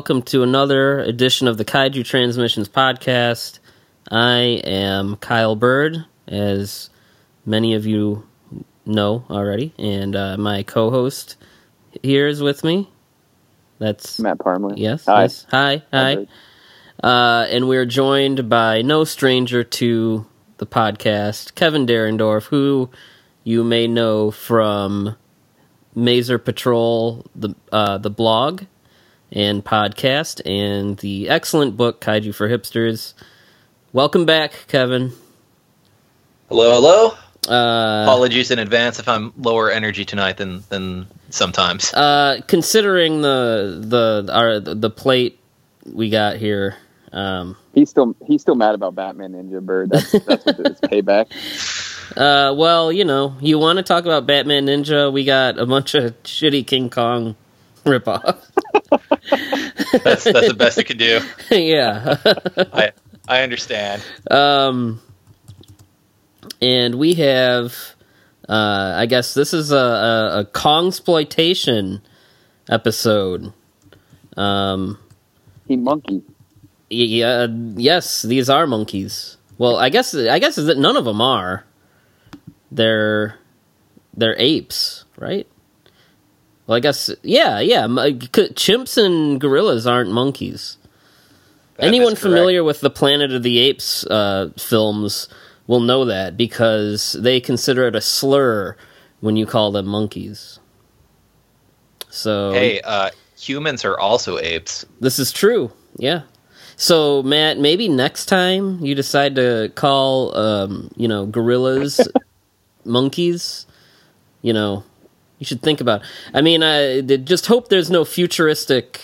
Welcome 0.00 0.22
to 0.22 0.42
another 0.42 1.00
edition 1.00 1.46
of 1.46 1.58
the 1.58 1.64
Kaiju 1.66 2.06
Transmissions 2.06 2.70
podcast. 2.70 3.58
I 4.10 4.62
am 4.64 5.16
Kyle 5.16 5.54
Byrd, 5.54 6.06
as 6.26 6.88
many 7.44 7.74
of 7.74 7.84
you 7.84 8.26
know 8.86 9.26
already, 9.28 9.74
and 9.78 10.16
uh, 10.16 10.38
my 10.38 10.62
co 10.62 10.90
host 10.90 11.36
here 12.02 12.26
is 12.28 12.40
with 12.40 12.64
me. 12.64 12.88
That's 13.78 14.18
Matt 14.18 14.38
Parmley. 14.38 14.80
Yes. 14.80 15.04
Hi. 15.04 15.20
Yes. 15.24 15.46
Hi. 15.50 15.82
Hi. 15.92 16.26
Uh, 17.04 17.46
and 17.50 17.68
we're 17.68 17.84
joined 17.84 18.48
by 18.48 18.80
no 18.80 19.04
stranger 19.04 19.62
to 19.62 20.24
the 20.56 20.66
podcast, 20.66 21.54
Kevin 21.54 21.84
Derendorf, 21.84 22.46
who 22.46 22.88
you 23.44 23.62
may 23.62 23.86
know 23.86 24.30
from 24.30 25.14
Maser 25.94 26.42
Patrol, 26.42 27.26
the 27.36 27.54
uh, 27.70 27.98
the 27.98 28.10
blog 28.10 28.62
and 29.32 29.64
podcast, 29.64 30.40
and 30.44 30.96
the 30.98 31.28
excellent 31.28 31.76
book 31.76 32.00
Kaiju 32.00 32.34
for 32.34 32.48
Hipsters. 32.48 33.14
Welcome 33.92 34.24
back, 34.26 34.52
Kevin. 34.68 35.12
Hello, 36.48 36.72
hello. 36.74 37.14
Uh, 37.48 38.02
Apologies 38.04 38.50
in 38.50 38.58
advance 38.58 38.98
if 38.98 39.08
I'm 39.08 39.32
lower 39.38 39.70
energy 39.70 40.04
tonight 40.04 40.36
than 40.36 40.62
than 40.68 41.06
sometimes. 41.30 41.92
uh, 41.94 42.40
considering 42.46 43.22
the 43.22 43.80
the 44.26 44.32
our 44.32 44.60
the 44.60 44.90
plate 44.90 45.38
we 45.90 46.10
got 46.10 46.36
here, 46.36 46.76
um, 47.12 47.56
He's 47.74 47.88
still 47.88 48.14
he's 48.26 48.42
still 48.42 48.56
mad 48.56 48.74
about 48.74 48.94
Batman 48.94 49.32
Ninja 49.32 49.60
Byrd. 49.64 49.90
That's 49.90 50.10
that's 50.12 50.44
what 50.44 50.60
it's 50.60 50.80
payback. 50.80 51.26
Uh, 52.16 52.52
well, 52.56 52.90
you 52.90 53.04
know, 53.04 53.36
you 53.40 53.56
want 53.56 53.76
to 53.76 53.84
talk 53.84 54.04
about 54.04 54.26
Batman 54.26 54.66
Ninja? 54.66 55.12
We 55.12 55.24
got 55.24 55.60
a 55.60 55.64
bunch 55.64 55.94
of 55.94 56.20
shitty 56.24 56.66
King 56.66 56.90
Kong 56.90 57.36
ripoff. 57.84 58.36
That's 60.02 60.24
that's 60.24 60.48
the 60.48 60.54
best 60.56 60.78
it 60.78 60.84
can 60.84 60.96
do. 60.98 61.20
yeah. 61.50 62.16
I 62.72 62.92
I 63.28 63.42
understand. 63.42 64.02
um, 64.30 65.00
and 66.62 66.96
we 66.96 67.14
have, 67.14 67.74
uh, 68.48 68.94
I 68.96 69.06
guess 69.06 69.34
this 69.34 69.52
is 69.54 69.70
a, 69.72 69.76
a, 69.76 70.40
a 70.40 70.44
Kongsploitation 70.44 72.00
episode. 72.68 73.52
Um, 74.36 74.98
He 75.66 75.76
monkey. 75.76 76.22
yeah, 76.88 77.46
yes, 77.76 78.22
these 78.22 78.48
are 78.50 78.66
monkeys. 78.66 79.36
Well, 79.58 79.76
I 79.76 79.88
guess 79.90 80.14
I 80.14 80.38
guess 80.38 80.56
is 80.58 80.66
that 80.66 80.78
none 80.78 80.96
of 80.96 81.04
them 81.04 81.20
are. 81.20 81.64
They're 82.72 83.36
they're 84.16 84.36
apes, 84.38 85.04
right? 85.18 85.46
Well, 86.70 86.76
I 86.76 86.80
guess 86.80 87.10
yeah, 87.24 87.58
yeah. 87.58 87.88
Chimps 87.88 88.96
and 88.96 89.40
gorillas 89.40 89.88
aren't 89.88 90.12
monkeys. 90.12 90.78
That 91.74 91.86
Anyone 91.86 92.14
familiar 92.14 92.62
with 92.62 92.80
the 92.80 92.90
Planet 92.90 93.32
of 93.32 93.42
the 93.42 93.58
Apes 93.58 94.06
uh, 94.06 94.50
films 94.56 95.28
will 95.66 95.80
know 95.80 96.04
that 96.04 96.36
because 96.36 97.14
they 97.14 97.40
consider 97.40 97.88
it 97.88 97.96
a 97.96 98.00
slur 98.00 98.76
when 99.18 99.34
you 99.34 99.46
call 99.46 99.72
them 99.72 99.86
monkeys. 99.86 100.60
So 102.08 102.52
Hey, 102.52 102.80
uh, 102.82 103.10
humans 103.36 103.84
are 103.84 103.98
also 103.98 104.38
apes. 104.38 104.86
this 105.00 105.18
is 105.18 105.32
true. 105.32 105.72
Yeah. 105.96 106.22
So 106.76 107.24
Matt, 107.24 107.58
maybe 107.58 107.88
next 107.88 108.26
time 108.26 108.78
you 108.78 108.94
decide 108.94 109.34
to 109.34 109.72
call, 109.74 110.36
um, 110.36 110.92
you 110.94 111.08
know, 111.08 111.26
gorillas 111.26 112.00
monkeys, 112.84 113.66
you 114.40 114.52
know, 114.52 114.84
you 115.40 115.46
should 115.46 115.62
think 115.62 115.80
about. 115.80 116.02
I 116.32 116.42
mean, 116.42 116.62
I 116.62 117.00
just 117.00 117.46
hope 117.46 117.68
there's 117.68 117.90
no 117.90 118.04
futuristic 118.04 119.00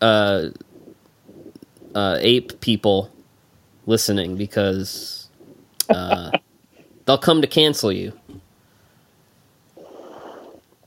uh, 0.00 0.48
uh, 1.94 2.16
ape 2.18 2.60
people 2.60 3.10
listening 3.86 4.36
because 4.36 5.28
uh, 5.90 6.30
they'll 7.04 7.18
come 7.18 7.42
to 7.42 7.46
cancel 7.46 7.92
you. 7.92 8.12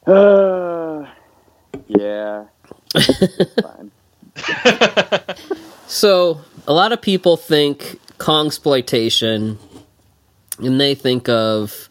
Uh, 0.05 1.05
yeah. 1.87 2.45
Fine. 3.61 3.91
So 5.85 6.41
a 6.67 6.73
lot 6.73 6.91
of 6.91 7.01
people 7.01 7.37
think 7.37 7.99
Kongsploitation, 8.17 9.57
and 10.57 10.81
they 10.81 10.95
think 10.95 11.29
of 11.29 11.89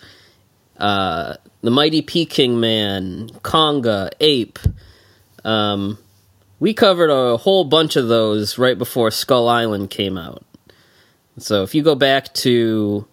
uh, 0.79 1.35
the 1.69 1.75
Mighty 1.75 2.01
Peking 2.01 2.59
Man, 2.61 3.29
Konga, 3.43 4.09
Ape. 4.21 4.59
Um, 5.45 5.99
we 6.59 6.73
covered 6.73 7.11
a 7.11 7.37
whole 7.37 7.65
bunch 7.65 7.95
of 7.95 8.09
those 8.09 8.57
right 8.57 8.79
before 8.79 9.11
Skull 9.11 9.51
Island 9.51 9.91
came 9.91 10.17
out. 10.17 10.43
So 11.37 11.65
if 11.65 11.75
you 11.75 11.83
go 11.83 11.95
back 11.95 12.33
to 12.37 13.07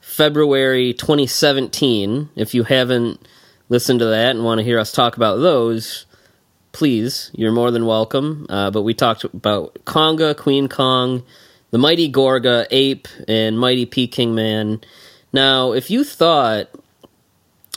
February 0.00 0.94
2017, 0.94 2.28
if 2.36 2.54
you 2.54 2.62
haven't 2.62 3.26
listened 3.68 3.98
to 3.98 4.06
that 4.06 4.36
and 4.36 4.44
want 4.44 4.60
to 4.60 4.64
hear 4.64 4.78
us 4.78 4.92
talk 4.92 5.16
about 5.16 5.38
those, 5.38 6.06
please, 6.70 7.32
you're 7.34 7.50
more 7.50 7.72
than 7.72 7.86
welcome. 7.86 8.46
Uh, 8.48 8.70
but 8.70 8.82
we 8.82 8.94
talked 8.94 9.24
about 9.24 9.74
Konga, 9.84 10.36
Queen 10.36 10.68
Kong, 10.68 11.24
the 11.72 11.78
Mighty 11.78 12.08
Gorga, 12.08 12.68
Ape, 12.70 13.08
and 13.26 13.58
Mighty 13.58 13.84
Peking 13.84 14.32
Man. 14.32 14.80
Now, 15.32 15.72
if 15.72 15.90
you 15.90 16.04
thought 16.04 16.68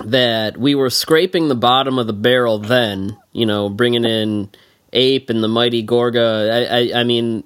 that 0.03 0.57
we 0.57 0.75
were 0.75 0.89
scraping 0.89 1.47
the 1.47 1.55
bottom 1.55 1.99
of 1.99 2.07
the 2.07 2.13
barrel 2.13 2.59
then, 2.59 3.17
you 3.31 3.45
know, 3.45 3.69
bringing 3.69 4.05
in 4.05 4.49
Ape 4.91 5.29
and 5.29 5.43
the 5.43 5.47
Mighty 5.47 5.85
Gorga, 5.85 6.51
I, 6.51 6.79
I, 6.97 7.01
I 7.01 7.03
mean, 7.03 7.43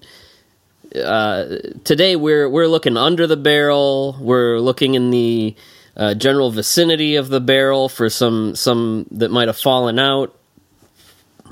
uh, 0.95 1.57
today 1.83 2.15
we're 2.15 2.49
we're 2.49 2.67
looking 2.67 2.97
under 2.97 3.27
the 3.27 3.37
barrel. 3.37 4.17
We're 4.19 4.59
looking 4.59 4.95
in 4.95 5.11
the 5.11 5.55
uh, 5.95 6.13
general 6.13 6.51
vicinity 6.51 7.15
of 7.15 7.29
the 7.29 7.41
barrel 7.41 7.89
for 7.89 8.09
some 8.09 8.55
some 8.55 9.05
that 9.11 9.31
might 9.31 9.47
have 9.47 9.57
fallen 9.57 9.99
out 9.99 10.37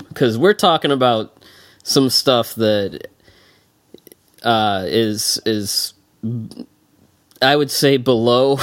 because 0.08 0.38
we're 0.38 0.54
talking 0.54 0.90
about 0.90 1.44
some 1.82 2.10
stuff 2.10 2.54
that 2.54 3.08
uh, 4.42 4.84
is 4.86 5.40
is 5.44 5.94
I 7.42 7.54
would 7.56 7.70
say 7.70 7.96
below 7.96 8.58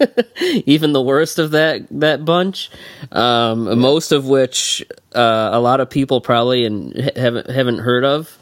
even 0.40 0.92
the 0.92 1.02
worst 1.02 1.38
of 1.38 1.52
that 1.52 1.86
that 1.90 2.24
bunch. 2.24 2.70
Um, 3.12 3.78
Most 3.78 4.12
of 4.12 4.26
which 4.26 4.84
uh, 5.14 5.50
a 5.52 5.60
lot 5.60 5.80
of 5.80 5.90
people 5.90 6.20
probably 6.20 6.64
and 6.64 6.94
haven't 7.16 7.50
haven't 7.50 7.78
heard 7.78 8.04
of. 8.04 8.36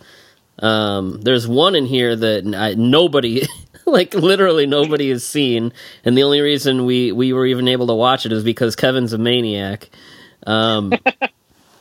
Um, 0.58 1.20
there's 1.20 1.48
one 1.48 1.74
in 1.74 1.86
here 1.86 2.14
that 2.14 2.54
I, 2.56 2.74
nobody, 2.74 3.42
like 3.86 4.14
literally 4.14 4.66
nobody 4.66 5.10
has 5.10 5.24
seen, 5.24 5.72
and 6.04 6.16
the 6.16 6.22
only 6.22 6.40
reason 6.40 6.84
we 6.84 7.12
we 7.12 7.32
were 7.32 7.46
even 7.46 7.68
able 7.68 7.88
to 7.88 7.94
watch 7.94 8.26
it 8.26 8.32
is 8.32 8.44
because 8.44 8.76
Kevin's 8.76 9.12
a 9.12 9.18
maniac. 9.18 9.90
Um, 10.46 10.92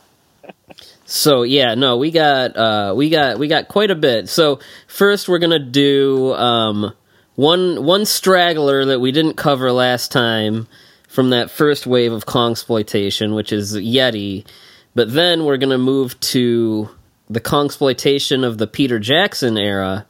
so 1.04 1.42
yeah, 1.42 1.74
no, 1.74 1.96
we 1.96 2.10
got 2.10 2.56
uh, 2.56 2.94
we 2.96 3.10
got 3.10 3.38
we 3.38 3.48
got 3.48 3.68
quite 3.68 3.90
a 3.90 3.94
bit. 3.94 4.28
So 4.28 4.58
first, 4.86 5.28
we're 5.28 5.38
gonna 5.38 5.58
do 5.58 6.34
um, 6.34 6.92
one 7.36 7.84
one 7.84 8.04
straggler 8.04 8.84
that 8.86 9.00
we 9.00 9.12
didn't 9.12 9.34
cover 9.34 9.72
last 9.72 10.12
time 10.12 10.68
from 11.08 11.30
that 11.30 11.50
first 11.50 11.86
wave 11.86 12.12
of 12.12 12.26
Kongsploitation, 12.26 13.34
which 13.34 13.52
is 13.52 13.76
Yeti. 13.76 14.46
But 14.94 15.12
then 15.12 15.44
we're 15.44 15.56
gonna 15.56 15.78
move 15.78 16.18
to 16.20 16.88
the 17.28 17.40
Kongsploitation 17.40 18.44
of 18.44 18.58
the 18.58 18.66
Peter 18.66 18.98
Jackson 18.98 19.56
era, 19.56 20.06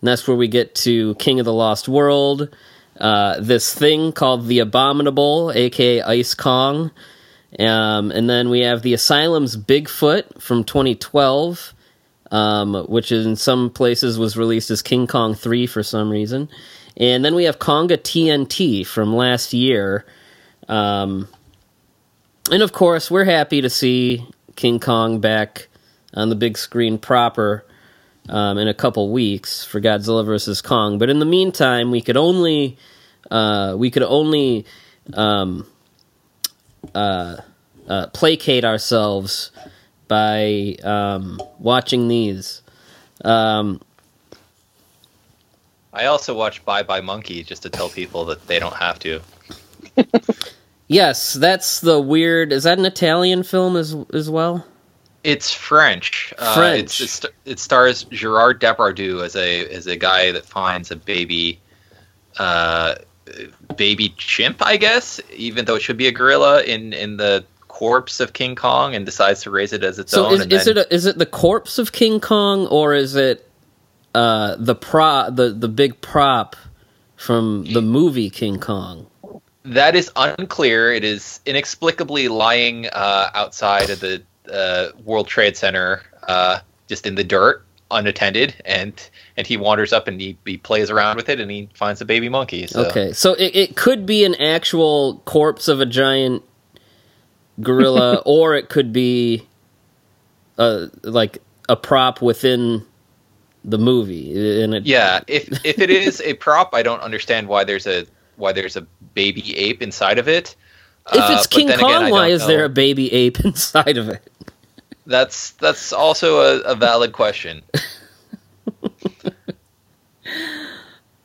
and 0.00 0.08
that's 0.08 0.26
where 0.26 0.36
we 0.36 0.48
get 0.48 0.74
to 0.76 1.14
King 1.16 1.40
of 1.40 1.44
the 1.44 1.52
Lost 1.52 1.88
World. 1.88 2.54
Uh, 2.98 3.40
this 3.40 3.74
thing 3.74 4.12
called 4.12 4.46
the 4.46 4.60
Abominable, 4.60 5.52
aka 5.54 6.02
Ice 6.02 6.34
Kong. 6.34 6.90
Um, 7.58 8.10
and 8.10 8.28
then 8.28 8.50
we 8.50 8.60
have 8.60 8.82
the 8.82 8.94
Asylum's 8.94 9.56
Bigfoot 9.56 10.40
from 10.40 10.64
2012, 10.64 11.74
um, 12.30 12.74
which 12.88 13.12
in 13.12 13.36
some 13.36 13.70
places 13.70 14.18
was 14.18 14.36
released 14.36 14.70
as 14.70 14.82
King 14.82 15.06
Kong 15.06 15.34
3 15.34 15.66
for 15.66 15.82
some 15.82 16.10
reason. 16.10 16.48
And 16.96 17.24
then 17.24 17.34
we 17.34 17.44
have 17.44 17.58
Konga 17.58 17.98
TNT 17.98 18.86
from 18.86 19.14
last 19.14 19.52
year. 19.52 20.04
Um, 20.68 21.28
and 22.50 22.62
of 22.62 22.72
course, 22.72 23.10
we're 23.10 23.24
happy 23.24 23.60
to 23.60 23.70
see 23.70 24.26
King 24.56 24.78
Kong 24.78 25.20
back 25.20 25.68
on 26.14 26.28
the 26.28 26.36
big 26.36 26.56
screen 26.56 26.98
proper 26.98 27.64
um, 28.28 28.58
in 28.58 28.68
a 28.68 28.74
couple 28.74 29.10
weeks 29.10 29.64
for 29.64 29.80
Godzilla 29.80 30.24
vs 30.24 30.62
Kong. 30.62 30.98
But 30.98 31.10
in 31.10 31.18
the 31.18 31.26
meantime, 31.26 31.90
we 31.90 32.00
could 32.00 32.16
only 32.16 32.78
uh, 33.30 33.74
we 33.76 33.90
could 33.90 34.02
only 34.02 34.66
um, 35.14 35.66
uh, 36.94 37.36
uh, 37.88 38.06
placate 38.08 38.64
ourselves 38.64 39.50
by 40.14 40.76
um, 40.84 41.42
watching 41.58 42.06
these. 42.06 42.62
Um, 43.24 43.80
I 45.92 46.06
also 46.06 46.36
watch 46.36 46.64
Bye 46.64 46.84
Bye 46.84 47.00
Monkey 47.00 47.42
just 47.42 47.62
to 47.64 47.68
tell 47.68 47.88
people 47.88 48.24
that 48.26 48.46
they 48.46 48.60
don't 48.60 48.76
have 48.76 49.00
to. 49.00 49.20
yes, 50.86 51.32
that's 51.32 51.80
the 51.80 52.00
weird. 52.00 52.52
Is 52.52 52.62
that 52.62 52.78
an 52.78 52.84
Italian 52.84 53.42
film 53.42 53.76
as 53.76 53.96
as 54.12 54.30
well? 54.30 54.64
It's 55.24 55.52
French. 55.52 56.32
Uh, 56.38 56.54
French. 56.54 57.00
it's, 57.00 57.24
it, 57.24 57.34
it 57.44 57.58
stars 57.58 58.04
Gerard 58.04 58.60
Depardieu 58.60 59.24
as 59.24 59.34
a 59.34 59.66
as 59.68 59.88
a 59.88 59.96
guy 59.96 60.30
that 60.30 60.46
finds 60.46 60.92
a 60.92 60.96
baby, 60.96 61.58
uh, 62.38 62.94
baby 63.76 64.14
chimp, 64.16 64.64
I 64.64 64.76
guess, 64.76 65.20
even 65.34 65.64
though 65.64 65.74
it 65.74 65.82
should 65.82 65.96
be 65.96 66.06
a 66.06 66.12
gorilla 66.12 66.62
in 66.62 66.92
in 66.92 67.16
the 67.16 67.44
corpse 67.74 68.20
of 68.20 68.32
King 68.32 68.54
Kong, 68.54 68.94
and 68.94 69.04
decides 69.04 69.42
to 69.42 69.50
raise 69.50 69.72
it 69.72 69.82
as 69.82 69.98
its 69.98 70.12
So 70.12 70.26
own. 70.26 70.34
is, 70.34 70.40
and 70.42 70.52
is 70.52 70.64
then- 70.64 70.78
it 70.78 70.86
a, 70.86 70.94
is 70.94 71.06
it 71.06 71.18
the 71.18 71.26
corpse 71.26 71.76
of 71.78 71.90
King 71.90 72.20
Kong 72.20 72.68
or 72.68 72.94
is 72.94 73.16
it 73.16 73.50
uh, 74.14 74.54
the 74.58 74.76
pro 74.76 75.28
the 75.30 75.50
the 75.50 75.68
big 75.68 76.00
prop 76.00 76.54
from 77.16 77.64
the 77.64 77.82
movie 77.82 78.30
King 78.30 78.60
Kong? 78.60 79.06
That 79.64 79.96
is 79.96 80.10
unclear. 80.14 80.92
It 80.92 81.02
is 81.04 81.40
inexplicably 81.46 82.28
lying 82.28 82.86
uh, 82.86 83.30
outside 83.34 83.90
of 83.90 83.98
the 83.98 84.22
uh, 84.52 84.88
World 85.04 85.26
Trade 85.26 85.56
Center, 85.56 86.02
uh, 86.28 86.60
just 86.86 87.06
in 87.06 87.14
the 87.16 87.24
dirt, 87.24 87.64
unattended, 87.90 88.54
and 88.64 88.92
and 89.36 89.46
he 89.48 89.56
wanders 89.56 89.92
up 89.92 90.06
and 90.06 90.20
he, 90.20 90.38
he 90.44 90.58
plays 90.58 90.90
around 90.90 91.16
with 91.16 91.28
it 91.28 91.40
and 91.40 91.50
he 91.50 91.68
finds 91.74 92.00
a 92.00 92.04
baby 92.04 92.28
monkey. 92.28 92.68
So. 92.68 92.84
Okay, 92.86 93.12
so 93.12 93.34
it, 93.34 93.56
it 93.56 93.76
could 93.76 94.06
be 94.06 94.24
an 94.24 94.36
actual 94.36 95.22
corpse 95.24 95.66
of 95.66 95.80
a 95.80 95.86
giant 95.86 96.44
gorilla, 97.60 98.22
or 98.26 98.54
it 98.54 98.68
could 98.68 98.92
be 98.92 99.46
uh 100.58 100.86
like 101.02 101.38
a 101.68 101.76
prop 101.76 102.22
within 102.22 102.84
the 103.64 103.78
movie. 103.78 104.62
And 104.62 104.74
it, 104.74 104.86
Yeah, 104.86 105.20
if 105.26 105.64
if 105.64 105.78
it 105.78 105.90
is 105.90 106.20
a 106.20 106.34
prop, 106.34 106.74
I 106.74 106.82
don't 106.82 107.00
understand 107.00 107.48
why 107.48 107.64
there's 107.64 107.86
a 107.86 108.06
why 108.36 108.52
there's 108.52 108.76
a 108.76 108.82
baby 109.14 109.56
ape 109.56 109.82
inside 109.82 110.18
of 110.18 110.28
it. 110.28 110.56
if 111.12 111.20
Uh, 111.20 111.28
it's 111.36 111.46
but 111.46 111.56
King 111.56 111.66
then 111.68 111.78
again, 111.80 112.02
Kong, 112.02 112.10
why 112.10 112.28
is 112.28 112.46
there 112.46 112.64
a 112.64 112.68
baby 112.68 113.12
ape 113.12 113.40
inside 113.44 113.96
of 113.96 114.08
it? 114.08 114.30
That's 115.06 115.50
that's 115.52 115.92
also 115.92 116.40
a, 116.40 116.60
a 116.60 116.74
valid 116.74 117.12
question. 117.12 117.62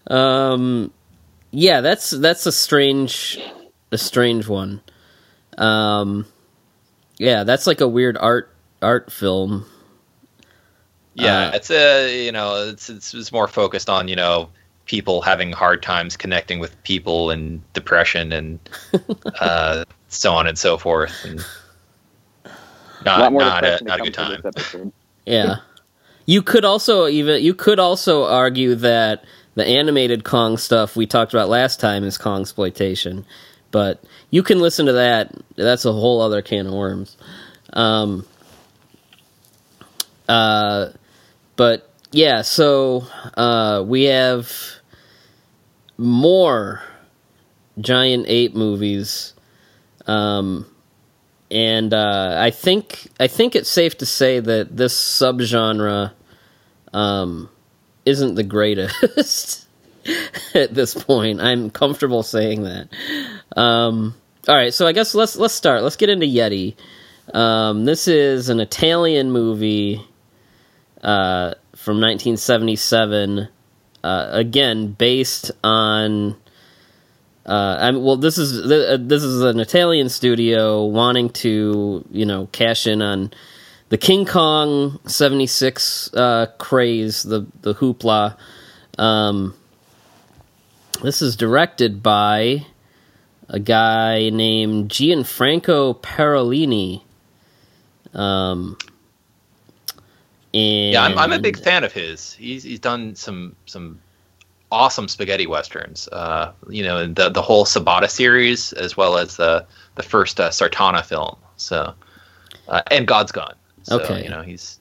Um, 0.09 0.91
yeah, 1.51 1.81
that's 1.81 2.09
that's 2.09 2.45
a 2.45 2.51
strange, 2.51 3.39
a 3.91 3.97
strange 3.97 4.47
one. 4.47 4.81
Um, 5.59 6.25
yeah, 7.17 7.43
that's 7.43 7.67
like 7.67 7.81
a 7.81 7.87
weird 7.87 8.17
art 8.17 8.53
art 8.81 9.11
film. 9.11 9.65
Yeah, 11.13 11.47
Uh, 11.47 11.51
it's 11.55 11.69
a 11.69 12.25
you 12.25 12.31
know 12.31 12.69
it's, 12.69 12.89
it's 12.89 13.13
it's 13.13 13.31
more 13.31 13.47
focused 13.47 13.89
on 13.89 14.07
you 14.07 14.15
know 14.15 14.49
people 14.85 15.21
having 15.21 15.51
hard 15.51 15.83
times 15.83 16.17
connecting 16.17 16.59
with 16.59 16.81
people 16.83 17.29
and 17.29 17.61
depression 17.73 18.31
and 18.31 18.59
uh, 19.41 19.83
so 20.07 20.33
on 20.33 20.47
and 20.47 20.57
so 20.57 20.77
forth 20.77 21.13
and 21.25 21.45
a 22.45 22.49
not 23.05 23.19
lot 23.19 23.31
more 23.31 23.41
not 23.41 23.63
a, 23.63 23.83
not 23.83 23.99
a 23.99 24.03
good 24.03 24.13
time. 24.13 24.43
Yeah. 25.25 25.57
You 26.25 26.41
could 26.41 26.65
also 26.65 27.07
even 27.07 27.43
you 27.43 27.53
could 27.53 27.79
also 27.79 28.25
argue 28.25 28.75
that 28.75 29.25
the 29.55 29.65
animated 29.65 30.23
Kong 30.23 30.57
stuff 30.57 30.95
we 30.95 31.05
talked 31.05 31.33
about 31.33 31.49
last 31.49 31.79
time 31.79 32.03
is 32.03 32.17
Kongsploitation, 32.17 33.25
but 33.71 34.03
you 34.29 34.43
can 34.43 34.59
listen 34.59 34.85
to 34.87 34.93
that. 34.93 35.33
That's 35.55 35.85
a 35.85 35.93
whole 35.93 36.21
other 36.21 36.41
can 36.41 36.67
of 36.67 36.73
worms. 36.73 37.17
Um, 37.73 38.25
uh, 40.27 40.89
but 41.55 41.91
yeah, 42.11 42.41
so 42.41 43.05
uh, 43.35 43.83
we 43.85 44.03
have 44.05 44.51
more 45.97 46.81
giant 47.79 48.25
ape 48.27 48.55
movies. 48.55 49.33
Um, 50.07 50.65
and 51.51 51.93
uh, 51.93 52.35
I 52.39 52.51
think 52.51 53.09
I 53.19 53.27
think 53.27 53.55
it's 53.55 53.69
safe 53.69 53.97
to 53.99 54.05
say 54.05 54.39
that 54.39 54.75
this 54.75 54.95
subgenre 54.95 56.13
um, 56.93 57.49
isn't 58.05 58.35
the 58.35 58.43
greatest 58.43 59.67
at 60.53 60.73
this 60.73 60.93
point. 60.93 61.41
I'm 61.41 61.69
comfortable 61.69 62.23
saying 62.23 62.63
that. 62.63 62.89
Um, 63.55 64.15
all 64.47 64.55
right, 64.55 64.73
so 64.73 64.87
I 64.87 64.91
guess 64.91 65.13
let's 65.13 65.35
let's 65.35 65.53
start. 65.53 65.83
Let's 65.83 65.95
get 65.95 66.09
into 66.09 66.25
Yeti. 66.25 66.75
Um, 67.33 67.85
this 67.85 68.07
is 68.07 68.49
an 68.49 68.59
Italian 68.59 69.31
movie 69.31 70.01
uh, 71.01 71.53
from 71.75 72.01
1977. 72.01 73.47
Uh, 74.01 74.29
again, 74.31 74.93
based 74.93 75.51
on 75.63 76.35
uh, 77.45 77.77
I 77.79 77.91
mean, 77.91 78.03
well, 78.03 78.15
this 78.15 78.37
is 78.37 78.71
uh, 78.71 78.97
this 78.99 79.23
is 79.23 79.41
an 79.41 79.59
Italian 79.59 80.09
studio 80.09 80.85
wanting 80.85 81.29
to 81.31 82.05
you 82.11 82.25
know 82.25 82.47
cash 82.51 82.85
in 82.85 83.01
on 83.01 83.31
the 83.89 83.97
King 83.97 84.25
Kong 84.25 84.99
'76 85.07 86.13
uh, 86.13 86.45
craze, 86.59 87.23
the 87.23 87.47
the 87.61 87.73
hoopla. 87.73 88.37
Um, 88.99 89.55
this 91.01 91.21
is 91.21 91.35
directed 91.35 92.03
by 92.03 92.65
a 93.47 93.59
guy 93.59 94.29
named 94.29 94.89
Gianfranco 94.89 95.99
Parolini. 96.01 97.01
Um, 98.13 98.77
and 100.53 100.93
Yeah, 100.93 101.03
I'm, 101.03 101.17
I'm 101.17 101.31
a 101.31 101.39
big 101.39 101.57
fan 101.57 101.83
of 101.83 101.93
his. 101.93 102.33
He's 102.33 102.63
he's 102.63 102.79
done 102.79 103.15
some 103.15 103.55
some 103.65 103.99
awesome 104.71 105.07
spaghetti 105.07 105.47
westerns. 105.47 106.07
Uh, 106.11 106.51
you 106.69 106.83
know, 106.83 107.07
the 107.07 107.29
the 107.29 107.41
whole 107.41 107.65
Sabata 107.65 108.09
series 108.09 108.73
as 108.73 108.97
well 108.97 109.17
as 109.17 109.37
the 109.37 109.65
the 109.95 110.03
first 110.03 110.39
uh, 110.39 110.49
Sartana 110.49 111.03
film. 111.03 111.35
So, 111.57 111.93
uh, 112.67 112.81
and 112.91 113.07
God's 113.07 113.31
Gun. 113.31 113.53
So, 113.83 113.99
Okay. 113.99 114.23
You 114.23 114.29
know, 114.29 114.41
he's 114.41 114.79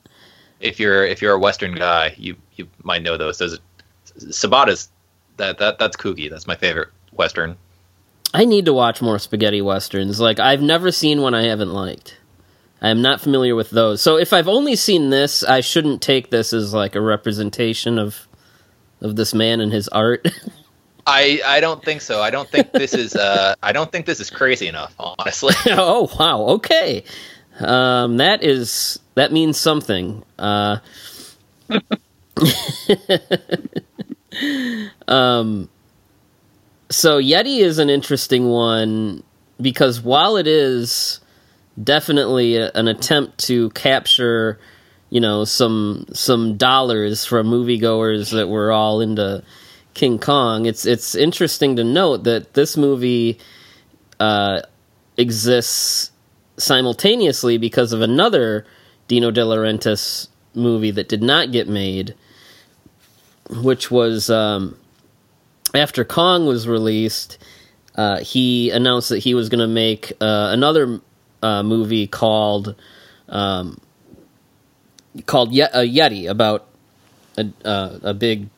if 0.61 0.81
you're 0.81 1.05
if 1.05 1.23
you're 1.23 1.35
a 1.35 1.39
Western 1.39 1.75
guy, 1.75 2.15
you 2.17 2.37
you 2.57 2.69
might 2.83 3.03
know 3.03 3.17
those. 3.17 3.39
Those 3.39 3.59
Sabata's 4.19 4.89
that 5.38 5.59
that 5.59 5.78
that's 5.78 5.97
kooky. 5.97 6.30
That's 6.30 6.47
my 6.47 6.57
favorite 6.57 6.88
Western. 7.12 7.57
I 8.35 8.45
need 8.45 8.66
to 8.66 8.75
watch 8.75 9.00
more 9.00 9.18
spaghetti 9.18 9.62
westerns. 9.62 10.21
Like 10.21 10.38
I've 10.38 10.62
never 10.62 10.92
seen 10.92 11.23
one 11.23 11.35
I 11.35 11.45
haven't 11.45 11.73
liked. 11.73 12.18
I 12.80 12.90
am 12.90 13.02
not 13.02 13.21
familiar 13.21 13.57
with 13.57 13.71
those. 13.71 14.00
So 14.00 14.16
if 14.18 14.33
I've 14.33 14.47
only 14.49 14.76
seen 14.76 15.11
this, 15.11 15.42
I 15.42 15.61
shouldn't 15.61 16.00
take 16.00 16.30
this 16.30 16.52
as 16.52 16.73
like 16.73 16.95
a 16.95 17.00
representation 17.00 17.99
of 17.99 18.28
of 19.00 19.16
this 19.16 19.35
man 19.35 19.61
and 19.61 19.73
his 19.73 19.88
art. 19.88 20.28
I, 21.07 21.40
I 21.47 21.61
don't 21.61 21.83
think 21.83 22.02
so. 22.02 22.21
I 22.21 22.28
don't 22.30 22.49
think 22.50 22.71
this 22.73 22.92
is 22.92 23.16
uh 23.16 23.54
I 23.62 23.73
don't 23.73 23.90
think 23.90 24.04
this 24.04 24.21
is 24.21 24.28
crazy 24.28 24.68
enough, 24.68 24.95
honestly. 24.99 25.54
oh 25.66 26.11
wow, 26.18 26.40
okay. 26.57 27.02
Um, 27.61 28.18
that 28.18 28.45
is 28.45 28.99
that 29.14 29.33
means 29.33 29.59
something. 29.59 30.23
Uh, 30.38 30.78
um, 35.09 35.68
so 36.90 37.21
Yeti 37.21 37.59
is 37.59 37.78
an 37.78 37.90
interesting 37.90 38.49
one 38.49 39.23
because 39.61 40.00
while 40.00 40.37
it 40.37 40.47
is 40.47 41.21
definitely 41.83 42.57
a, 42.57 42.71
an 42.75 42.88
attempt 42.88 43.38
to 43.47 43.71
capture, 43.71 44.59
you 45.11 45.21
know, 45.21 45.45
some 45.45 46.07
some 46.12 46.57
dollars 46.57 47.25
from 47.25 47.49
moviegoers 47.49 48.33
that 48.33 48.49
were 48.49 48.73
all 48.73 49.00
into 49.00 49.42
King 49.95 50.18
Kong, 50.18 50.66
it's 50.66 50.87
it's 50.87 51.14
interesting 51.14 51.76
to 51.76 51.85
note 51.85 52.25
that 52.25 52.54
this 52.54 52.76
movie 52.76 53.38
uh, 54.21 54.61
exists 55.16 56.11
simultaneously 56.57 57.59
because 57.59 57.92
of 57.92 58.00
another 58.00 58.66
Dino 59.07 59.30
De 59.30 59.40
Laurentiis 59.40 60.28
movie 60.54 60.90
that 60.90 61.09
did 61.09 61.23
not 61.23 61.52
get 61.52 61.68
made, 61.68 62.14
which 63.50 63.90
was 63.90 64.31
um, 64.31 64.76
after 65.75 66.05
Kong 66.05 66.47
was 66.47 66.67
released. 66.69 67.38
Uh, 67.95 68.21
he 68.21 68.71
announced 68.71 69.09
that 69.09 69.19
he 69.19 69.35
was 69.35 69.49
going 69.49 69.59
to 69.61 69.67
make 69.67 70.12
uh, 70.21 70.50
another 70.52 71.00
uh, 71.43 71.62
movie 71.62 72.07
called 72.07 72.76
um, 73.28 73.81
called 75.26 75.52
Ye- 75.52 75.62
a 75.62 75.87
Yeti 75.87 76.28
about 76.31 76.67
a 77.37 77.50
uh, 77.64 77.99
a 78.02 78.14
big 78.14 78.49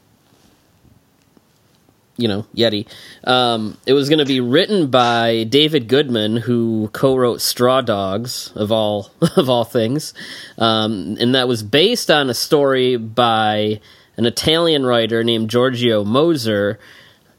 you 2.16 2.28
know 2.28 2.46
Yeti. 2.54 2.86
Um, 3.24 3.78
it 3.86 3.94
was 3.94 4.08
going 4.08 4.18
to 4.18 4.26
be 4.26 4.40
written 4.40 4.88
by 4.90 5.44
David 5.44 5.88
Goodman, 5.88 6.36
who 6.36 6.90
co-wrote 6.92 7.40
Straw 7.40 7.80
Dogs 7.80 8.52
of 8.54 8.70
all 8.70 9.10
of 9.36 9.48
all 9.48 9.64
things, 9.64 10.14
um, 10.58 11.16
and 11.18 11.34
that 11.34 11.48
was 11.48 11.62
based 11.62 12.10
on 12.10 12.30
a 12.30 12.34
story 12.34 12.96
by 12.96 13.80
an 14.20 14.26
Italian 14.26 14.84
writer 14.84 15.24
named 15.24 15.48
Giorgio 15.48 16.04
Moser. 16.04 16.78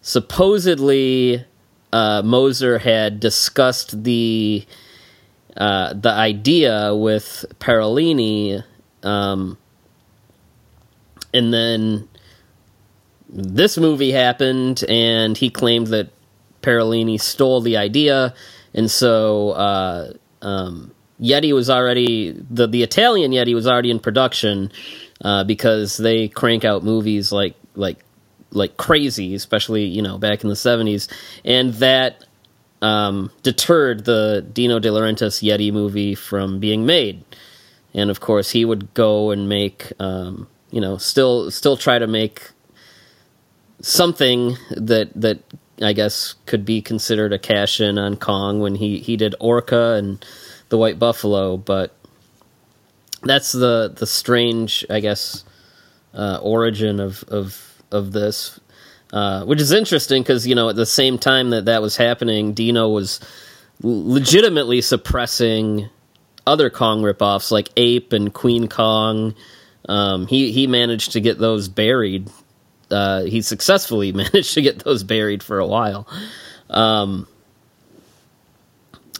Supposedly, 0.01 1.45
uh, 1.93 2.23
Moser 2.25 2.79
had 2.79 3.19
discussed 3.19 4.03
the 4.03 4.65
uh, 5.55 5.93
the 5.93 6.09
idea 6.09 6.95
with 6.95 7.45
Parolini, 7.59 8.63
um, 9.03 9.59
and 11.31 11.53
then 11.53 12.09
this 13.29 13.77
movie 13.77 14.11
happened, 14.11 14.83
and 14.89 15.37
he 15.37 15.51
claimed 15.51 15.87
that 15.87 16.09
Parolini 16.63 17.21
stole 17.21 17.61
the 17.61 17.77
idea, 17.77 18.33
and 18.73 18.89
so 18.89 19.51
uh, 19.51 20.13
um, 20.41 20.91
Yeti 21.21 21.53
was 21.53 21.69
already 21.69 22.31
the 22.49 22.65
the 22.65 22.81
Italian 22.81 23.33
Yeti 23.33 23.53
was 23.53 23.67
already 23.67 23.91
in 23.91 23.99
production 23.99 24.71
uh, 25.23 25.43
because 25.43 25.97
they 25.97 26.27
crank 26.27 26.65
out 26.65 26.83
movies 26.83 27.31
like 27.31 27.55
like 27.75 27.97
like 28.51 28.77
crazy, 28.77 29.35
especially 29.35 29.85
you 29.85 30.01
know 30.01 30.17
back 30.17 30.43
in 30.43 30.49
the 30.49 30.55
seventies, 30.55 31.07
and 31.45 31.73
that 31.75 32.25
um, 32.81 33.31
deterred 33.43 34.05
the 34.05 34.45
Dino 34.53 34.79
De 34.79 34.89
Laurentiis 34.89 35.41
Yeti 35.47 35.71
movie 35.71 36.15
from 36.15 36.59
being 36.59 36.85
made. 36.85 37.23
And 37.93 38.09
of 38.09 38.19
course, 38.19 38.51
he 38.51 38.65
would 38.65 38.93
go 38.93 39.31
and 39.31 39.47
make 39.47 39.91
um, 39.99 40.47
you 40.71 40.81
know 40.81 40.97
still 40.97 41.51
still 41.51 41.77
try 41.77 41.99
to 41.99 42.07
make 42.07 42.51
something 43.81 44.57
that 44.71 45.11
that 45.15 45.39
I 45.81 45.93
guess 45.93 46.35
could 46.45 46.65
be 46.65 46.81
considered 46.81 47.33
a 47.33 47.39
cash 47.39 47.81
in 47.81 47.97
on 47.97 48.17
Kong 48.17 48.59
when 48.59 48.75
he 48.75 48.99
he 48.99 49.17
did 49.17 49.35
Orca 49.39 49.93
and 49.93 50.23
the 50.69 50.77
White 50.77 50.99
Buffalo, 50.99 51.57
but 51.57 51.93
that's 53.23 53.51
the 53.51 53.93
the 53.95 54.07
strange 54.07 54.85
I 54.89 54.99
guess 54.99 55.43
uh, 56.13 56.39
origin 56.41 56.99
of 56.99 57.23
of 57.27 57.83
of 57.91 58.11
this, 58.11 58.59
uh, 59.13 59.43
which 59.45 59.61
is 59.61 59.71
interesting 59.71 60.23
because 60.23 60.47
you 60.47 60.55
know 60.55 60.69
at 60.69 60.75
the 60.75 60.85
same 60.85 61.17
time 61.17 61.51
that 61.51 61.65
that 61.65 61.81
was 61.81 61.97
happening, 61.97 62.53
Dino 62.53 62.89
was 62.89 63.19
legitimately 63.81 64.81
suppressing 64.81 65.89
other 66.45 66.69
Kong 66.69 67.01
ripoffs 67.01 67.51
like 67.51 67.69
Ape 67.77 68.13
and 68.13 68.33
Queen 68.33 68.67
Kong. 68.67 69.35
Um, 69.87 70.27
he 70.27 70.51
he 70.51 70.67
managed 70.67 71.13
to 71.13 71.21
get 71.21 71.39
those 71.39 71.67
buried. 71.67 72.29
Uh, 72.89 73.23
he 73.23 73.41
successfully 73.41 74.11
managed 74.11 74.53
to 74.53 74.61
get 74.61 74.79
those 74.79 75.03
buried 75.03 75.43
for 75.43 75.59
a 75.59 75.67
while. 75.67 76.07
Um, 76.69 77.27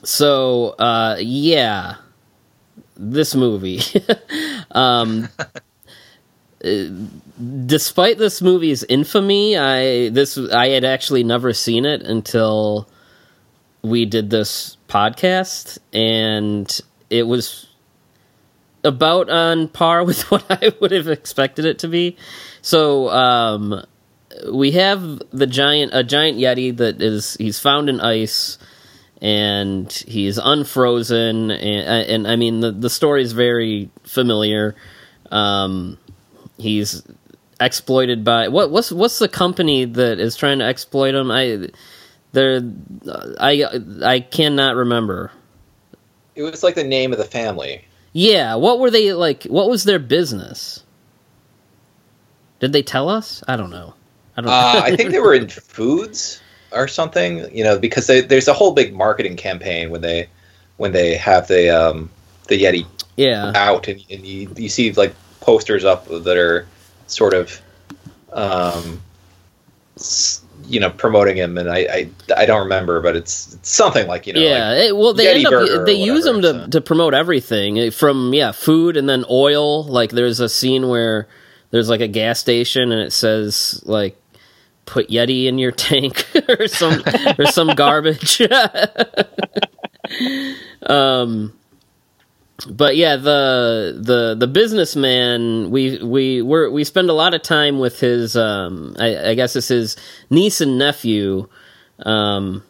so 0.03 0.69
uh, 0.79 1.17
yeah, 1.19 1.95
this 3.01 3.35
movie. 3.35 3.81
um, 4.71 5.27
despite 7.65 8.17
this 8.17 8.41
movie's 8.41 8.83
infamy, 8.83 9.57
I 9.57 10.09
this 10.09 10.37
I 10.37 10.67
had 10.69 10.83
actually 10.83 11.23
never 11.23 11.53
seen 11.53 11.85
it 11.85 12.03
until 12.03 12.87
we 13.81 14.05
did 14.05 14.29
this 14.29 14.77
podcast, 14.87 15.79
and 15.91 16.79
it 17.09 17.23
was 17.23 17.67
about 18.83 19.29
on 19.29 19.67
par 19.67 20.03
with 20.05 20.29
what 20.31 20.45
I 20.49 20.73
would 20.79 20.91
have 20.91 21.07
expected 21.07 21.65
it 21.65 21.79
to 21.79 21.87
be. 21.87 22.17
So 22.61 23.09
um, 23.09 23.83
we 24.51 24.71
have 24.71 25.21
the 25.31 25.47
giant 25.47 25.91
a 25.93 26.03
giant 26.03 26.37
yeti 26.37 26.75
that 26.77 27.01
is 27.01 27.35
he's 27.35 27.59
found 27.59 27.89
in 27.89 27.99
ice 27.99 28.57
and 29.21 29.91
he's 29.91 30.39
unfrozen 30.39 31.51
and, 31.51 32.09
and 32.09 32.27
I 32.27 32.35
mean 32.35 32.59
the 32.59 32.71
the 32.71 32.89
story 32.89 33.21
is 33.21 33.33
very 33.33 33.89
familiar. 34.03 34.75
Um, 35.31 35.97
he's 36.57 37.03
exploited 37.59 38.23
by 38.23 38.47
what 38.47 38.71
what's 38.71 38.91
what's 38.91 39.19
the 39.19 39.29
company 39.29 39.85
that 39.85 40.19
is 40.19 40.35
trying 40.35 40.59
to 40.59 40.65
exploit 40.65 41.13
him? 41.13 41.29
I 41.31 41.69
there 42.31 42.61
i 43.39 43.63
i 44.03 44.19
cannot 44.19 44.75
remember. 44.75 45.31
It 46.35 46.43
was 46.43 46.63
like 46.63 46.75
the 46.75 46.83
name 46.83 47.11
of 47.11 47.19
the 47.19 47.25
family. 47.25 47.85
Yeah 48.13 48.55
what 48.55 48.79
were 48.79 48.89
they 48.89 49.13
like 49.13 49.43
what 49.43 49.69
was 49.69 49.83
their 49.83 49.99
business? 49.99 50.83
Did 52.59 52.73
they 52.73 52.83
tell 52.83 53.09
us? 53.09 53.43
I 53.47 53.55
don't 53.55 53.71
know. 53.71 53.93
I 54.35 54.41
don't 54.41 54.51
uh, 54.51 54.81
i 54.83 54.95
think 54.95 55.11
they 55.11 55.19
were 55.19 55.35
in 55.35 55.47
foods 55.47 56.40
or 56.71 56.87
something 56.87 57.53
you 57.55 57.63
know 57.63 57.77
because 57.77 58.07
they, 58.07 58.21
there's 58.21 58.47
a 58.47 58.53
whole 58.53 58.71
big 58.71 58.93
marketing 58.93 59.35
campaign 59.35 59.89
when 59.89 60.01
they 60.01 60.27
when 60.77 60.91
they 60.91 61.15
have 61.15 61.47
the 61.47 61.69
um 61.69 62.09
the 62.47 62.63
yeti 62.63 62.85
yeah 63.17 63.51
out 63.55 63.87
and, 63.87 64.03
and 64.09 64.25
you, 64.25 64.51
you 64.55 64.69
see 64.69 64.91
like 64.93 65.13
posters 65.41 65.83
up 65.83 66.07
that 66.07 66.37
are 66.37 66.65
sort 67.07 67.33
of, 67.33 67.61
um, 68.31 69.01
you 70.67 70.79
know, 70.79 70.89
promoting 70.89 71.35
him, 71.35 71.57
and 71.57 71.69
I, 71.69 71.77
I, 71.79 72.09
I 72.37 72.45
don't 72.45 72.63
remember, 72.63 73.01
but 73.01 73.15
it's, 73.15 73.53
it's 73.55 73.69
something 73.69 74.07
like 74.07 74.25
you 74.25 74.33
know, 74.33 74.39
yeah. 74.39 74.69
Like 74.69 74.83
it, 74.83 74.95
well, 74.95 75.13
they 75.13 75.33
end 75.33 75.45
up 75.53 75.85
they 75.85 75.93
use 75.93 76.23
them 76.23 76.41
to 76.41 76.53
so. 76.53 76.67
to 76.67 76.81
promote 76.81 77.13
everything 77.13 77.77
eh, 77.77 77.89
from 77.89 78.33
yeah, 78.33 78.51
food 78.51 78.95
and 78.95 79.09
then 79.09 79.25
oil. 79.29 79.83
Like 79.83 80.11
there's 80.11 80.39
a 80.39 80.47
scene 80.47 80.87
where 80.87 81.27
there's 81.71 81.89
like 81.89 82.01
a 82.01 82.07
gas 82.07 82.39
station 82.39 82.91
and 82.91 83.01
it 83.01 83.11
says 83.11 83.81
like 83.85 84.17
put 84.91 85.09
Yeti 85.09 85.45
in 85.45 85.57
your 85.57 85.71
tank 85.71 86.27
or 86.49 86.67
some 86.67 87.01
or 87.39 87.45
some 87.45 87.67
garbage. 87.75 88.41
um 90.85 91.53
but 92.69 92.95
yeah, 92.95 93.15
the 93.15 93.97
the 93.99 94.35
the 94.37 94.47
businessman 94.47 95.71
we 95.71 95.97
we 96.03 96.41
we 96.41 96.69
we 96.69 96.83
spend 96.83 97.09
a 97.09 97.13
lot 97.13 97.33
of 97.33 97.41
time 97.41 97.79
with 97.79 97.99
his 97.99 98.37
um 98.37 98.95
I, 98.99 99.29
I 99.29 99.33
guess 99.33 99.55
it's 99.55 99.69
his 99.69 99.97
niece 100.29 100.61
and 100.61 100.77
nephew. 100.77 101.47
Um, 102.05 102.63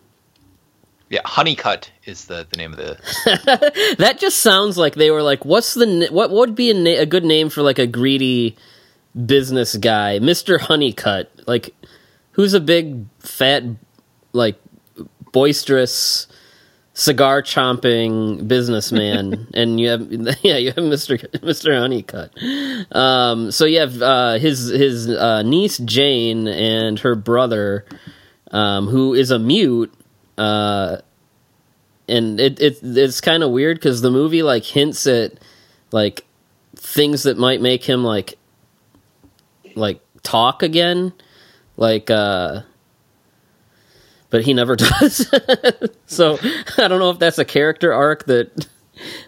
yeah, 1.10 1.22
Honeycutt 1.26 1.92
is 2.06 2.26
the, 2.26 2.48
the 2.50 2.56
name 2.58 2.72
of 2.72 2.78
the. 2.78 3.96
that 3.98 4.18
just 4.18 4.40
sounds 4.40 4.78
like 4.78 4.96
they 4.96 5.12
were 5.12 5.24
like, 5.24 5.44
what's 5.44 5.74
the 5.74 6.08
what 6.10 6.32
would 6.32 6.56
be 6.56 6.72
a, 6.72 6.74
na- 6.74 7.02
a 7.02 7.06
good 7.06 7.26
name 7.26 7.50
for 7.50 7.62
like 7.62 7.80
a 7.80 7.88
greedy 7.88 8.56
business 9.26 9.76
guy, 9.76 10.20
Mister 10.20 10.58
Honeycutt? 10.58 11.30
Like, 11.48 11.76
who's 12.34 12.54
a 12.54 12.60
big 12.60 13.06
fat 13.20 13.64
like 14.34 14.60
boisterous 15.32 16.28
cigar 16.94 17.42
chomping 17.42 18.48
businessman, 18.48 19.48
and 19.54 19.80
you 19.80 19.90
have 19.90 20.12
yeah 20.44 20.58
you 20.58 20.72
have 20.72 20.84
Mister 20.84 21.18
Mister 21.42 21.74
Honeycutt. 21.78 22.32
Um, 22.92 23.52
so 23.52 23.66
you 23.66 23.80
have 23.80 24.02
uh, 24.02 24.34
his 24.38 24.68
his 24.68 25.10
uh, 25.10 25.44
niece 25.44 25.78
Jane 25.78 26.48
and 26.48 27.00
her 27.00 27.16
brother, 27.16 27.86
um, 28.52 28.88
who 28.88 29.14
is 29.14 29.32
a 29.32 29.40
mute. 29.40 29.94
Uh, 30.38 30.98
and 32.08 32.40
it, 32.40 32.60
it 32.60 32.80
it's 32.82 33.22
kind 33.22 33.44
of 33.44 33.52
weird 33.52 33.78
because 33.78 34.02
the 34.02 34.12
movie 34.12 34.44
like 34.44 34.64
hints 34.64 35.08
at 35.08 35.34
like 35.92 36.26
things 36.76 37.24
that 37.24 37.38
might 37.38 37.62
make 37.62 37.84
him 37.84 38.04
like 38.04 38.38
like 39.76 40.02
talk 40.24 40.64
again 40.64 41.14
like 41.82 42.10
uh 42.10 42.62
but 44.32 44.44
he 44.44 44.54
never 44.54 44.76
does. 44.78 45.28
so 46.08 46.40
I 46.78 46.88
don't 46.88 47.00
know 47.00 47.12
if 47.12 47.20
that's 47.20 47.38
a 47.38 47.46
character 47.46 47.94
arc 47.94 48.26
that 48.26 48.68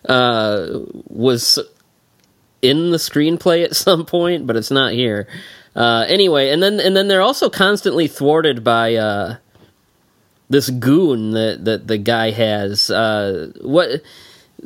uh, 0.07 0.79
was 1.07 1.59
in 2.61 2.91
the 2.91 2.97
screenplay 2.97 3.63
at 3.63 3.75
some 3.75 4.05
point, 4.05 4.47
but 4.47 4.55
it's 4.55 4.71
not 4.71 4.93
here. 4.93 5.27
Uh, 5.75 6.05
anyway, 6.07 6.49
and 6.49 6.63
then 6.63 6.79
and 6.79 6.95
then 6.95 7.07
they're 7.07 7.21
also 7.21 7.49
constantly 7.49 8.07
thwarted 8.07 8.63
by 8.63 8.95
uh, 8.95 9.37
this 10.49 10.69
goon 10.69 11.31
that 11.31 11.65
that 11.65 11.87
the 11.87 11.97
guy 11.97 12.31
has. 12.31 12.89
Uh, 12.89 13.51
what 13.61 14.01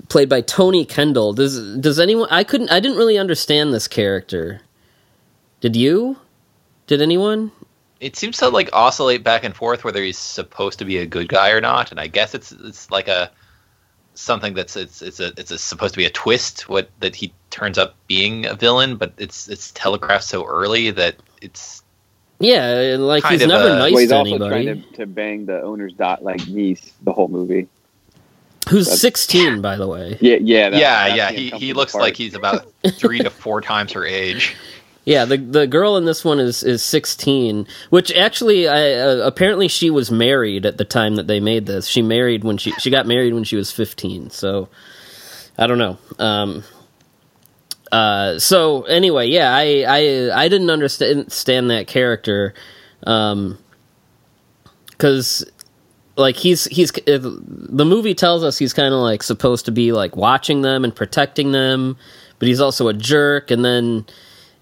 played 0.09 0.29
by 0.29 0.41
Tony 0.41 0.85
Kendall? 0.85 1.33
Does 1.33 1.77
does 1.79 1.99
anyone? 1.99 2.27
I 2.29 2.43
couldn't. 2.43 2.69
I 2.69 2.79
didn't 2.79 2.97
really 2.97 3.17
understand 3.17 3.73
this 3.73 3.87
character. 3.87 4.61
Did 5.61 5.75
you? 5.75 6.17
Did 6.85 7.01
anyone? 7.01 7.51
It 7.99 8.15
seems 8.15 8.37
to 8.37 8.49
like 8.49 8.69
oscillate 8.73 9.23
back 9.23 9.43
and 9.43 9.55
forth 9.55 9.83
whether 9.83 10.03
he's 10.03 10.17
supposed 10.17 10.79
to 10.79 10.85
be 10.85 10.97
a 10.97 11.05
good 11.05 11.27
guy 11.27 11.51
or 11.51 11.61
not, 11.61 11.91
and 11.91 11.99
I 11.99 12.07
guess 12.07 12.33
it's 12.33 12.51
it's 12.51 12.91
like 12.91 13.07
a 13.07 13.31
something 14.13 14.53
that's 14.53 14.75
it's 14.75 15.01
it's 15.01 15.19
a 15.19 15.31
it's 15.37 15.51
a, 15.51 15.57
supposed 15.57 15.93
to 15.93 15.97
be 15.97 16.05
a 16.05 16.09
twist 16.09 16.67
what 16.67 16.89
that 16.99 17.15
he 17.15 17.33
turns 17.49 17.77
up 17.77 17.95
being 18.07 18.45
a 18.45 18.55
villain, 18.55 18.97
but 18.97 19.13
it's 19.17 19.47
it's 19.47 19.71
telegraphed 19.71 20.23
so 20.23 20.45
early 20.45 20.91
that 20.91 21.15
it's 21.41 21.83
yeah, 22.39 22.97
like 22.99 23.25
he's 23.25 23.45
never 23.45 23.67
a, 23.67 23.75
nice 23.77 23.91
well, 23.91 23.99
he's 23.99 24.09
to 24.09 24.15
also 24.15 24.29
anybody. 24.29 24.65
Trying 24.65 24.83
to, 24.83 24.91
to 24.97 25.05
bang 25.07 25.45
the 25.45 25.61
owner's 25.61 25.93
dot 25.93 26.23
like 26.23 26.47
niece 26.47 26.93
the 27.01 27.11
whole 27.11 27.27
movie. 27.27 27.67
Who's 28.69 28.87
That's, 28.87 28.99
16, 28.99 29.61
by 29.61 29.77
the 29.77 29.87
way? 29.87 30.17
Yeah, 30.19 30.37
yeah, 30.41 30.69
that, 30.69 30.79
yeah, 30.79 31.15
yeah. 31.15 31.31
He 31.31 31.49
he 31.51 31.73
looks 31.73 31.93
part. 31.93 32.03
like 32.03 32.17
he's 32.17 32.35
about 32.35 32.71
three 32.93 33.19
to 33.19 33.29
four 33.29 33.61
times 33.61 33.93
her 33.93 34.05
age. 34.05 34.55
Yeah, 35.07 35.23
the 35.23 35.37
the 35.37 35.67
girl 35.67 35.95
in 35.95 36.03
this 36.03 36.25
one 36.25 36.37
is 36.37 36.63
is 36.63 36.83
16, 36.83 37.65
which 37.91 38.13
actually 38.13 38.67
I, 38.67 38.91
uh, 38.95 39.15
apparently 39.23 39.69
she 39.69 39.89
was 39.89 40.11
married 40.11 40.65
at 40.65 40.77
the 40.77 40.83
time 40.83 41.15
that 41.15 41.27
they 41.27 41.39
made 41.39 41.65
this. 41.65 41.87
She 41.87 42.01
married 42.01 42.43
when 42.43 42.57
she 42.57 42.71
she 42.73 42.89
got 42.89 43.07
married 43.07 43.33
when 43.33 43.45
she 43.45 43.55
was 43.55 43.71
15. 43.71 44.31
So 44.31 44.67
I 45.57 45.65
don't 45.65 45.77
know. 45.77 45.97
Um 46.19 46.65
uh 47.89 48.37
so 48.37 48.83
anyway, 48.83 49.27
yeah, 49.27 49.55
I 49.55 49.85
I 49.87 50.43
I 50.43 50.49
didn't 50.49 50.69
understand 50.69 51.71
that 51.71 51.85
character 51.87 52.53
um 53.05 53.57
cuz 54.97 55.45
like 56.17 56.35
he's 56.35 56.65
he's 56.65 56.91
the 56.91 57.85
movie 57.85 58.13
tells 58.13 58.43
us 58.43 58.57
he's 58.57 58.73
kind 58.73 58.93
of 58.93 58.99
like 58.99 59.23
supposed 59.23 59.63
to 59.67 59.71
be 59.71 59.93
like 59.93 60.17
watching 60.17 60.63
them 60.63 60.83
and 60.83 60.93
protecting 60.93 61.53
them, 61.53 61.95
but 62.39 62.49
he's 62.49 62.59
also 62.59 62.89
a 62.89 62.93
jerk 62.93 63.51
and 63.51 63.63
then 63.63 64.05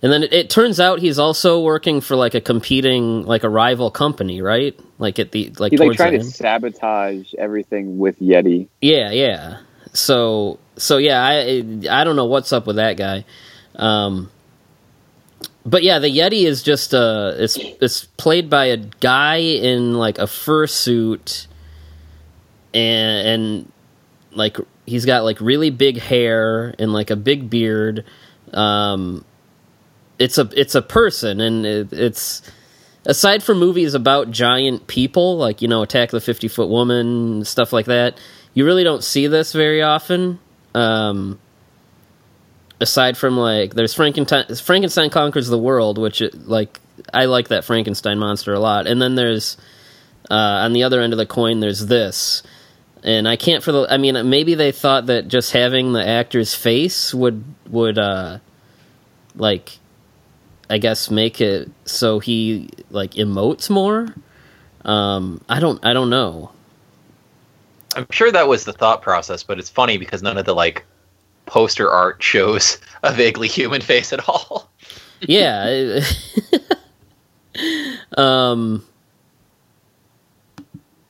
and 0.05 0.13
then 0.13 0.21
it, 0.21 0.33
it, 0.33 0.49
turns 0.51 0.79
out 0.79 0.99
he's 0.99 1.17
also 1.17 1.59
working 1.61 1.99
for 1.99 2.15
like 2.15 2.35
a 2.35 2.41
competing, 2.41 3.23
like 3.25 3.43
a 3.43 3.49
rival 3.49 3.89
company, 3.89 4.39
right? 4.39 4.79
Like 4.99 5.17
at 5.17 5.31
the 5.31 5.51
like 5.57 5.71
he's 5.71 5.79
like 5.79 5.97
trying 5.97 6.19
to 6.19 6.23
sabotage 6.23 7.33
everything 7.39 7.97
with 7.97 8.19
Yeti. 8.19 8.67
Yeah, 8.81 9.09
yeah. 9.09 9.61
So 9.93 10.59
so 10.75 10.97
yeah, 10.97 11.25
I 11.25 11.63
I 11.89 12.03
don't 12.03 12.15
know 12.15 12.25
what's 12.25 12.53
up 12.53 12.67
with 12.67 12.75
that 12.75 12.97
guy. 12.97 13.25
Um, 13.77 14.29
but 15.65 15.81
yeah, 15.81 15.97
the 15.97 16.15
Yeti 16.15 16.45
is 16.45 16.61
just 16.61 16.93
uh 16.93 17.33
it's 17.37 17.57
it's 17.57 18.05
played 18.05 18.47
by 18.47 18.65
a 18.65 18.77
guy 18.77 19.37
in 19.37 19.95
like 19.95 20.19
a 20.19 20.27
fursuit 20.27 21.47
and 22.75 23.27
and 23.27 23.71
like 24.33 24.57
he's 24.85 25.07
got 25.07 25.23
like 25.23 25.41
really 25.41 25.71
big 25.71 25.99
hair 25.99 26.75
and 26.77 26.93
like 26.93 27.09
a 27.09 27.15
big 27.15 27.49
beard. 27.49 28.05
Um 28.53 29.25
it's 30.19 30.37
a 30.37 30.49
it's 30.53 30.75
a 30.75 30.81
person 30.81 31.41
and 31.41 31.65
it, 31.65 31.93
it's 31.93 32.41
aside 33.05 33.43
from 33.43 33.59
movies 33.59 33.93
about 33.93 34.31
giant 34.31 34.87
people 34.87 35.37
like 35.37 35.61
you 35.61 35.67
know 35.67 35.81
Attack 35.81 36.11
the 36.11 36.21
50 36.21 36.47
Foot 36.47 36.69
Woman 36.69 37.43
stuff 37.45 37.73
like 37.73 37.85
that, 37.85 38.19
you 38.53 38.65
really 38.65 38.83
don't 38.83 39.03
see 39.03 39.27
this 39.27 39.53
very 39.53 39.81
often. 39.81 40.39
Um 40.73 41.39
aside 42.79 43.17
from 43.17 43.37
like 43.37 43.73
there's 43.73 43.93
Frankenstein 43.93 44.53
Frankenstein 44.55 45.09
conquers 45.09 45.47
the 45.47 45.57
world, 45.57 45.97
which 45.97 46.21
it, 46.21 46.47
like 46.47 46.79
I 47.13 47.25
like 47.25 47.49
that 47.49 47.63
Frankenstein 47.63 48.19
monster 48.19 48.53
a 48.53 48.59
lot, 48.59 48.87
and 48.87 49.01
then 49.01 49.15
there's 49.15 49.57
uh, 50.29 50.33
on 50.33 50.73
the 50.73 50.83
other 50.83 51.01
end 51.01 51.13
of 51.13 51.17
the 51.17 51.25
coin 51.25 51.59
there's 51.59 51.85
this, 51.87 52.43
and 53.03 53.27
I 53.27 53.35
can't 53.35 53.63
for 53.63 53.71
the 53.71 53.87
I 53.89 53.97
mean 53.97 54.29
maybe 54.29 54.55
they 54.55 54.71
thought 54.71 55.07
that 55.07 55.27
just 55.27 55.51
having 55.51 55.93
the 55.93 56.05
actor's 56.05 56.53
face 56.53 57.13
would 57.13 57.43
would 57.69 57.97
uh 57.97 58.39
like 59.35 59.79
I 60.69 60.77
guess 60.77 61.11
make 61.11 61.41
it 61.41 61.69
so 61.85 62.19
he 62.19 62.69
like 62.89 63.11
emotes 63.11 63.69
more. 63.69 64.13
Um, 64.83 65.41
I 65.49 65.59
don't 65.59 65.83
I 65.85 65.93
don't 65.93 66.09
know. 66.09 66.51
I'm 67.95 68.07
sure 68.11 68.31
that 68.31 68.47
was 68.47 68.65
the 68.65 68.73
thought 68.73 69.01
process, 69.01 69.43
but 69.43 69.57
it's 69.57 69.69
funny 69.69 69.97
because 69.97 70.21
none 70.21 70.37
of 70.37 70.45
the 70.45 70.53
like 70.53 70.85
poster 71.45 71.89
art 71.89 72.21
shows 72.21 72.77
a 73.03 73.13
vaguely 73.13 73.47
human 73.47 73.81
face 73.81 74.11
at 74.11 74.27
all. 74.27 74.69
yeah. 75.21 75.99
um 78.17 78.85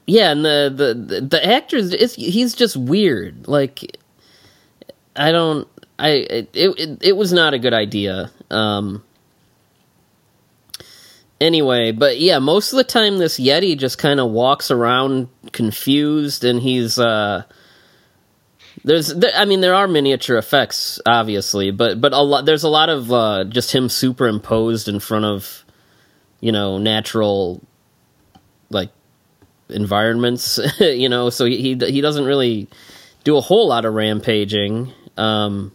yeah, 0.08 0.32
and 0.32 0.46
the 0.46 0.72
the 0.76 1.22
the 1.22 1.46
actor 1.46 1.78
is 1.78 2.14
he's 2.16 2.54
just 2.54 2.78
weird. 2.78 3.48
Like 3.48 3.98
I 5.16 5.32
don't 5.32 5.68
I 5.98 6.10
it 6.10 6.50
it, 6.54 6.98
it 7.02 7.18
was 7.18 7.34
not 7.34 7.54
a 7.54 7.60
good 7.60 7.74
idea. 7.74 8.32
Um 8.52 9.04
anyway, 11.40 11.92
but 11.92 12.20
yeah, 12.20 12.40
most 12.40 12.74
of 12.74 12.78
the 12.78 12.84
time 12.84 13.18
this 13.18 13.40
Yeti 13.40 13.78
just 13.78 13.98
kind 13.98 14.20
of 14.20 14.32
walks 14.32 14.72
around 14.72 15.30
confused 15.52 16.44
and 16.44 16.62
he's 16.62 16.98
uh 16.98 17.44
there's 18.84 19.08
there, 19.08 19.32
I 19.36 19.46
mean 19.46 19.62
there 19.62 19.74
are 19.74 19.88
miniature 19.88 20.38
effects 20.38 21.00
obviously, 21.06 21.72
but 21.72 22.00
but 22.02 22.14
a 22.14 22.22
lot 22.22 22.46
there's 22.46 22.64
a 22.64 22.70
lot 22.70 22.90
of 22.90 23.12
uh 23.12 23.44
just 23.46 23.72
him 23.72 23.90
superimposed 23.90 24.88
in 24.88 25.00
front 25.00 25.26
of 25.26 25.66
you 26.40 26.52
know 26.52 26.78
natural 26.78 27.62
like 28.70 28.90
environments, 29.70 30.60
you 30.80 31.10
know, 31.10 31.30
so 31.30 31.46
he 31.46 31.76
he 31.76 32.02
doesn't 32.02 32.26
really 32.26 32.68
do 33.24 33.38
a 33.38 33.42
whole 33.42 33.68
lot 33.68 33.86
of 33.86 33.94
rampaging. 33.94 34.92
Um 35.18 35.75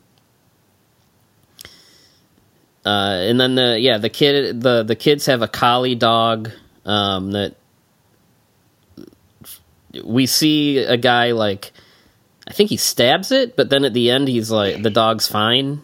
uh, 2.84 3.16
and 3.20 3.38
then 3.38 3.54
the 3.54 3.78
yeah 3.78 3.98
the 3.98 4.08
kid 4.08 4.60
the 4.60 4.82
the 4.82 4.96
kids 4.96 5.26
have 5.26 5.42
a 5.42 5.48
collie 5.48 5.94
dog 5.94 6.50
um, 6.84 7.32
that 7.32 7.54
we 10.04 10.26
see 10.26 10.78
a 10.78 10.96
guy 10.96 11.32
like 11.32 11.72
I 12.46 12.52
think 12.52 12.70
he 12.70 12.76
stabs 12.76 13.30
it, 13.30 13.54
but 13.56 13.70
then 13.70 13.84
at 13.84 13.92
the 13.92 14.10
end 14.10 14.28
he's 14.28 14.50
like 14.50 14.82
the 14.82 14.90
dog's 14.90 15.28
fine. 15.28 15.82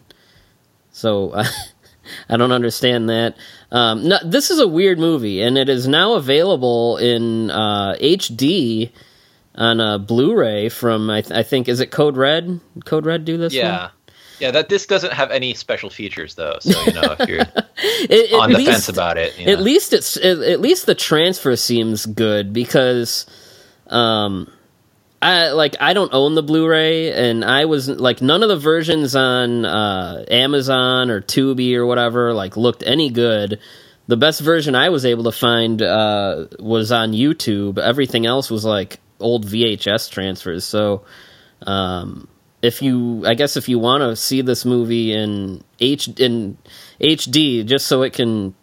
So 0.90 1.30
uh, 1.30 1.44
I 2.28 2.36
don't 2.36 2.52
understand 2.52 3.08
that. 3.10 3.36
Um, 3.70 4.08
no, 4.08 4.18
this 4.24 4.50
is 4.50 4.58
a 4.58 4.68
weird 4.68 4.98
movie, 4.98 5.42
and 5.42 5.58
it 5.58 5.68
is 5.68 5.86
now 5.86 6.14
available 6.14 6.96
in 6.96 7.50
uh, 7.50 7.94
HD 8.00 8.90
on 9.54 9.80
a 9.80 9.98
Blu-ray 9.98 10.68
from 10.68 11.10
I, 11.10 11.22
th- 11.22 11.32
I, 11.32 11.42
think 11.42 11.68
is 11.68 11.80
it 11.80 11.90
Code 11.90 12.16
Red? 12.16 12.60
Code 12.84 13.06
Red 13.06 13.24
do 13.24 13.36
this? 13.36 13.54
Yeah. 13.54 13.80
One? 13.80 13.90
Yeah, 14.38 14.50
that 14.50 14.68
this 14.68 14.86
doesn't 14.86 15.12
have 15.12 15.30
any 15.30 15.54
special 15.54 15.88
features 15.90 16.34
though, 16.34 16.56
so 16.60 16.78
you 16.82 16.92
know 16.92 17.16
if 17.18 17.28
you're 17.28 17.40
it, 17.78 18.32
on 18.34 18.50
the 18.50 18.58
least, 18.58 18.70
fence 18.70 18.88
about 18.88 19.16
it. 19.16 19.38
You 19.38 19.46
know. 19.46 19.52
At 19.52 19.60
least 19.60 19.92
it's 19.92 20.16
at 20.16 20.60
least 20.60 20.86
the 20.86 20.94
transfer 20.94 21.56
seems 21.56 22.04
good 22.04 22.52
because, 22.52 23.26
um, 23.86 24.50
I 25.22 25.50
like 25.52 25.76
I 25.80 25.94
don't 25.94 26.12
own 26.12 26.34
the 26.34 26.42
Blu-ray, 26.42 27.12
and 27.12 27.44
I 27.44 27.64
was 27.64 27.88
like 27.88 28.20
none 28.20 28.42
of 28.42 28.48
the 28.48 28.58
versions 28.58 29.16
on 29.16 29.64
uh, 29.64 30.24
Amazon 30.30 31.10
or 31.10 31.20
Tubi 31.20 31.74
or 31.74 31.86
whatever 31.86 32.34
like 32.34 32.56
looked 32.56 32.82
any 32.84 33.10
good. 33.10 33.58
The 34.08 34.16
best 34.16 34.40
version 34.40 34.74
I 34.74 34.90
was 34.90 35.04
able 35.04 35.24
to 35.24 35.32
find 35.32 35.82
uh, 35.82 36.46
was 36.60 36.92
on 36.92 37.12
YouTube. 37.12 37.78
Everything 37.78 38.24
else 38.26 38.50
was 38.50 38.64
like 38.64 39.00
old 39.18 39.46
VHS 39.46 40.10
transfers. 40.10 40.64
So, 40.64 41.04
um, 41.62 42.28
if 42.66 42.82
you 42.82 43.24
I 43.26 43.34
guess 43.34 43.56
if 43.56 43.68
you 43.68 43.78
want 43.78 44.02
to 44.02 44.16
see 44.16 44.42
this 44.42 44.64
movie 44.64 45.12
in 45.12 45.62
H 45.80 46.08
in 46.18 46.58
HD 47.00 47.64
just 47.64 47.86
so 47.86 48.02
it 48.02 48.12
can 48.12 48.54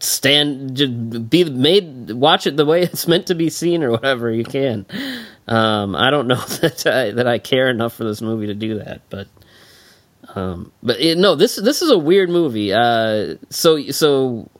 stand 0.00 0.76
just 0.76 1.30
be 1.30 1.44
made 1.44 2.10
watch 2.12 2.46
it 2.46 2.56
the 2.56 2.64
way 2.64 2.82
it's 2.92 3.08
meant 3.08 3.26
to 3.28 3.34
be 3.34 3.48
seen 3.50 3.82
or 3.82 3.90
whatever 3.90 4.30
you 4.30 4.44
can. 4.44 4.86
Um, 5.46 5.96
I 5.96 6.10
don't 6.10 6.26
know 6.26 6.36
that 6.60 6.86
I, 6.86 7.10
that 7.12 7.26
I 7.26 7.38
care 7.38 7.68
enough 7.68 7.94
for 7.94 8.04
this 8.04 8.20
movie 8.20 8.48
to 8.48 8.54
do 8.54 8.78
that 8.78 9.02
but 9.08 9.28
um, 10.34 10.72
but 10.82 11.00
it, 11.00 11.16
no 11.16 11.34
this 11.34 11.56
this 11.56 11.80
is 11.80 11.90
a 11.90 11.98
weird 11.98 12.28
movie. 12.28 12.72
Uh, 12.72 13.36
so 13.50 13.90
so 13.90 14.50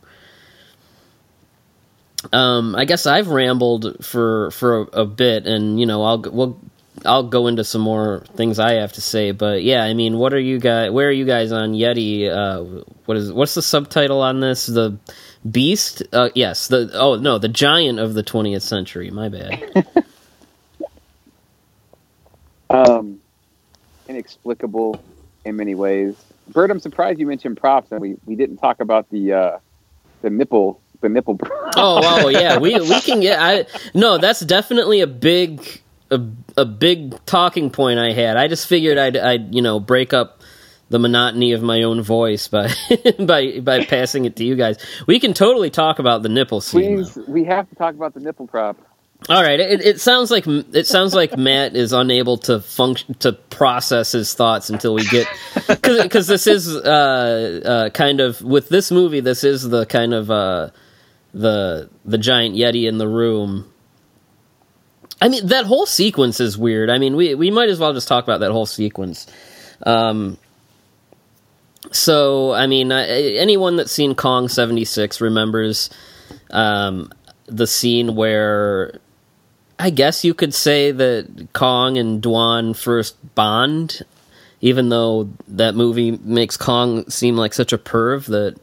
um, 2.32 2.74
I 2.74 2.84
guess 2.84 3.06
I've 3.06 3.28
rambled 3.28 4.04
for 4.04 4.50
for 4.50 4.82
a, 4.82 5.02
a, 5.02 5.06
bit, 5.06 5.46
and 5.46 5.78
you 5.78 5.86
know, 5.86 6.02
I'll 6.02 6.20
we'll 6.20 6.60
I'll 7.04 7.22
go 7.22 7.46
into 7.46 7.64
some 7.64 7.80
more 7.80 8.24
things 8.34 8.58
I 8.58 8.74
have 8.74 8.92
to 8.94 9.00
say, 9.00 9.32
but 9.32 9.62
yeah, 9.62 9.84
I 9.84 9.94
mean, 9.94 10.18
what 10.18 10.32
are 10.34 10.40
you 10.40 10.58
guys? 10.58 10.90
Where 10.90 11.08
are 11.08 11.12
you 11.12 11.24
guys 11.24 11.52
on 11.52 11.72
Yeti? 11.72 12.28
Uh, 12.28 12.84
what 13.04 13.16
is 13.16 13.32
what's 13.32 13.54
the 13.54 13.62
subtitle 13.62 14.20
on 14.22 14.40
this? 14.40 14.66
The 14.66 14.98
Beast? 15.48 16.02
Uh, 16.12 16.30
yes. 16.34 16.68
The 16.68 16.90
oh 16.94 17.16
no, 17.16 17.38
the 17.38 17.48
Giant 17.48 17.98
of 17.98 18.14
the 18.14 18.22
20th 18.22 18.62
century. 18.62 19.10
My 19.10 19.28
bad. 19.28 19.86
um, 22.70 23.20
inexplicable 24.08 25.02
in 25.44 25.56
many 25.56 25.74
ways. 25.74 26.16
Byrd, 26.48 26.70
I'm 26.70 26.80
surprised 26.80 27.20
you 27.20 27.26
mentioned 27.26 27.58
props, 27.58 27.92
and 27.92 28.00
we, 28.00 28.16
we 28.24 28.34
didn't 28.34 28.56
talk 28.56 28.80
about 28.80 29.10
the 29.10 29.32
uh, 29.32 29.58
the 30.22 30.30
nipple 30.30 30.80
the 31.00 31.08
nipple. 31.08 31.38
oh, 31.76 32.00
oh 32.04 32.28
yeah, 32.28 32.58
we 32.58 32.78
we 32.80 33.00
can 33.00 33.20
get. 33.22 33.40
I 33.40 33.66
no, 33.94 34.18
that's 34.18 34.40
definitely 34.40 35.00
a 35.00 35.06
big 35.06 35.82
a, 36.10 36.20
a 36.56 36.64
big 36.64 37.24
talking 37.26 37.70
point 37.70 37.98
I 37.98 38.12
had. 38.12 38.36
I 38.36 38.48
just 38.48 38.66
figured 38.66 38.98
I'd, 38.98 39.16
I'd 39.16 39.54
you 39.54 39.62
know 39.62 39.80
break 39.80 40.12
up 40.12 40.42
the 40.90 40.98
monotony 40.98 41.52
of 41.52 41.62
my 41.62 41.82
own 41.82 42.02
voice 42.02 42.48
by 42.48 42.72
by 43.18 43.60
by 43.60 43.84
passing 43.84 44.24
it 44.24 44.36
to 44.36 44.44
you 44.44 44.56
guys. 44.56 44.78
We 45.06 45.20
can 45.20 45.34
totally 45.34 45.70
talk 45.70 45.98
about 45.98 46.22
the 46.22 46.28
nipple 46.28 46.60
scene. 46.60 46.96
Please, 46.96 47.14
though. 47.14 47.24
we 47.28 47.44
have 47.44 47.68
to 47.68 47.74
talk 47.74 47.94
about 47.94 48.14
the 48.14 48.20
nipple 48.20 48.46
prop. 48.46 48.76
All 49.28 49.42
right, 49.42 49.58
it, 49.58 49.84
it 49.84 50.00
sounds 50.00 50.30
like 50.30 50.46
it 50.46 50.86
sounds 50.86 51.12
like 51.12 51.36
Matt 51.36 51.74
is 51.74 51.92
unable 51.92 52.38
to 52.38 52.60
function 52.60 53.14
to 53.14 53.32
process 53.32 54.12
his 54.12 54.32
thoughts 54.32 54.70
until 54.70 54.94
we 54.94 55.04
get 55.06 55.26
because 55.66 56.28
this 56.28 56.46
is 56.46 56.68
uh, 56.68 57.60
uh, 57.64 57.90
kind 57.90 58.20
of 58.20 58.40
with 58.42 58.68
this 58.68 58.92
movie. 58.92 59.18
This 59.18 59.42
is 59.42 59.68
the 59.68 59.86
kind 59.86 60.14
of 60.14 60.30
uh, 60.30 60.70
the 61.34 61.90
the 62.04 62.16
giant 62.16 62.54
yeti 62.54 62.88
in 62.88 62.98
the 62.98 63.08
room 63.08 63.70
I 65.20 65.28
mean, 65.28 65.46
that 65.48 65.66
whole 65.66 65.86
sequence 65.86 66.40
is 66.40 66.56
weird. 66.56 66.90
I 66.90 66.98
mean, 66.98 67.16
we 67.16 67.34
we 67.34 67.50
might 67.50 67.68
as 67.68 67.78
well 67.78 67.92
just 67.92 68.08
talk 68.08 68.24
about 68.24 68.40
that 68.40 68.52
whole 68.52 68.66
sequence. 68.66 69.26
Um, 69.84 70.38
so, 71.90 72.52
I 72.52 72.66
mean, 72.66 72.92
uh, 72.92 73.04
anyone 73.08 73.76
that's 73.76 73.92
seen 73.92 74.14
Kong 74.14 74.48
seventy 74.48 74.84
six 74.84 75.20
remembers 75.20 75.90
um, 76.50 77.10
the 77.46 77.66
scene 77.66 78.14
where 78.14 79.00
I 79.78 79.90
guess 79.90 80.24
you 80.24 80.34
could 80.34 80.54
say 80.54 80.92
that 80.92 81.48
Kong 81.52 81.96
and 81.96 82.22
Dwan 82.22 82.76
first 82.76 83.16
bond, 83.34 84.02
even 84.60 84.88
though 84.88 85.30
that 85.48 85.74
movie 85.74 86.12
makes 86.12 86.56
Kong 86.56 87.08
seem 87.08 87.36
like 87.36 87.54
such 87.54 87.72
a 87.72 87.78
perv 87.78 88.26
that 88.26 88.56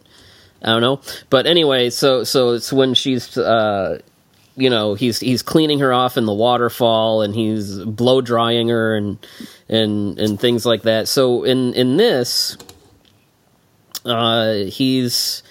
I 0.62 0.68
don't 0.68 0.82
know. 0.82 1.02
But 1.30 1.48
anyway, 1.48 1.90
so 1.90 2.24
so 2.24 2.52
it's 2.52 2.72
when 2.74 2.94
she's 2.94 3.38
uh, 3.38 4.00
you 4.56 4.70
know 4.70 4.94
he's 4.94 5.20
he's 5.20 5.42
cleaning 5.42 5.80
her 5.80 5.92
off 5.94 6.18
in 6.18 6.26
the 6.26 6.34
waterfall 6.34 7.22
and 7.22 7.36
he's 7.36 7.80
blow 7.80 8.22
drying 8.22 8.70
her 8.70 8.96
and 8.96 9.26
and 9.68 10.18
and 10.20 10.40
things 10.40 10.66
like 10.66 10.84
that 10.84 11.08
so 11.08 11.44
in 11.44 11.74
in 11.74 11.98
this 11.98 12.58
uh 14.06 14.54
he's 14.54 15.44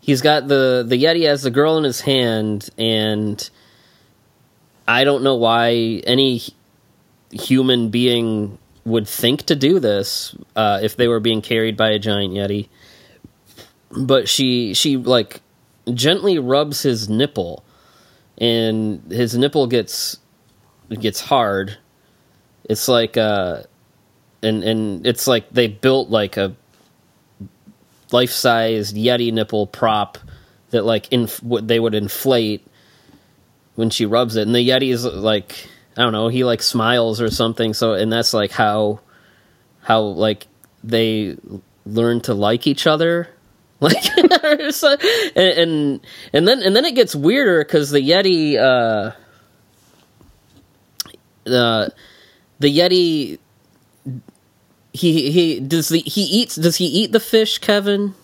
he's 0.00 0.20
got 0.20 0.46
the 0.48 0.84
the 0.86 1.02
yeti 1.02 1.26
as 1.26 1.42
the 1.42 1.50
girl 1.50 1.78
in 1.78 1.84
his 1.84 2.00
hand 2.00 2.70
and 2.78 3.50
i 4.86 5.04
don't 5.04 5.24
know 5.24 5.34
why 5.34 5.72
any 6.06 6.40
human 7.32 7.90
being 7.90 8.58
would 8.84 9.08
think 9.08 9.44
to 9.44 9.56
do 9.56 9.80
this 9.80 10.36
uh, 10.56 10.80
if 10.82 10.96
they 10.96 11.08
were 11.08 11.20
being 11.20 11.42
carried 11.42 11.76
by 11.76 11.90
a 11.90 11.98
giant 11.98 12.34
yeti. 12.34 12.68
But 13.96 14.28
she 14.28 14.74
she 14.74 14.96
like 14.96 15.40
gently 15.92 16.38
rubs 16.38 16.82
his 16.82 17.08
nipple, 17.08 17.63
and 18.38 19.02
his 19.10 19.36
nipple 19.36 19.66
gets 19.66 20.18
gets 20.88 21.20
hard. 21.20 21.78
It's 22.64 22.88
like 22.88 23.16
uh, 23.16 23.62
and 24.42 24.62
and 24.64 25.06
it's 25.06 25.26
like 25.26 25.50
they 25.50 25.68
built 25.68 26.10
like 26.10 26.36
a 26.36 26.54
life 28.12 28.30
sized 28.30 28.96
yeti 28.96 29.32
nipple 29.32 29.66
prop 29.66 30.18
that 30.70 30.84
like 30.84 31.12
inf- 31.12 31.40
they 31.42 31.80
would 31.80 31.94
inflate 31.94 32.66
when 33.74 33.90
she 33.90 34.06
rubs 34.06 34.36
it, 34.36 34.46
and 34.46 34.54
the 34.54 34.68
yeti 34.68 34.92
is 34.92 35.04
like 35.04 35.68
I 35.96 36.02
don't 36.02 36.12
know, 36.12 36.28
he 36.28 36.44
like 36.44 36.62
smiles 36.62 37.20
or 37.20 37.30
something. 37.30 37.72
So, 37.72 37.94
and 37.94 38.12
that's 38.12 38.34
like 38.34 38.50
how, 38.50 39.00
how 39.80 40.00
like 40.00 40.46
they 40.82 41.36
learn 41.86 42.20
to 42.22 42.34
like 42.34 42.66
each 42.66 42.86
other. 42.86 43.28
Like, 43.80 44.02
so, 44.70 44.96
and, 45.36 45.58
and, 45.58 46.06
and 46.32 46.48
then, 46.48 46.62
and 46.62 46.74
then 46.74 46.84
it 46.86 46.94
gets 46.94 47.14
weirder 47.14 47.64
because 47.64 47.90
the 47.90 48.00
Yeti, 48.00 48.56
uh, 48.56 49.12
the, 51.42 51.92
the 52.60 52.78
Yeti, 52.78 53.38
he, 54.92 55.30
he, 55.30 55.60
does 55.60 55.90
the, 55.90 55.98
he 55.98 56.22
eats, 56.22 56.54
does 56.54 56.76
he 56.76 56.86
eat 56.86 57.12
the 57.12 57.20
fish, 57.20 57.58
Kevin? 57.58 58.14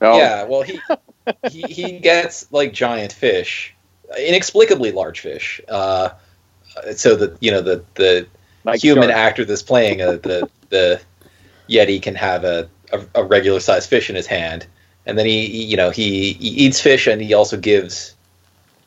Oh, 0.00 0.16
Yeah, 0.16 0.44
well, 0.44 0.62
he, 0.62 0.80
he 1.50 1.62
he 1.62 1.98
gets 1.98 2.50
like 2.52 2.72
giant 2.72 3.12
fish, 3.12 3.74
inexplicably 4.18 4.92
large 4.92 5.20
fish. 5.20 5.60
Uh, 5.68 6.10
so 6.94 7.16
that 7.16 7.36
you 7.40 7.50
know 7.50 7.60
the 7.60 7.84
the 7.94 8.26
like 8.64 8.82
human 8.82 9.04
sharks. 9.04 9.18
actor 9.18 9.44
that's 9.44 9.62
playing 9.62 10.02
uh, 10.02 10.12
the 10.12 10.48
the 10.68 11.00
yeti 11.68 12.00
can 12.00 12.14
have 12.14 12.44
a, 12.44 12.68
a, 12.92 13.00
a 13.14 13.24
regular 13.24 13.60
sized 13.60 13.88
fish 13.88 14.10
in 14.10 14.16
his 14.16 14.26
hand, 14.26 14.66
and 15.06 15.18
then 15.18 15.26
he, 15.26 15.46
he 15.46 15.64
you 15.64 15.76
know 15.76 15.90
he, 15.90 16.32
he 16.34 16.48
eats 16.48 16.80
fish 16.80 17.06
and 17.06 17.20
he 17.20 17.34
also 17.34 17.56
gives 17.56 18.14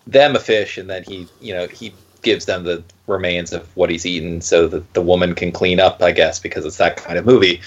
them 0.08 0.36
a 0.36 0.40
fish, 0.40 0.78
and 0.78 0.90
then 0.90 1.04
he 1.04 1.28
you 1.42 1.54
know 1.54 1.68
he 1.68 1.94
gives 2.22 2.46
them 2.46 2.64
the 2.64 2.84
remains 3.08 3.54
of 3.54 3.76
what 3.76 3.90
he's 3.90 4.06
eaten 4.06 4.42
so 4.42 4.68
that 4.68 4.94
the 4.94 5.02
woman 5.02 5.34
can 5.34 5.52
clean 5.52 5.80
up, 5.80 6.02
I 6.02 6.12
guess, 6.12 6.40
because 6.40 6.66
it's 6.66 6.78
that 6.78 6.98
kind 6.98 7.18
of 7.18 7.26
movie. 7.26 7.62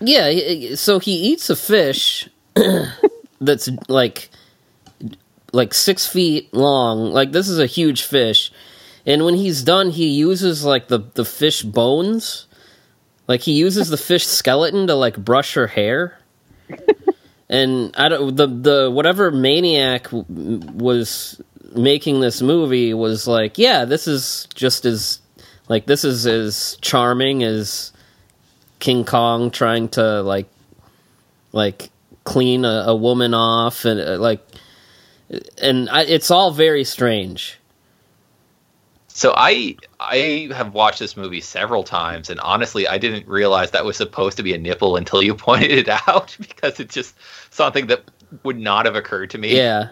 Yeah, 0.00 0.74
so 0.76 0.98
he 0.98 1.12
eats 1.12 1.50
a 1.50 1.56
fish 1.56 2.28
that's 3.40 3.68
like 3.88 4.30
like 5.52 5.74
six 5.74 6.06
feet 6.06 6.52
long. 6.54 7.12
Like 7.12 7.32
this 7.32 7.48
is 7.48 7.58
a 7.58 7.66
huge 7.66 8.02
fish, 8.02 8.52
and 9.04 9.24
when 9.24 9.34
he's 9.34 9.62
done, 9.62 9.90
he 9.90 10.08
uses 10.08 10.64
like 10.64 10.88
the 10.88 11.00
the 11.14 11.24
fish 11.24 11.62
bones. 11.62 12.46
Like 13.30 13.42
he 13.42 13.52
uses 13.52 13.88
the 13.88 13.96
fish 13.96 14.26
skeleton 14.26 14.88
to 14.88 14.96
like 14.96 15.16
brush 15.16 15.54
her 15.54 15.68
hair. 15.68 16.18
And 17.48 17.96
I 17.96 18.08
don't 18.08 18.36
the 18.36 18.46
the 18.46 18.90
whatever 18.92 19.32
maniac 19.32 20.04
w- 20.04 20.24
was 20.72 21.40
making 21.74 22.20
this 22.20 22.40
movie 22.40 22.94
was 22.94 23.26
like, 23.26 23.58
yeah, 23.58 23.84
this 23.84 24.06
is 24.06 24.46
just 24.54 24.84
as 24.84 25.20
like 25.68 25.86
this 25.86 26.04
is 26.04 26.26
as 26.26 26.76
charming 26.80 27.42
as 27.42 27.92
King 28.78 29.04
Kong 29.04 29.50
trying 29.50 29.88
to 29.90 30.22
like 30.22 30.48
like 31.52 31.90
clean 32.22 32.64
a, 32.64 32.84
a 32.86 32.94
woman 32.94 33.34
off 33.34 33.84
and 33.84 34.00
uh, 34.00 34.18
like 34.18 34.44
and 35.60 35.88
I, 35.88 36.02
it's 36.02 36.30
all 36.30 36.50
very 36.50 36.84
strange. 36.84 37.59
So 39.20 39.34
I 39.36 39.76
I 40.00 40.48
have 40.54 40.72
watched 40.72 40.98
this 40.98 41.14
movie 41.14 41.42
several 41.42 41.84
times, 41.84 42.30
and 42.30 42.40
honestly, 42.40 42.88
I 42.88 42.96
didn't 42.96 43.28
realize 43.28 43.72
that 43.72 43.84
was 43.84 43.98
supposed 43.98 44.38
to 44.38 44.42
be 44.42 44.54
a 44.54 44.58
nipple 44.58 44.96
until 44.96 45.22
you 45.22 45.34
pointed 45.48 45.72
it 45.72 45.88
out 46.08 46.34
because 46.40 46.80
it's 46.80 46.94
just 46.94 47.14
something 47.50 47.88
that 47.88 48.02
would 48.44 48.58
not 48.58 48.86
have 48.86 48.96
occurred 48.96 49.28
to 49.30 49.36
me. 49.36 49.54
Yeah. 49.58 49.90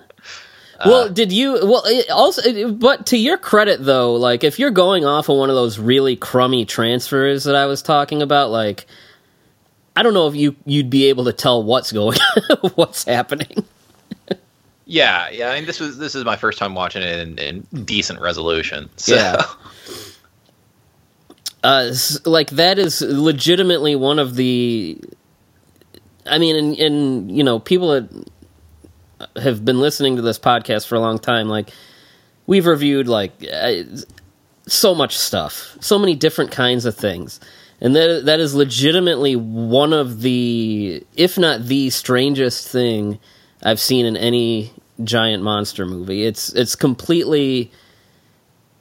Uh, 0.79 0.85
well, 0.87 1.09
did 1.11 1.31
you? 1.31 1.59
Well, 1.63 1.83
it 1.85 2.09
also, 2.09 2.41
it- 2.41 2.79
but 2.79 3.05
to 3.09 3.19
your 3.19 3.37
credit, 3.37 3.85
though, 3.85 4.15
like 4.15 4.45
if 4.45 4.59
you're 4.59 4.71
going 4.71 5.05
off 5.05 5.29
of 5.29 5.37
one 5.37 5.51
of 5.51 5.57
those 5.57 5.79
really 5.79 6.17
crummy 6.17 6.65
transfers 6.65 7.45
that 7.45 7.55
I 7.55 7.67
was 7.67 7.83
talking 7.83 8.23
about, 8.23 8.49
like 8.49 8.87
I 9.95 10.03
don't 10.03 10.15
know 10.15 10.29
if 10.29 10.37
you 10.37 10.57
you'd 10.65 10.89
be 10.89 11.05
able 11.11 11.25
to 11.27 11.35
tell 11.35 11.63
what's 11.63 11.93
going, 11.93 12.17
what's 12.77 13.05
happening. 13.05 13.67
Yeah, 14.91 15.29
yeah. 15.29 15.51
I 15.51 15.57
mean, 15.57 15.67
this 15.67 15.81
was 15.81 15.99
this 15.99 16.15
is 16.15 16.25
my 16.25 16.37
first 16.37 16.59
time 16.59 16.75
watching 16.75 17.03
it 17.03 17.21
in, 17.21 17.39
in 17.39 17.85
decent 17.85 18.21
resolution. 18.21 18.89
So. 18.97 19.15
Yeah. 19.15 19.45
uh, 21.63 21.93
like 22.25 22.51
that 22.51 22.79
is 22.79 23.03
legitimately 23.03 23.97
one 23.97 24.19
of 24.19 24.35
the. 24.35 24.99
I 26.25 26.39
mean, 26.39 26.57
and, 26.57 26.79
and 26.79 27.37
you 27.37 27.45
know, 27.45 27.59
people 27.59 27.89
that 27.91 28.29
have 29.37 29.63
been 29.63 29.79
listening 29.79 30.17
to 30.17 30.23
this 30.23 30.39
podcast 30.39 30.87
for 30.87 30.95
a 30.95 31.01
long 31.01 31.19
time, 31.19 31.49
like 31.49 31.71
we've 32.47 32.67
reviewed 32.67 33.09
like 33.09 33.33
uh, 33.53 33.83
so 34.67 34.95
much 34.95 35.19
stuff, 35.19 35.77
so 35.81 35.99
many 35.99 36.15
different 36.15 36.51
kinds 36.51 36.87
of 36.87 36.97
things, 36.97 37.41
and 37.79 37.95
that 37.95 38.25
that 38.25 38.41
is 38.41 38.55
legitimately 38.55 39.37
one 39.37 39.93
of 39.93 40.23
the, 40.23 41.05
if 41.15 41.37
not 41.37 41.65
the 41.65 41.91
strangest 41.91 42.69
thing 42.69 43.19
I've 43.63 43.81
seen 43.81 44.07
in 44.07 44.17
any 44.17 44.73
giant 45.03 45.43
monster 45.43 45.87
movie. 45.87 46.25
It's 46.25 46.53
it's 46.53 46.75
completely 46.75 47.71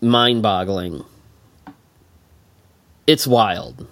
mind-boggling. 0.02 1.04
It's 3.06 3.26
wild. 3.26 3.88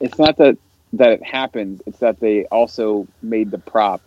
It's 0.00 0.18
not 0.18 0.36
that 0.38 0.58
that 0.94 1.10
it 1.10 1.22
happened. 1.22 1.82
It's 1.86 1.98
that 1.98 2.20
they 2.20 2.44
also 2.46 3.06
made 3.22 3.50
the 3.50 3.58
prop, 3.58 4.02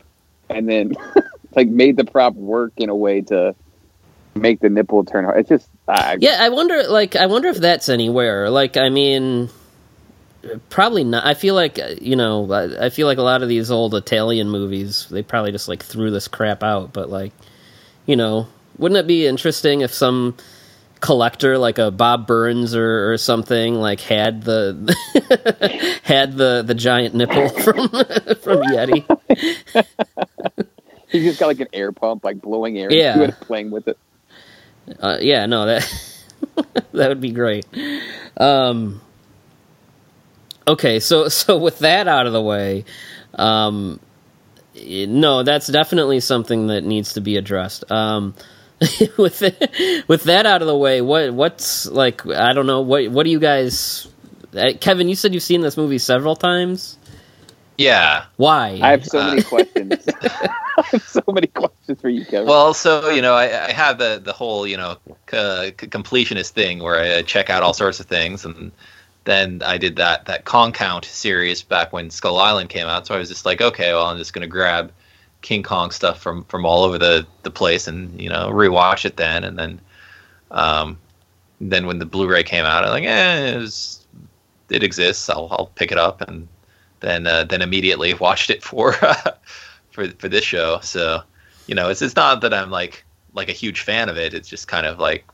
and 0.49 0.67
then 0.67 0.93
like 1.56 1.67
made 1.67 1.97
the 1.97 2.06
prop 2.06 2.34
work 2.36 2.73
in 2.78 2.89
a 2.89 2.95
way 2.95 3.21
to 3.21 3.56
make 4.36 4.60
the 4.60 4.69
nipple 4.69 5.04
turn 5.04 5.25
hard. 5.25 5.39
It's 5.39 5.49
just 5.49 5.69
I, 5.88 6.17
Yeah, 6.19 6.38
I 6.39 6.49
wonder. 6.49 6.84
Like, 6.88 7.15
I 7.15 7.25
wonder 7.25 7.49
if 7.49 7.58
that's 7.58 7.89
anywhere. 7.89 8.49
Like, 8.49 8.78
I 8.78 8.89
mean, 8.89 9.49
probably 10.69 11.04
not. 11.04 11.25
I 11.25 11.34
feel 11.34 11.56
like 11.56 11.80
uh, 11.80 11.95
you 12.02 12.15
know, 12.15 12.52
I, 12.52 12.86
I 12.86 12.89
feel 12.89 13.08
like 13.08 13.17
a 13.17 13.23
lot 13.23 13.43
of 13.43 13.49
these 13.49 13.71
old 13.71 13.93
Italian 13.95 14.49
movies, 14.49 15.08
they 15.10 15.23
probably 15.23 15.52
just 15.52 15.67
like 15.67 15.84
threw 15.84 16.12
this 16.12 16.28
crap 16.28 16.63
out. 16.63 16.93
But 16.93 17.10
like, 17.10 17.32
you 18.06 18.15
know, 18.15 18.47
wouldn't 18.78 18.97
it 18.99 19.08
be 19.08 19.28
interesting 19.28 19.82
if 19.82 19.93
some 19.93 20.36
collector 21.02 21.58
like 21.58 21.78
a 21.78 21.91
Bob 21.91 22.28
Burns 22.28 22.75
or, 22.75 23.13
or 23.13 23.17
something 23.17 23.75
like 23.75 24.02
had 24.02 24.43
the 24.43 24.95
had 26.04 26.36
the 26.36 26.63
the 26.65 26.75
giant 26.75 27.15
nipple 27.15 27.49
from 27.63 27.88
from 27.89 28.62
Yeti? 28.63 29.06
He 31.12 31.23
just 31.23 31.39
got 31.39 31.47
like 31.47 31.60
an 31.60 31.69
air 31.73 31.91
pump, 31.91 32.23
like 32.23 32.39
blowing 32.39 32.78
air 32.78 32.91
Yeah. 32.93 33.13
into 33.13 33.30
it, 33.30 33.39
playing 33.39 33.71
with 33.71 33.88
it. 33.88 33.97
Uh, 34.99 35.17
yeah, 35.19 35.47
no, 35.47 35.65
that 35.65 36.13
that 36.93 37.10
would 37.10 37.19
be 37.19 37.32
great. 37.32 37.65
Um, 38.38 39.02
okay, 40.69 40.99
so 41.01 41.29
so 41.29 41.58
with 41.58 41.79
that 41.79 42.08
out 42.08 42.27
of 42.27 42.34
the 42.34 42.41
way, 42.41 42.86
um, 43.36 43.99
no, 44.75 45.43
that's 45.43 45.67
definitely 45.67 46.21
something 46.21 46.67
that 46.67 46.84
needs 46.84 47.13
to 47.13 47.21
be 47.21 47.38
addressed. 47.38 47.89
Um, 47.91 48.36
with 49.17 49.41
with 50.08 50.23
that 50.25 50.45
out 50.45 50.62
of 50.62 50.67
the 50.67 50.77
way, 50.77 51.01
what 51.01 51.34
what's 51.34 51.88
like? 51.88 52.25
I 52.27 52.53
don't 52.53 52.67
know. 52.67 52.82
What 52.82 53.10
what 53.12 53.23
do 53.25 53.29
you 53.32 53.39
guys? 53.39 54.08
uh, 54.55 54.73
Kevin, 54.82 55.10
you 55.10 55.15
said 55.15 55.34
you've 55.34 55.43
seen 55.43 55.62
this 55.62 55.77
movie 55.77 55.99
several 55.99 56.36
times. 56.36 56.97
yeah. 57.77 58.25
Why? 58.38 58.79
I 58.82 58.91
have 58.91 59.05
so 59.05 59.21
Uh, 59.21 59.23
many 59.23 59.43
questions. 59.43 60.10
I 60.77 60.84
have 60.93 61.03
so 61.03 61.23
many 61.29 61.47
questions 61.47 61.99
for 62.01 62.10
you, 62.10 62.25
Kevin. 62.25 62.47
Well, 62.47 62.73
so 62.73 63.10
you 63.10 63.21
know, 63.21 63.36
I, 63.36 63.67
I 63.67 63.71
have 63.73 63.97
the 63.99 64.21
the 64.23 64.34
whole 64.34 64.67
you 64.67 64.77
know 64.77 64.97
c- 65.29 65.73
c- 65.79 65.88
completionist 65.88 66.51
thing 66.51 66.79
where 66.79 66.99
I 66.99 67.21
check 67.23 67.49
out 67.49 67.63
all 67.63 67.73
sorts 67.73 67.99
of 67.99 68.08
things, 68.08 68.45
and 68.45 68.71
then 69.25 69.62
I 69.65 69.77
did 69.77 69.97
that 69.97 70.25
that 70.25 70.45
Kong 70.45 70.71
Count 70.71 71.05
series 71.05 71.62
back 71.62 71.93
when 71.93 72.10
Skull 72.10 72.38
Island 72.38 72.69
came 72.69 72.88
out. 72.88 73.08
So 73.08 73.15
I 73.15 73.17
was 73.17 73.29
just 73.29 73.45
like, 73.45 73.62
okay, 73.62 73.93
well, 73.93 74.05
I'm 74.05 74.17
just 74.17 74.34
gonna 74.34 74.47
grab 74.47 74.91
King 75.41 75.63
Kong 75.63 75.91
stuff 75.91 76.21
from 76.21 76.43
from 76.45 76.65
all 76.65 76.84
over 76.84 76.97
the 76.97 77.25
the 77.43 77.51
place, 77.51 77.88
and 77.88 78.19
you 78.19 78.29
know, 78.29 78.49
rewatch 78.49 79.05
it 79.05 79.17
then, 79.17 79.43
and 79.43 79.58
then, 79.58 79.82
um, 80.51 80.97
then 81.62 81.86
when 81.86 81.99
the 81.99 82.05
Blu-ray 82.05 82.43
came 82.43 82.65
out, 82.65 82.84
I'm 82.84 82.91
like, 82.91 83.03
eh, 83.03 83.53
it, 83.53 83.58
was, 83.58 84.05
it 84.69 84.84
exists. 84.84 85.29
I'll 85.29 85.47
I'll 85.51 85.71
pick 85.75 85.91
it 85.91 85.97
up, 85.97 86.21
and 86.21 86.47
then 86.99 87.27
uh, 87.27 87.43
then 87.43 87.62
immediately 87.62 88.13
watched 88.19 88.49
it 88.49 88.63
for 88.63 88.93
for 89.91 90.08
for 90.17 90.29
this 90.29 90.43
show. 90.43 90.79
So 90.82 91.21
you 91.67 91.75
know, 91.75 91.89
it's 91.89 92.01
it's 92.01 92.15
not 92.15 92.41
that 92.41 92.53
I'm 92.53 92.71
like 92.71 93.05
like 93.34 93.49
a 93.49 93.53
huge 93.53 93.82
fan 93.82 94.10
of 94.10 94.17
it. 94.17 94.34
It's 94.34 94.49
just 94.49 94.67
kind 94.67 94.86
of 94.86 94.99
like 94.99 95.25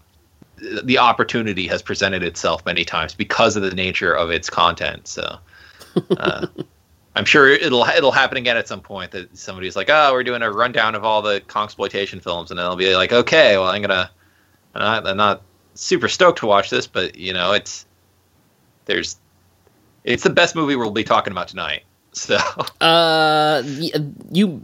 the 0.58 0.98
opportunity 0.98 1.68
has 1.68 1.82
presented 1.82 2.24
itself 2.24 2.66
many 2.66 2.86
times 2.86 3.14
because 3.14 3.56
of 3.56 3.64
the 3.64 3.74
nature 3.74 4.14
of 4.14 4.32
its 4.32 4.50
content. 4.50 5.08
So 5.08 5.38
uh, 6.18 6.48
I'm 7.16 7.26
sure 7.26 7.50
it'll 7.50 7.84
it'll 7.84 8.12
happen 8.12 8.38
again 8.38 8.58
at 8.58 8.68
some 8.68 8.82
point 8.82 9.12
that 9.12 9.38
somebody's 9.38 9.76
like, 9.76 9.90
oh, 9.90 10.12
we're 10.12 10.24
doing 10.24 10.42
a 10.42 10.52
rundown 10.52 10.96
of 10.96 11.04
all 11.04 11.22
the 11.22 11.42
exploitation 11.56 12.20
films, 12.20 12.52
and 12.52 12.60
then 12.60 12.66
I'll 12.66 12.76
be 12.76 12.96
like, 12.96 13.14
okay, 13.14 13.58
well, 13.58 13.68
I'm 13.68 13.82
gonna 13.82 14.12
I'm 14.74 14.82
not, 14.82 15.08
I'm 15.08 15.18
not 15.18 15.42
super 15.74 16.08
stoked 16.08 16.40
to 16.40 16.48
watch 16.48 16.70
this, 16.70 16.88
but 16.88 17.16
you 17.16 17.34
know, 17.34 17.54
it's 17.54 17.86
there's 18.86 19.18
it's 20.04 20.24
the 20.24 20.30
best 20.30 20.56
movie 20.56 20.76
we'll 20.76 20.92
be 20.92 21.04
talking 21.04 21.32
about 21.32 21.48
tonight. 21.48 21.84
So 22.12 22.38
Uh, 22.82 23.64
you 24.32 24.64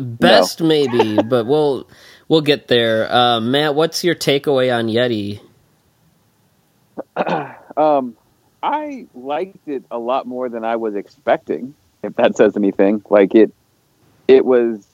best 0.00 0.60
maybe, 0.60 1.20
but 1.22 1.46
we'll 1.46 1.86
we'll 2.28 2.40
get 2.42 2.68
there. 2.68 3.12
Uh, 3.12 3.40
Matt, 3.40 3.74
what's 3.74 4.04
your 4.04 4.14
takeaway 4.14 4.74
on 4.74 4.86
Yeti? 4.88 5.40
Um, 7.76 8.16
I 8.60 9.06
liked 9.14 9.68
it 9.68 9.84
a 9.88 9.98
lot 10.00 10.26
more 10.26 10.48
than 10.48 10.64
I 10.64 10.74
was 10.74 10.96
expecting. 10.96 11.76
If 12.02 12.16
that 12.16 12.36
says 12.36 12.56
anything, 12.56 13.02
like 13.08 13.36
it, 13.36 13.52
it 14.26 14.44
was, 14.44 14.84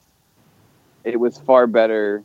it 1.03 1.19
was 1.19 1.39
far 1.39 1.65
better 1.65 2.23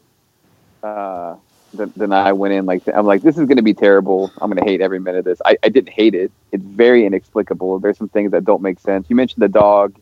uh, 0.83 1.37
than, 1.73 1.94
than 1.96 2.12
I 2.12 2.35
went 2.35 2.53
in. 2.53 2.66
Like 2.66 2.83
I'm 2.94 3.07
like, 3.07 3.23
this 3.23 3.38
is 3.38 3.46
going 3.46 3.57
to 3.57 3.62
be 3.62 3.73
terrible. 3.73 4.31
I'm 4.38 4.51
going 4.51 4.62
to 4.62 4.70
hate 4.70 4.83
every 4.83 5.01
minute 5.01 5.20
of 5.20 5.25
this. 5.25 5.40
I, 5.42 5.57
I 5.62 5.70
didn't 5.70 5.94
hate 5.94 6.14
it. 6.14 6.31
It's 6.53 6.62
very 6.62 7.07
inexplicable. 7.07 7.79
There's 7.79 7.96
some 7.96 8.11
things 8.11 8.33
that 8.33 8.44
don't 8.44 8.61
make 8.61 8.79
sense. 8.81 9.07
You 9.09 9.16
mentioned 9.16 9.42
the 9.42 9.49
dog 9.49 9.99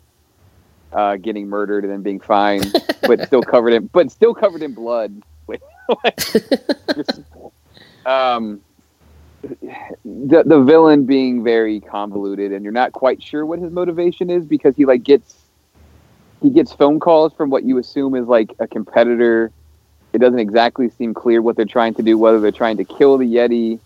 uh, 0.93 1.17
getting 1.17 1.49
murdered 1.49 1.85
and 1.85 1.93
then 1.93 2.03
being 2.03 2.21
fine, 2.21 2.63
but 3.03 3.27
still 3.27 3.43
covered 3.43 3.73
in, 3.73 3.87
but 3.87 4.11
still 4.11 4.35
covered 4.35 4.63
in 4.63 4.75
blood. 4.75 5.23
Um, 8.07 8.63
the 9.43 10.43
the 10.45 10.61
villain 10.61 11.05
being 11.05 11.45
very 11.45 11.81
convoluted 11.81 12.53
and 12.53 12.65
you're 12.65 12.73
not 12.73 12.93
quite 12.93 13.23
sure 13.23 13.47
what 13.47 13.59
his 13.59 13.71
motivation 13.71 14.31
is 14.31 14.45
because 14.45 14.75
he 14.77 14.85
like 14.85 15.03
gets 15.03 15.37
he 16.43 16.51
gets 16.51 16.73
phone 16.73 16.99
calls 16.99 17.33
from 17.35 17.51
what 17.51 17.65
you 17.65 17.79
assume 17.79 18.15
is 18.15 18.27
like 18.27 18.53
a 18.59 18.67
competitor 18.67 19.53
it 20.13 20.19
doesn't 20.19 20.39
exactly 20.41 20.89
seem 20.89 21.15
clear 21.15 21.41
what 21.41 21.55
they're 21.55 21.65
trying 21.65 21.95
to 21.95 22.03
do 22.03 22.19
whether 22.19 22.41
they're 22.41 22.51
trying 22.51 22.77
to 22.79 22.85
kill 22.85 23.17
the 23.17 23.27
yeti 23.27 23.79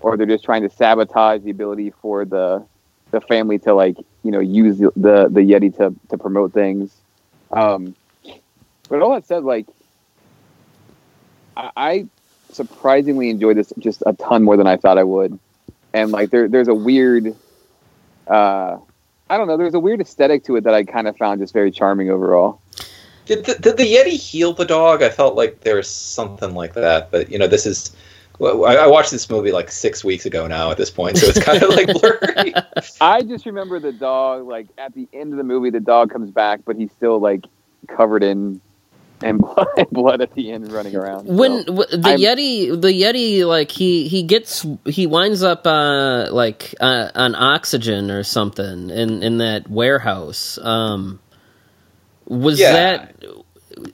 or 0.00 0.16
they're 0.16 0.26
just 0.26 0.44
trying 0.44 0.62
to 0.62 0.70
sabotage 0.70 1.42
the 1.42 1.50
ability 1.50 1.92
for 2.00 2.24
the 2.24 2.64
the 3.10 3.20
family 3.20 3.58
to 3.58 3.74
like 3.74 3.96
you 4.24 4.30
know 4.30 4.40
use 4.40 4.78
the 4.78 4.90
the, 4.96 5.40
yeti 5.40 5.76
to 5.76 5.94
to 6.08 6.18
promote 6.18 6.52
things 6.52 6.90
um 7.52 7.94
but 8.88 9.00
all 9.00 9.14
that 9.14 9.26
said 9.26 9.44
like 9.44 9.66
I, 11.56 11.70
I 11.76 12.06
surprisingly 12.54 13.30
enjoyed 13.30 13.56
this 13.56 13.72
just 13.78 14.02
a 14.06 14.12
ton 14.12 14.42
more 14.42 14.56
than 14.56 14.66
I 14.66 14.76
thought 14.76 14.98
I 14.98 15.02
would. 15.02 15.38
And 15.92 16.10
like 16.10 16.30
there 16.30 16.48
there's 16.48 16.68
a 16.68 16.74
weird 16.74 17.34
uh 18.26 18.78
I 19.30 19.38
don't 19.38 19.46
know, 19.46 19.56
there's 19.56 19.74
a 19.74 19.80
weird 19.80 20.00
aesthetic 20.00 20.44
to 20.44 20.56
it 20.56 20.64
that 20.64 20.74
I 20.74 20.84
kind 20.84 21.08
of 21.08 21.16
found 21.16 21.40
just 21.40 21.52
very 21.52 21.70
charming 21.70 22.10
overall. 22.10 22.60
Did 23.26 23.46
the, 23.46 23.54
did 23.54 23.78
the 23.78 23.84
Yeti 23.84 24.18
heal 24.20 24.52
the 24.52 24.66
dog? 24.66 25.02
I 25.02 25.08
felt 25.08 25.34
like 25.34 25.60
there 25.60 25.76
was 25.76 25.88
something 25.88 26.54
like 26.54 26.74
that, 26.74 27.10
but 27.10 27.30
you 27.30 27.38
know, 27.38 27.46
this 27.46 27.66
is. 27.66 27.94
Well, 28.38 28.64
I 28.64 28.74
I 28.74 28.86
watched 28.88 29.10
this 29.12 29.30
movie 29.30 29.52
like 29.52 29.70
six 29.70 30.02
weeks 30.04 30.26
ago 30.26 30.46
now. 30.46 30.70
At 30.70 30.76
this 30.76 30.90
point, 30.90 31.18
so 31.18 31.26
it's 31.28 31.42
kind 31.42 31.62
of 31.62 31.68
like 31.70 31.86
blurry. 32.00 32.52
I 33.00 33.22
just 33.22 33.46
remember 33.46 33.78
the 33.78 33.92
dog 33.92 34.46
like 34.46 34.66
at 34.78 34.92
the 34.94 35.06
end 35.12 35.32
of 35.32 35.36
the 35.38 35.44
movie 35.44 35.70
the 35.70 35.80
dog 35.80 36.10
comes 36.10 36.30
back 36.30 36.60
but 36.64 36.76
he's 36.76 36.90
still 36.92 37.18
like 37.20 37.44
covered 37.88 38.22
in 38.24 38.60
and 39.22 39.38
blood, 39.40 39.68
blood 39.92 40.20
at 40.20 40.34
the 40.34 40.50
end 40.50 40.70
running 40.72 40.96
around. 40.96 41.28
When 41.28 41.64
So, 41.64 41.72
the 41.96 42.08
I'm- 42.08 42.18
Yeti, 42.18 42.68
the 42.80 42.88
Yeti, 42.88 43.46
like 43.46 43.70
he 43.70 44.08
he 44.08 44.24
gets 44.24 44.66
he 44.84 45.06
winds 45.06 45.42
up 45.44 45.64
uh 45.66 46.26
like 46.32 46.74
uh, 46.80 47.10
on 47.14 47.36
oxygen 47.36 48.10
or 48.10 48.24
something 48.24 48.90
in 48.90 49.22
in 49.22 49.38
that 49.38 49.70
warehouse. 49.70 50.58
Um, 50.60 51.20
was 52.26 52.58
Yeah. 52.58 52.72
that 52.72 53.24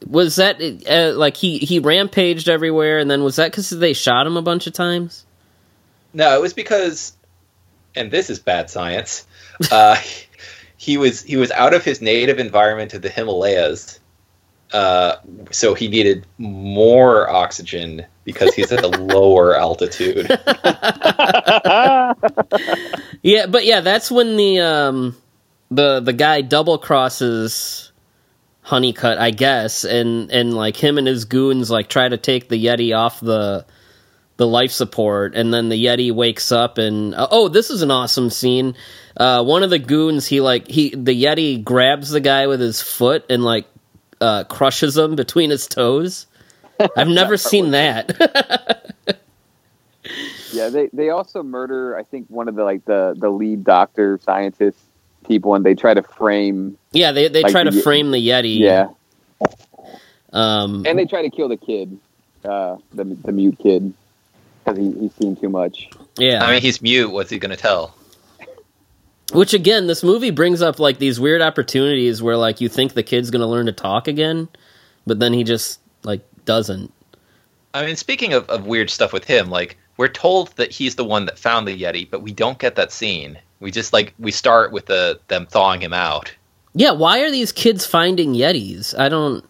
was 0.06 0.36
that 0.36 0.60
uh, 0.88 1.16
like 1.16 1.36
he 1.36 1.58
he 1.58 1.78
rampaged 1.78 2.48
everywhere 2.48 2.98
and 2.98 3.10
then 3.10 3.22
was 3.22 3.36
that 3.36 3.50
because 3.50 3.70
they 3.70 3.92
shot 3.92 4.26
him 4.26 4.36
a 4.36 4.42
bunch 4.42 4.66
of 4.66 4.72
times? 4.72 5.24
No, 6.12 6.34
it 6.34 6.40
was 6.40 6.52
because, 6.52 7.16
and 7.94 8.10
this 8.10 8.30
is 8.30 8.38
bad 8.38 8.70
science. 8.70 9.26
Uh, 9.70 9.94
he 10.78 10.96
was 10.96 11.22
he 11.22 11.36
was 11.36 11.50
out 11.50 11.74
of 11.74 11.84
his 11.84 12.00
native 12.00 12.38
environment 12.38 12.94
of 12.94 13.02
the 13.02 13.10
Himalayas, 13.10 14.00
uh, 14.72 15.16
so 15.50 15.74
he 15.74 15.86
needed 15.86 16.26
more 16.38 17.28
oxygen 17.28 18.06
because 18.24 18.54
he's 18.54 18.72
at 18.72 18.82
a 18.82 18.88
lower 18.88 19.54
altitude. 19.54 20.30
Yeah, 23.22 23.46
but 23.46 23.64
yeah, 23.64 23.80
that's 23.80 24.10
when 24.10 24.36
the 24.36 24.60
um 24.60 25.16
the 25.70 26.00
the 26.00 26.12
guy 26.12 26.40
double 26.40 26.78
crosses 26.78 27.89
Honeycutt, 28.62 29.18
I 29.18 29.30
guess, 29.30 29.84
and 29.84 30.30
and 30.30 30.54
like 30.54 30.76
him 30.76 30.98
and 30.98 31.06
his 31.06 31.24
goons 31.24 31.70
like 31.70 31.88
try 31.88 32.08
to 32.08 32.16
take 32.16 32.48
the 32.48 32.62
Yeti 32.62 32.96
off 32.96 33.20
the 33.20 33.64
the 34.36 34.46
life 34.46 34.70
support, 34.70 35.34
and 35.34 35.52
then 35.52 35.68
the 35.68 35.84
Yeti 35.84 36.12
wakes 36.12 36.52
up 36.52 36.78
and 36.78 37.14
uh, 37.14 37.28
oh, 37.30 37.48
this 37.48 37.70
is 37.70 37.82
an 37.82 37.90
awesome 37.90 38.30
scene. 38.30 38.74
Uh, 39.16 39.42
one 39.44 39.62
of 39.62 39.70
the 39.70 39.78
goons, 39.78 40.26
he 40.26 40.40
like 40.40 40.68
he 40.68 40.90
the 40.90 41.24
Yeti 41.24 41.62
grabs 41.62 42.10
the 42.10 42.20
guy 42.20 42.46
with 42.46 42.60
his 42.60 42.80
foot 42.80 43.24
and 43.30 43.42
like 43.42 43.66
uh, 44.20 44.44
crushes 44.44 44.96
him 44.96 45.16
between 45.16 45.50
his 45.50 45.66
toes. 45.66 46.26
I've 46.96 47.08
never 47.08 47.36
seen 47.38 47.72
that. 47.72 48.94
Yeah, 50.52 50.68
they 50.68 50.88
they 50.92 51.10
also 51.10 51.42
murder 51.42 51.96
I 51.96 52.02
think 52.02 52.26
one 52.28 52.48
of 52.48 52.54
the 52.54 52.64
like 52.64 52.84
the 52.84 53.14
the 53.16 53.30
lead 53.30 53.64
doctor 53.64 54.18
scientist 54.22 54.78
people 55.30 55.54
and 55.54 55.64
they 55.64 55.74
try 55.74 55.94
to 55.94 56.02
frame 56.02 56.76
yeah, 56.92 57.12
they 57.12 57.28
they 57.28 57.42
Like 57.42 57.52
try 57.52 57.62
to 57.64 57.70
the- 57.70 57.82
frame 57.82 58.10
the 58.10 58.18
Yeti. 58.18 58.58
yeah 58.58 58.88
Um, 60.32 60.84
and 60.86 60.98
they 60.98 61.06
try 61.06 61.22
to 61.22 61.30
kill 61.30 61.48
the 61.48 61.56
kid 61.56 61.98
uh 62.44 62.76
the 62.92 63.04
the 63.04 63.32
mute 63.32 63.58
kid 63.62 63.92
because 64.64 64.78
he, 64.78 64.90
he's 64.98 65.14
seen 65.14 65.36
too 65.36 65.48
much 65.48 65.88
yeah. 66.18 66.44
I 66.44 66.52
mean, 66.52 66.60
he's 66.60 66.82
mute. 66.82 67.10
What's 67.10 67.30
he 67.30 67.38
going 67.38 67.52
to 67.52 67.56
tell? 67.56 67.94
Which 69.32 69.54
again, 69.54 69.86
this 69.86 70.02
movie 70.02 70.30
brings 70.32 70.60
up 70.60 70.78
like 70.78 70.98
these 70.98 71.18
weird 71.20 71.40
opportunities 71.40 72.20
where 72.20 72.36
like 72.36 72.60
you 72.60 72.68
think 72.68 72.92
the 72.94 73.02
kid's 73.04 73.30
gonna 73.30 73.46
learn 73.46 73.66
to 73.66 73.72
talk 73.72 74.08
again, 74.08 74.48
but 75.06 75.20
then 75.20 75.32
he 75.32 75.44
just 75.44 75.78
like 76.02 76.20
doesn't. 76.44 76.92
I 77.72 77.86
mean, 77.86 77.96
speaking 77.96 78.32
of, 78.34 78.46
of 78.50 78.66
weird 78.66 78.90
stuff 78.90 79.12
with 79.12 79.24
him, 79.24 79.48
like 79.50 79.78
we're 79.96 80.08
told 80.08 80.48
that 80.56 80.72
he's 80.72 80.96
the 80.96 81.04
one 81.04 81.24
that 81.26 81.38
found 81.38 81.66
the 81.68 81.80
Yeti, 81.80 82.10
but 82.10 82.20
we 82.22 82.32
don't 82.32 82.58
get 82.58 82.74
that 82.74 82.90
scene. 82.92 83.38
We 83.60 83.70
just 83.70 83.92
like 83.92 84.14
we 84.18 84.30
start 84.32 84.72
with 84.72 84.86
the 84.86 85.20
them 85.28 85.46
thawing 85.46 85.82
him 85.82 85.92
out. 85.92 86.32
Yeah, 86.74 86.92
why 86.92 87.20
are 87.20 87.30
these 87.30 87.52
kids 87.52 87.84
finding 87.86 88.34
Yetis? 88.34 88.98
I 88.98 89.08
don't. 89.08 89.44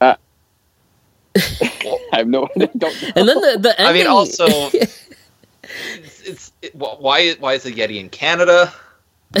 I 0.02 0.16
have 2.18 2.28
no 2.28 2.48
I 2.60 2.66
don't 2.76 3.02
And 3.16 3.28
then 3.28 3.40
the 3.40 3.56
the 3.60 3.74
I 3.82 3.92
mean, 3.92 4.06
also, 4.06 4.46
it's, 4.72 6.20
it's 6.22 6.52
it, 6.62 6.74
why 6.76 7.32
why 7.40 7.54
is 7.54 7.64
the 7.64 7.72
Yeti 7.72 7.98
in 7.98 8.08
Canada? 8.08 8.72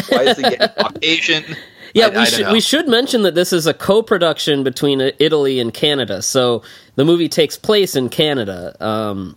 Why 0.08 0.22
is 0.24 0.36
the 0.36 0.42
Yeti 0.42 0.74
Caucasian? 0.82 1.44
yeah, 1.94 2.06
I- 2.06 2.10
we 2.10 2.16
I 2.16 2.24
should 2.24 2.40
know. 2.46 2.52
we 2.52 2.60
should 2.60 2.88
mention 2.88 3.22
that 3.22 3.36
this 3.36 3.52
is 3.52 3.66
a 3.68 3.74
co-production 3.74 4.64
between 4.64 5.00
uh, 5.00 5.12
Italy 5.20 5.60
and 5.60 5.72
Canada, 5.72 6.20
so 6.22 6.62
the 6.96 7.04
movie 7.04 7.28
takes 7.28 7.56
place 7.56 7.94
in 7.94 8.08
Canada. 8.08 8.74
Um, 8.84 9.36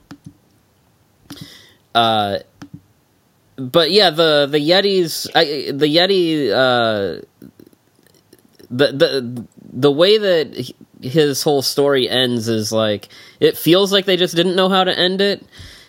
uh, 1.93 2.39
but 3.57 3.91
yeah, 3.91 4.11
the 4.11 4.47
the 4.49 4.59
Yetis, 4.59 5.27
I, 5.35 5.71
the 5.71 5.87
Yeti, 5.87 6.49
uh, 6.49 7.21
the 8.69 8.91
the 8.91 9.45
the 9.59 9.91
way 9.91 10.17
that 10.17 10.73
his 11.01 11.43
whole 11.43 11.61
story 11.61 12.09
ends 12.09 12.47
is 12.47 12.71
like 12.71 13.09
it 13.39 13.57
feels 13.57 13.91
like 13.91 14.05
they 14.05 14.17
just 14.17 14.35
didn't 14.35 14.55
know 14.55 14.69
how 14.69 14.83
to 14.83 14.97
end 14.97 15.21
it 15.21 15.43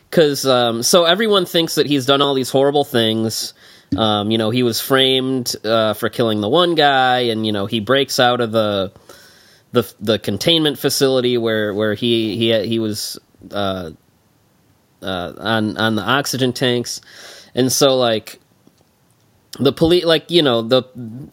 because 0.09 0.46
um, 0.46 0.83
so 0.83 1.04
everyone 1.04 1.46
thinks 1.46 1.74
that 1.74 1.87
he's 1.87 2.07
done 2.07 2.22
all 2.22 2.35
these 2.35 2.50
horrible 2.50 2.85
things. 2.85 3.54
Um, 3.96 4.31
you 4.31 4.38
know, 4.38 4.50
he 4.50 4.62
was 4.62 4.81
framed 4.81 5.54
uh, 5.64 5.94
for 5.94 6.09
killing 6.09 6.40
the 6.40 6.48
one 6.48 6.74
guy, 6.74 7.20
and 7.20 7.46
you 7.46 7.52
know 7.52 7.66
he 7.66 7.81
breaks 7.81 8.18
out 8.18 8.40
of 8.40 8.52
the 8.52 8.92
the 9.72 9.92
the 10.00 10.18
containment 10.18 10.78
facility 10.78 11.37
where 11.38 11.74
where 11.74 11.94
he 11.94 12.37
he 12.37 12.66
he 12.66 12.78
was 12.78 13.18
uh, 13.50 13.90
uh, 15.02 15.33
on 15.38 15.76
on 15.76 15.94
the 15.94 16.02
oxygen 16.02 16.52
tanks, 16.52 17.00
and 17.59 17.71
so 17.71 17.97
like 17.97 18.40
the 19.59 19.73
police 19.73 20.05
like 20.05 20.31
you 20.31 20.42
know 20.42 20.62
the 20.62 20.85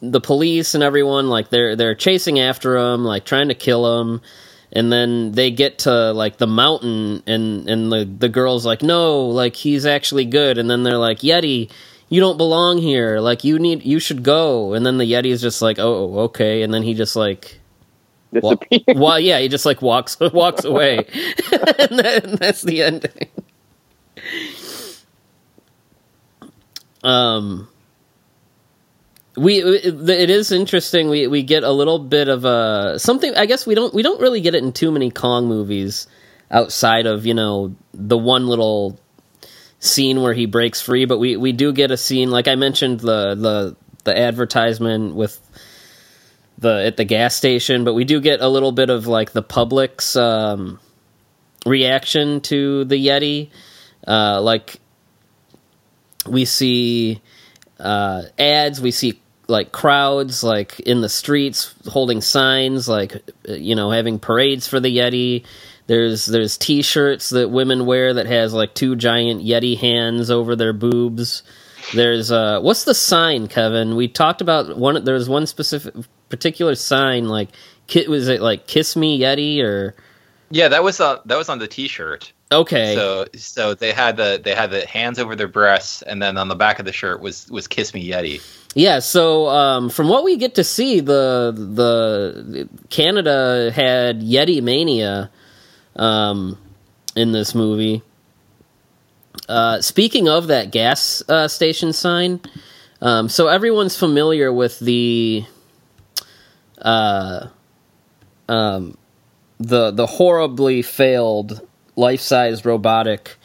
the 0.02 0.20
police 0.20 0.74
and 0.74 0.84
everyone 0.84 1.30
like 1.30 1.50
they're 1.50 1.76
they're 1.76 1.96
chasing 1.96 2.40
after 2.40 2.76
him 2.76 3.06
like 3.06 3.24
trying 3.26 3.50
to 3.50 3.56
kill 3.56 4.02
him 4.02 4.22
and 4.72 4.92
then 4.92 5.32
they 5.32 5.52
get 5.52 5.80
to 5.80 6.12
like 6.12 6.38
the 6.38 6.48
mountain 6.48 7.24
and 7.28 7.70
and 7.70 7.92
the 7.92 8.06
the 8.06 8.28
girl's 8.28 8.66
like 8.66 8.82
no 8.82 9.28
like 9.28 9.56
he's 9.56 9.86
actually 9.86 10.26
good. 10.26 10.58
And 10.58 10.70
then 10.70 10.84
they're 10.84 10.98
like 10.98 11.20
yeti 11.20 11.72
you 12.10 12.22
don't 12.22 12.38
belong 12.38 12.78
here. 12.80 13.20
Like 13.20 13.44
you 13.44 13.58
need 13.58 13.86
you 13.86 14.00
should 14.00 14.22
go. 14.24 14.74
And 14.74 14.86
then 14.86 14.98
the 14.98 15.10
yeti 15.10 15.28
is 15.28 15.42
just 15.42 15.62
like 15.62 15.78
oh 15.80 16.20
okay. 16.26 16.62
And 16.64 16.74
then 16.74 16.84
he 16.84 16.94
just 16.94 17.16
like 17.16 17.60
wa- 18.32 18.58
well 18.96 19.20
yeah 19.20 19.40
he 19.40 19.48
just 19.48 19.66
like 19.66 19.82
walks 19.82 20.18
walks 20.34 20.66
away. 20.66 21.06
And, 21.78 22.00
that, 22.00 22.24
and 22.26 22.38
that's 22.38 22.62
the 22.62 22.82
ending 22.84 23.30
um 27.06 27.68
we 29.38 29.62
it 29.62 30.30
is 30.30 30.52
interesting 30.52 31.10
we 31.10 31.28
we 31.28 31.44
get 31.44 31.64
a 31.64 31.72
little 31.72 32.00
bit 32.00 32.28
of 32.28 32.46
a 32.46 32.98
something 32.98 33.36
i 33.36 33.46
guess 33.46 33.66
we 33.68 33.76
don't 33.76 33.94
we 33.94 34.02
don't 34.02 34.22
really 34.22 34.42
get 34.42 34.56
it 34.56 34.64
in 34.64 34.72
too 34.72 34.92
many 34.92 35.12
kong 35.12 35.48
movies 35.48 36.08
outside 36.52 37.06
of 37.06 37.26
you 37.26 37.34
know 37.34 37.76
the 37.94 38.18
one 38.18 38.48
little 38.48 39.00
scene 39.86 40.22
where 40.22 40.34
he 40.34 40.46
breaks 40.46 40.82
free, 40.82 41.06
but 41.06 41.20
we 41.20 41.38
we 41.38 41.52
do 41.52 41.72
get 41.72 41.92
a 41.92 41.98
scene 41.98 42.32
like 42.32 42.48
I 42.48 42.56
mentioned 42.56 43.00
the 43.00 43.36
the 43.36 43.76
the 44.04 44.18
advertisement 44.18 45.16
with 45.16 45.40
the 46.58 46.86
at 46.86 46.98
the 46.98 47.06
gas 47.06 47.36
station, 47.36 47.84
but 47.84 47.94
we 47.94 48.04
do 48.04 48.20
get 48.20 48.42
a 48.42 48.48
little 48.48 48.72
bit 48.72 48.90
of 48.90 49.08
like 49.08 49.32
the 49.32 49.42
public's 49.42 50.16
um, 50.16 50.80
reaction 51.66 52.42
to 52.42 52.86
the 52.86 52.96
Yeti. 52.96 53.50
Uh, 54.08 54.40
like 54.42 54.80
we 56.28 56.46
see 56.46 57.22
uh, 57.80 58.24
ads, 58.38 58.82
we 58.82 58.92
see 58.92 59.20
like 59.48 59.72
crowds 59.72 60.44
like 60.44 60.80
in 60.80 61.02
the 61.02 61.10
streets 61.10 61.74
holding 61.88 62.22
signs, 62.22 62.88
like 62.88 63.22
you 63.48 63.76
know 63.76 63.92
having 63.92 64.20
parades 64.20 64.68
for 64.68 64.80
the 64.80 64.96
Yeti. 64.96 65.46
There's 65.88 66.26
there's 66.26 66.58
T-shirts 66.58 67.30
that 67.30 67.50
women 67.50 67.86
wear 67.86 68.14
that 68.16 68.26
has 68.26 68.54
like 68.54 68.74
two 68.74 68.96
giant 68.96 69.44
Yeti 69.44 69.78
hands 69.78 70.32
over 70.32 70.56
their 70.56 70.74
boobs. 70.74 71.44
There's 71.94 72.32
uh, 72.32 72.60
what's 72.62 72.86
the 72.86 72.96
sign, 72.96 73.48
Kevin? 73.48 73.96
We 73.96 74.08
talked 74.08 74.42
about 74.42 74.78
one. 74.78 75.04
There's 75.04 75.30
one 75.30 75.46
specific 75.46 75.94
particular 76.30 76.76
sign, 76.76 77.26
like 77.30 77.50
was 78.08 78.28
it 78.28 78.42
like 78.42 78.68
"Kiss 78.68 78.96
Me 78.96 79.20
Yeti" 79.20 79.62
or? 79.62 79.96
Yeah, 80.50 80.70
that 80.70 80.84
was 80.84 81.00
uh, 81.00 81.20
that 81.26 81.38
was 81.38 81.50
on 81.50 81.60
the 81.60 81.68
T-shirt. 81.68 82.32
Okay. 82.52 82.96
So 82.96 83.26
so 83.36 83.74
they 83.74 83.92
had 83.92 84.18
the 84.18 84.40
they 84.44 84.54
had 84.54 84.70
the 84.72 84.86
hands 84.86 85.18
over 85.18 85.36
their 85.36 85.48
breasts, 85.48 86.02
and 86.02 86.22
then 86.22 86.38
on 86.38 86.48
the 86.48 86.56
back 86.56 86.80
of 86.80 86.86
the 86.86 86.94
shirt 86.94 87.20
was 87.20 87.50
was 87.50 87.68
"Kiss 87.68 87.94
Me 87.94 88.08
Yeti." 88.08 88.42
Yeah. 88.76 89.00
So 89.00 89.48
um, 89.48 89.90
from 89.90 90.10
what 90.10 90.24
we 90.24 90.38
get 90.38 90.56
to 90.56 90.64
see, 90.64 91.00
the 91.00 91.54
the 91.56 92.70
Canada 92.90 93.72
had 93.72 94.22
Yeti 94.22 94.62
mania 94.62 95.32
um, 95.96 96.58
in 97.16 97.32
this 97.32 97.56
movie. 97.56 98.04
Uh, 99.50 99.82
speaking 99.82 100.30
of 100.30 100.48
that 100.48 100.72
gas 100.72 101.24
uh, 101.28 101.48
station 101.48 101.94
sign, 101.94 102.40
um, 103.02 103.28
so 103.28 103.48
everyone's 103.48 103.98
familiar 103.98 104.54
with 104.54 104.80
the 104.80 105.46
uh, 106.80 107.48
um, 108.48 108.98
the 109.60 109.90
the 109.92 110.06
horribly 110.06 110.84
failed 110.84 111.68
life 111.96 112.22
size 112.22 112.66
robotic 112.66 113.38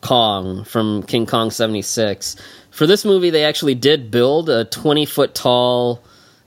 Kong 0.00 0.64
from 0.64 1.02
King 1.02 1.26
Kong 1.26 1.50
seventy 1.50 1.82
six. 1.82 2.36
For 2.70 2.86
this 2.86 3.04
movie, 3.04 3.30
they 3.30 3.44
actually 3.44 3.74
did 3.74 4.10
build 4.10 4.48
a 4.48 4.64
twenty 4.64 5.06
foot 5.06 5.34
tall 5.34 6.02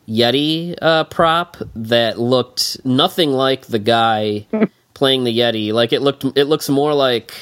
Yeti 0.08 0.76
uh, 0.82 1.04
prop 1.06 1.58
that 1.76 2.20
looked 2.20 2.84
nothing 2.84 3.32
like 3.32 3.68
the 3.68 3.80
guy 3.80 4.48
playing 4.94 5.24
the 5.24 5.38
Yeti. 5.38 5.72
Like 5.72 5.94
it 5.94 6.02
looked, 6.02 6.26
it 6.36 6.46
looks 6.46 6.68
more 6.70 6.94
like 6.94 7.34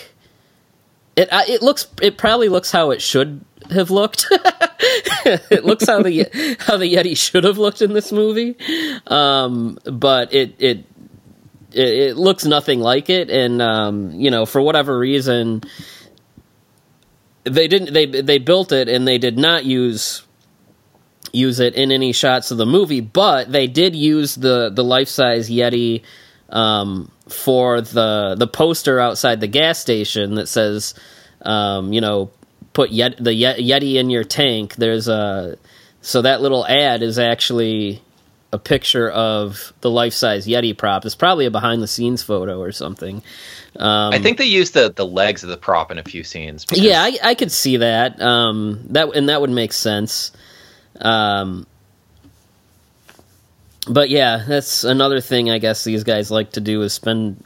it. 1.15 1.31
Uh, 1.31 1.43
it 1.47 1.61
looks. 1.61 1.87
It 2.01 2.17
probably 2.17 2.49
looks 2.49 2.71
how 2.71 2.91
it 2.91 3.01
should 3.01 3.43
have 3.71 3.89
looked. 3.89 4.27
it 5.25 5.65
looks 5.65 5.85
how 5.87 6.01
the 6.01 6.23
how 6.59 6.77
the 6.77 6.93
Yeti 6.93 7.17
should 7.17 7.43
have 7.43 7.57
looked 7.57 7.81
in 7.81 7.93
this 7.93 8.11
movie, 8.11 8.57
um, 9.07 9.77
but 9.85 10.33
it, 10.33 10.55
it 10.59 10.85
it 11.71 11.87
it 11.87 12.17
looks 12.17 12.45
nothing 12.45 12.79
like 12.79 13.09
it, 13.09 13.29
and 13.29 13.61
um, 13.61 14.11
you 14.11 14.31
know 14.31 14.45
for 14.45 14.61
whatever 14.61 14.97
reason 14.97 15.61
they 17.43 17.67
didn't 17.67 17.93
they 17.93 18.05
they 18.05 18.37
built 18.37 18.71
it 18.71 18.89
and 18.89 19.07
they 19.07 19.17
did 19.17 19.37
not 19.37 19.65
use 19.65 20.23
use 21.33 21.59
it 21.59 21.75
in 21.75 21.91
any 21.91 22.11
shots 22.11 22.51
of 22.51 22.57
the 22.57 22.65
movie, 22.65 23.01
but 23.01 23.51
they 23.51 23.67
did 23.67 23.95
use 23.95 24.35
the 24.35 24.69
the 24.69 24.83
life 24.83 25.09
size 25.09 25.49
Yeti 25.49 26.03
um, 26.49 27.11
for 27.27 27.81
the 27.81 28.35
the 28.37 28.47
poster 28.47 28.99
outside 28.99 29.39
the 29.39 29.47
gas 29.47 29.79
station 29.79 30.35
that 30.35 30.47
says, 30.47 30.93
um, 31.41 31.93
you 31.93 32.01
know, 32.01 32.31
put 32.73 32.91
Yet, 32.91 33.17
the 33.17 33.31
Yeti 33.31 33.95
in 33.95 34.09
your 34.09 34.23
tank. 34.23 34.75
There's 34.75 35.07
a 35.07 35.57
so 36.01 36.21
that 36.21 36.41
little 36.41 36.65
ad 36.65 37.01
is 37.01 37.19
actually 37.19 38.01
a 38.53 38.59
picture 38.59 39.09
of 39.09 39.73
the 39.81 39.89
life 39.89 40.13
size 40.13 40.47
Yeti 40.47 40.77
prop. 40.77 41.05
It's 41.05 41.15
probably 41.15 41.45
a 41.45 41.51
behind 41.51 41.81
the 41.81 41.87
scenes 41.87 42.23
photo 42.23 42.59
or 42.61 42.71
something. 42.71 43.21
Um, 43.75 44.13
I 44.13 44.19
think 44.19 44.37
they 44.37 44.45
used 44.45 44.73
the 44.73 44.91
the 44.91 45.05
legs 45.05 45.43
of 45.43 45.49
the 45.49 45.57
prop 45.57 45.91
in 45.91 45.97
a 45.97 46.03
few 46.03 46.23
scenes. 46.23 46.65
Because... 46.65 46.83
Yeah, 46.83 47.01
I, 47.01 47.17
I, 47.23 47.35
could 47.35 47.51
see 47.51 47.77
that. 47.77 48.21
Um, 48.21 48.85
that 48.89 49.15
and 49.15 49.29
that 49.29 49.41
would 49.41 49.49
make 49.49 49.73
sense. 49.73 50.31
Um, 51.01 51.67
but 53.87 54.09
yeah, 54.09 54.43
that's 54.47 54.83
another 54.83 55.21
thing 55.21 55.49
I 55.49 55.59
guess 55.59 55.83
these 55.83 56.03
guys 56.03 56.31
like 56.31 56.53
to 56.53 56.61
do 56.61 56.81
is 56.81 56.93
spend 56.93 57.43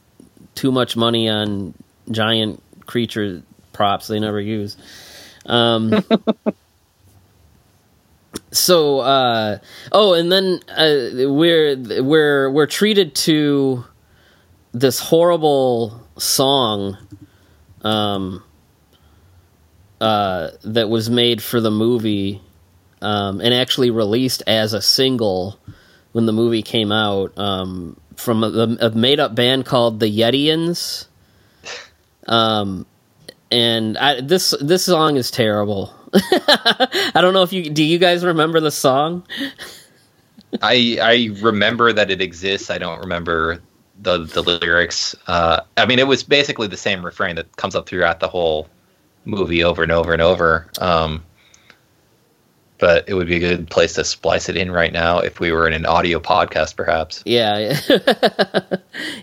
too 0.56 0.72
much 0.72 0.96
money 0.96 1.30
on 1.30 1.74
giant 2.10 2.62
creature 2.86 3.42
props 3.74 4.08
they 4.08 4.20
never 4.20 4.40
use. 4.40 4.78
Um, 5.46 6.04
so 8.52 9.00
uh, 9.00 9.60
oh, 9.92 10.14
and 10.14 10.32
then 10.32 10.60
uh, 10.70 11.30
we're 11.32 11.76
we're 12.04 12.50
we're 12.52 12.68
treated 12.68 13.16
to 13.16 13.86
this 14.74 15.00
horrible 15.00 16.08
song 16.18 16.98
um, 17.82 18.44
uh, 20.00 20.50
that 20.64 20.90
was 20.90 21.10
made 21.10 21.42
for 21.42 21.62
the 21.62 21.72
movie 21.72 22.42
um, 23.02 23.42
and 23.42 23.54
actually 23.54 23.90
released 23.90 24.44
as 24.48 24.74
a 24.74 24.82
single 24.82 25.60
when 26.12 26.26
the 26.26 26.34
movie 26.34 26.62
came 26.62 26.92
out 26.92 27.38
um, 27.38 27.98
from 28.16 28.44
a, 28.44 28.78
a 28.82 28.90
made 28.92 29.20
up 29.20 29.34
band 29.34 29.66
called 29.66 30.00
the 30.00 30.08
Yetians. 30.08 31.08
Um, 32.28 32.86
and 33.50 33.98
I, 33.98 34.22
this 34.22 34.54
this 34.62 34.86
song 34.86 35.18
is 35.18 35.32
terrible. 35.32 35.94
I 36.14 37.22
don't 37.22 37.34
know 37.34 37.44
if 37.44 37.54
you 37.54 37.70
do. 37.70 37.84
You 37.84 37.98
guys 37.98 38.26
remember 38.26 38.60
the 38.60 38.72
song? 38.72 39.26
I 40.62 40.98
I 41.02 41.30
remember 41.42 41.94
that 41.94 42.12
it 42.12 42.22
exists. 42.22 42.70
I 42.70 42.78
don't 42.78 43.00
remember 43.00 43.62
the 44.02 44.20
the 44.20 44.42
lyrics. 44.42 45.16
Uh, 45.28 45.62
I 45.78 45.86
mean, 45.86 46.00
it 46.00 46.08
was 46.08 46.24
basically 46.24 46.68
the 46.68 46.78
same 46.78 47.04
refrain 47.06 47.36
that 47.36 47.56
comes 47.56 47.76
up 47.76 47.88
throughout 47.88 48.20
the 48.20 48.28
whole 48.28 48.68
movie 49.26 49.64
over 49.64 49.84
and 49.84 49.92
over 49.92 50.14
and 50.14 50.22
over. 50.22 50.68
Um, 50.80 51.24
but 52.82 53.08
it 53.08 53.14
would 53.14 53.28
be 53.28 53.36
a 53.36 53.40
good 53.40 53.70
place 53.70 53.94
to 53.94 54.04
splice 54.04 54.50
it 54.50 54.58
in 54.58 54.72
right 54.72 54.92
now 54.92 55.20
if 55.20 55.40
we 55.40 55.52
were 55.52 55.68
in 55.68 55.74
an 55.74 55.86
audio 55.86 56.20
podcast, 56.20 56.76
perhaps. 56.76 57.22
Yeah, 57.26 57.80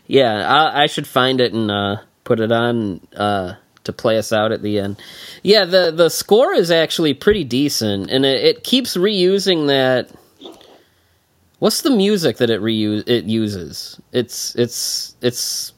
yeah. 0.07 0.49
I, 0.73 0.85
I, 0.85 0.87
should 0.87 1.09
find 1.09 1.41
it 1.41 1.53
and 1.53 1.69
uh, 1.69 1.97
put 2.23 2.39
it 2.39 2.53
on 2.53 3.01
uh, 3.17 3.55
to 3.89 3.93
play 3.93 4.19
us 4.19 4.33
out 4.33 4.53
at 4.53 4.63
the 4.63 4.79
end. 4.79 5.03
Yeah, 5.43 5.65
the 5.65 5.91
the 5.91 6.09
score 6.09 6.55
is 6.55 6.71
actually 6.71 7.15
pretty 7.15 7.45
decent, 7.45 8.11
and 8.11 8.25
it, 8.25 8.45
it 8.45 8.65
keeps 8.65 8.97
reusing 8.97 9.67
that. 9.67 10.11
What's 11.59 11.83
the 11.83 11.91
music 11.91 12.37
that 12.37 12.51
it 12.51 12.61
reuse 12.61 13.09
it 13.09 13.25
uses? 13.25 14.01
It's 14.13 14.55
it's 14.55 15.17
it's 15.21 15.73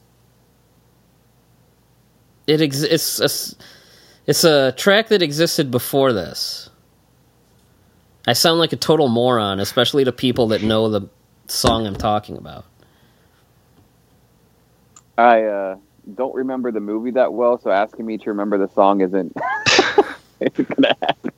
it 2.47 2.61
ex- 2.61 2.83
it's 2.83 3.19
a, 3.19 3.55
it's 4.27 4.43
a 4.43 4.71
track 4.73 5.07
that 5.09 5.21
existed 5.21 5.71
before 5.71 6.13
this. 6.13 6.69
I 8.27 8.33
sound 8.33 8.59
like 8.59 8.73
a 8.73 8.77
total 8.77 9.07
moron, 9.07 9.59
especially 9.59 10.03
to 10.05 10.11
people 10.11 10.47
that 10.49 10.61
know 10.61 10.89
the 10.89 11.09
song 11.47 11.87
I'm 11.87 11.95
talking 11.95 12.37
about. 12.37 12.65
I 15.17 15.43
uh, 15.43 15.75
don't 16.15 16.35
remember 16.35 16.71
the 16.71 16.79
movie 16.79 17.11
that 17.11 17.33
well, 17.33 17.59
so 17.61 17.69
asking 17.71 18.05
me 18.05 18.17
to 18.19 18.29
remember 18.29 18.57
the 18.57 18.69
song 18.73 19.01
isn't 19.01 19.35
isn't 20.39 20.69
gonna 20.75 20.95
happen. 21.01 21.31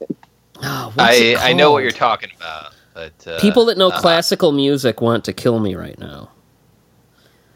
Oh, 0.62 0.94
I 0.98 1.36
I 1.40 1.54
know 1.54 1.72
what 1.72 1.84
you're 1.84 1.92
talking 1.92 2.30
about, 2.38 2.74
but 2.94 3.28
uh, 3.28 3.40
people 3.42 3.66
that 3.66 3.78
know 3.78 3.90
uh, 3.90 4.00
classical 4.00 4.52
music 4.52 5.02
want 5.02 5.26
to 5.26 5.34
kill 5.34 5.60
me 5.60 5.76
right 5.76 5.98
now. 6.00 6.30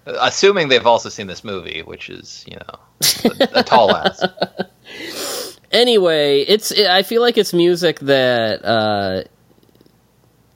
Assuming 0.05 0.69
they've 0.69 0.87
also 0.87 1.09
seen 1.09 1.27
this 1.27 1.43
movie, 1.43 1.81
which 1.81 2.09
is 2.09 2.45
you 2.47 2.57
know 2.57 2.79
a, 3.25 3.59
a 3.59 3.63
tall 3.63 3.95
ask. 3.95 4.23
anyway, 5.71 6.41
it's 6.41 6.71
it, 6.71 6.87
I 6.87 7.03
feel 7.03 7.21
like 7.21 7.37
it's 7.37 7.53
music 7.53 7.99
that 8.01 8.63
uh, 8.63 9.23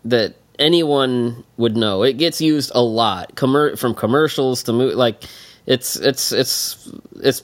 that 0.06 0.36
anyone 0.60 1.44
would 1.58 1.76
know. 1.76 2.04
It 2.04 2.14
gets 2.14 2.40
used 2.42 2.72
a 2.74 2.82
lot, 2.82 3.36
Commer- 3.36 3.78
from 3.78 3.94
commercials 3.94 4.64
to 4.64 4.74
mo- 4.74 4.96
like 4.96 5.24
it's 5.66 5.96
it's 5.96 6.32
it's 6.32 6.92
it's 7.16 7.44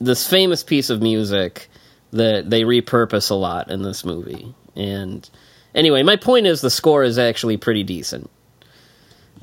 this 0.00 0.28
famous 0.28 0.62
piece 0.62 0.90
of 0.90 1.00
music 1.00 1.68
that 2.12 2.48
they 2.48 2.62
repurpose 2.62 3.30
a 3.30 3.34
lot 3.34 3.70
in 3.70 3.82
this 3.82 4.04
movie. 4.04 4.54
And 4.74 5.28
anyway, 5.74 6.02
my 6.02 6.16
point 6.16 6.46
is 6.46 6.60
the 6.60 6.70
score 6.70 7.02
is 7.02 7.18
actually 7.18 7.56
pretty 7.56 7.82
decent. 7.82 8.30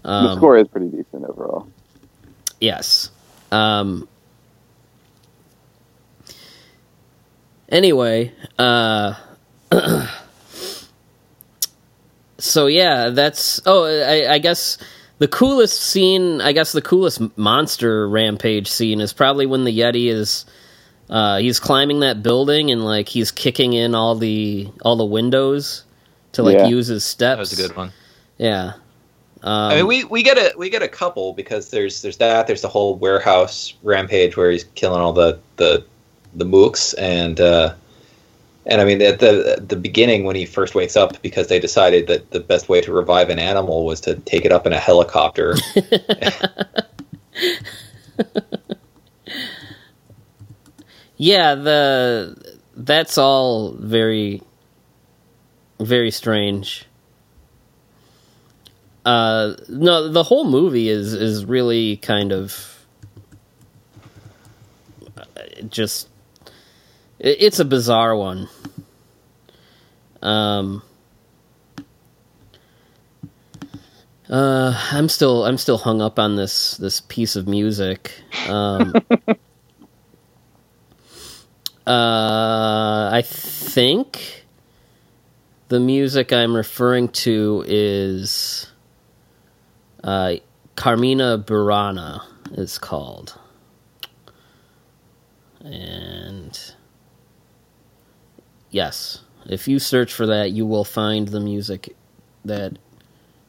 Um, 0.03 0.25
the 0.25 0.35
score 0.35 0.57
is 0.57 0.67
pretty 0.67 0.89
decent 0.89 1.25
overall. 1.25 1.67
Yes. 2.59 3.09
Um, 3.51 4.07
Anyway, 7.73 8.31
uh, 8.59 9.15
so 12.37 12.67
yeah, 12.67 13.09
that's 13.09 13.61
oh, 13.65 13.85
I, 13.85 14.33
I, 14.33 14.37
guess 14.37 14.77
the 15.23 15.27
coolest 15.29 15.81
scene, 15.81 16.41
I 16.41 16.51
guess 16.51 16.73
the 16.73 16.81
coolest 16.81 17.21
monster 17.37 18.09
rampage 18.09 18.69
scene 18.69 18.99
is 18.99 19.13
probably 19.13 19.45
when 19.45 19.63
the 19.63 19.79
Yeti 19.79 20.07
is 20.11 20.45
Uh, 21.09 21.37
he's 21.37 21.61
climbing 21.61 22.01
that 22.01 22.21
building 22.21 22.71
and 22.71 22.83
like 22.83 23.07
he's 23.07 23.31
kicking 23.31 23.71
in 23.71 23.95
all 23.95 24.15
the 24.15 24.67
all 24.83 24.97
the 24.97 25.05
windows 25.05 25.85
to 26.33 26.43
like 26.43 26.57
Yeah. 26.57 26.67
use 26.67 26.87
his 26.87 27.05
steps. 27.05 27.37
That 27.37 27.39
was 27.39 27.53
a 27.53 27.67
good 27.67 27.77
one. 27.77 27.93
Yeah. 28.37 28.73
Um, 29.43 29.71
I 29.71 29.75
mean, 29.75 29.87
we, 29.87 30.03
we 30.03 30.23
get 30.23 30.37
a 30.37 30.53
we 30.57 30.69
get 30.69 30.81
a 30.81 30.89
couple 30.89 31.31
because 31.31 31.69
there's 31.71 32.01
there's 32.01 32.17
that 32.17 32.47
there's 32.47 32.61
the 32.61 32.67
whole 32.67 32.95
warehouse 32.95 33.75
rampage 33.81 34.35
where 34.35 34.51
he's 34.51 34.65
killing 34.75 34.99
all 34.99 35.13
the 35.13 35.39
the 35.55 35.85
the 36.35 36.45
mooks 36.45 36.93
and 36.97 37.39
uh, 37.39 37.73
and 38.65 38.81
I 38.81 38.85
mean 38.85 39.01
at 39.01 39.19
the 39.19 39.55
at 39.57 39.69
the 39.69 39.75
beginning 39.75 40.23
when 40.23 40.35
he 40.35 40.45
first 40.45 40.75
wakes 40.75 40.95
up 40.95 41.21
because 41.21 41.47
they 41.47 41.59
decided 41.59 42.07
that 42.07 42.31
the 42.31 42.39
best 42.39 42.69
way 42.69 42.81
to 42.81 42.93
revive 42.93 43.29
an 43.29 43.39
animal 43.39 43.85
was 43.85 44.01
to 44.01 44.15
take 44.15 44.45
it 44.45 44.51
up 44.51 44.65
in 44.65 44.73
a 44.73 44.79
helicopter. 44.79 45.55
yeah, 51.17 51.55
the 51.55 52.57
that's 52.75 53.17
all 53.17 53.73
very 53.73 54.41
very 55.79 56.11
strange. 56.11 56.85
Uh 59.05 59.55
no, 59.67 60.07
the 60.07 60.23
whole 60.23 60.45
movie 60.45 60.87
is 60.87 61.13
is 61.13 61.43
really 61.43 61.97
kind 61.97 62.31
of 62.31 62.85
uh, 65.17 65.23
just 65.67 66.07
it's 67.23 67.59
a 67.59 67.65
bizarre 67.65 68.15
one. 68.15 68.47
Um 70.21 70.83
uh 74.29 74.73
I'm 74.91 75.09
still 75.09 75.45
I'm 75.45 75.57
still 75.57 75.77
hung 75.79 76.01
up 76.01 76.19
on 76.19 76.35
this 76.35 76.77
this 76.77 77.01
piece 77.01 77.35
of 77.35 77.47
music. 77.47 78.11
Um 78.47 78.93
uh 81.87 83.09
I 83.11 83.21
think 83.25 84.43
the 85.69 85.79
music 85.79 86.31
I'm 86.31 86.55
referring 86.55 87.07
to 87.09 87.63
is 87.67 88.69
uh, 90.03 90.35
Carmina 90.75 91.39
Burana 91.39 92.21
is 92.51 92.77
called. 92.77 93.39
And 95.61 96.59
yes, 98.73 99.21
if 99.45 99.67
you 99.67 99.79
search 99.79 100.13
for 100.13 100.25
that, 100.25 100.51
you 100.51 100.65
will 100.65 100.83
find 100.83 101.29
the 101.29 101.39
music 101.39 101.95
that 102.43 102.77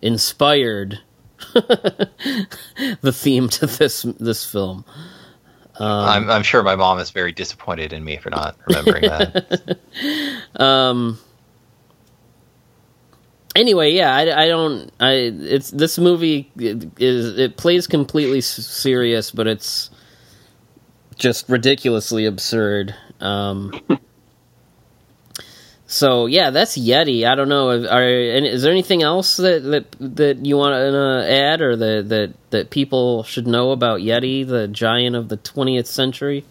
inspired 0.03 1.01
the 1.55 3.13
theme 3.13 3.49
to 3.49 3.67
this 3.67 4.03
this 4.03 4.45
film. 4.45 4.85
Um, 5.77 6.05
I'm, 6.05 6.31
I'm 6.31 6.43
sure 6.45 6.63
my 6.63 6.77
mom 6.77 7.01
is 7.01 7.11
very 7.11 7.33
disappointed 7.33 7.93
in 7.93 8.05
me 8.05 8.19
for 8.19 8.31
not 8.31 8.57
remembering 8.69 9.03
that. 9.03 9.81
um 10.61 11.19
anyway 13.57 13.91
yeah 13.93 14.15
I, 14.15 14.45
I 14.45 14.49
don't 14.49 14.93
i 15.01 15.13
it's 15.13 15.71
this 15.71 15.99
movie 15.99 16.51
is 16.57 17.39
it 17.39 17.57
plays 17.57 17.89
completely 17.89 18.41
serious 18.41 19.33
but 19.33 19.49
it's 19.49 19.91
just 21.17 21.49
ridiculously 21.49 22.25
absurd 22.27 22.95
um 23.21 23.73
so 25.95 26.27
yeah 26.27 26.51
that's 26.51 26.77
yeti 26.77 27.25
i 27.25 27.35
don't 27.35 27.49
know 27.49 27.71
are 27.71 28.09
is 28.09 28.63
there 28.63 28.73
anything 28.73 29.03
else 29.03 29.37
that 29.37 29.63
that 29.63 29.85
that 30.17 30.45
you 30.45 30.57
want 30.57 30.75
to 30.75 31.33
add 31.33 31.61
or 31.61 31.77
that 31.77 32.09
that 32.09 32.33
that 32.51 32.71
people 32.71 33.23
should 33.23 33.47
know 33.47 33.71
about 33.71 34.01
yeti 34.01 34.47
the 34.47 34.67
giant 34.69 35.15
of 35.15 35.29
the 35.29 35.37
20th 35.37 35.87
century 35.87 36.45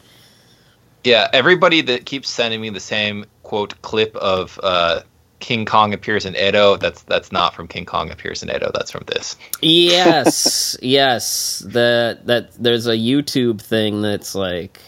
yeah, 1.03 1.27
everybody 1.33 1.81
that 1.81 2.05
keeps 2.05 2.29
sending 2.29 2.61
me 2.61 2.69
the 2.69 2.79
same 2.79 3.25
quote 3.43 3.81
clip 3.81 4.15
of 4.15 4.59
uh, 4.63 5.01
King 5.39 5.65
Kong 5.65 5.93
appears 5.93 6.25
in 6.25 6.35
Edo, 6.35 6.77
that's 6.77 7.01
that's 7.03 7.31
not 7.31 7.53
from 7.53 7.67
King 7.67 7.85
Kong 7.85 8.09
appears 8.09 8.41
in 8.41 8.49
Edo. 8.49 8.71
That's 8.73 8.91
from 8.91 9.03
this. 9.07 9.35
yes 9.61 10.77
yes 10.81 11.59
that 11.67 12.25
that 12.25 12.53
there's 12.53 12.87
a 12.87 12.95
youtube 12.95 13.61
thing 13.61 14.01
that's 14.01 14.35
like 14.35 14.79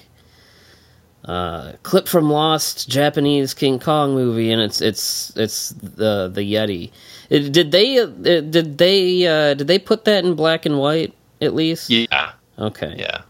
uh 1.26 1.73
clip 1.84 2.07
from 2.07 2.30
lost 2.30 2.88
japanese 2.88 3.53
king 3.53 3.80
kong 3.80 4.13
movie 4.13 4.51
and 4.51 4.61
it's 4.61 4.80
it's 4.82 5.36
it's 5.36 5.69
the 5.69 6.30
the 6.32 6.41
yeti. 6.41 6.91
It, 7.30 7.51
did 7.51 7.71
they 7.71 7.97
uh, 7.99 8.05
did 8.05 8.78
they 8.78 9.26
uh 9.26 9.55
did 9.55 9.67
they 9.67 9.80
put 9.80 10.05
that 10.05 10.23
in 10.23 10.36
black 10.36 10.65
and 10.67 10.78
white 10.78 11.13
at 11.41 11.55
least? 11.55 11.89
Yeah, 11.89 12.32
okay. 12.59 12.95
Yeah. 12.97 13.21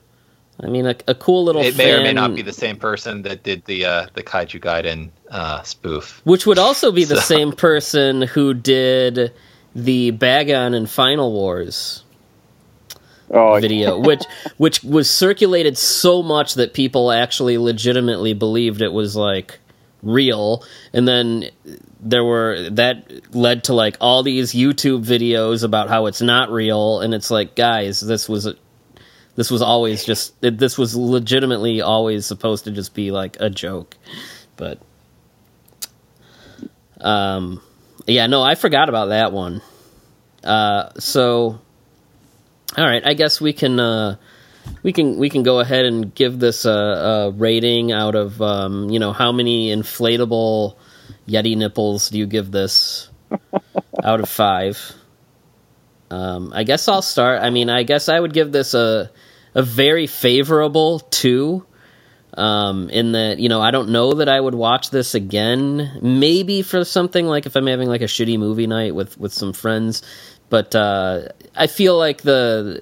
i 0.62 0.68
mean 0.68 0.86
a, 0.88 0.96
a 1.08 1.16
cool 1.16 1.44
little 1.46 1.62
It 1.62 1.78
may 1.78 1.94
or 1.94 2.02
may 2.02 2.14
not 2.14 2.36
be 2.36 2.42
the 2.42 2.54
same 2.54 2.78
person 2.78 3.22
that 3.24 3.44
did 3.44 3.66
the 3.66 3.86
uh, 3.86 4.08
the 4.14 4.24
Kaiju 4.24 4.60
Gaiden 4.62 5.10
uh, 5.30 5.62
spoof. 5.64 6.22
which 6.26 6.46
would 6.46 6.60
also 6.60 6.92
be 6.92 7.04
the 7.06 7.22
same 7.34 7.52
person 7.52 8.22
who 8.24 8.54
did 8.54 9.32
the 9.76 10.12
bagon 10.14 10.74
and 10.74 10.90
final 10.90 11.32
wars 11.34 12.04
Oh, 13.32 13.60
video, 13.60 13.98
which 13.98 14.24
which 14.58 14.84
was 14.84 15.10
circulated 15.10 15.78
so 15.78 16.22
much 16.22 16.56
that 16.56 16.74
people 16.74 17.12
actually 17.12 17.58
legitimately 17.58 18.34
believed 18.34 18.82
it 18.82 18.94
was 18.94 19.16
like 19.16 19.60
real, 20.04 20.64
and 20.94 21.08
then 21.08 21.50
there 22.00 22.24
were 22.24 22.70
that 22.70 23.36
led 23.36 23.64
to 23.66 23.74
like 23.74 23.98
all 24.00 24.22
these 24.22 24.54
YouTube 24.54 25.04
videos 25.06 25.64
about 25.64 25.90
how 25.90 26.06
it's 26.06 26.22
not 26.22 26.52
real, 26.52 27.00
and 27.00 27.14
it's 27.14 27.32
like, 27.32 27.56
guys, 27.56 28.00
this 28.00 28.30
was 28.30 28.46
a, 28.46 28.56
this 29.36 29.50
was 29.50 29.62
always 29.62 30.06
just 30.06 30.40
this 30.42 30.78
was 30.78 30.96
legitimately 30.96 31.82
always 31.82 32.26
supposed 32.26 32.66
to 32.66 32.72
just 32.72 32.94
be 32.94 33.10
like 33.10 33.38
a 33.40 33.50
joke, 33.50 33.98
but 34.56 34.80
um, 37.02 37.62
yeah, 38.06 38.28
no, 38.28 38.44
I 38.44 38.56
forgot 38.56 38.88
about 38.88 39.08
that 39.08 39.32
one. 39.32 39.62
Uh, 40.44 40.92
so 41.00 41.60
all 42.78 42.86
right, 42.86 43.06
I 43.06 43.14
guess 43.14 43.40
we 43.40 43.54
can 43.54 43.80
uh, 43.80 44.18
we 44.84 44.92
can 44.92 45.18
we 45.18 45.30
can 45.30 45.44
go 45.44 45.60
ahead 45.60 45.86
and 45.86 46.14
give 46.14 46.40
this 46.40 46.66
a, 46.66 46.72
a 46.72 47.32
rating 47.32 47.92
out 47.92 48.16
of 48.16 48.42
um, 48.42 48.90
you 48.90 49.00
know 49.00 49.14
how 49.14 49.32
many 49.32 49.74
inflatable 49.74 50.76
Yeti 51.28 51.56
nipples 51.56 52.10
do 52.10 52.18
you 52.18 52.26
give 52.26 52.52
this 52.52 53.10
out 54.04 54.20
of 54.20 54.30
five? 54.30 54.94
Um, 56.12 56.52
I 56.54 56.64
guess 56.64 56.88
I'll 56.88 57.02
start. 57.02 57.42
I 57.42 57.50
mean, 57.50 57.70
I 57.70 57.84
guess 57.84 58.10
I 58.10 58.20
would 58.20 58.34
give 58.34 58.52
this 58.52 58.74
a 58.74 59.12
a 59.54 59.64
very 59.64 60.08
favorable 60.08 61.00
two. 61.00 61.66
Um, 62.38 62.90
in 62.90 63.14
that 63.14 63.40
you 63.40 63.48
know 63.48 63.62
I 63.62 63.72
don't 63.72 63.90
know 63.90 64.16
that 64.16 64.28
I 64.28 64.38
would 64.38 64.56
watch 64.56 64.90
this 64.90 65.16
again. 65.16 66.00
Maybe 66.02 66.64
for 66.64 66.84
something 66.84 67.26
like 67.26 67.46
if 67.46 67.56
I'm 67.56 67.66
having 67.66 67.88
like 67.88 68.02
a 68.02 68.06
shitty 68.06 68.38
movie 68.38 68.68
night 68.68 68.94
with 68.94 69.18
with 69.18 69.32
some 69.32 69.54
friends, 69.54 70.02
but 70.50 70.76
uh, 70.76 71.30
I 71.56 71.68
feel 71.68 71.98
like 71.98 72.22
the 72.22 72.82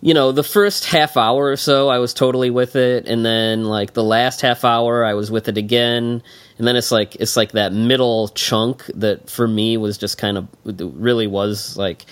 you 0.00 0.14
know 0.14 0.32
the 0.32 0.42
first 0.42 0.84
half 0.86 1.16
hour 1.16 1.46
or 1.46 1.56
so 1.56 1.88
I 1.88 1.98
was 1.98 2.12
totally 2.12 2.50
with 2.50 2.76
it, 2.76 3.06
and 3.06 3.24
then 3.24 3.64
like 3.64 3.92
the 3.92 4.04
last 4.04 4.40
half 4.40 4.64
hour 4.64 5.04
I 5.04 5.14
was 5.14 5.30
with 5.30 5.48
it 5.48 5.56
again, 5.56 6.22
and 6.58 6.66
then 6.66 6.76
it's 6.76 6.90
like 6.90 7.16
it's 7.16 7.36
like 7.36 7.52
that 7.52 7.72
middle 7.72 8.28
chunk 8.28 8.84
that 8.94 9.30
for 9.30 9.46
me 9.46 9.76
was 9.76 9.98
just 9.98 10.18
kind 10.18 10.38
of 10.38 10.48
really 10.64 11.26
was 11.26 11.76
like 11.76 12.04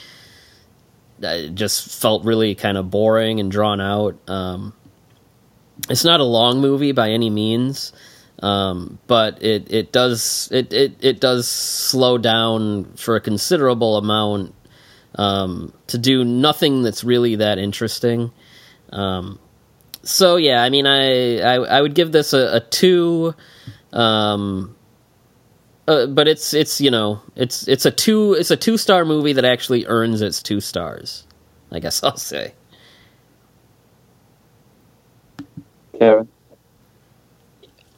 it 1.23 1.55
just 1.55 2.01
felt 2.01 2.25
really 2.25 2.55
kind 2.55 2.79
of 2.79 2.91
boring 2.91 3.41
and 3.41 3.51
drawn 3.51 3.81
out. 3.81 4.17
Um, 4.29 4.73
it's 5.89 6.05
not 6.05 6.21
a 6.21 6.25
long 6.25 6.61
movie 6.61 6.93
by 6.93 7.11
any 7.11 7.31
means, 7.31 7.93
um, 8.43 8.99
but 9.07 9.43
it, 9.43 9.73
it 9.73 9.93
does 9.93 10.49
it, 10.53 10.73
it, 10.73 10.97
it 11.01 11.21
does 11.21 11.49
slow 11.49 12.19
down 12.19 12.93
for 12.95 13.17
a 13.17 13.21
considerable 13.21 13.97
amount 13.97 14.55
um, 15.15 15.73
to 15.89 15.99
do 15.99 16.25
nothing 16.25 16.83
that's 16.83 17.05
really 17.05 17.37
that 17.37 17.59
interesting. 17.59 18.33
Um, 18.91 19.39
so 20.03 20.37
yeah, 20.37 20.63
I 20.63 20.71
mean, 20.71 20.87
I, 20.87 21.39
I 21.39 21.55
I 21.57 21.81
would 21.81 21.95
give 21.95 22.13
this 22.13 22.33
a, 22.33 22.57
a 22.57 22.61
two, 22.61 23.35
um, 23.93 24.75
uh, 25.87 26.07
but 26.07 26.29
it's 26.29 26.55
it's 26.55 26.81
you 26.81 26.91
know 26.91 27.21
it's 27.37 27.69
it's 27.69 27.87
a 27.87 27.91
two 27.91 28.35
it's 28.35 28.51
a 28.51 28.57
two 28.57 28.77
star 28.77 29.05
movie 29.05 29.35
that 29.35 29.45
actually 29.45 29.87
earns 29.87 30.23
its 30.23 30.43
two 30.43 30.61
stars. 30.61 31.27
I 31.71 31.81
guess 31.81 32.03
I'll 32.05 32.17
say. 32.17 32.55
Kevin. 35.99 36.29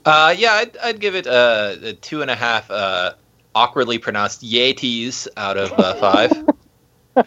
Uh, 0.05 0.35
yeah, 0.37 0.55
I'd, 0.55 0.77
I'd 0.79 1.01
give 1.01 1.15
it 1.15 1.29
uh, 1.29 1.77
a 1.81 1.93
two 1.93 2.23
and 2.23 2.31
a 2.31 2.35
half 2.35 2.69
uh, 2.71 3.13
awkwardly 3.55 3.99
pronounced 3.99 4.43
Yetis 4.43 5.29
out 5.37 5.57
of 5.57 5.73
uh, 5.73 5.95
five. 5.95 6.33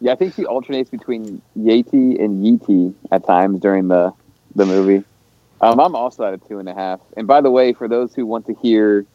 Yeah, 0.00 0.12
I 0.12 0.16
think 0.16 0.34
she 0.34 0.46
alternates 0.46 0.90
between 0.90 1.42
Yeti 1.56 2.22
and 2.22 2.44
Yeeti 2.44 2.94
at 3.10 3.26
times 3.26 3.60
during 3.60 3.88
the 3.88 4.12
the 4.54 4.66
movie. 4.66 5.04
Um, 5.60 5.80
I'm 5.80 5.96
also 5.96 6.24
at 6.24 6.34
a 6.34 6.38
two 6.38 6.58
and 6.60 6.68
a 6.68 6.74
half. 6.74 7.00
And 7.16 7.26
by 7.26 7.40
the 7.40 7.50
way, 7.50 7.72
for 7.72 7.88
those 7.88 8.14
who 8.14 8.26
want 8.26 8.46
to 8.46 8.54
hear 8.54 9.06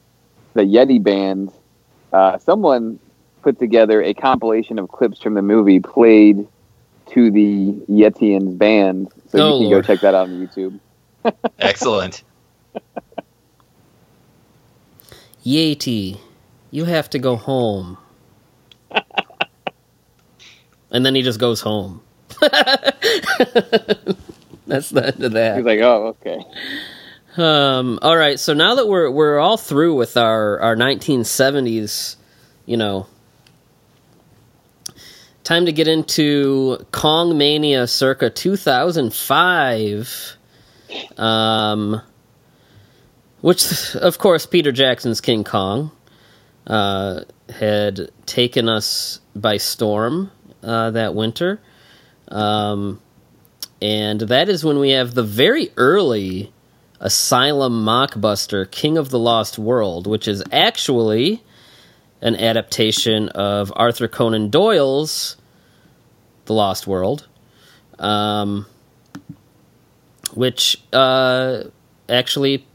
the 0.55 0.63
Yeti 0.63 1.01
band, 1.03 1.51
uh, 2.13 2.37
someone 2.39 2.99
put 3.43 3.59
together 3.59 4.01
a 4.03 4.13
compilation 4.13 4.79
of 4.79 4.89
clips 4.89 5.21
from 5.21 5.35
the 5.35 5.41
movie 5.41 5.79
played 5.79 6.47
to 7.11 7.31
the 7.31 7.73
Yetians 7.89 8.57
band, 8.57 9.09
so 9.29 9.37
Oh, 9.37 9.39
you 9.39 9.53
can 9.55 9.69
Lord. 9.69 9.69
go 9.69 9.81
check 9.81 10.01
that 10.01 10.15
out 10.15 10.29
on 10.29 10.31
YouTube. 10.31 10.79
Excellent. 11.59 12.23
Yeti, 15.45 16.19
you 16.71 16.85
have 16.85 17.09
to 17.11 17.19
go 17.19 17.35
home. 17.37 17.97
and 20.91 21.05
then 21.05 21.15
he 21.15 21.21
just 21.21 21.39
goes 21.39 21.61
home. 21.61 22.01
That's 24.67 24.89
the 24.89 25.13
end 25.13 25.23
of 25.23 25.31
that. 25.33 25.57
He's 25.57 25.65
like, 25.65 25.79
oh, 25.79 26.15
okay. 26.21 26.39
Um, 27.35 27.99
all 28.01 28.15
right, 28.15 28.39
so 28.39 28.53
now 28.53 28.75
that 28.75 28.87
we're 28.87 29.09
we're 29.09 29.39
all 29.39 29.57
through 29.57 29.95
with 29.95 30.17
our 30.17 30.59
our 30.59 30.75
1970s, 30.75 32.15
you 32.65 32.77
know, 32.77 33.07
time 35.43 35.65
to 35.65 35.71
get 35.71 35.87
into 35.87 36.85
Kong 36.91 37.37
Mania 37.37 37.87
circa 37.87 38.29
2005. 38.29 40.37
Um, 41.17 42.01
which, 43.41 43.95
of 43.95 44.19
course, 44.19 44.45
Peter 44.45 44.71
Jackson's 44.71 45.19
King 45.19 45.43
Kong 45.43 45.91
uh, 46.67 47.21
had 47.49 48.09
taken 48.25 48.69
us 48.69 49.19
by 49.35 49.57
storm 49.57 50.31
uh, 50.63 50.91
that 50.91 51.15
winter. 51.15 51.59
Um, 52.29 53.01
and 53.81 54.21
that 54.21 54.49
is 54.49 54.63
when 54.63 54.79
we 54.79 54.91
have 54.91 55.13
the 55.13 55.23
very 55.23 55.71
early 55.75 56.53
Asylum 56.99 57.83
mockbuster, 57.83 58.69
King 58.71 58.97
of 58.97 59.09
the 59.09 59.19
Lost 59.19 59.59
World, 59.59 60.07
which 60.07 60.25
is 60.25 60.41
actually 60.53 61.43
an 62.21 62.37
adaptation 62.37 63.27
of 63.29 63.73
Arthur 63.75 64.07
Conan 64.07 64.49
Doyle's 64.49 65.35
The 66.45 66.53
Lost 66.53 66.87
World, 66.87 67.27
um, 67.99 68.65
which 70.33 70.81
uh, 70.93 71.63
actually 72.07 72.65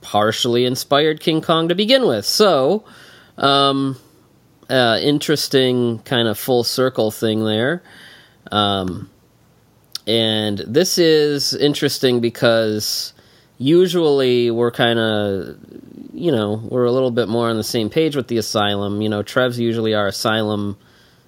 partially 0.00 0.64
inspired 0.64 1.20
King 1.20 1.40
Kong 1.40 1.68
to 1.68 1.76
begin 1.76 2.06
with. 2.08 2.26
So, 2.26 2.84
um, 3.38 3.96
uh, 4.68 4.98
interesting 5.02 5.98
kind 6.00 6.28
of 6.28 6.38
full 6.38 6.64
circle 6.64 7.10
thing 7.10 7.44
there. 7.44 7.82
Um, 8.50 9.10
and 10.06 10.58
this 10.58 10.98
is 10.98 11.54
interesting 11.54 12.20
because 12.20 13.14
usually 13.58 14.50
we're 14.50 14.70
kind 14.70 14.98
of, 14.98 15.56
you 16.12 16.30
know, 16.30 16.62
we're 16.68 16.84
a 16.84 16.92
little 16.92 17.10
bit 17.10 17.28
more 17.28 17.48
on 17.48 17.56
the 17.56 17.64
same 17.64 17.88
page 17.90 18.16
with 18.16 18.28
the 18.28 18.36
Asylum. 18.36 19.00
You 19.00 19.08
know, 19.08 19.22
Trev's 19.22 19.58
usually 19.58 19.94
our 19.94 20.08
Asylum 20.08 20.76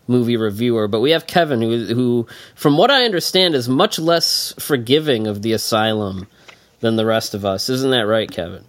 movie 0.07 0.37
reviewer, 0.37 0.87
but 0.87 1.01
we 1.01 1.11
have 1.11 1.27
Kevin, 1.27 1.61
who, 1.61 1.87
who, 1.87 2.27
from 2.55 2.77
what 2.77 2.91
I 2.91 3.05
understand, 3.05 3.55
is 3.55 3.69
much 3.69 3.99
less 3.99 4.55
forgiving 4.59 5.27
of 5.27 5.43
the 5.43 5.53
Asylum 5.53 6.29
than 6.81 6.97
the 6.97 7.07
rest 7.07 7.35
of 7.35 7.45
us. 7.45 7.69
Isn't 7.69 7.91
that 7.91 8.07
right, 8.07 8.31
Kevin? 8.31 8.65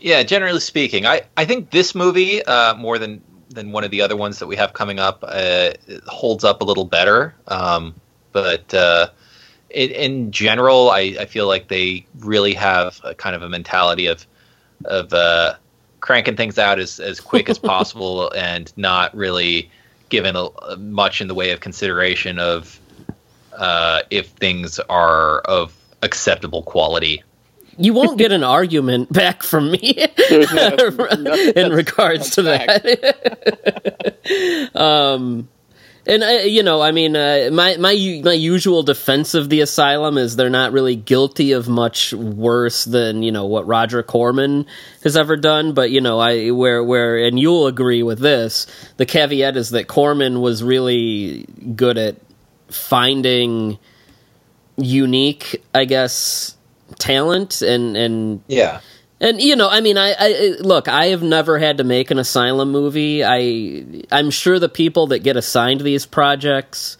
Yeah, 0.00 0.22
generally 0.22 0.60
speaking, 0.60 1.06
I, 1.06 1.22
I 1.36 1.44
think 1.44 1.70
this 1.70 1.94
movie 1.94 2.42
uh, 2.42 2.74
more 2.74 2.98
than 2.98 3.22
than 3.50 3.72
one 3.72 3.82
of 3.82 3.90
the 3.90 4.02
other 4.02 4.16
ones 4.16 4.38
that 4.40 4.46
we 4.46 4.56
have 4.56 4.72
coming 4.72 4.98
up 4.98 5.24
uh, 5.26 5.70
holds 6.06 6.44
up 6.44 6.60
a 6.60 6.64
little 6.64 6.84
better. 6.84 7.34
Um, 7.46 7.94
but 8.30 8.72
uh, 8.74 9.08
in, 9.70 9.90
in 9.90 10.32
general, 10.32 10.90
I, 10.90 11.16
I 11.18 11.24
feel 11.24 11.46
like 11.46 11.68
they 11.68 12.06
really 12.18 12.54
have 12.54 13.00
a 13.02 13.14
kind 13.14 13.34
of 13.34 13.42
a 13.42 13.48
mentality 13.48 14.06
of 14.06 14.26
of 14.84 15.12
uh, 15.12 15.54
cranking 16.00 16.36
things 16.36 16.58
out 16.58 16.78
as, 16.78 17.00
as 17.00 17.20
quick 17.20 17.48
as 17.48 17.58
possible 17.74 18.30
and 18.30 18.72
not 18.76 19.14
really 19.16 19.70
given 20.08 20.36
a, 20.36 20.76
much 20.76 21.20
in 21.20 21.28
the 21.28 21.34
way 21.34 21.50
of 21.50 21.60
consideration 21.60 22.38
of 22.38 22.80
uh, 23.56 24.02
if 24.10 24.28
things 24.28 24.78
are 24.78 25.40
of 25.40 25.74
acceptable 26.02 26.62
quality. 26.62 27.22
You 27.78 27.92
won't 27.94 28.18
get 28.18 28.32
an 28.32 28.42
argument 28.44 29.12
back 29.12 29.42
from 29.42 29.70
me 29.70 30.06
There's 30.28 30.52
no- 30.54 30.74
no, 31.18 31.34
in 31.34 31.72
regards 31.72 32.30
to 32.30 32.42
that. 32.42 32.80
um, 34.74 35.48
and 36.06 36.24
I, 36.24 36.42
you 36.44 36.62
know, 36.62 36.80
I 36.80 36.90
mean, 36.92 37.14
uh, 37.16 37.50
my 37.52 37.76
my 37.76 38.20
my 38.24 38.32
usual 38.32 38.82
defense 38.82 39.34
of 39.34 39.50
the 39.50 39.60
asylum 39.60 40.16
is 40.16 40.36
they're 40.36 40.48
not 40.48 40.72
really 40.72 40.96
guilty 40.96 41.52
of 41.52 41.68
much 41.68 42.14
worse 42.14 42.86
than 42.86 43.22
you 43.22 43.30
know 43.30 43.44
what 43.46 43.66
Roger 43.66 44.02
Corman 44.02 44.64
has 45.02 45.18
ever 45.18 45.36
done. 45.36 45.74
But 45.74 45.90
you 45.90 46.00
know, 46.00 46.18
I 46.18 46.50
where 46.50 46.82
where 46.82 47.18
and 47.18 47.38
you'll 47.38 47.66
agree 47.66 48.02
with 48.02 48.20
this. 48.20 48.66
The 48.96 49.04
caveat 49.04 49.56
is 49.58 49.70
that 49.70 49.86
Corman 49.86 50.40
was 50.40 50.64
really 50.64 51.44
good 51.76 51.98
at 51.98 52.16
finding 52.68 53.78
unique, 54.78 55.62
I 55.74 55.84
guess, 55.84 56.56
talent 56.98 57.62
and 57.62 57.96
and 57.96 58.40
Yeah. 58.48 58.80
and 59.20 59.40
you 59.40 59.56
know, 59.56 59.68
I 59.68 59.80
mean, 59.80 59.98
I, 59.98 60.14
I 60.18 60.28
look. 60.60 60.88
I 60.88 61.06
have 61.06 61.22
never 61.22 61.58
had 61.58 61.78
to 61.78 61.84
make 61.84 62.10
an 62.10 62.18
asylum 62.18 62.70
movie. 62.72 63.24
I 63.24 63.84
I'm 64.10 64.30
sure 64.30 64.58
the 64.58 64.68
people 64.68 65.08
that 65.08 65.20
get 65.20 65.36
assigned 65.36 65.80
these 65.82 66.06
projects 66.06 66.96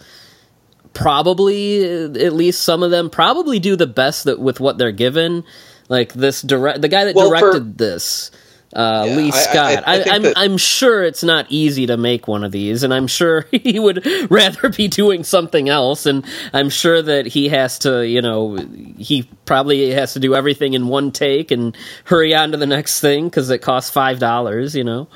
probably, 0.95 1.85
at 1.85 2.33
least 2.33 2.63
some 2.63 2.83
of 2.83 2.91
them, 2.91 3.11
probably 3.11 3.59
do 3.59 3.77
the 3.77 3.87
best 3.87 4.25
that 4.25 4.41
with 4.41 4.59
what 4.61 4.79
they're 4.79 4.93
given. 4.93 5.45
Like 5.89 6.13
this 6.13 6.43
direct, 6.43 6.83
the 6.83 6.89
guy 6.89 7.05
that 7.05 7.15
Well, 7.15 7.31
for- 7.31 7.39
directed 7.41 7.79
this, 7.79 8.31
uh, 8.75 9.05
Yeah, 9.09 9.17
Leigh 9.17 9.31
Scott. 9.31 9.85
I, 9.87 10.05
I'm, 10.11 10.23
that- 10.23 10.35
I'm 10.39 10.57
sure 10.59 11.03
it's 11.05 11.25
not 11.25 11.47
easy 11.49 11.87
to 11.87 11.97
make 11.97 12.29
one 12.29 12.45
of 12.45 12.53
these, 12.53 12.83
and 12.83 12.93
I'm 12.93 13.07
sure 13.07 13.47
he 13.53 13.79
would 13.79 14.07
rather 14.31 14.69
be 14.69 14.89
doing 14.89 15.25
something 15.25 15.69
else. 15.69 16.05
And 16.07 16.25
I'm 16.53 16.69
sure 16.71 17.01
that 17.01 17.27
he 17.27 17.49
has 17.49 17.79
to, 17.81 18.07
you 18.07 18.21
know, 18.21 18.57
he 18.97 19.29
probably 19.47 19.91
has 19.93 20.13
to 20.15 20.21
do 20.21 20.35
everything 20.35 20.75
in 20.75 20.89
one 20.89 21.13
take 21.13 21.51
and 21.51 21.77
hurry 22.05 22.35
on 22.35 22.51
to 22.53 22.57
the 22.59 22.67
next 22.67 23.01
thing 23.01 23.29
because 23.29 23.49
it 23.51 23.59
costs 23.61 23.91
five 23.91 24.19
dollars. 24.19 24.75
You 24.75 24.85
know, 24.85 25.09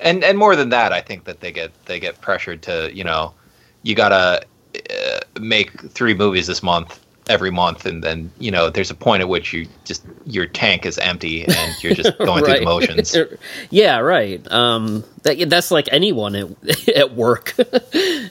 and 0.00 0.22
and 0.24 0.36
more 0.38 0.56
than 0.56 0.68
that, 0.70 0.92
I 0.92 1.00
think 1.00 1.24
that 1.24 1.40
they 1.40 1.52
get 1.52 1.70
they 1.86 1.98
get 2.00 2.20
pressured 2.20 2.62
to 2.62 2.90
you 2.94 3.04
know 3.04 3.32
you 3.82 3.94
gotta 3.94 4.42
uh, 4.90 5.20
make 5.40 5.70
three 5.90 6.14
movies 6.14 6.46
this 6.46 6.62
month 6.62 6.98
every 7.28 7.50
month, 7.50 7.86
and 7.86 8.02
then 8.02 8.32
you 8.38 8.50
know 8.50 8.70
there's 8.70 8.90
a 8.90 8.94
point 8.94 9.20
at 9.20 9.28
which 9.28 9.52
you 9.52 9.68
just 9.84 10.04
your 10.26 10.46
tank 10.46 10.84
is 10.84 10.98
empty 10.98 11.44
and 11.44 11.82
you're 11.82 11.94
just 11.94 12.16
going 12.18 12.44
through 12.44 12.58
the 12.58 12.64
motions. 12.64 13.16
yeah, 13.70 13.98
right. 13.98 14.46
Um, 14.50 15.04
that, 15.22 15.48
that's 15.48 15.70
like 15.70 15.88
anyone 15.92 16.34
at, 16.34 16.88
at 16.96 17.14
work. 17.14 17.54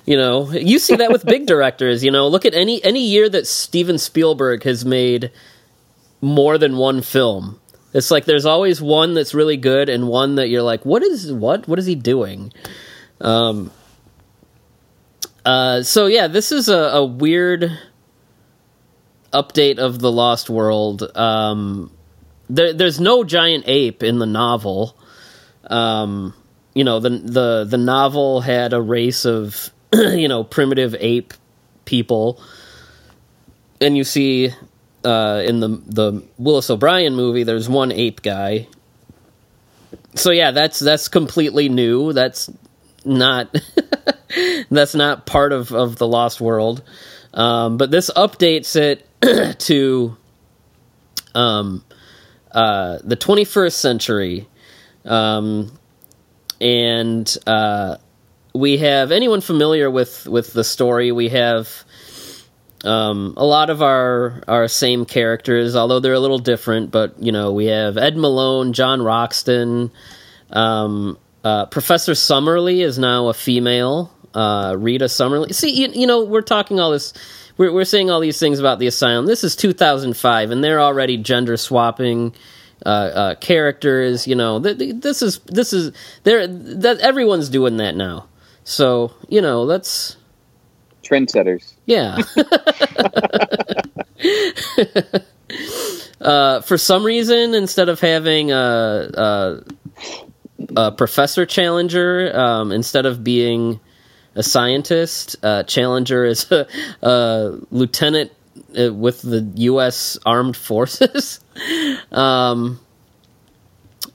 you 0.05 0.17
know, 0.17 0.51
you 0.51 0.79
see 0.79 0.95
that 0.95 1.11
with 1.11 1.25
big 1.25 1.45
directors. 1.45 2.03
You 2.03 2.11
know, 2.11 2.27
look 2.27 2.45
at 2.45 2.53
any 2.53 2.83
any 2.83 3.05
year 3.05 3.29
that 3.29 3.47
Steven 3.47 3.97
Spielberg 3.97 4.63
has 4.63 4.85
made 4.85 5.31
more 6.21 6.57
than 6.57 6.77
one 6.77 7.01
film. 7.01 7.59
It's 7.93 8.11
like 8.11 8.25
there's 8.25 8.45
always 8.45 8.81
one 8.81 9.13
that's 9.15 9.33
really 9.33 9.57
good 9.57 9.89
and 9.89 10.07
one 10.07 10.35
that 10.35 10.47
you're 10.47 10.61
like, 10.61 10.85
what 10.85 11.03
is 11.03 11.31
what? 11.31 11.67
What 11.67 11.79
is 11.79 11.85
he 11.85 11.95
doing? 11.95 12.53
Um. 13.19 13.71
Uh. 15.45 15.83
So 15.83 16.05
yeah, 16.05 16.27
this 16.27 16.51
is 16.51 16.69
a, 16.69 16.77
a 16.77 17.05
weird 17.05 17.71
update 19.31 19.77
of 19.77 19.99
the 19.99 20.11
Lost 20.11 20.49
World. 20.49 21.03
Um 21.15 21.91
there, 22.51 22.73
there's 22.73 22.99
no 22.99 23.23
giant 23.23 23.63
ape 23.67 24.03
in 24.03 24.19
the 24.19 24.25
novel. 24.25 24.95
Um, 25.65 26.33
you 26.73 26.83
know, 26.83 26.99
the 26.99 27.09
the 27.09 27.65
the 27.67 27.77
novel 27.77 28.41
had 28.41 28.73
a 28.73 28.81
race 28.81 29.25
of 29.25 29.71
you 29.93 30.27
know 30.27 30.43
primitive 30.43 30.95
ape 30.99 31.33
people, 31.85 32.41
and 33.79 33.97
you 33.97 34.03
see 34.03 34.51
uh, 35.05 35.41
in 35.45 35.59
the 35.59 35.81
the 35.87 36.23
Willis 36.37 36.69
O'Brien 36.69 37.15
movie, 37.15 37.43
there's 37.43 37.69
one 37.69 37.91
ape 37.91 38.21
guy. 38.21 38.67
So 40.15 40.31
yeah, 40.31 40.51
that's 40.51 40.79
that's 40.79 41.07
completely 41.07 41.69
new. 41.69 42.11
That's 42.11 42.49
not 43.05 43.55
that's 44.69 44.95
not 44.95 45.25
part 45.25 45.53
of 45.53 45.71
of 45.71 45.95
the 45.97 46.07
Lost 46.07 46.41
World. 46.41 46.83
Um, 47.33 47.77
but 47.77 47.91
this 47.91 48.09
updates 48.11 48.75
it 48.75 49.07
to 49.59 50.17
um, 51.35 51.83
uh, 52.51 52.99
the 53.03 53.17
21st 53.17 53.73
century. 53.73 54.47
Um, 55.05 55.77
and 56.59 57.37
uh, 57.47 57.97
we 58.53 58.77
have 58.77 59.11
anyone 59.11 59.41
familiar 59.41 59.89
with, 59.89 60.27
with 60.27 60.53
the 60.53 60.63
story? 60.63 61.11
We 61.11 61.29
have 61.29 61.83
um, 62.83 63.35
a 63.37 63.45
lot 63.45 63.69
of 63.69 63.81
our 63.81 64.43
our 64.47 64.67
same 64.67 65.05
characters, 65.05 65.75
although 65.75 65.99
they're 65.99 66.13
a 66.13 66.19
little 66.19 66.39
different. 66.39 66.91
But 66.91 67.21
you 67.21 67.31
know, 67.31 67.51
we 67.53 67.67
have 67.67 67.97
Ed 67.97 68.17
Malone, 68.17 68.73
John 68.73 69.01
Roxton, 69.01 69.91
um, 70.51 71.17
uh, 71.43 71.65
Professor 71.67 72.13
Summerlee 72.13 72.83
is 72.83 72.97
now 72.97 73.27
a 73.27 73.33
female. 73.33 74.13
Uh, 74.33 74.75
Rita 74.77 75.05
Summerlee. 75.05 75.53
See, 75.53 75.71
you, 75.71 75.89
you 75.89 76.07
know, 76.07 76.23
we're 76.23 76.41
talking 76.41 76.79
all 76.79 76.91
this. 76.91 77.13
We're, 77.61 77.71
we're 77.71 77.85
saying 77.85 78.09
all 78.09 78.19
these 78.19 78.39
things 78.39 78.57
about 78.57 78.79
the 78.79 78.87
asylum. 78.87 79.27
This 79.27 79.43
is 79.43 79.55
2005, 79.55 80.49
and 80.49 80.63
they're 80.63 80.81
already 80.81 81.17
gender 81.17 81.57
swapping 81.57 82.33
uh, 82.83 82.89
uh, 82.89 83.35
characters. 83.35 84.25
You 84.25 84.33
know, 84.33 84.59
th- 84.59 84.79
th- 84.79 84.95
this 84.95 85.21
is 85.21 85.37
this 85.45 85.71
is 85.71 85.95
there. 86.23 86.47
That 86.47 86.97
everyone's 87.01 87.49
doing 87.49 87.77
that 87.77 87.95
now. 87.95 88.27
So 88.63 89.13
you 89.29 89.41
know, 89.41 89.61
let's 89.61 90.17
trendsetters. 91.03 91.75
Yeah. 91.85 92.17
uh, 96.21 96.61
for 96.61 96.79
some 96.79 97.03
reason, 97.03 97.53
instead 97.53 97.89
of 97.89 97.99
having 97.99 98.51
a, 98.51 99.11
a, 99.13 99.63
a 100.77 100.91
professor 100.93 101.45
challenger, 101.45 102.35
um, 102.35 102.71
instead 102.71 103.05
of 103.05 103.23
being 103.23 103.79
a 104.35 104.43
scientist, 104.43 105.35
uh, 105.43 105.63
challenger 105.63 106.25
is 106.25 106.51
a, 106.51 106.67
a 107.01 107.57
lieutenant 107.71 108.31
uh, 108.77 108.93
with 108.93 109.21
the 109.21 109.49
U.S. 109.55 110.17
Armed 110.25 110.57
Forces. 110.57 111.39
um, 112.11 112.79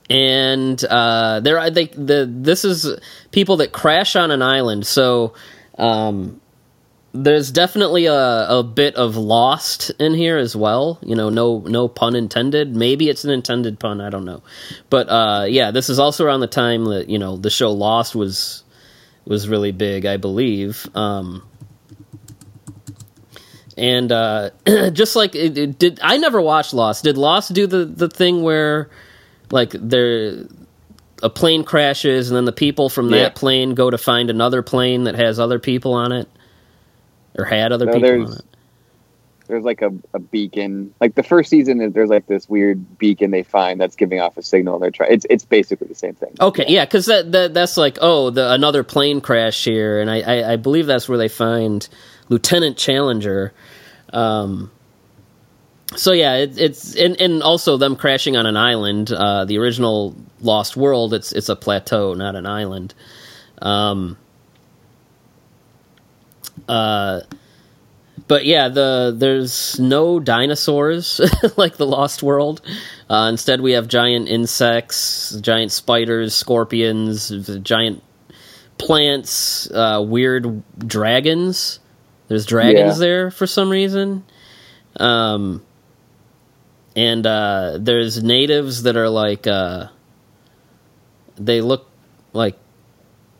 and 0.09 0.83
uh, 0.85 1.41
there, 1.41 1.59
think 1.71 1.91
the 1.91 2.27
this 2.29 2.63
is 2.63 2.99
people 3.31 3.57
that 3.57 3.71
crash 3.71 4.15
on 4.15 4.31
an 4.31 4.41
island. 4.41 4.87
So 4.87 5.33
um, 5.77 6.39
there's 7.13 7.51
definitely 7.51 8.05
a, 8.05 8.47
a 8.49 8.63
bit 8.63 8.95
of 8.95 9.17
lost 9.17 9.91
in 9.99 10.13
here 10.13 10.37
as 10.37 10.55
well. 10.55 10.99
You 11.01 11.15
know, 11.15 11.29
no 11.29 11.59
no 11.59 11.87
pun 11.87 12.15
intended. 12.15 12.75
Maybe 12.75 13.09
it's 13.09 13.25
an 13.25 13.31
intended 13.31 13.79
pun. 13.79 13.99
I 13.99 14.09
don't 14.09 14.25
know. 14.25 14.43
But 14.89 15.09
uh, 15.09 15.45
yeah, 15.49 15.71
this 15.71 15.89
is 15.89 15.99
also 15.99 16.25
around 16.25 16.39
the 16.39 16.47
time 16.47 16.85
that 16.85 17.09
you 17.09 17.19
know 17.19 17.35
the 17.35 17.49
show 17.49 17.71
Lost 17.71 18.15
was 18.15 18.63
was 19.27 19.47
really 19.47 19.71
big, 19.71 20.05
I 20.05 20.17
believe. 20.17 20.87
Um, 20.95 21.43
and 23.77 24.11
uh, 24.11 24.49
just 24.91 25.15
like 25.15 25.35
it, 25.35 25.57
it 25.57 25.79
did, 25.79 25.99
I 26.01 26.17
never 26.17 26.41
watched 26.41 26.73
Lost. 26.73 27.03
Did 27.03 27.17
Lost 27.17 27.53
do 27.53 27.67
the 27.67 27.85
the 27.85 28.09
thing 28.09 28.41
where 28.41 28.89
like 29.51 29.71
there 29.71 30.45
a 31.23 31.29
plane 31.29 31.63
crashes 31.63 32.29
and 32.29 32.35
then 32.37 32.45
the 32.45 32.51
people 32.51 32.89
from 32.89 33.09
that 33.09 33.17
Yeah. 33.17 33.29
plane 33.29 33.73
go 33.73 33.89
to 33.89 33.97
find 33.97 34.29
another 34.29 34.61
plane 34.61 35.05
that 35.05 35.15
has 35.15 35.39
other 35.39 35.57
people 35.59 35.93
on 35.93 36.11
it 36.11 36.27
or 37.37 37.45
had 37.45 37.71
other 37.71 37.85
No, 37.85 37.93
people 37.93 38.25
on 38.27 38.33
it? 38.33 38.45
There's 39.47 39.63
like 39.63 39.81
a, 39.81 39.91
a 40.13 40.19
beacon. 40.19 40.93
Like 40.99 41.15
the 41.15 41.23
first 41.23 41.49
season, 41.49 41.91
there's 41.91 42.09
like 42.09 42.27
this 42.27 42.47
weird 42.47 42.97
beacon 42.97 43.31
they 43.31 43.43
find 43.43 43.79
that's 43.79 43.95
giving 43.95 44.19
off 44.19 44.37
a 44.37 44.43
signal. 44.43 44.75
And 44.75 44.83
they're 44.83 44.91
trying. 44.91 45.13
It's 45.13 45.25
it's 45.29 45.45
basically 45.45 45.87
the 45.87 45.95
same 45.95 46.13
thing. 46.13 46.35
Okay, 46.39 46.65
yeah, 46.67 46.85
because 46.85 47.05
that, 47.07 47.31
that 47.31 47.53
that's 47.53 47.77
like 47.77 47.97
oh, 48.01 48.29
the 48.29 48.51
another 48.51 48.83
plane 48.83 49.21
crash 49.21 49.63
here, 49.63 49.99
and 49.99 50.09
I, 50.09 50.19
I, 50.21 50.53
I 50.53 50.55
believe 50.57 50.85
that's 50.85 51.09
where 51.09 51.17
they 51.17 51.29
find 51.29 51.87
Lieutenant 52.29 52.77
Challenger. 52.77 53.53
Um, 54.13 54.71
so 55.95 56.11
yeah, 56.11 56.35
it, 56.35 56.59
it's 56.59 56.95
and, 56.95 57.19
and 57.21 57.41
also 57.41 57.77
them 57.77 57.95
crashing 57.95 58.35
on 58.35 58.45
an 58.45 58.57
island. 58.57 59.11
Uh, 59.11 59.45
the 59.45 59.57
original 59.57 60.15
Lost 60.41 60.75
World, 60.75 61.13
it's 61.13 61.31
it's 61.31 61.49
a 61.49 61.55
plateau, 61.55 62.13
not 62.13 62.35
an 62.35 62.45
island. 62.45 62.93
Um, 63.61 64.17
uh, 66.67 67.21
but 68.27 68.45
yeah, 68.45 68.67
the 68.69 69.13
there's 69.15 69.79
no 69.79 70.19
dinosaurs 70.19 71.21
like 71.57 71.77
the 71.77 71.85
Lost 71.85 72.21
World. 72.23 72.61
Uh, 73.09 73.27
instead, 73.31 73.61
we 73.61 73.71
have 73.73 73.87
giant 73.87 74.27
insects, 74.27 75.35
giant 75.41 75.71
spiders, 75.71 76.35
scorpions, 76.35 77.29
giant 77.61 78.03
plants, 78.77 79.69
uh, 79.71 80.03
weird 80.05 80.63
dragons. 80.77 81.79
There's 82.27 82.45
dragons 82.45 82.97
Yeah. 82.99 83.05
there 83.05 83.31
for 83.31 83.47
some 83.47 83.69
reason. 83.69 84.23
Um, 84.99 85.63
and 86.95 87.25
uh, 87.25 87.77
there's 87.79 88.21
natives 88.23 88.83
that 88.83 88.97
are 88.97 89.09
like 89.09 89.47
uh, 89.47 89.87
they 91.37 91.61
look 91.61 91.87
like 92.33 92.57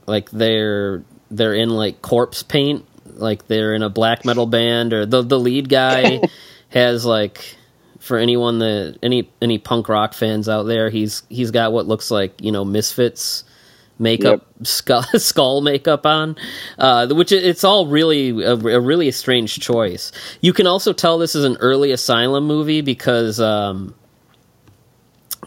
like 0.05 0.29
they're 0.29 1.03
they're 1.29 1.53
in 1.55 1.69
like 1.71 2.01
corpse 2.01 2.43
paint, 2.43 2.85
like 3.20 3.47
they're 3.47 3.74
in 3.74 3.84
a 3.84 3.89
black 3.89 4.26
metal 4.26 4.45
band, 4.45 4.93
or 4.93 5.05
the 5.05 5.22
the 5.22 5.39
lead 5.39 5.70
guy 5.70 6.22
has 6.70 7.05
like 7.05 7.55
for 7.99 8.18
anyone 8.18 8.59
that 8.59 8.97
any 9.03 9.30
any 9.41 9.57
punk 9.57 9.89
rock 9.89 10.13
fans 10.13 10.47
out 10.49 10.63
there, 10.63 10.89
he's 10.89 11.24
he's 11.30 11.51
got 11.51 11.72
what 11.72 11.88
looks 11.88 12.11
like 12.11 12.41
you 12.41 12.51
know 12.51 12.65
Misfits 12.65 13.43
makeup 13.99 14.45
skull, 14.61 15.01
skull 15.15 15.61
makeup 15.61 16.05
on 16.05 16.36
uh, 16.78 17.07
which 17.15 17.32
it's 17.32 17.63
all 17.63 17.88
really 17.88 18.30
a, 18.43 18.53
a 18.53 18.80
really 18.80 19.09
strange 19.11 19.59
choice. 19.59 20.11
You 20.39 20.53
can 20.53 20.68
also 20.68 20.93
tell 20.93 21.18
this 21.18 21.36
is 21.36 21.45
an 21.45 21.57
early 21.59 21.91
asylum 21.91 22.45
movie 22.45 22.82
because 22.82 23.39
um, 23.39 23.95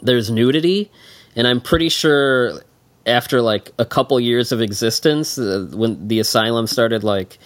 there's 0.02 0.30
nudity 0.30 0.90
and 1.36 1.46
i'm 1.46 1.60
pretty 1.60 1.88
sure 1.88 2.60
after 3.06 3.40
like 3.42 3.70
a 3.78 3.84
couple 3.84 4.18
years 4.20 4.52
of 4.52 4.60
existence 4.60 5.38
uh, 5.38 5.66
when 5.72 6.08
the 6.08 6.20
asylum 6.20 6.66
started 6.66 7.04
like 7.04 7.38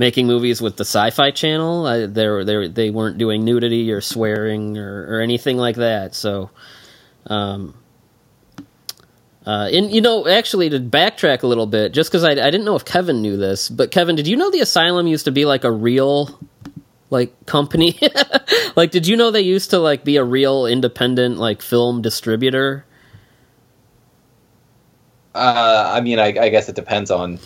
making 0.00 0.26
movies 0.26 0.62
with 0.62 0.76
the 0.78 0.84
sci-fi 0.84 1.30
channel 1.30 1.84
they 2.08 2.26
were 2.26 2.42
they, 2.44 2.56
were- 2.56 2.68
they 2.68 2.90
weren't 2.90 3.18
doing 3.18 3.44
nudity 3.44 3.92
or 3.92 4.00
swearing 4.00 4.78
or, 4.78 5.06
or 5.16 5.20
anything 5.20 5.58
like 5.58 5.76
that 5.76 6.14
so 6.14 6.50
um, 7.26 7.74
uh, 9.46 9.68
and 9.72 9.90
you 9.90 10.00
know, 10.00 10.26
actually, 10.28 10.68
to 10.70 10.78
backtrack 10.80 11.42
a 11.42 11.46
little 11.46 11.66
bit, 11.66 11.92
just 11.92 12.10
because 12.10 12.24
I, 12.24 12.32
I 12.32 12.50
didn't 12.50 12.64
know 12.64 12.76
if 12.76 12.84
Kevin 12.84 13.22
knew 13.22 13.36
this, 13.36 13.68
but 13.68 13.90
Kevin, 13.90 14.16
did 14.16 14.26
you 14.26 14.36
know 14.36 14.50
the 14.50 14.60
Asylum 14.60 15.06
used 15.06 15.24
to 15.24 15.32
be 15.32 15.44
like 15.44 15.64
a 15.64 15.72
real, 15.72 16.38
like 17.08 17.46
company? 17.46 17.98
like, 18.76 18.90
did 18.90 19.06
you 19.06 19.16
know 19.16 19.30
they 19.30 19.40
used 19.40 19.70
to 19.70 19.78
like 19.78 20.04
be 20.04 20.16
a 20.16 20.24
real 20.24 20.66
independent 20.66 21.38
like 21.38 21.62
film 21.62 22.02
distributor? 22.02 22.84
Uh, 25.34 25.90
I 25.94 26.00
mean, 26.00 26.18
I, 26.18 26.26
I 26.26 26.48
guess 26.48 26.68
it 26.68 26.74
depends 26.76 27.10
on 27.10 27.38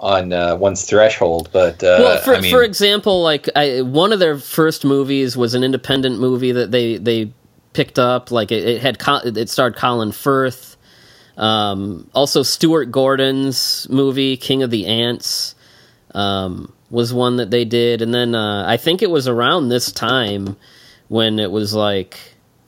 on 0.00 0.32
uh, 0.32 0.56
one's 0.56 0.84
threshold, 0.84 1.50
but 1.52 1.84
uh, 1.84 1.96
well, 2.00 2.18
for 2.22 2.34
I 2.34 2.40
mean, 2.40 2.50
for 2.50 2.62
example, 2.62 3.22
like 3.22 3.48
I, 3.54 3.82
one 3.82 4.12
of 4.12 4.18
their 4.18 4.38
first 4.38 4.84
movies 4.84 5.36
was 5.36 5.54
an 5.54 5.62
independent 5.62 6.18
movie 6.18 6.52
that 6.52 6.70
they 6.70 6.96
they 6.96 7.32
picked 7.74 7.98
up. 7.98 8.30
Like 8.30 8.50
it, 8.50 8.66
it 8.66 8.80
had 8.80 8.98
it 9.36 9.48
starred 9.48 9.76
Colin 9.76 10.12
Firth. 10.12 10.76
Um, 11.36 12.08
also, 12.14 12.42
Stuart 12.42 12.86
Gordon's 12.86 13.86
movie 13.90 14.36
King 14.36 14.62
of 14.62 14.70
the 14.70 14.86
Ants 14.86 15.54
um, 16.14 16.72
was 16.90 17.12
one 17.12 17.36
that 17.36 17.50
they 17.50 17.66
did, 17.66 18.00
and 18.00 18.12
then 18.12 18.34
uh, 18.34 18.64
I 18.66 18.78
think 18.78 19.02
it 19.02 19.10
was 19.10 19.28
around 19.28 19.68
this 19.68 19.92
time 19.92 20.56
when 21.08 21.38
it 21.38 21.50
was 21.50 21.74
like 21.74 22.18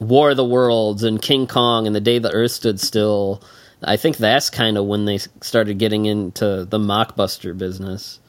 War 0.01 0.31
of 0.31 0.37
the 0.37 0.45
Worlds 0.45 1.03
and 1.03 1.21
King 1.21 1.47
Kong 1.47 1.87
and 1.87 1.97
The 1.97 2.01
Day 2.01 2.19
the 2.19 2.31
Earth 2.31 2.53
Stood 2.53 2.79
Still. 2.79 3.43
I 3.85 3.97
think 3.97 4.17
that's 4.19 4.51
kind 4.51 4.79
of 4.79 4.87
when 4.87 5.05
they 5.05 5.19
started 5.41 5.79
getting 5.79 6.07
into 6.07 6.65
the 6.65 6.79
mockbuster 6.79 7.57
business. 7.57 8.21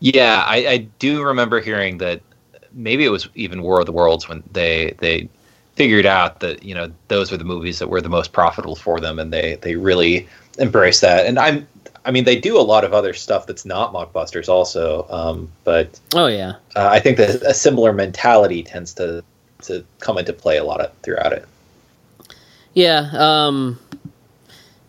Yeah, 0.00 0.44
I, 0.46 0.56
I 0.66 0.76
do 0.98 1.22
remember 1.22 1.60
hearing 1.60 1.98
that 1.98 2.20
maybe 2.72 3.04
it 3.04 3.10
was 3.10 3.28
even 3.34 3.62
War 3.62 3.80
of 3.80 3.86
the 3.86 3.92
Worlds 3.92 4.28
when 4.28 4.42
they 4.52 4.94
they 4.98 5.28
figured 5.76 6.06
out 6.06 6.40
that 6.40 6.62
you 6.62 6.74
know 6.74 6.92
those 7.08 7.30
were 7.30 7.36
the 7.36 7.44
movies 7.44 7.78
that 7.78 7.88
were 7.88 8.00
the 8.00 8.08
most 8.08 8.32
profitable 8.32 8.76
for 8.76 9.00
them, 9.00 9.18
and 9.18 9.32
they 9.32 9.56
they 9.62 9.76
really 9.76 10.28
embraced 10.58 11.00
that. 11.00 11.26
And 11.26 11.38
I'm 11.38 11.66
I 12.04 12.10
mean 12.10 12.24
they 12.24 12.38
do 12.38 12.58
a 12.58 12.62
lot 12.62 12.84
of 12.84 12.92
other 12.92 13.14
stuff 13.14 13.46
that's 13.46 13.64
not 13.64 13.92
mockbusters 13.94 14.48
also, 14.48 15.06
um, 15.10 15.50
but 15.64 15.98
Oh 16.14 16.26
yeah, 16.26 16.54
uh, 16.76 16.88
I 16.90 17.00
think 17.00 17.16
that 17.18 17.42
a 17.42 17.54
similar 17.54 17.92
mentality 17.92 18.62
tends 18.62 18.94
to 18.94 19.24
to 19.62 19.84
come 20.00 20.18
into 20.18 20.32
play 20.32 20.58
a 20.58 20.64
lot 20.64 20.80
of, 20.80 20.92
throughout 21.02 21.32
it. 21.32 21.48
yeah. 22.74 23.10
Um, 23.14 23.78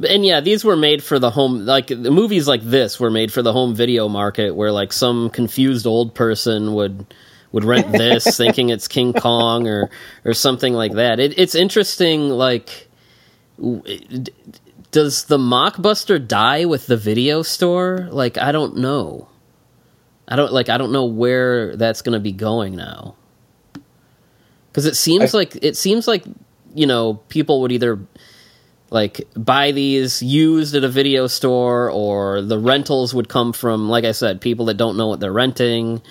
and 0.03 0.25
yeah, 0.25 0.41
these 0.41 0.63
were 0.65 0.75
made 0.75 1.03
for 1.03 1.19
the 1.19 1.29
home. 1.29 1.65
Like 1.65 1.87
the 1.87 2.11
movies 2.11 2.47
like 2.47 2.61
this 2.61 2.99
were 2.99 3.11
made 3.11 3.31
for 3.31 3.41
the 3.41 3.53
home 3.53 3.73
video 3.75 4.07
market, 4.07 4.55
where 4.55 4.71
like 4.71 4.91
some 4.91 5.29
confused 5.29 5.85
old 5.87 6.13
person 6.13 6.73
would 6.73 7.05
would 7.51 7.63
rent 7.63 7.91
this, 7.93 8.37
thinking 8.37 8.69
it's 8.69 8.87
King 8.87 9.13
Kong 9.13 9.67
or 9.67 9.89
or 10.25 10.33
something 10.33 10.73
like 10.73 10.93
that. 10.93 11.19
It, 11.19 11.37
it's 11.39 11.55
interesting. 11.55 12.29
Like, 12.29 12.89
does 14.91 15.25
the 15.25 15.37
mockbuster 15.37 16.25
die 16.25 16.65
with 16.65 16.87
the 16.87 16.97
video 16.97 17.41
store? 17.41 18.07
Like, 18.11 18.37
I 18.37 18.51
don't 18.51 18.77
know. 18.77 19.29
I 20.27 20.35
don't 20.35 20.51
like. 20.51 20.69
I 20.69 20.77
don't 20.77 20.91
know 20.91 21.05
where 21.05 21.75
that's 21.77 22.01
going 22.01 22.13
to 22.13 22.19
be 22.19 22.31
going 22.31 22.75
now. 22.75 23.15
Because 24.71 24.85
it 24.85 24.95
seems 24.95 25.33
I- 25.33 25.37
like 25.37 25.57
it 25.63 25.77
seems 25.77 26.07
like 26.07 26.25
you 26.73 26.85
know 26.87 27.15
people 27.29 27.61
would 27.61 27.71
either 27.71 27.99
like 28.89 29.27
buy 29.35 29.71
these 29.71 30.21
used 30.21 30.75
at 30.75 30.83
a 30.83 30.89
video 30.89 31.27
store 31.27 31.89
or 31.89 32.41
the 32.41 32.59
rentals 32.59 33.13
would 33.13 33.27
come 33.27 33.51
from 33.51 33.89
like 33.89 34.05
i 34.05 34.11
said 34.11 34.39
people 34.39 34.65
that 34.65 34.75
don't 34.75 34.97
know 34.97 35.07
what 35.07 35.19
they're 35.19 35.33
renting. 35.33 36.01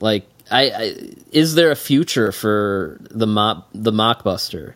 Like 0.00 0.26
i, 0.50 0.70
I 0.70 0.94
is 1.32 1.54
there 1.54 1.70
a 1.70 1.76
future 1.76 2.32
for 2.32 2.98
the 3.10 3.26
mock 3.26 3.68
the 3.74 3.92
mockbuster? 3.92 4.74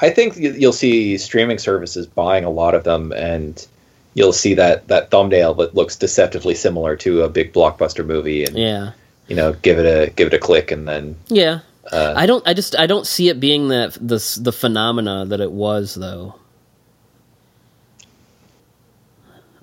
I 0.00 0.10
think 0.10 0.36
you- 0.36 0.52
you'll 0.52 0.72
see 0.72 1.16
streaming 1.18 1.58
services 1.58 2.06
buying 2.06 2.44
a 2.44 2.50
lot 2.50 2.74
of 2.74 2.84
them, 2.84 3.12
and 3.12 3.66
you'll 4.14 4.32
see 4.34 4.54
that 4.54 4.88
that 4.88 5.10
thumbnail 5.10 5.54
that 5.54 5.74
looks 5.74 5.96
deceptively 5.96 6.54
similar 6.54 6.96
to 6.96 7.22
a 7.22 7.28
big 7.28 7.52
blockbuster 7.52 8.04
movie, 8.04 8.44
and 8.44 8.56
yeah. 8.56 8.92
you 9.26 9.34
know, 9.34 9.54
give 9.62 9.78
it 9.78 9.86
a 9.86 10.10
give 10.12 10.26
it 10.28 10.34
a 10.34 10.38
click, 10.38 10.70
and 10.70 10.86
then 10.86 11.16
yeah 11.28 11.60
uh, 11.92 12.14
i 12.16 12.26
don't 12.26 12.46
i 12.46 12.52
just 12.54 12.76
i 12.78 12.86
don't 12.86 13.06
see 13.06 13.28
it 13.28 13.38
being 13.40 13.68
that 13.68 13.92
the 13.94 14.38
the 14.42 14.52
phenomena 14.52 15.24
that 15.26 15.40
it 15.40 15.52
was 15.52 15.94
though 15.94 16.34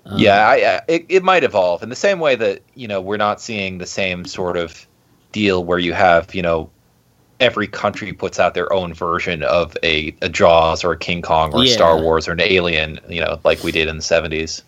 Um, 0.05 0.19
yeah, 0.19 0.45
I, 0.47 0.55
I, 0.55 0.81
it, 0.89 1.05
it 1.07 1.23
might 1.23 1.45
evolve 1.45 1.81
in 1.81 1.87
the 1.87 1.95
same 1.95 2.19
way 2.19 2.35
that 2.35 2.61
you 2.75 2.87
know 2.89 2.99
we're 2.99 3.15
not 3.17 3.39
seeing 3.39 3.77
the 3.77 3.85
same 3.85 4.25
sort 4.25 4.57
of 4.57 4.85
deal 5.31 5.63
where 5.63 5.79
you 5.79 5.93
have 5.93 6.35
you 6.35 6.41
know 6.41 6.69
every 7.39 7.67
country 7.67 8.11
puts 8.11 8.37
out 8.39 8.53
their 8.53 8.71
own 8.73 8.93
version 8.93 9.43
of 9.43 9.77
a, 9.81 10.13
a 10.21 10.27
Jaws 10.29 10.83
or 10.83 10.91
a 10.91 10.97
King 10.97 11.21
Kong 11.21 11.53
or 11.53 11.63
Yeah. 11.63 11.73
Star 11.73 12.01
Wars 12.01 12.27
or 12.27 12.33
an 12.33 12.41
Alien, 12.41 12.99
you 13.09 13.21
know, 13.21 13.39
like 13.45 13.63
we 13.63 13.71
did 13.71 13.87
in 13.87 13.95
the 13.95 14.01
seventies. 14.03 14.61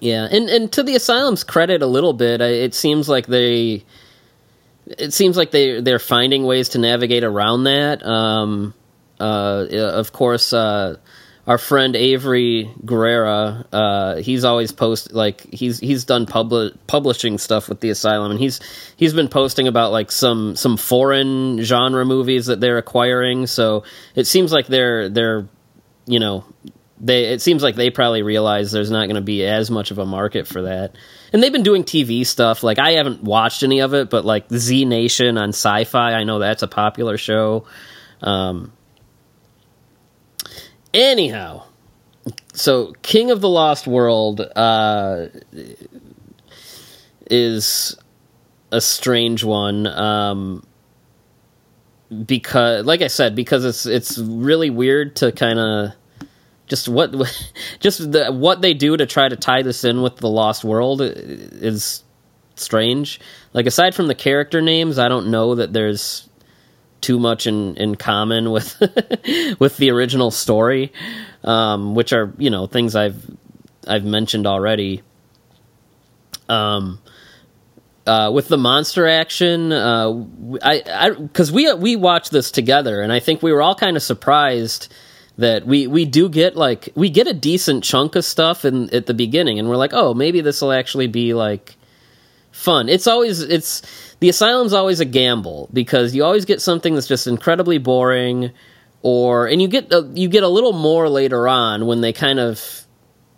Yeah, 0.00 0.26
and 0.30 0.48
and 0.48 0.72
to 0.72 0.82
the 0.82 0.94
asylum's 0.96 1.44
credit, 1.44 1.82
a 1.82 1.86
little 1.86 2.12
bit, 2.14 2.40
I- 2.40 2.46
it 2.46 2.74
seems 2.74 3.08
like 3.10 3.26
they, 3.26 3.84
it 4.98 5.12
seems 5.12 5.36
like 5.36 5.50
they 5.50 5.80
they're 5.80 5.98
finding 5.98 6.44
ways 6.44 6.70
to 6.70 6.78
navigate 6.78 7.24
around 7.24 7.64
that. 7.64 8.04
Um, 8.04 8.74
uh, 9.18 9.66
of 9.70 10.12
course, 10.12 10.52
uh, 10.52 10.96
our 11.46 11.58
friend 11.58 11.96
Avery 11.96 12.70
Guerrera, 12.84 13.66
uh, 13.72 14.16
he's 14.16 14.44
always 14.44 14.72
post 14.72 15.12
like 15.12 15.42
he's 15.52 15.78
he's 15.78 16.04
done 16.04 16.26
publi- 16.26 16.76
publishing 16.86 17.38
stuff 17.38 17.68
with 17.68 17.80
the 17.80 17.90
asylum, 17.90 18.30
and 18.32 18.40
he's 18.40 18.60
he's 18.96 19.14
been 19.14 19.28
posting 19.28 19.68
about 19.68 19.92
like 19.92 20.10
some 20.10 20.56
some 20.56 20.76
foreign 20.76 21.62
genre 21.62 22.04
movies 22.04 22.46
that 22.46 22.60
they're 22.60 22.78
acquiring. 22.78 23.46
So 23.46 23.84
it 24.14 24.26
seems 24.26 24.52
like 24.52 24.66
they're 24.66 25.08
they're 25.08 25.48
you 26.06 26.18
know 26.18 26.44
they 27.00 27.24
it 27.26 27.40
seems 27.40 27.62
like 27.62 27.76
they 27.76 27.90
probably 27.90 28.22
realize 28.22 28.72
there's 28.72 28.90
not 28.90 29.06
going 29.06 29.16
to 29.16 29.20
be 29.20 29.44
as 29.44 29.70
much 29.70 29.90
of 29.90 29.98
a 29.98 30.06
market 30.06 30.46
for 30.46 30.62
that. 30.62 30.94
And 31.32 31.42
they've 31.42 31.52
been 31.52 31.62
doing 31.62 31.84
TV 31.84 32.26
stuff. 32.26 32.62
Like 32.62 32.78
I 32.78 32.92
haven't 32.92 33.22
watched 33.22 33.62
any 33.62 33.80
of 33.80 33.94
it, 33.94 34.10
but 34.10 34.24
like 34.24 34.50
Z 34.52 34.84
Nation 34.84 35.38
on 35.38 35.50
Sci-Fi, 35.50 36.14
I 36.14 36.24
know 36.24 36.38
that's 36.38 36.62
a 36.62 36.68
popular 36.68 37.16
show. 37.16 37.66
Um 38.20 38.72
anyhow, 40.92 41.64
so 42.52 42.92
King 43.02 43.30
of 43.30 43.40
the 43.40 43.48
Lost 43.48 43.86
World 43.86 44.40
uh 44.40 45.26
is 47.30 47.96
a 48.72 48.80
strange 48.80 49.44
one. 49.44 49.86
Um 49.86 50.66
because 52.26 52.84
like 52.84 53.02
I 53.02 53.06
said, 53.06 53.36
because 53.36 53.64
it's 53.64 53.86
it's 53.86 54.18
really 54.18 54.70
weird 54.70 55.16
to 55.16 55.30
kind 55.30 55.58
of 55.58 55.92
just 56.70 56.88
what 56.88 57.12
just 57.80 58.12
the, 58.12 58.32
what 58.32 58.62
they 58.62 58.72
do 58.72 58.96
to 58.96 59.04
try 59.04 59.28
to 59.28 59.36
tie 59.36 59.62
this 59.62 59.84
in 59.84 60.00
with 60.00 60.16
the 60.16 60.28
Lost 60.28 60.64
World 60.64 61.02
is 61.02 62.02
strange. 62.54 63.20
Like 63.52 63.66
aside 63.66 63.94
from 63.94 64.06
the 64.06 64.14
character 64.14 64.62
names, 64.62 64.98
I 64.98 65.08
don't 65.08 65.30
know 65.30 65.56
that 65.56 65.74
there's 65.74 66.28
too 67.02 67.18
much 67.18 67.46
in 67.46 67.76
in 67.76 67.96
common 67.96 68.50
with 68.50 68.80
with 69.58 69.76
the 69.76 69.90
original 69.90 70.30
story, 70.30 70.92
um, 71.44 71.94
which 71.94 72.12
are 72.12 72.32
you 72.38 72.48
know 72.48 72.66
things 72.66 72.96
I've 72.96 73.28
I've 73.86 74.04
mentioned 74.04 74.46
already. 74.46 75.02
Um, 76.48 77.00
uh, 78.06 78.30
with 78.32 78.48
the 78.48 78.58
monster 78.58 79.06
action, 79.06 79.72
uh, 79.72 80.24
I 80.62 80.82
I 80.86 81.10
because 81.10 81.50
we 81.50 81.72
we 81.74 81.96
watched 81.96 82.30
this 82.30 82.50
together, 82.50 83.02
and 83.02 83.12
I 83.12 83.18
think 83.18 83.42
we 83.42 83.52
were 83.52 83.62
all 83.62 83.74
kind 83.74 83.96
of 83.96 84.02
surprised 84.02 84.92
that 85.40 85.66
we 85.66 85.86
we 85.86 86.04
do 86.04 86.28
get 86.28 86.56
like 86.56 86.90
we 86.94 87.10
get 87.10 87.26
a 87.26 87.34
decent 87.34 87.82
chunk 87.82 88.14
of 88.14 88.24
stuff 88.24 88.64
in 88.64 88.94
at 88.94 89.06
the 89.06 89.14
beginning, 89.14 89.58
and 89.58 89.68
we're 89.68 89.76
like, 89.76 89.92
oh, 89.92 90.14
maybe 90.14 90.40
this 90.40 90.62
will 90.62 90.72
actually 90.72 91.06
be 91.06 91.34
like 91.34 91.76
fun. 92.52 92.88
It's 92.88 93.06
always 93.06 93.40
it's 93.40 93.82
the 94.20 94.28
asylum's 94.28 94.72
always 94.72 95.00
a 95.00 95.04
gamble 95.04 95.68
because 95.72 96.14
you 96.14 96.24
always 96.24 96.44
get 96.44 96.60
something 96.60 96.94
that's 96.94 97.08
just 97.08 97.26
incredibly 97.26 97.78
boring, 97.78 98.52
or 99.02 99.46
and 99.46 99.60
you 99.60 99.68
get 99.68 99.92
a, 99.92 100.08
you 100.14 100.28
get 100.28 100.42
a 100.42 100.48
little 100.48 100.74
more 100.74 101.08
later 101.08 101.48
on 101.48 101.86
when 101.86 102.00
they 102.00 102.12
kind 102.12 102.38
of 102.38 102.86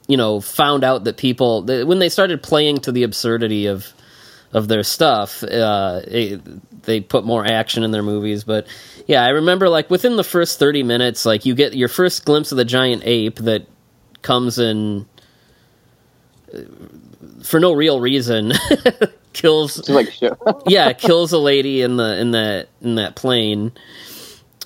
you 0.09 0.17
know 0.17 0.41
found 0.41 0.85
out 0.85 1.05
that 1.05 1.17
people 1.17 1.65
when 1.65 1.99
they 2.01 2.09
started 2.09 2.43
playing 2.43 2.79
to 2.79 2.93
the 2.93 3.05
absurdity 3.05 3.67
of 3.67 3.93
of 4.53 4.69
their 4.69 4.83
stuff. 4.83 5.43
Uh, 5.43 6.01
it, 6.07 6.41
they 6.85 7.01
put 7.01 7.25
more 7.25 7.45
action 7.45 7.83
in 7.83 7.91
their 7.91 8.03
movies, 8.03 8.45
but 8.45 8.67
yeah, 9.07 9.25
I 9.25 9.29
remember 9.29 9.69
like 9.69 9.91
within 9.91 10.17
the 10.17 10.25
first 10.25 10.59
thirty 10.59 10.83
minutes, 10.83 11.25
like 11.25 11.47
you 11.47 11.55
get 11.55 11.75
your 11.75 11.89
first 11.89 12.25
glimpse 12.25 12.53
of 12.53 12.59
the 12.59 12.65
giant 12.65 13.03
ape 13.05 13.37
that 13.37 13.67
comes 14.23 14.59
in 14.59 15.07
uh, 16.55 16.61
for 17.43 17.61
no 17.61 17.73
real 17.73 18.01
reason, 18.01 18.53
kills 19.33 19.89
like 19.89 20.21
yeah, 20.67 20.93
kills 20.93 21.33
a 21.33 21.39
lady 21.39 21.83
in 21.83 21.97
the 21.97 22.21
in 22.21 22.31
that 22.33 22.69
in 22.81 22.97
that 22.97 23.17
plane. 23.17 23.73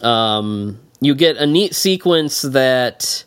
Um, 0.02 0.80
you 1.00 1.14
get 1.14 1.36
a 1.36 1.46
neat 1.46 1.74
sequence 1.74 2.42
that 2.42 3.24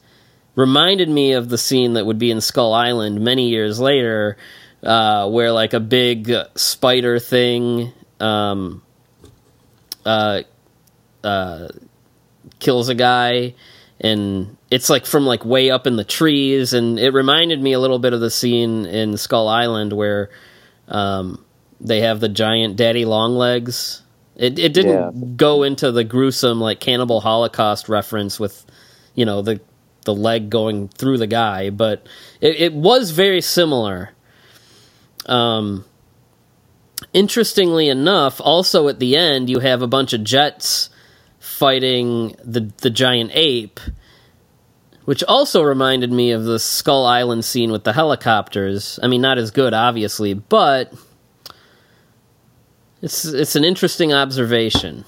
reminded 0.56 1.10
me 1.10 1.34
of 1.34 1.50
the 1.50 1.58
scene 1.58 1.94
that 1.94 2.06
would 2.06 2.20
be 2.20 2.32
in 2.32 2.42
Skull 2.42 2.74
Island 2.74 3.22
many 3.22 3.50
years 3.50 3.80
later, 3.80 4.38
uh, 4.84 5.30
where 5.30 5.52
like 5.52 5.74
a 5.74 5.80
big 5.80 6.32
spider 6.56 7.20
thing 7.20 7.94
um, 8.20 8.82
uh, 10.05 10.41
uh, 11.24 11.67
kills 12.59 12.89
a 12.89 12.95
guy, 12.95 13.53
and 13.99 14.57
it's 14.72 14.89
like 14.89 15.05
from 15.05 15.26
like 15.26 15.45
way 15.45 15.70
up 15.70 15.88
in 15.88 15.95
the 15.95 16.03
trees, 16.03 16.74
and 16.74 16.99
it 16.99 17.11
reminded 17.11 17.61
me 17.61 17.74
a 17.74 17.80
little 17.80 17.99
bit 17.99 18.13
of 18.13 18.20
the 18.20 18.30
scene 18.32 18.86
in 18.86 19.17
Skull 19.17 19.47
Island 19.47 19.93
where 19.93 20.30
um, 20.88 21.43
they 21.82 22.01
have 22.01 22.20
the 22.20 22.30
giant 22.30 22.76
daddy 22.76 23.05
long 23.05 23.36
legs. 23.36 24.03
It 24.36 24.57
it 24.57 24.74
didn't 24.74 24.91
Yeah. 24.93 25.11
go 25.36 25.63
into 25.63 25.91
the 25.91 26.03
gruesome 26.03 26.61
like 26.61 26.80
cannibal 26.80 27.20
holocaust 27.22 27.89
reference 27.89 28.39
with 28.39 28.65
you 29.13 29.26
know 29.26 29.41
the 29.41 29.59
the 30.05 30.15
leg 30.15 30.49
going 30.49 30.88
through 30.88 31.17
the 31.17 31.28
guy, 31.28 31.70
but 31.70 32.07
it, 32.39 32.55
it 32.61 32.74
was 32.74 33.11
very 33.11 33.41
similar. 33.41 34.11
Um, 35.26 35.84
interestingly 37.14 37.89
enough, 37.89 38.39
also 38.41 38.88
at 38.88 38.99
the 38.99 39.16
end 39.16 39.49
you 39.49 39.60
have 39.60 39.82
a 39.82 39.88
bunch 39.88 40.14
of 40.14 40.24
jets 40.24 40.89
fighting 41.39 42.36
the 42.43 42.72
the 42.82 42.89
giant 42.89 43.32
ape, 43.34 43.80
which 45.05 45.24
also 45.24 45.62
reminded 45.62 46.12
me 46.12 46.32
of 46.32 46.43
the 46.43 46.60
Skull 46.60 47.05
Island 47.05 47.45
scene 47.45 47.72
with 47.72 47.84
the 47.84 47.93
helicopters. 47.93 48.99
I 49.01 49.07
mean, 49.07 49.22
not 49.22 49.38
as 49.38 49.51
good, 49.51 49.74
obviously, 49.74 50.34
but 50.34 50.93
it's 53.01 53.26
it's 53.26 53.55
an 53.55 53.64
interesting 53.64 54.14
observation. 54.14 55.05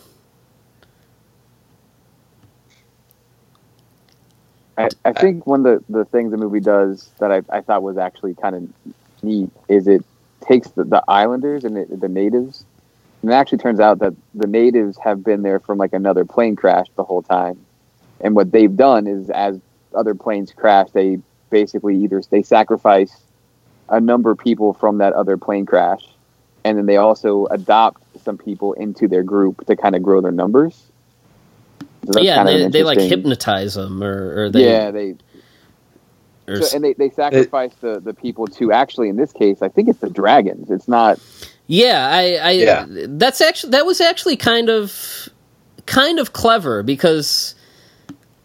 I, 4.77 4.89
I 5.05 5.13
think 5.13 5.45
one 5.45 5.65
of 5.65 5.85
the, 5.87 5.99
the 5.99 6.05
things 6.05 6.31
the 6.31 6.37
movie 6.37 6.59
does 6.59 7.11
that 7.19 7.31
I, 7.31 7.41
I 7.49 7.61
thought 7.61 7.83
was 7.83 7.97
actually 7.97 8.33
kind 8.35 8.55
of 8.55 8.93
neat 9.21 9.51
is 9.67 9.87
it 9.87 10.03
takes 10.41 10.69
the, 10.69 10.83
the 10.83 11.03
islanders 11.07 11.63
and 11.63 11.75
the, 11.75 11.95
the 11.95 12.09
natives, 12.09 12.65
and 13.21 13.31
it 13.31 13.33
actually 13.33 13.59
turns 13.59 13.79
out 13.79 13.99
that 13.99 14.13
the 14.33 14.47
natives 14.47 14.97
have 15.03 15.23
been 15.23 15.43
there 15.43 15.59
from 15.59 15.77
like 15.77 15.93
another 15.93 16.25
plane 16.25 16.55
crash 16.55 16.87
the 16.95 17.03
whole 17.03 17.21
time. 17.21 17.59
And 18.19 18.35
what 18.35 18.51
they've 18.51 18.75
done 18.75 19.07
is, 19.07 19.29
as 19.29 19.59
other 19.93 20.15
planes 20.15 20.53
crash, 20.53 20.89
they 20.91 21.19
basically 21.49 22.03
either 22.03 22.21
they 22.29 22.43
sacrifice 22.43 23.21
a 23.89 23.99
number 23.99 24.31
of 24.31 24.37
people 24.37 24.73
from 24.73 24.99
that 24.99 25.13
other 25.13 25.37
plane 25.37 25.65
crash, 25.65 26.07
and 26.63 26.77
then 26.77 26.85
they 26.85 26.97
also 26.97 27.45
adopt 27.47 28.01
some 28.23 28.37
people 28.37 28.73
into 28.73 29.07
their 29.07 29.23
group 29.23 29.65
to 29.67 29.75
kind 29.75 29.95
of 29.95 30.03
grow 30.03 30.21
their 30.21 30.31
numbers. 30.31 30.83
So 32.11 32.21
yeah, 32.21 32.43
they, 32.43 32.67
they 32.67 32.83
like 32.83 32.99
hypnotize 32.99 33.75
them, 33.75 34.01
or, 34.01 34.45
or 34.45 34.49
they 34.49 34.65
yeah, 34.65 34.91
they 34.91 35.15
so, 36.47 36.75
and 36.75 36.83
they, 36.83 36.93
they 36.93 37.09
sacrifice 37.09 37.73
the, 37.81 37.99
the 37.99 38.13
people 38.13 38.47
to 38.47 38.71
actually 38.71 39.09
in 39.09 39.15
this 39.15 39.31
case 39.31 39.61
I 39.61 39.69
think 39.69 39.89
it's 39.89 39.99
the 39.99 40.09
dragons. 40.09 40.69
It's 40.71 40.87
not 40.87 41.19
Yeah, 41.67 42.07
I, 42.11 42.35
I 42.35 42.51
Yeah. 42.51 42.85
that's 42.89 43.41
actually 43.41 43.71
that 43.71 43.85
was 43.85 44.01
actually 44.01 44.37
kind 44.37 44.69
of 44.69 45.29
kind 45.85 46.19
of 46.19 46.33
clever 46.33 46.83
because 46.83 47.55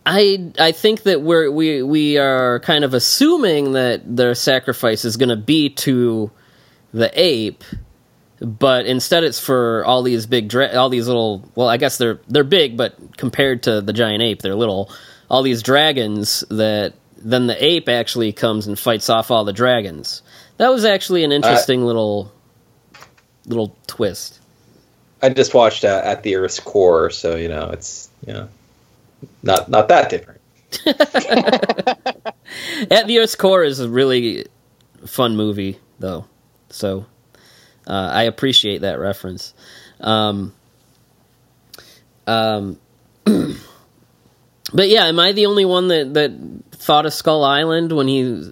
I 0.05 0.53
I 0.59 0.73
think 0.73 1.03
that 1.03 1.23
we're 1.23 1.51
we 1.51 1.83
we 1.83 2.17
are 2.19 2.61
kind 2.61 2.85
of 2.85 2.95
assuming 2.95 3.73
that 3.73 4.17
their 4.17 4.35
sacrifice 4.35 5.05
is 5.05 5.17
going 5.17 5.31
to 5.31 5.37
be 5.37 5.71
to 5.71 6.31
the 6.95 7.11
ape, 7.21 7.65
but 8.41 8.87
instead 8.87 9.25
it's 9.25 9.41
for 9.41 9.85
all 9.85 10.03
these 10.03 10.27
big 10.27 10.49
dra- 10.49 10.77
all 10.77 10.89
these 10.89 11.09
little 11.09 11.49
well 11.57 11.69
I 11.69 11.77
guess 11.77 11.99
they're 11.99 12.21
they're 12.29 12.45
big 12.45 12.77
but 12.77 13.17
compared 13.17 13.65
to 13.65 13.81
the 13.81 13.93
giant 13.93 14.23
ape 14.23 14.43
they're 14.43 14.55
little 14.55 14.91
all 15.29 15.43
these 15.43 15.63
dragons 15.63 16.45
that 16.51 16.95
then 17.31 17.47
the 17.47 17.65
ape 17.65 17.89
actually 17.89 18.33
comes 18.33 18.67
and 18.67 18.79
fights 18.79 19.11
off 19.11 19.31
all 19.31 19.45
the 19.45 19.53
dragons. 19.53 20.23
That 20.59 20.69
was 20.69 20.85
actually 20.85 21.25
an 21.25 21.33
interesting 21.33 21.85
little 21.85 22.33
little 23.47 23.77
twist. 23.87 24.41
I 25.23 25.31
just 25.31 25.55
watched 25.55 25.85
uh, 25.85 26.03
at 26.05 26.23
the 26.23 26.37
Earth's 26.37 26.61
core, 26.61 27.11
so 27.11 27.37
you 27.37 27.49
know 27.49 27.71
it's 27.71 28.09
you 28.27 28.33
know 28.33 28.49
not 29.43 29.69
not 29.69 29.89
that 29.89 30.11
different. 30.11 30.41
At 32.91 33.07
the 33.07 33.19
Earth's 33.19 33.37
Core 33.37 33.65
is 33.65 33.81
a 33.81 33.89
really 33.89 34.47
fun 35.07 35.37
movie, 35.37 35.79
though. 35.99 36.27
So 36.71 37.07
uh, 37.87 38.11
I 38.13 38.25
appreciate 38.25 38.83
that 38.83 38.99
reference. 38.99 39.55
Um, 40.01 40.53
um, 42.27 42.79
but 43.25 43.59
yeah, 44.89 45.07
am 45.07 45.19
I 45.19 45.33
the 45.33 45.47
only 45.47 45.65
one 45.65 45.89
that, 45.89 46.15
that 46.15 46.66
thought 46.87 47.05
of 47.05 47.13
Skull 47.13 47.45
Island 47.45 47.91
when 47.93 48.07
he 48.09 48.49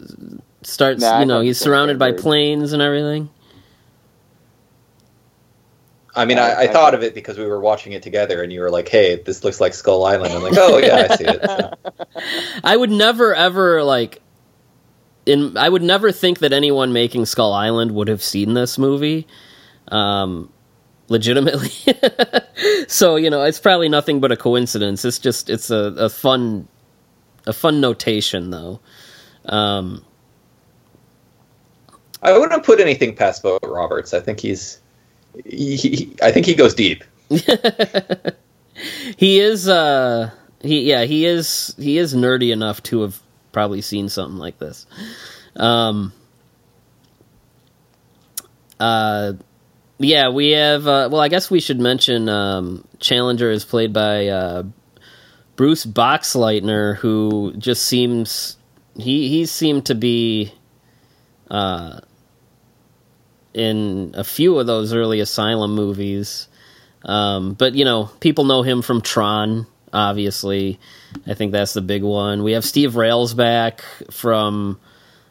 starts. 0.63 1.01
Nah, 1.01 1.21
you 1.21 1.27
know, 1.27 1.41
he's 1.41 1.59
surrounded 1.59 1.99
by 1.99 2.13
planes 2.13 2.73
and 2.73 2.83
everything. 2.83 3.31
I 6.17 6.25
mean, 6.25 6.39
I- 6.39 6.43
I, 6.43 6.53
I 6.53 6.61
I- 6.63 6.67
thought 6.69 6.95
of 6.95 7.03
it 7.03 7.15
because 7.15 7.39
we 7.39 7.45
were 7.47 7.61
watching 7.61 7.93
it 7.93 8.03
together, 8.03 8.43
and 8.43 8.53
you 8.53 8.61
were 8.61 8.71
like, 8.71 8.89
"Hey, 8.89 9.17
this 9.25 9.43
looks 9.45 9.61
like 9.61 9.75
Skull 9.75 10.05
Island." 10.05 10.33
I'm 10.35 10.43
like, 10.43 10.55
"Oh 10.57 10.79
yeah, 10.79 11.07
I 11.11 11.17
see 11.17 11.25
it." 11.25 11.41
So, 11.45 11.73
I 12.65 12.77
would 12.77 12.91
never 12.91 13.35
ever 13.35 13.83
like. 13.83 14.21
In 15.27 15.57
I 15.57 15.69
would 15.69 15.83
never 15.83 16.13
think 16.13 16.41
that 16.41 16.53
anyone 16.53 16.93
making 16.93 17.25
Skull 17.27 17.53
Island 17.53 17.93
would 17.93 18.09
have 18.09 18.23
seen 18.23 18.55
this 18.55 18.79
movie. 18.79 19.27
Um, 19.89 20.51
legitimately. 21.09 21.71
so 22.89 23.17
you 23.17 23.31
know, 23.31 23.43
it's 23.43 23.59
probably 23.59 23.89
nothing 23.89 24.21
but 24.21 24.33
a 24.33 24.37
coincidence. 24.37 25.05
It's 25.05 25.19
just 25.19 25.49
it's 25.51 25.71
a, 25.71 25.95
a 25.97 26.09
fun, 26.11 26.69
a 27.47 27.53
fun 27.53 27.81
notation 27.81 28.51
though. 28.51 28.81
Um, 29.47 30.05
I 32.23 32.37
wouldn't 32.37 32.65
put 32.65 32.81
anything 32.81 33.15
past 33.15 33.43
Vogt-Roberts. 33.43 34.15
I 34.15 34.21
think 34.21 34.41
he's, 34.41 34.81
he, 35.45 35.77
he- 35.77 36.17
I 36.23 36.33
think 36.33 36.47
he 36.47 36.55
goes 36.55 36.75
deep. 36.75 37.05
he 39.17 39.41
is 39.41 39.69
uh 39.69 40.31
he 40.61 40.81
yeah 40.83 41.05
he 41.05 41.25
is 41.27 41.75
he 41.79 41.97
is 41.99 42.15
nerdy 42.15 42.53
enough 42.53 42.83
to 42.85 43.03
have 43.03 43.21
probably 43.53 43.81
seen 43.81 44.09
something 44.09 44.37
like 44.39 44.59
this 44.59 44.87
um 45.57 46.13
uh 48.81 49.33
yeah 49.99 50.29
we 50.29 50.51
have 50.51 50.87
uh 50.87 51.09
well 51.11 51.21
i 51.21 51.29
guess 51.29 51.51
we 51.51 51.61
should 51.61 51.79
mention 51.81 52.29
um 52.29 52.85
challenger 52.99 53.51
is 53.51 53.65
played 53.65 53.93
by 53.93 54.27
uh 54.29 54.63
bruce 55.57 55.87
boxleitner 55.87 56.97
who 56.97 57.53
just 57.59 57.85
seems 57.85 58.57
he 58.97 59.29
he 59.29 59.47
seemed 59.47 59.87
to 59.87 59.95
be 59.95 60.53
uh 61.51 62.01
in 63.53 64.13
a 64.15 64.25
few 64.25 64.59
of 64.59 64.67
those 64.67 64.93
early 64.93 65.21
asylum 65.21 65.75
movies 65.75 66.49
um, 67.05 67.55
but 67.55 67.75
you 67.75 67.85
know, 67.85 68.11
people 68.21 68.45
know 68.45 68.63
him 68.63 68.83
from 68.83 69.01
Tron, 69.01 69.67
obviously. 69.93 70.81
I 71.27 71.35
think 71.35 71.53
that's 71.53 71.75
the 71.75 71.83
big 71.83 72.03
one. 72.03 72.43
We 72.43 72.53
have 72.53 72.65
Steve 72.65 72.93
Railsback 72.93 73.81
from 74.13 74.81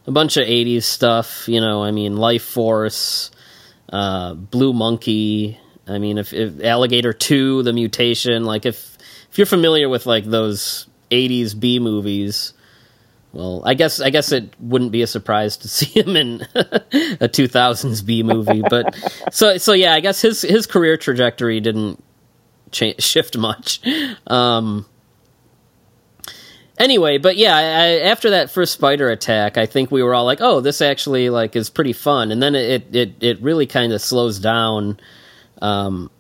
a 0.05 0.11
bunch 0.11 0.38
of 0.38 0.45
'80s 0.45 0.84
stuff. 0.84 1.47
You 1.47 1.61
know, 1.61 1.84
I 1.84 1.91
mean, 1.91 2.15
Lifeforce, 2.15 3.32
uh, 3.91 4.36
Blue 4.36 4.74
Monkey. 4.74 5.59
I 5.86 5.97
mean, 5.97 6.17
if, 6.17 6.32
if 6.32 6.63
Alligator 6.63 7.11
Two, 7.11 7.63
The 7.63 7.74
Mutation. 7.74 8.45
Like, 8.45 8.65
if 8.65 8.93
if 9.34 9.39
you're 9.39 9.47
familiar 9.47 9.89
with 9.89 10.05
like 10.05 10.25
those 10.25 10.86
'80s 11.09 11.59
B 11.59 11.79
movies. 11.79 12.53
Well, 13.31 13.63
I 13.65 13.73
guess 13.73 13.99
I 13.99 14.11
guess 14.11 14.31
it 14.31 14.53
wouldn't 14.59 14.91
be 14.91 15.01
a 15.01 15.07
surprise 15.07 15.57
to 15.57 15.67
see 15.77 15.88
him 15.99 16.15
in 16.15 16.41
a 16.53 17.27
2000s 17.27 18.05
B 18.05 18.21
movie, 18.21 18.61
but 18.69 18.95
so 19.31 19.57
so 19.57 19.73
yeah, 19.73 19.95
I 19.95 20.01
guess 20.01 20.21
his 20.21 20.43
his 20.43 20.67
career 20.67 20.97
trajectory 20.97 21.59
didn't 21.59 22.03
cha- 22.69 22.93
shift 22.99 23.36
much. 23.36 23.81
Um, 24.27 24.86
anyway, 26.77 27.17
but 27.17 27.36
yeah, 27.36 27.55
I, 27.55 28.07
after 28.07 28.29
that 28.29 28.51
first 28.51 28.73
spider 28.73 29.09
attack, 29.09 29.57
I 29.57 29.65
think 29.65 29.89
we 29.89 30.03
were 30.03 30.13
all 30.13 30.25
like, 30.25 30.41
"Oh, 30.41 30.59
this 30.59 30.79
actually 30.79 31.31
like 31.31 31.55
is 31.55 31.71
pretty 31.71 31.93
fun," 31.93 32.31
and 32.31 32.39
then 32.39 32.53
it 32.53 32.95
it 32.95 33.15
it 33.19 33.41
really 33.41 33.65
kind 33.65 33.93
of 33.93 34.01
slows 34.01 34.38
down. 34.38 34.99
Um, 35.59 36.11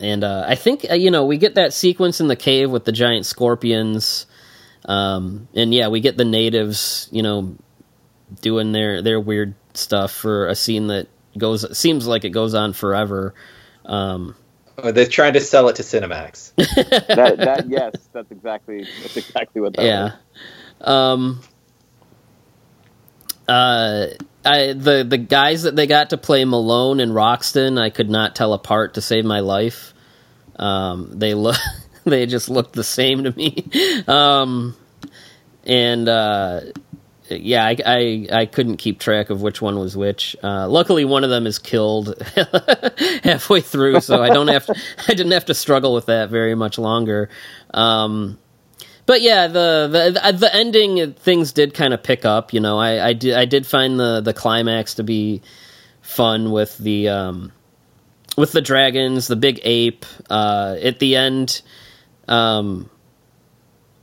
and 0.00 0.24
uh, 0.24 0.44
I 0.46 0.54
think 0.54 0.86
uh, 0.90 0.94
you 0.94 1.10
know 1.10 1.24
we 1.24 1.38
get 1.38 1.54
that 1.56 1.72
sequence 1.72 2.20
in 2.20 2.28
the 2.28 2.36
cave 2.36 2.70
with 2.70 2.84
the 2.84 2.92
giant 2.92 3.26
scorpions. 3.26 4.26
Um, 4.84 5.48
and 5.54 5.74
yeah, 5.74 5.88
we 5.88 6.00
get 6.00 6.16
the 6.16 6.24
natives, 6.24 7.08
you 7.10 7.22
know, 7.22 7.56
doing 8.40 8.72
their 8.72 9.02
their 9.02 9.20
weird 9.20 9.54
stuff 9.74 10.12
for 10.12 10.48
a 10.48 10.54
scene 10.54 10.86
that 10.86 11.08
goes 11.36 11.76
seems 11.76 12.06
like 12.06 12.24
it 12.24 12.30
goes 12.30 12.54
on 12.54 12.72
forever. 12.72 13.34
Um, 13.84 14.34
Uh, 14.78 14.92
They're 14.92 15.06
trying 15.06 15.32
to 15.32 15.40
sell 15.40 15.68
it 15.68 15.76
to 15.76 15.82
Cinemax. 15.82 16.54
that 16.56 17.36
that 17.38 17.68
yes, 17.68 17.92
that's 18.12 18.30
exactly 18.30 18.86
that's 19.02 19.16
exactly 19.16 19.60
what 19.60 19.74
that 19.74 19.84
yeah. 19.84 20.12
was. 20.80 20.88
Um, 20.88 21.40
uh, 23.48 24.06
I 24.48 24.72
the 24.72 25.04
the 25.04 25.18
guys 25.18 25.62
that 25.64 25.76
they 25.76 25.86
got 25.86 26.10
to 26.10 26.16
play 26.16 26.44
Malone 26.44 27.00
and 27.00 27.14
Roxton, 27.14 27.78
I 27.78 27.90
could 27.90 28.10
not 28.10 28.34
tell 28.34 28.52
apart 28.52 28.94
to 28.94 29.00
save 29.00 29.24
my 29.24 29.40
life. 29.40 29.92
Um, 30.56 31.18
they 31.18 31.34
look 31.34 31.56
they 32.04 32.26
just 32.26 32.48
looked 32.48 32.72
the 32.72 32.84
same 32.84 33.24
to 33.24 33.36
me. 33.36 33.64
Um, 34.08 34.74
and 35.64 36.08
uh, 36.08 36.60
yeah, 37.28 37.64
I, 37.66 37.76
I 37.84 38.26
I 38.32 38.46
couldn't 38.46 38.78
keep 38.78 38.98
track 38.98 39.28
of 39.30 39.42
which 39.42 39.60
one 39.60 39.78
was 39.78 39.96
which. 39.96 40.34
Uh, 40.42 40.66
luckily, 40.68 41.04
one 41.04 41.24
of 41.24 41.30
them 41.30 41.46
is 41.46 41.58
killed 41.58 42.20
halfway 43.22 43.60
through, 43.60 44.00
so 44.00 44.22
I 44.22 44.30
don't 44.30 44.48
have 44.48 44.66
to, 44.66 44.74
I 45.06 45.14
didn't 45.14 45.32
have 45.32 45.44
to 45.46 45.54
struggle 45.54 45.92
with 45.94 46.06
that 46.06 46.30
very 46.30 46.54
much 46.54 46.78
longer. 46.78 47.28
Um, 47.74 48.38
but 49.08 49.22
yeah, 49.22 49.46
the 49.46 49.88
the 49.90 50.32
the 50.32 50.54
ending 50.54 51.14
things 51.14 51.52
did 51.52 51.72
kind 51.72 51.94
of 51.94 52.02
pick 52.02 52.26
up. 52.26 52.52
You 52.52 52.60
know, 52.60 52.78
I 52.78 53.08
I 53.08 53.12
did 53.14 53.32
I 53.32 53.46
did 53.46 53.66
find 53.66 53.98
the 53.98 54.20
the 54.20 54.34
climax 54.34 54.96
to 54.96 55.02
be 55.02 55.40
fun 56.02 56.50
with 56.50 56.76
the 56.76 57.08
um 57.08 57.50
with 58.36 58.52
the 58.52 58.60
dragons, 58.60 59.26
the 59.26 59.34
big 59.34 59.60
ape. 59.62 60.04
Uh, 60.28 60.76
at 60.82 60.98
the 60.98 61.16
end, 61.16 61.62
um, 62.28 62.90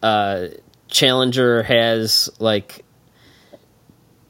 uh, 0.01 0.47
Challenger 0.87 1.61
has 1.61 2.31
like 2.39 2.83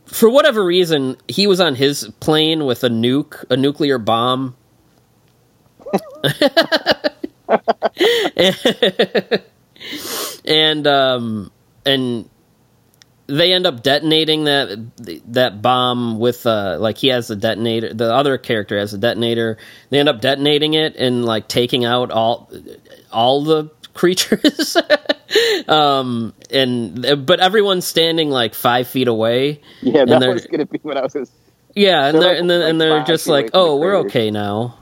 for 0.08 0.30
whatever 0.30 0.62
reason 0.62 1.16
he 1.30 1.48
was 1.48 1.62
on 1.62 1.76
his 1.76 2.12
plane 2.20 2.66
with 2.66 2.84
a 2.84 2.90
nuke, 2.90 3.46
a 3.50 3.56
nuclear 3.56 3.98
bomb. 3.98 4.58
and 10.48 10.86
um 10.88 11.52
and 11.86 12.30
they 13.28 13.54
end 13.54 13.66
up 13.66 13.82
detonating 13.82 14.44
that 14.44 14.78
that 15.34 15.62
bomb 15.62 16.20
with 16.20 16.46
uh 16.46 16.78
like 16.80 16.98
he 16.98 17.08
has 17.08 17.30
a 17.32 17.36
detonator 17.36 17.92
the 17.94 18.14
other 18.14 18.38
character 18.38 18.78
has 18.78 18.94
a 18.94 18.98
detonator. 18.98 19.58
They 19.90 20.00
end 20.00 20.10
up 20.10 20.22
detonating 20.22 20.74
it 20.76 20.96
and 20.96 21.26
like 21.26 21.48
taking 21.48 21.86
out 21.86 22.12
all 22.12 22.52
all 23.12 23.44
the 23.44 23.72
creatures. 23.96 24.78
Um 25.68 26.34
and 26.52 27.26
but 27.26 27.40
everyone's 27.40 27.86
standing 27.88 28.30
like 28.30 28.54
five 28.54 28.88
feet 28.88 29.08
away. 29.08 29.62
Yeah, 29.82 30.02
And 30.02 30.12
that 30.12 30.20
they're- 30.20 30.34
was 30.34 30.46
gonna 30.46 30.66
be 30.68 30.80
what 30.84 30.98
I 30.98 31.02
was. 31.02 31.32
Yeah 31.74 32.06
and 32.06 32.16
They're 32.16 32.22
they're 32.22 32.32
like- 32.34 32.40
and 32.42 32.50
then 32.50 32.62
and 32.62 32.80
they're 32.82 33.04
just 33.06 33.26
like 33.28 33.50
oh 33.54 33.78
we're 33.78 33.96
okay 34.02 34.30
now 34.32 34.78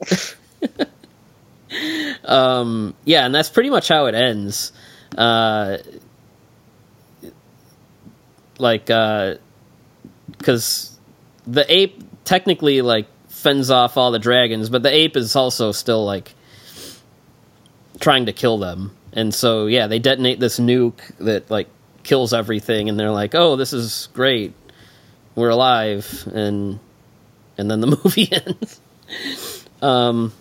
um 2.24 2.94
yeah 3.04 3.24
and 3.24 3.34
that's 3.34 3.48
pretty 3.48 3.70
much 3.70 3.88
how 3.88 4.06
it 4.06 4.14
ends. 4.14 4.72
Uh 5.16 5.78
like 8.58 8.90
uh 8.90 9.34
because 10.38 10.98
the 11.46 11.64
ape 11.72 12.02
technically 12.24 12.82
like 12.82 13.06
fends 13.28 13.70
off 13.70 13.96
all 13.96 14.10
the 14.10 14.18
dragons 14.18 14.68
but 14.68 14.82
the 14.82 14.92
ape 14.92 15.16
is 15.16 15.36
also 15.36 15.72
still 15.72 16.04
like 16.04 16.34
trying 18.00 18.26
to 18.26 18.32
kill 18.32 18.58
them. 18.58 18.96
And 19.12 19.34
so 19.34 19.66
yeah 19.66 19.86
they 19.86 19.98
detonate 19.98 20.40
this 20.40 20.58
nuke 20.58 21.16
that 21.18 21.50
like 21.50 21.68
kills 22.02 22.34
everything 22.34 22.88
and 22.88 22.98
they're 22.98 23.10
like 23.10 23.34
oh 23.34 23.56
this 23.56 23.72
is 23.72 24.08
great. 24.12 24.52
We're 25.34 25.50
alive. 25.50 26.28
And 26.32 26.78
and 27.58 27.70
then 27.70 27.80
the 27.80 27.86
movie 28.04 28.28
ends. 28.32 28.80
Um 29.82 30.32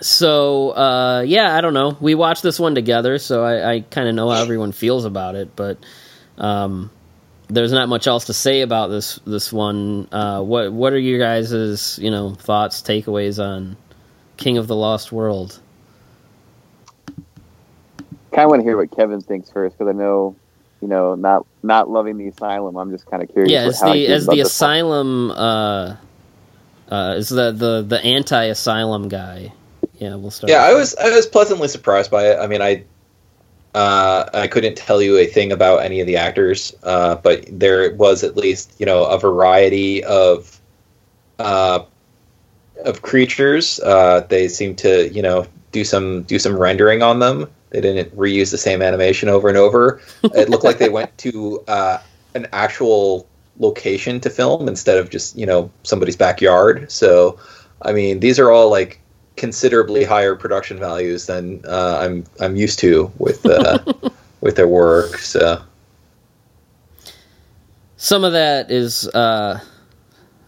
so 0.00 0.70
uh 0.70 1.22
yeah 1.26 1.56
i 1.56 1.60
don't 1.60 1.74
know 1.74 1.96
we 2.00 2.14
watched 2.14 2.42
this 2.42 2.58
one 2.58 2.74
together 2.74 3.18
so 3.18 3.44
i, 3.44 3.74
I 3.74 3.80
kind 3.80 4.08
of 4.08 4.14
know 4.14 4.30
how 4.30 4.40
everyone 4.42 4.72
feels 4.72 5.04
about 5.04 5.34
it 5.34 5.54
but 5.56 5.78
um 6.38 6.90
there's 7.48 7.72
not 7.72 7.88
much 7.88 8.06
else 8.06 8.26
to 8.26 8.34
say 8.34 8.60
about 8.60 8.88
this 8.88 9.18
this 9.26 9.52
one 9.52 10.08
uh 10.12 10.40
what 10.42 10.72
what 10.72 10.92
are 10.92 10.98
you 10.98 11.18
guys' 11.18 11.98
you 11.98 12.10
know 12.10 12.34
thoughts 12.34 12.82
takeaways 12.82 13.42
on 13.42 13.76
king 14.36 14.58
of 14.58 14.66
the 14.66 14.76
lost 14.76 15.10
world 15.10 15.60
kind 18.38 18.44
of 18.44 18.50
want 18.50 18.60
to 18.60 18.64
hear 18.64 18.76
what 18.76 18.94
Kevin 18.94 19.20
thinks 19.20 19.50
first 19.50 19.76
because 19.76 19.92
I 19.92 19.96
know, 19.98 20.36
you 20.80 20.88
know, 20.88 21.14
not 21.16 21.46
not 21.62 21.90
loving 21.90 22.18
the 22.18 22.28
asylum. 22.28 22.76
I'm 22.76 22.90
just 22.90 23.06
kind 23.06 23.22
of 23.22 23.30
curious. 23.32 23.50
yeah 23.50 23.66
as 23.66 23.80
the 23.80 24.06
as 24.06 24.26
the 24.26 24.40
asylum 24.40 25.30
uh 25.32 25.96
uh 26.88 27.14
is 27.16 27.28
the 27.28 27.52
the 27.52 27.82
the 27.82 28.00
anti-asylum 28.04 29.08
guy 29.08 29.52
yeah 29.98 30.14
we'll 30.14 30.30
start 30.30 30.50
Yeah, 30.50 30.62
I 30.62 30.74
was 30.74 30.94
I 30.96 31.10
was 31.10 31.26
pleasantly 31.26 31.68
surprised 31.68 32.10
by 32.10 32.30
it. 32.30 32.38
I 32.38 32.46
mean, 32.46 32.62
I 32.62 32.84
uh, 33.74 34.28
I 34.32 34.46
couldn't 34.46 34.76
tell 34.76 35.02
you 35.02 35.18
a 35.18 35.26
thing 35.26 35.52
about 35.52 35.78
any 35.78 36.00
of 36.00 36.06
the 36.06 36.16
actors, 36.16 36.74
uh, 36.82 37.16
but 37.16 37.44
there 37.50 37.94
was 37.94 38.24
at 38.24 38.36
least 38.36 38.74
you 38.78 38.86
know 38.86 39.04
a 39.04 39.18
variety 39.18 40.02
of 40.04 40.60
uh, 41.38 41.84
of 42.84 43.02
creatures. 43.02 43.80
Uh, 43.80 44.26
they 44.28 44.48
seemed 44.48 44.78
to 44.78 45.08
you 45.10 45.22
know 45.22 45.46
do 45.72 45.84
some 45.84 46.22
do 46.24 46.38
some 46.38 46.56
rendering 46.56 47.02
on 47.02 47.18
them. 47.18 47.50
They 47.70 47.80
didn't 47.80 48.16
reuse 48.16 48.50
the 48.50 48.58
same 48.58 48.80
animation 48.80 49.28
over 49.28 49.48
and 49.48 49.58
over. 49.58 50.00
It 50.22 50.48
looked 50.48 50.64
like 50.64 50.78
they 50.78 50.88
went 50.88 51.16
to 51.18 51.62
uh, 51.68 51.98
an 52.34 52.48
actual 52.52 53.26
location 53.58 54.20
to 54.20 54.30
film 54.30 54.68
instead 54.68 54.96
of 54.96 55.10
just 55.10 55.36
you 55.36 55.46
know 55.46 55.70
somebody's 55.82 56.16
backyard. 56.16 56.90
So, 56.90 57.38
I 57.82 57.92
mean, 57.92 58.20
these 58.20 58.38
are 58.38 58.50
all 58.50 58.70
like 58.70 59.00
considerably 59.38 60.04
higher 60.04 60.34
production 60.36 60.78
values 60.78 61.26
than 61.26 61.64
uh, 61.66 61.98
I'm 62.02 62.24
I'm 62.40 62.56
used 62.56 62.78
to 62.80 63.10
with 63.18 63.46
uh, 63.46 63.78
with 64.40 64.56
their 64.56 64.68
work. 64.68 65.18
So, 65.18 65.62
Some 67.96 68.24
of 68.24 68.32
that 68.32 68.70
is, 68.70 69.08
uh, 69.08 69.60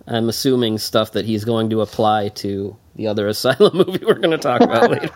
I'm 0.06 0.28
assuming, 0.28 0.78
stuff 0.78 1.12
that 1.12 1.24
he's 1.24 1.44
going 1.44 1.70
to 1.70 1.80
apply 1.80 2.28
to 2.28 2.76
the 2.96 3.06
other 3.06 3.28
Asylum 3.28 3.76
movie 3.76 4.04
we're 4.04 4.14
going 4.14 4.30
to 4.32 4.38
talk 4.38 4.60
about 4.60 4.90
later. 4.90 5.10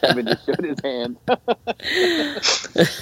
Kevin 0.00 0.26
just 0.26 0.46
showed 0.46 0.64
his 0.64 0.80
hand. 0.82 1.18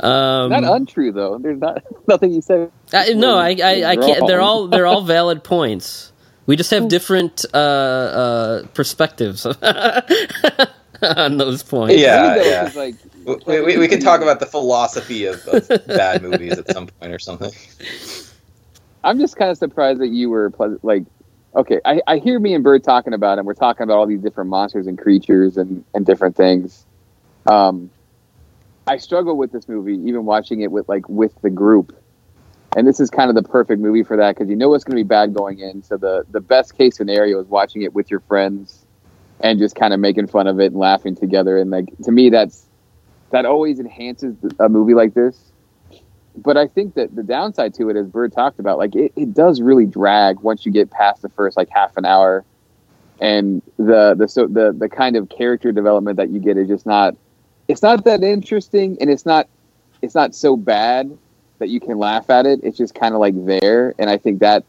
Um, 0.00 0.50
not 0.50 0.64
untrue 0.64 1.12
though. 1.12 1.38
There's 1.38 1.60
not 1.60 1.82
nothing 2.08 2.32
you 2.32 2.42
said. 2.42 2.70
I, 2.92 3.12
no, 3.14 3.38
I, 3.38 3.56
I, 3.62 3.84
I 3.84 3.96
can't. 3.96 4.26
They're 4.26 4.40
all 4.40 4.66
they're 4.66 4.86
all 4.86 5.02
valid 5.02 5.44
points. 5.44 6.12
We 6.46 6.56
just 6.56 6.70
have 6.70 6.88
different 6.88 7.44
uh, 7.54 7.56
uh, 7.56 8.66
perspectives 8.74 9.46
on 11.02 11.36
those 11.38 11.62
points. 11.62 11.96
Yeah, 12.00 12.28
Funny, 12.34 12.40
though, 12.42 12.50
yeah. 12.50 12.64
'cause, 12.64 12.76
Like, 12.76 12.94
we, 13.46 13.60
we, 13.62 13.78
we 13.78 13.88
can 13.88 14.00
talk 14.00 14.20
about 14.20 14.40
the 14.40 14.46
philosophy 14.46 15.24
of, 15.26 15.46
of 15.48 15.68
bad 15.86 16.22
movies 16.22 16.58
at 16.58 16.70
some 16.70 16.86
point 16.86 17.12
or 17.12 17.18
something. 17.18 17.50
I'm 19.02 19.18
just 19.18 19.36
kind 19.36 19.50
of 19.50 19.56
surprised 19.58 20.00
that 20.00 20.08
you 20.08 20.30
were 20.30 20.50
pleasant. 20.50 20.84
Like, 20.84 21.04
okay, 21.56 21.80
I, 21.84 22.00
I 22.06 22.18
hear 22.18 22.38
me 22.38 22.54
and 22.54 22.62
Byrd 22.64 22.84
talking 22.84 23.12
about 23.14 23.38
it. 23.38 23.40
and 23.40 23.46
We're 23.46 23.54
talking 23.54 23.84
about 23.84 23.96
all 23.98 24.06
these 24.06 24.20
different 24.20 24.50
monsters 24.50 24.86
and 24.86 24.98
creatures 24.98 25.56
and, 25.56 25.84
and 25.94 26.04
different 26.04 26.36
things. 26.36 26.84
Um, 27.46 27.90
I 28.86 28.98
struggle 28.98 29.36
with 29.36 29.52
this 29.52 29.66
movie, 29.68 29.94
even 29.94 30.24
watching 30.26 30.60
it 30.60 30.70
with 30.70 30.88
like 30.88 31.08
with 31.08 31.32
the 31.42 31.50
group. 31.50 31.96
And 32.76 32.86
this 32.86 32.98
is 33.00 33.10
kind 33.10 33.28
of 33.30 33.36
the 33.36 33.48
perfect 33.48 33.80
movie 33.80 34.02
for 34.02 34.16
that 34.16 34.34
because 34.34 34.50
you 34.50 34.56
know 34.56 34.74
it's 34.74 34.84
going 34.84 34.96
to 34.96 35.04
be 35.04 35.06
bad 35.06 35.34
going 35.34 35.60
in. 35.60 35.82
So 35.82 35.96
the 35.96 36.24
the 36.30 36.40
best 36.40 36.76
case 36.76 36.96
scenario 36.96 37.40
is 37.40 37.46
watching 37.46 37.82
it 37.82 37.94
with 37.94 38.10
your 38.10 38.20
friends 38.20 38.84
and 39.40 39.58
just 39.58 39.76
kind 39.76 39.94
of 39.94 40.00
making 40.00 40.26
fun 40.26 40.46
of 40.46 40.60
it 40.60 40.66
and 40.66 40.76
laughing 40.76 41.14
together. 41.14 41.56
And 41.58 41.70
like 41.70 41.86
to 42.04 42.12
me, 42.12 42.30
that's 42.30 42.66
that 43.30 43.46
always 43.46 43.78
enhances 43.80 44.34
a 44.58 44.68
movie 44.68 44.94
like 44.94 45.14
this 45.14 45.52
but 46.36 46.56
I 46.56 46.66
think 46.66 46.94
that 46.94 47.14
the 47.14 47.22
downside 47.22 47.74
to 47.74 47.88
it, 47.90 47.96
as 47.96 48.06
Byrd 48.08 48.32
talked 48.32 48.58
about, 48.58 48.78
like 48.78 48.94
it, 48.96 49.12
it 49.16 49.34
does 49.34 49.60
really 49.60 49.86
drag 49.86 50.40
once 50.40 50.66
you 50.66 50.72
get 50.72 50.90
past 50.90 51.22
the 51.22 51.28
first 51.28 51.56
like 51.56 51.68
half 51.70 51.96
an 51.96 52.04
hour, 52.04 52.44
and 53.20 53.62
the 53.76 54.14
the 54.16 54.26
so 54.26 54.46
the 54.46 54.72
the 54.76 54.88
kind 54.88 55.16
of 55.16 55.28
character 55.28 55.70
development 55.70 56.16
that 56.16 56.30
you 56.30 56.40
get 56.40 56.56
is 56.56 56.68
just 56.68 56.86
not. 56.86 57.14
It's 57.68 57.82
not 57.82 58.04
that 58.04 58.22
interesting, 58.22 58.98
and 59.00 59.08
it's 59.08 59.24
not 59.24 59.48
it's 60.02 60.14
not 60.14 60.34
so 60.34 60.56
bad 60.56 61.16
that 61.64 61.70
you 61.70 61.80
can 61.80 61.96
laugh 61.96 62.28
at 62.28 62.44
it. 62.44 62.60
It's 62.62 62.76
just 62.76 62.94
kind 62.94 63.14
of 63.14 63.20
like 63.20 63.34
there, 63.46 63.94
and 63.98 64.10
I 64.10 64.18
think 64.18 64.40
that 64.40 64.64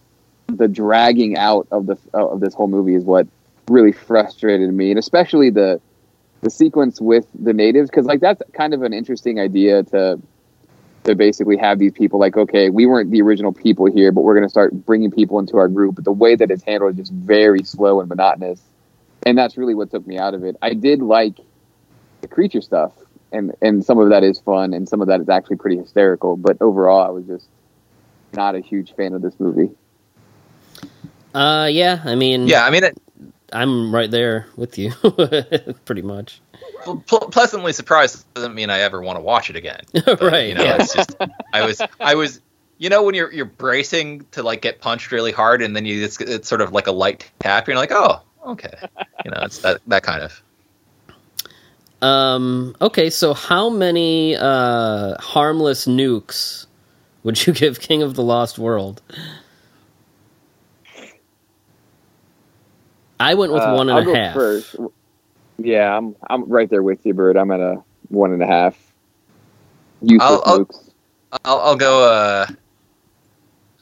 the 0.48 0.70
dragging 0.70 1.36
out 1.36 1.68
of 1.70 1.88
the 1.88 1.98
uh, 2.14 2.26
of 2.26 2.40
this 2.40 2.54
whole 2.54 2.70
movie 2.70 2.96
is 2.96 3.04
what 3.04 3.28
really 3.68 3.92
frustrated 3.92 4.74
me, 4.74 4.92
and 4.92 4.98
especially 4.98 5.50
the 5.50 5.82
the 6.40 6.50
sequence 6.50 7.02
with 7.02 7.28
the 7.38 7.52
natives 7.52 7.90
because 7.90 8.06
like 8.06 8.22
that's 8.22 8.42
kind 8.54 8.74
of 8.74 8.82
an 8.82 8.94
interesting 8.94 9.42
idea 9.42 9.84
to 9.84 10.22
to 11.04 11.16
basically 11.16 11.58
have 11.58 11.80
these 11.80 11.92
people 11.92 12.18
like, 12.18 12.38
okay, 12.38 12.70
we 12.70 12.86
weren't 12.86 13.12
the 13.12 13.22
original 13.22 13.52
people 13.52 13.88
here, 13.88 14.14
but 14.14 14.22
we're 14.22 14.34
going 14.34 14.46
to 14.46 14.50
start 14.50 14.74
bringing 14.86 15.12
people 15.12 15.38
into 15.40 15.58
our 15.58 15.68
group. 15.68 15.96
But 15.96 16.06
the 16.06 16.14
way 16.14 16.36
that 16.36 16.50
it's 16.50 16.64
handled 16.64 16.94
is 16.94 17.10
just 17.10 17.12
very 17.12 17.64
slow 17.64 18.00
and 18.00 18.08
monotonous, 18.08 18.62
and 19.26 19.38
that's 19.38 19.58
really 19.58 19.76
what 19.76 19.92
took 19.92 20.08
me 20.08 20.18
out 20.18 20.34
of 20.34 20.46
it. 20.46 20.56
I 20.62 20.76
did 20.76 21.02
like 21.02 21.36
the 22.22 22.30
creature 22.30 22.62
stuff, 22.62 22.94
and 23.36 23.54
and 23.62 23.86
some 23.86 24.00
of 24.00 24.10
that 24.10 24.24
is 24.24 24.40
fun, 24.40 24.74
and 24.74 24.88
some 24.88 25.02
of 25.02 25.08
that 25.08 25.22
is 25.22 25.30
actually 25.30 25.58
pretty 25.58 25.78
hysterical. 25.78 26.36
But 26.38 26.62
overall, 26.62 27.06
I 27.06 27.10
was 27.10 27.26
just 27.26 27.48
not 28.34 28.56
a 28.56 28.60
huge 28.60 28.94
fan 28.96 29.14
of 29.14 29.22
this 29.22 29.40
movie. 29.40 29.70
Uh, 31.34 31.68
yeah. 31.72 32.02
I 32.06 32.16
mean, 32.16 32.48
Yeah, 32.48 32.66
I 32.66 32.70
mean, 32.70 32.86
it, 32.86 32.98
I'm 33.52 33.94
right 33.94 34.10
there 34.10 34.48
with 34.56 34.78
you, 34.78 34.92
pretty 35.86 36.02
much. 36.02 36.42
pl- 37.06 37.30
pleasantly 37.30 37.74
surprised 37.74 38.26
doesn't 38.34 38.56
mean 38.56 38.70
I 38.70 38.80
ever 38.80 39.02
want 39.02 39.18
to 39.18 39.22
watch 39.22 39.50
it 39.50 39.56
again. 39.56 39.82
right. 40.22 40.50
You 40.50 40.56
know, 40.56 40.64
yeah. 40.64 40.78
it's 40.80 40.94
just 40.94 41.16
I 41.54 41.66
was 41.66 41.82
I 42.00 42.16
was 42.16 42.42
you 42.78 42.90
know 42.90 43.04
when 43.04 43.16
you're 43.16 43.32
you're 43.32 43.46
bracing 43.46 44.26
to 44.32 44.44
like 44.44 44.62
get 44.62 44.82
punched 44.82 45.12
really 45.12 45.32
hard 45.32 45.62
and 45.62 45.76
then 45.76 45.86
you 45.86 46.04
it's, 46.04 46.20
it's 46.22 46.48
sort 46.48 46.62
of 46.62 46.72
like 46.72 46.88
a 46.88 46.92
light 46.92 47.30
tap. 47.40 47.68
You're 47.68 47.78
like, 47.78 47.92
oh, 47.92 48.22
okay, 48.46 48.74
you 49.24 49.32
know, 49.32 49.42
it's 49.42 49.60
that 49.60 49.82
that 49.88 50.04
kind 50.04 50.22
of. 50.22 50.42
Um. 52.06 52.76
Okay. 52.82 53.10
So, 53.10 53.34
how 53.34 53.70
many 53.70 54.36
uh, 54.36 55.16
harmless 55.20 55.86
nukes 55.88 56.66
would 57.24 57.46
you 57.48 57.54
give 57.62 57.80
King 57.80 58.04
of 58.04 58.14
the 58.16 58.24
Lost 58.24 58.60
World? 58.60 59.02
I 63.20 63.34
went 63.36 63.54
with 63.54 63.62
Uh, 63.62 63.74
one 63.74 63.90
and 63.90 63.98
I'll 63.98 64.04
a 64.04 64.06
go 64.06 64.14
half. 64.16 64.34
First. 64.34 64.76
Yeah, 65.58 65.96
I'm 65.98 66.16
I'm 66.30 66.50
right 66.50 66.70
there 66.70 66.84
with 66.84 67.06
you, 67.06 67.14
Byrd. 67.14 67.38
I'm 67.38 67.50
at 67.52 67.60
a 67.62 67.82
one 68.10 68.34
and 68.34 68.44
a 68.44 68.48
half. 68.48 68.76
Useless 70.02 70.22
I'll- 70.30 70.44
I'll- 70.46 70.60
nukes. 70.66 70.82
I'll, 71.44 71.60
I'll 71.60 71.76
go 71.76 72.04
uh, 72.14 72.48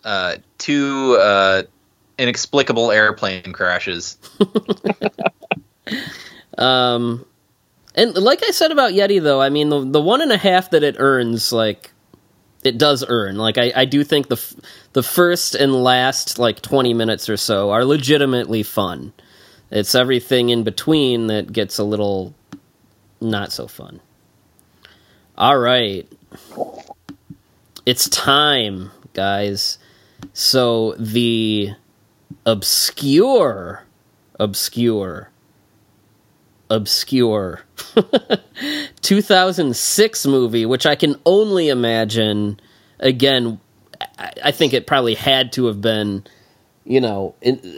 uh, 0.03 0.35
two 0.57 1.17
uh, 1.21 1.63
inexplicable 2.17 2.91
airplane 2.91 3.51
crashes. 3.53 4.17
Um, 6.57 7.25
and 7.95 8.15
like 8.15 8.43
I 8.43 8.51
said 8.51 8.71
about 8.71 8.93
Yeti, 8.93 9.21
though, 9.21 9.41
I 9.41 9.49
mean 9.49 9.69
the 9.69 9.83
the 9.83 10.01
one 10.01 10.21
and 10.21 10.31
a 10.31 10.37
half 10.37 10.71
that 10.71 10.83
it 10.83 10.95
earns, 10.99 11.51
like 11.51 11.91
it 12.63 12.77
does 12.77 13.03
earn. 13.07 13.37
Like 13.37 13.57
I, 13.57 13.71
I 13.75 13.85
do 13.85 14.03
think 14.03 14.29
the 14.29 14.35
f- 14.35 14.55
the 14.93 15.03
first 15.03 15.55
and 15.55 15.73
last 15.73 16.39
like 16.39 16.61
twenty 16.61 16.93
minutes 16.93 17.29
or 17.29 17.37
so 17.37 17.71
are 17.71 17.85
legitimately 17.85 18.63
fun. 18.63 19.13
It's 19.69 19.95
everything 19.95 20.49
in 20.49 20.63
between 20.63 21.27
that 21.27 21.51
gets 21.51 21.77
a 21.77 21.83
little 21.83 22.33
not 23.21 23.51
so 23.51 23.67
fun. 23.67 23.99
All 25.37 25.57
right, 25.57 26.07
it's 27.85 28.07
time, 28.09 28.91
guys. 29.13 29.77
So 30.31 30.95
the 30.97 31.71
obscure, 32.45 33.83
obscure 34.39 35.29
obscure 36.73 37.61
2006 39.01 40.25
movie, 40.25 40.65
which 40.65 40.85
I 40.85 40.95
can 40.95 41.15
only 41.25 41.69
imagine. 41.69 42.59
Again, 42.99 43.59
I, 44.17 44.51
think 44.51 44.73
it 44.73 44.87
probably 44.87 45.15
had 45.15 45.53
to 45.53 45.65
have 45.67 45.81
been, 45.81 46.25
you 46.83 46.99
know, 46.99 47.35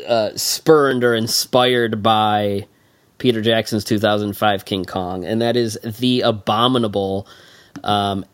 uh, 0.07 0.31
spurned 0.35 1.03
or 1.03 1.13
inspired 1.13 2.01
by 2.01 2.67
Peter 3.17 3.41
Jackson's 3.41 3.83
2005 3.83 4.65
King 4.65 4.85
Kong, 4.85 5.25
and 5.25 5.41
that 5.41 5.55
is 5.55 5.77
the 5.83 6.21
abominable, 6.21 7.27
um, 7.83 8.25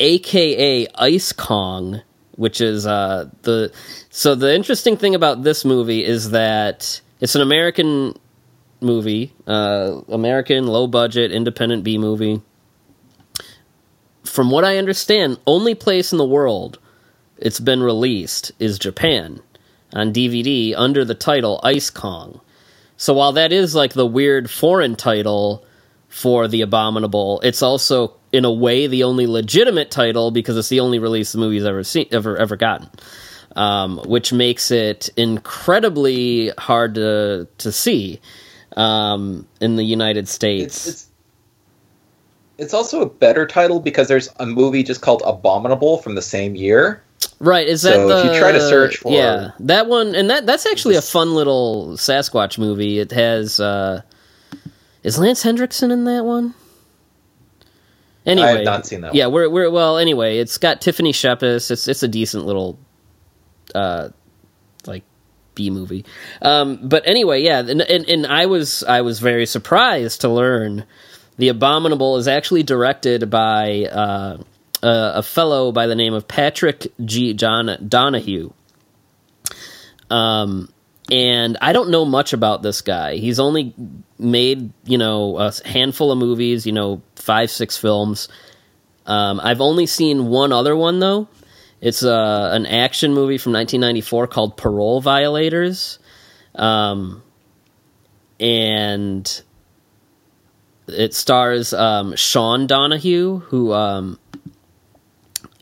aka 0.00 0.86
Ice 0.94 1.32
Kong, 1.32 2.02
which 2.32 2.60
is 2.60 2.86
uh, 2.86 3.28
the. 3.42 3.72
So 4.10 4.34
the 4.34 4.54
interesting 4.54 4.96
thing 4.96 5.14
about 5.14 5.42
this 5.42 5.64
movie 5.64 6.04
is 6.04 6.30
that 6.30 7.00
it's 7.20 7.34
an 7.34 7.42
American 7.42 8.14
movie, 8.80 9.32
uh, 9.46 10.00
American 10.08 10.66
low 10.66 10.86
budget 10.86 11.32
independent 11.32 11.84
B 11.84 11.98
movie. 11.98 12.42
From 14.24 14.50
what 14.50 14.64
I 14.64 14.78
understand, 14.78 15.38
only 15.46 15.74
place 15.74 16.12
in 16.12 16.18
the 16.18 16.26
world 16.26 16.78
it's 17.38 17.60
been 17.60 17.82
released 17.82 18.52
is 18.58 18.78
Japan 18.78 19.40
on 19.92 20.12
DVD 20.12 20.74
under 20.76 21.04
the 21.04 21.14
title 21.14 21.60
Ice 21.62 21.90
Kong. 21.90 22.40
So 22.96 23.14
while 23.14 23.32
that 23.32 23.52
is 23.52 23.74
like 23.74 23.92
the 23.92 24.06
weird 24.06 24.50
foreign 24.50 24.96
title 24.96 25.64
for 26.08 26.48
the 26.48 26.62
Abominable, 26.62 27.40
it's 27.42 27.62
also 27.62 28.14
in 28.32 28.44
a 28.44 28.52
way 28.52 28.86
the 28.86 29.04
only 29.04 29.26
legitimate 29.26 29.90
title 29.90 30.30
because 30.30 30.56
it's 30.56 30.68
the 30.68 30.80
only 30.80 30.98
release 30.98 31.32
the 31.32 31.38
movie's 31.38 31.64
ever 31.64 31.84
seen 31.84 32.08
ever 32.10 32.36
ever 32.36 32.56
gotten. 32.56 32.90
Um, 33.56 33.98
which 34.04 34.32
makes 34.32 34.70
it 34.70 35.08
incredibly 35.16 36.50
hard 36.58 36.96
to 36.96 37.48
to 37.58 37.72
see 37.72 38.20
um, 38.78 39.46
in 39.60 39.76
the 39.76 39.84
United 39.84 40.28
States. 40.28 40.86
It's, 40.86 40.88
it's 40.88 41.06
it's 42.58 42.74
also 42.74 43.02
a 43.02 43.06
better 43.08 43.46
title 43.46 43.80
because 43.80 44.08
there's 44.08 44.28
a 44.40 44.46
movie 44.46 44.82
just 44.82 45.00
called 45.00 45.22
Abominable 45.24 45.98
from 45.98 46.14
the 46.16 46.22
same 46.22 46.56
year. 46.56 47.02
right? 47.38 47.68
Is 47.68 47.82
that 47.82 47.94
so 47.94 48.08
the? 48.08 48.18
if 48.18 48.32
you 48.32 48.38
try 48.40 48.52
to 48.52 48.60
search 48.60 48.96
for- 48.96 49.12
yeah, 49.12 49.52
that 49.60 49.86
one, 49.86 50.14
and 50.14 50.28
that 50.30 50.46
that's 50.46 50.66
actually 50.66 50.96
a 50.96 51.02
fun 51.02 51.34
little 51.34 51.90
Sasquatch 51.90 52.58
movie. 52.58 52.98
It 52.98 53.12
has 53.12 53.60
uh, 53.60 54.02
is 55.02 55.18
Lance 55.18 55.42
Henriksen 55.42 55.90
in 55.90 56.04
that 56.04 56.24
one? 56.24 56.54
Anyway, 58.26 58.46
I 58.46 58.56
have 58.56 58.64
not 58.64 58.86
seen 58.86 59.00
that. 59.02 59.14
yeah, 59.14 59.26
one. 59.26 59.34
we're 59.34 59.48
we're 59.50 59.70
well. 59.70 59.96
Anyway, 59.98 60.38
it's 60.38 60.58
got 60.58 60.80
Tiffany 60.80 61.12
Shepis. 61.12 61.70
It's 61.70 61.88
it's 61.88 62.02
a 62.02 62.08
decent 62.08 62.44
little, 62.44 62.78
uh, 63.74 64.10
like 64.86 65.04
B 65.58 65.70
movie. 65.70 66.04
Um, 66.40 66.88
but 66.88 67.02
anyway, 67.04 67.42
yeah, 67.42 67.58
and, 67.58 67.82
and 67.82 68.08
and 68.08 68.26
I 68.26 68.46
was 68.46 68.84
I 68.84 69.00
was 69.00 69.18
very 69.18 69.44
surprised 69.44 70.20
to 70.20 70.28
learn 70.28 70.84
the 71.36 71.48
Abominable 71.48 72.16
is 72.16 72.28
actually 72.28 72.62
directed 72.62 73.28
by 73.28 73.84
uh, 73.84 74.38
a, 74.82 75.12
a 75.16 75.22
fellow 75.22 75.72
by 75.72 75.88
the 75.88 75.96
name 75.96 76.14
of 76.14 76.28
Patrick 76.28 76.86
G. 77.04 77.34
John 77.34 77.76
Donahue. 77.88 78.52
Um, 80.08 80.72
and 81.10 81.58
I 81.60 81.72
don't 81.72 81.90
know 81.90 82.04
much 82.04 82.32
about 82.32 82.62
this 82.62 82.80
guy. 82.80 83.16
He's 83.16 83.40
only 83.40 83.74
made 84.16 84.72
you 84.84 84.98
know 84.98 85.38
a 85.38 85.52
handful 85.64 86.12
of 86.12 86.18
movies, 86.18 86.66
you 86.66 86.72
know, 86.72 87.02
five 87.16 87.50
six 87.50 87.76
films. 87.76 88.28
Um, 89.06 89.40
I've 89.42 89.60
only 89.60 89.86
seen 89.86 90.26
one 90.28 90.52
other 90.52 90.76
one 90.76 91.00
though. 91.00 91.28
It's 91.80 92.02
uh, 92.02 92.50
an 92.52 92.66
action 92.66 93.14
movie 93.14 93.38
from 93.38 93.52
1994 93.52 94.26
called 94.26 94.56
Parole 94.56 95.00
Violators, 95.00 95.98
um, 96.54 97.22
and 98.40 99.42
it 100.88 101.14
stars 101.14 101.72
um, 101.72 102.16
Sean 102.16 102.66
Donahue, 102.66 103.38
who 103.38 103.72
um, 103.72 104.18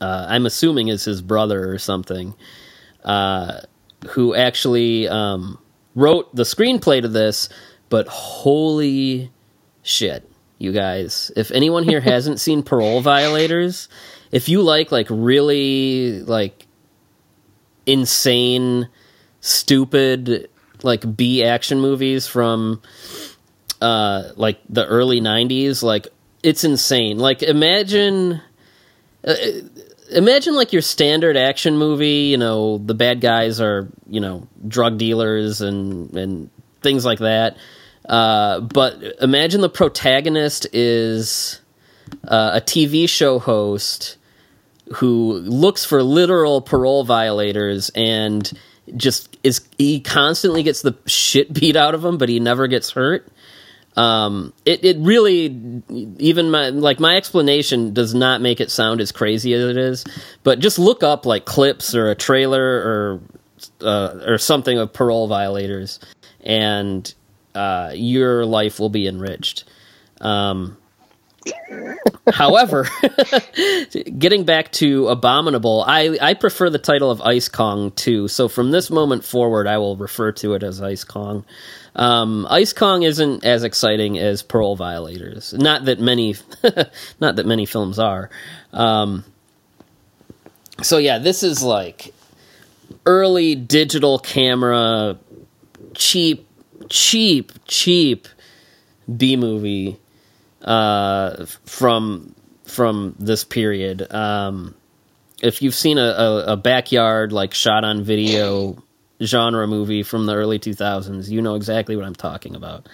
uh, 0.01 0.25
I'm 0.29 0.45
assuming 0.45 0.87
is 0.87 1.05
his 1.05 1.21
brother 1.21 1.71
or 1.71 1.77
something. 1.77 2.33
Uh, 3.03 3.61
who 4.09 4.35
actually 4.35 5.07
um, 5.07 5.57
wrote 5.95 6.33
the 6.35 6.43
screenplay 6.43 7.01
to 7.01 7.07
this, 7.07 7.49
but 7.89 8.07
holy 8.07 9.31
shit, 9.81 10.29
you 10.57 10.71
guys. 10.71 11.31
If 11.35 11.51
anyone 11.51 11.83
here 11.83 12.01
hasn't 12.01 12.39
seen 12.39 12.63
Parole 12.63 13.01
Violators, 13.01 13.89
if 14.31 14.49
you 14.49 14.61
like 14.61 14.91
like 14.91 15.07
really 15.09 16.21
like 16.21 16.65
insane, 17.85 18.89
stupid 19.41 20.49
like 20.83 21.15
B 21.15 21.43
action 21.43 21.79
movies 21.81 22.27
from 22.27 22.81
uh 23.81 24.29
like 24.35 24.59
the 24.69 24.85
early 24.85 25.21
90s, 25.21 25.83
like 25.83 26.07
it's 26.43 26.63
insane. 26.63 27.17
Like 27.17 27.43
imagine 27.43 28.41
uh, 29.25 29.35
imagine 30.11 30.55
like 30.55 30.71
your 30.71 30.81
standard 30.81 31.35
action 31.35 31.77
movie 31.77 32.29
you 32.29 32.37
know 32.37 32.77
the 32.77 32.93
bad 32.93 33.19
guys 33.19 33.59
are 33.59 33.87
you 34.07 34.19
know 34.19 34.47
drug 34.67 34.97
dealers 34.97 35.61
and 35.61 36.15
and 36.15 36.49
things 36.81 37.03
like 37.03 37.19
that 37.19 37.57
uh, 38.07 38.61
but 38.61 39.01
imagine 39.21 39.59
the 39.59 39.69
protagonist 39.69 40.65
is 40.71 41.59
uh, 42.27 42.51
a 42.53 42.61
tv 42.61 43.07
show 43.07 43.39
host 43.39 44.17
who 44.95 45.33
looks 45.33 45.83
for 45.83 46.01
literal 46.01 46.61
parole 46.61 47.03
violators 47.03 47.91
and 47.95 48.53
just 48.95 49.37
is 49.43 49.67
he 49.77 49.99
constantly 49.99 50.63
gets 50.63 50.81
the 50.81 50.95
shit 51.05 51.51
beat 51.53 51.75
out 51.75 51.93
of 51.93 52.03
him 52.03 52.17
but 52.17 52.29
he 52.29 52.39
never 52.39 52.67
gets 52.67 52.91
hurt 52.91 53.27
um, 53.97 54.53
it 54.63 54.85
it 54.85 54.97
really 54.99 55.81
even 56.19 56.51
my 56.51 56.69
like 56.69 56.99
my 56.99 57.17
explanation 57.17 57.95
does 57.95 58.13
not 58.13 58.41
make 58.41 58.61
it 58.61 58.69
sound 58.69 59.01
as 59.01 59.11
crazy 59.11 59.53
as 59.55 59.63
it 59.63 59.75
is. 59.75 60.05
But 60.43 60.59
just 60.59 60.77
look 60.77 61.01
up 61.01 61.25
like 61.25 61.45
clips 61.45 61.95
or 61.95 62.11
a 62.11 62.15
trailer 62.15 62.63
or 62.63 63.21
uh, 63.81 64.19
or 64.27 64.37
something 64.37 64.77
of 64.77 64.93
parole 64.93 65.27
violators, 65.27 65.99
and 66.41 67.11
uh, 67.55 67.91
your 67.95 68.45
life 68.45 68.79
will 68.79 68.89
be 68.89 69.07
enriched. 69.07 69.63
Um, 70.21 70.77
However, 72.33 72.87
getting 74.17 74.43
back 74.43 74.71
to 74.73 75.07
Abominable, 75.07 75.83
I, 75.87 76.17
I 76.21 76.33
prefer 76.33 76.69
the 76.69 76.79
title 76.79 77.09
of 77.09 77.21
Ice 77.21 77.47
Kong 77.47 77.91
too. 77.91 78.27
So 78.27 78.47
from 78.47 78.71
this 78.71 78.89
moment 78.89 79.23
forward, 79.23 79.67
I 79.67 79.77
will 79.77 79.95
refer 79.95 80.31
to 80.33 80.53
it 80.53 80.63
as 80.63 80.81
Ice 80.81 81.03
Kong. 81.03 81.45
Um, 81.95 82.45
Ice 82.49 82.73
Kong 82.73 83.03
isn't 83.03 83.43
as 83.43 83.63
exciting 83.63 84.17
as 84.17 84.43
Parole 84.43 84.75
Violators. 84.75 85.53
Not 85.53 85.85
that 85.85 85.99
many, 85.99 86.35
not 87.19 87.37
that 87.37 87.45
many 87.45 87.65
films 87.65 87.97
are. 87.97 88.29
Um, 88.73 89.23
so 90.83 90.97
yeah, 90.97 91.17
this 91.17 91.43
is 91.43 91.63
like 91.63 92.13
early 93.05 93.55
digital 93.55 94.19
camera, 94.19 95.17
cheap, 95.93 96.47
cheap, 96.89 97.51
cheap 97.65 98.27
B 99.15 99.37
movie 99.37 99.97
uh, 100.67 101.45
from 101.65 102.35
from 102.65 103.15
this 103.17 103.43
period. 103.43 104.13
Um, 104.13 104.75
if 105.41 105.61
you've 105.61 105.73
seen 105.73 105.97
a, 105.97 106.01
a, 106.01 106.53
a 106.53 106.57
backyard 106.57 107.31
like 107.31 107.53
shot 107.53 107.85
on 107.85 108.03
video 108.03 108.83
genre 109.23 109.65
movie 109.65 110.03
from 110.03 110.25
the 110.25 110.35
early 110.35 110.59
2000s, 110.59 111.29
you 111.29 111.41
know 111.41 111.55
exactly 111.55 111.95
what 111.95 112.05
I'm 112.05 112.15
talking 112.15 112.55
about. 112.55 112.87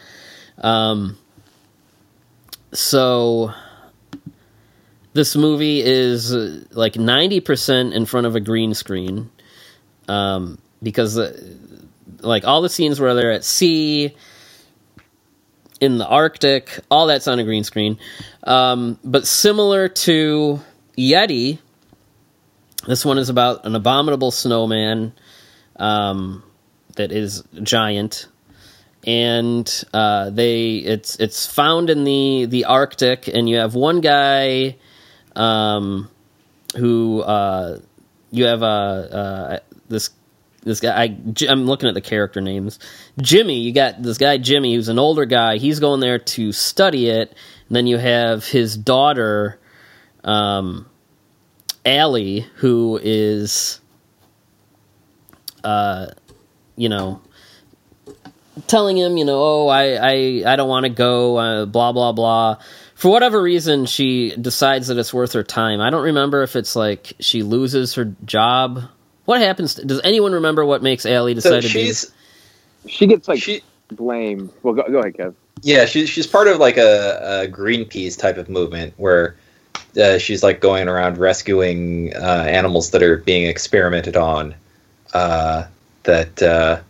Um, 0.60 1.18
so 2.72 3.52
this 5.14 5.36
movie 5.36 5.82
is 5.82 6.34
uh, 6.34 6.64
like 6.72 6.94
90% 6.94 7.94
in 7.94 8.06
front 8.06 8.28
of 8.28 8.36
a 8.36 8.40
green 8.40 8.76
screen 8.76 9.32
um, 10.08 10.60
because 10.84 11.18
uh, 11.18 11.36
like 12.20 12.46
all 12.46 12.62
the 12.62 12.70
scenes 12.70 13.00
where 13.00 13.16
they're 13.16 13.32
at 13.32 13.44
sea 13.44 14.16
in 15.80 15.98
the 15.98 16.08
arctic 16.08 16.80
all 16.90 17.08
that's 17.08 17.28
on 17.28 17.40
a 17.40 17.44
green 17.44 17.64
screen. 17.64 17.98
Um, 18.44 19.00
but 19.04 19.28
similar 19.28 19.90
to 19.90 20.60
yeti 20.98 21.60
this 22.86 23.06
one 23.06 23.18
is 23.18 23.30
about 23.30 23.66
an 23.66 23.76
abominable 23.76 24.32
snowman 24.32 25.14
um, 25.78 26.44
that 26.96 27.12
is 27.12 27.44
giant, 27.62 28.28
and 29.08 29.84
uh, 29.94 30.30
they 30.32 30.76
it's 30.76 31.16
it's 31.16 31.46
found 31.46 31.90
in 31.90 32.04
the 32.04 32.46
the 32.46 32.66
Arctic, 32.66 33.28
and 33.28 33.48
you 33.50 33.58
have 33.58 33.74
one 33.74 34.02
guy 34.02 34.76
um, 35.36 36.10
who 36.76 37.22
uh, 37.22 37.80
you 38.32 38.46
have 38.46 38.64
a 38.64 38.66
uh, 38.66 39.16
uh, 39.16 39.60
this 39.88 40.10
this 40.64 40.80
guy 40.80 41.04
I, 41.04 41.18
i'm 41.50 41.66
looking 41.66 41.90
at 41.90 41.94
the 41.94 42.02
character 42.02 42.42
names 42.42 42.80
jimmy 43.22 43.60
you 43.60 43.74
got 43.74 44.02
this 44.02 44.18
guy 44.18 44.38
jimmy 44.38 44.76
who's 44.76 44.90
an 44.90 45.00
older 45.00 45.26
guy 45.26 45.58
he's 45.58 45.80
going 45.80 46.00
there 46.00 46.20
to 46.20 46.52
study 46.52 47.10
it 47.10 47.30
and 47.68 47.76
then 47.76 47.88
you 47.88 47.98
have 47.98 48.46
his 48.46 48.78
daughter 48.78 49.60
um 50.24 50.86
allie 51.86 52.48
who 52.56 53.00
is 53.02 53.82
uh, 55.64 56.08
you 56.76 56.90
know, 56.90 57.22
telling 58.68 58.98
him, 58.98 59.18
you 59.18 59.26
know, 59.26 59.42
oh, 59.42 59.68
I, 59.68 59.94
I, 59.94 60.54
I 60.54 60.56
don't 60.56 60.70
want 60.70 60.86
to 60.86 60.90
go, 60.90 61.38
uh, 61.38 61.66
blah, 61.66 61.92
blah, 61.92 62.12
blah. 62.12 62.58
For 62.96 63.10
whatever 63.10 63.42
reason, 63.42 63.86
she 63.86 64.36
decides 64.36 64.88
that 64.88 64.98
it's 64.98 65.14
worth 65.14 65.34
her 65.34 65.44
time. 65.44 65.82
I 65.82 65.90
don't 65.90 66.04
remember 66.04 66.44
if 66.44 66.56
it's 66.56 66.76
like 66.76 67.14
she 67.20 67.44
loses 67.44 67.96
her 67.96 68.06
job. 68.26 68.84
What 69.26 69.42
happens? 69.42 69.76
To, 69.76 69.86
does 69.86 70.02
anyone 70.04 70.34
remember 70.34 70.66
what 70.66 70.84
makes 70.84 71.06
Allie 71.06 71.34
decide 71.34 71.64
so 71.64 71.70
to 71.70 71.74
be? 71.74 71.94
She 72.90 73.08
gets 73.08 73.28
like 73.28 73.42
she, 73.42 73.62
blamed. 73.90 74.52
Well, 74.64 74.74
go, 74.74 74.84
go 74.84 75.00
ahead, 75.00 75.14
Kev. 75.14 75.36
Yeah, 75.62 75.86
she's 75.86 76.10
she's 76.10 76.28
part 76.28 76.48
of 76.48 76.58
like 76.58 76.78
a, 76.78 77.44
a 77.44 77.48
Greenpeace 77.48 78.18
type 78.18 78.38
of 78.38 78.50
movement 78.50 78.94
where 78.98 79.36
uh, 80.02 80.18
she's 80.18 80.44
like 80.44 80.60
going 80.60 80.88
around 80.88 81.18
rescuing 81.18 82.14
uh, 82.16 82.46
animals 82.48 82.92
that 82.92 83.02
are 83.02 83.18
being 83.18 83.48
experimented 83.48 84.18
on 84.18 84.56
uh, 85.14 85.66
that 86.04 86.42
uh, 86.42 86.82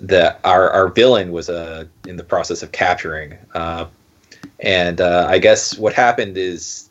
that 0.00 0.40
our 0.44 0.70
our 0.70 0.88
villain 0.88 1.32
was 1.32 1.48
uh, 1.48 1.84
in 2.06 2.16
the 2.16 2.24
process 2.24 2.62
of 2.62 2.72
capturing. 2.72 3.38
Uh, 3.54 3.86
and 4.60 5.00
uh, 5.00 5.26
I 5.28 5.38
guess 5.38 5.78
what 5.78 5.92
happened 5.92 6.36
is 6.36 6.90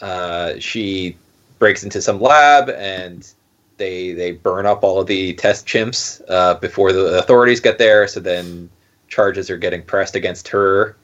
uh, 0.00 0.54
she 0.58 1.16
breaks 1.62 1.84
into 1.84 2.02
some 2.02 2.20
lab 2.20 2.68
and 2.70 3.32
they 3.76 4.12
they 4.14 4.32
burn 4.32 4.66
up 4.66 4.82
all 4.82 5.00
of 5.00 5.06
the 5.06 5.32
test 5.34 5.64
chimps 5.64 6.20
uh, 6.28 6.54
before 6.54 6.92
the 6.92 7.20
authorities 7.20 7.60
get 7.60 7.78
there. 7.78 8.08
So 8.08 8.18
then 8.18 8.68
charges 9.06 9.48
are 9.48 9.56
getting 9.56 9.80
pressed 9.84 10.16
against 10.16 10.48
her, 10.48 10.96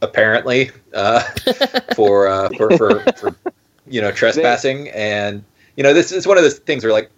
apparently, 0.00 0.72
uh, 0.92 1.20
for, 1.94 2.26
uh, 2.26 2.48
for, 2.56 2.76
for 2.76 3.00
for 3.12 3.36
you 3.86 4.00
know 4.00 4.10
trespassing 4.10 4.88
and 4.90 5.44
you 5.76 5.84
know, 5.84 5.94
this 5.94 6.10
is 6.10 6.26
one 6.26 6.36
of 6.36 6.42
those 6.42 6.58
things 6.58 6.82
where 6.82 6.92
like 6.92 7.10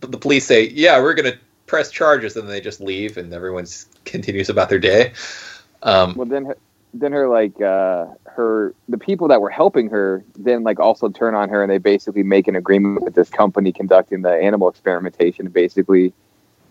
the 0.00 0.18
police 0.18 0.44
say, 0.46 0.68
"Yeah, 0.68 1.00
we're 1.00 1.14
going 1.14 1.32
to 1.32 1.38
press 1.66 1.92
charges," 1.92 2.36
and 2.36 2.46
then 2.46 2.50
they 2.50 2.60
just 2.60 2.80
leave, 2.80 3.16
and 3.16 3.32
everyone 3.32 3.66
continues 4.04 4.48
about 4.50 4.68
their 4.68 4.80
day. 4.80 5.12
Um, 5.84 6.14
well, 6.14 6.26
then, 6.26 6.52
then 6.92 7.12
her 7.12 7.28
like 7.28 7.60
uh, 7.60 8.06
her 8.34 8.74
the 8.88 8.98
people 8.98 9.28
that 9.28 9.40
were 9.40 9.50
helping 9.50 9.90
her 9.90 10.24
then 10.36 10.62
like 10.62 10.80
also 10.80 11.08
turn 11.08 11.34
on 11.34 11.48
her, 11.48 11.62
and 11.62 11.70
they 11.70 11.78
basically 11.78 12.22
make 12.22 12.48
an 12.48 12.56
agreement 12.56 13.02
with 13.02 13.14
this 13.14 13.30
company 13.30 13.72
conducting 13.72 14.22
the 14.22 14.32
animal 14.32 14.68
experimentation. 14.68 15.48
Basically, 15.48 16.12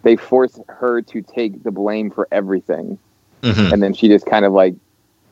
they 0.03 0.15
force 0.15 0.59
her 0.67 1.01
to 1.01 1.21
take 1.21 1.63
the 1.63 1.71
blame 1.71 2.11
for 2.11 2.27
everything, 2.31 2.99
mm-hmm. 3.41 3.73
and 3.73 3.81
then 3.81 3.93
she 3.93 4.07
just 4.07 4.25
kind 4.25 4.45
of 4.45 4.53
like 4.53 4.75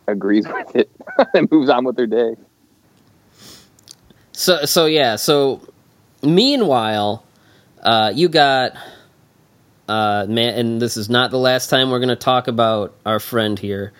agrees 0.07 0.47
with 0.47 0.75
it 0.75 0.89
and 1.33 1.49
moves 1.51 1.69
on 1.69 1.85
with 1.85 1.97
her 1.97 2.07
day. 2.07 2.35
So 4.31 4.65
so 4.65 4.85
yeah, 4.85 5.17
so 5.17 5.61
Meanwhile, 6.23 7.23
uh, 7.81 8.11
you 8.13 8.29
got 8.29 8.73
uh, 9.87 10.25
man, 10.29 10.53
and 10.53 10.81
this 10.81 10.97
is 10.97 11.09
not 11.09 11.31
the 11.31 11.39
last 11.39 11.69
time 11.69 11.89
we're 11.89 11.99
going 11.99 12.09
to 12.09 12.15
talk 12.15 12.47
about 12.47 12.95
our 13.05 13.19
friend 13.19 13.57
here. 13.57 13.91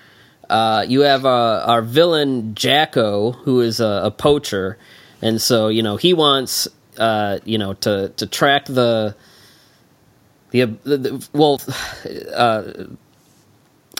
Uh, 0.52 0.84
you 0.86 0.99
have 0.99 1.26
uh, 1.26 1.64
our 1.65 1.82
villain 1.82 2.53
Jacko, 2.56 3.32
who 3.32 3.61
is 3.61 3.80
a, 3.80 4.02
a, 4.03 4.11
poacher, 4.11 4.78
and 5.22 5.41
so 5.41 5.69
you 5.69 5.82
know 5.82 5.95
he 5.95 6.14
wants 6.14 6.68
uh, 6.98 7.40
you 7.45 7.57
know 7.57 7.73
to 7.76 8.10
to 8.18 8.28
track 8.28 8.65
the 8.65 9.15
the, 10.49 10.65
the, 10.84 10.98
the 10.98 11.30
well. 11.34 11.61
Uh, 12.36 12.88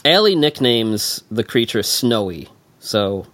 Allie 0.03 0.36
nicknames 0.36 1.23
the 1.30 1.44
creature 1.44 1.84
Snowy, 1.84 2.49
so 2.80 3.28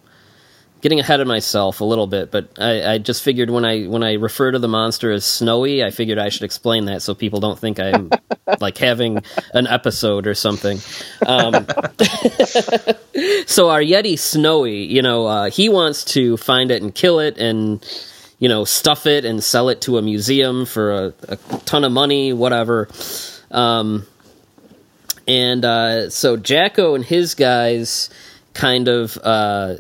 getting 0.82 0.99
ahead 0.99 1.20
of 1.20 1.28
myself 1.28 1.82
a 1.82 1.84
little 1.84 2.08
bit, 2.08 2.32
but 2.32 2.49
I, 2.60 2.94
I, 2.94 2.98
just 2.99 3.24
figured 3.24 3.49
when 3.49 3.66
I 3.66 3.86
when 3.86 4.04
I 4.04 4.14
refer 4.14 4.52
to 4.52 4.60
the 4.60 4.68
monster 4.68 5.12
as 5.12 5.26
snowy, 5.26 5.84
I 5.84 5.90
figured 5.90 6.20
I 6.20 6.30
should 6.30 6.44
explain 6.44 6.86
that 6.86 7.02
so 7.02 7.16
people 7.16 7.40
don't 7.40 7.58
think 7.58 7.80
I'm 7.80 8.12
like 8.60 8.78
having 8.78 9.24
an 9.54 9.68
episode 9.68 10.28
or 10.28 10.36
something. 10.36 10.80
Um, 11.26 11.54
so 13.48 13.70
our 13.70 13.82
Yeti 13.82 14.20
Snowy, 14.20 14.84
you 14.84 15.02
know, 15.02 15.26
uh, 15.26 15.49
he 15.49 15.70
wants 15.70 16.04
to 16.06 16.38
find 16.38 16.70
it 16.70 16.82
and 16.82 16.94
kill 16.94 17.20
it 17.20 17.38
and 17.38 17.84
you 18.40 18.48
know 18.48 18.64
stuff 18.64 19.08
it 19.08 19.26
and 19.26 19.44
sell 19.44 19.70
it 19.70 19.82
to 19.82 19.98
a 19.98 20.02
museum 20.02 20.66
for 20.66 20.91
a, 20.91 21.14
a 21.28 21.36
ton 21.66 21.84
of 21.84 21.91
money, 21.91 22.34
whatever. 22.34 22.88
Um, 23.49 24.06
and 25.28 25.66
uh, 25.66 26.10
so 26.12 26.38
Jacko 26.38 26.94
and 26.94 27.04
his 27.04 27.34
guys 27.34 28.12
kind 28.54 28.88
of. 28.88 29.18
Uh, 29.18 29.78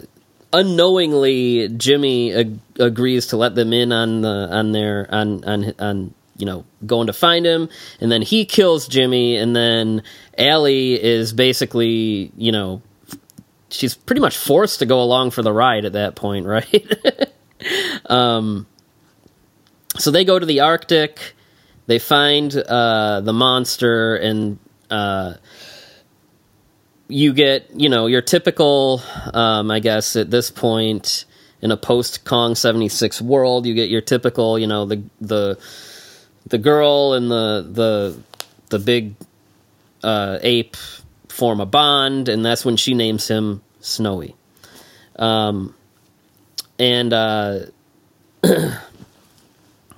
unknowingly 0.53 1.67
Jimmy 1.69 2.33
ag- 2.33 2.59
agrees 2.79 3.27
to 3.27 3.37
let 3.37 3.55
them 3.55 3.73
in 3.73 3.91
on 3.91 4.21
the 4.21 4.47
on 4.51 4.71
their 4.71 5.07
on 5.13 5.43
on 5.43 5.73
on 5.79 6.13
you 6.37 6.45
know 6.45 6.65
going 6.85 7.07
to 7.07 7.13
find 7.13 7.45
him 7.45 7.69
and 7.99 8.11
then 8.11 8.21
he 8.21 8.45
kills 8.45 8.87
Jimmy 8.87 9.35
and 9.35 9.55
then 9.55 10.03
Allie 10.37 11.01
is 11.01 11.33
basically 11.33 12.31
you 12.37 12.51
know 12.51 12.81
she's 13.69 13.95
pretty 13.95 14.21
much 14.21 14.37
forced 14.37 14.79
to 14.79 14.85
go 14.85 15.01
along 15.01 15.31
for 15.31 15.41
the 15.41 15.51
ride 15.51 15.85
at 15.85 15.93
that 15.93 16.15
point 16.15 16.45
right? 16.45 17.31
Um 18.05 18.67
so 19.97 20.11
they 20.11 20.23
go 20.23 20.39
to 20.39 20.45
the 20.45 20.61
Arctic 20.61 21.35
they 21.87 21.99
find 21.99 22.55
uh 22.55 23.21
the 23.21 23.33
monster 23.33 24.15
and 24.15 24.59
uh 24.89 25.33
you 27.07 27.33
get 27.33 27.69
you 27.75 27.89
know 27.89 28.07
your 28.07 28.21
typical 28.21 29.01
um, 29.33 29.71
i 29.71 29.79
guess 29.79 30.15
at 30.15 30.29
this 30.29 30.51
point 30.51 31.25
in 31.61 31.71
a 31.71 31.77
post 31.77 32.25
kong 32.25 32.53
76 32.53 33.21
world 33.21 33.65
you 33.65 33.73
get 33.73 33.89
your 33.89 34.01
typical 34.01 34.59
you 34.59 34.67
know 34.67 34.85
the 34.85 35.01
the 35.21 35.57
the 36.47 36.57
girl 36.57 37.13
and 37.13 37.31
the 37.31 37.67
the 37.69 38.19
the 38.69 38.79
big 38.79 39.15
uh, 40.03 40.37
ape 40.41 40.75
form 41.29 41.59
a 41.59 41.65
bond 41.65 42.29
and 42.29 42.45
that's 42.45 42.65
when 42.65 42.77
she 42.77 42.93
names 42.93 43.27
him 43.27 43.61
snowy. 43.79 44.35
Um, 45.17 45.73
and 46.77 47.11
uh, 47.13 47.59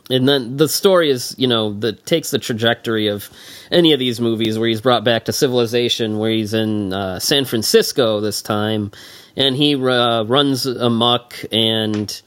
and 0.09 0.27
then 0.27 0.57
the 0.57 0.67
story 0.67 1.09
is 1.09 1.35
you 1.37 1.47
know 1.47 1.73
that 1.73 2.05
takes 2.05 2.31
the 2.31 2.39
trajectory 2.39 3.07
of 3.07 3.29
any 3.71 3.93
of 3.93 3.99
these 3.99 4.19
movies 4.19 4.57
where 4.57 4.67
he's 4.67 4.81
brought 4.81 5.03
back 5.03 5.25
to 5.25 5.33
civilization 5.33 6.17
where 6.17 6.31
he's 6.31 6.53
in 6.53 6.93
uh, 6.93 7.19
san 7.19 7.45
francisco 7.45 8.19
this 8.19 8.41
time 8.41 8.91
and 9.35 9.55
he 9.55 9.75
uh, 9.75 10.23
runs 10.23 10.65
amok 10.65 11.35
and 11.51 12.21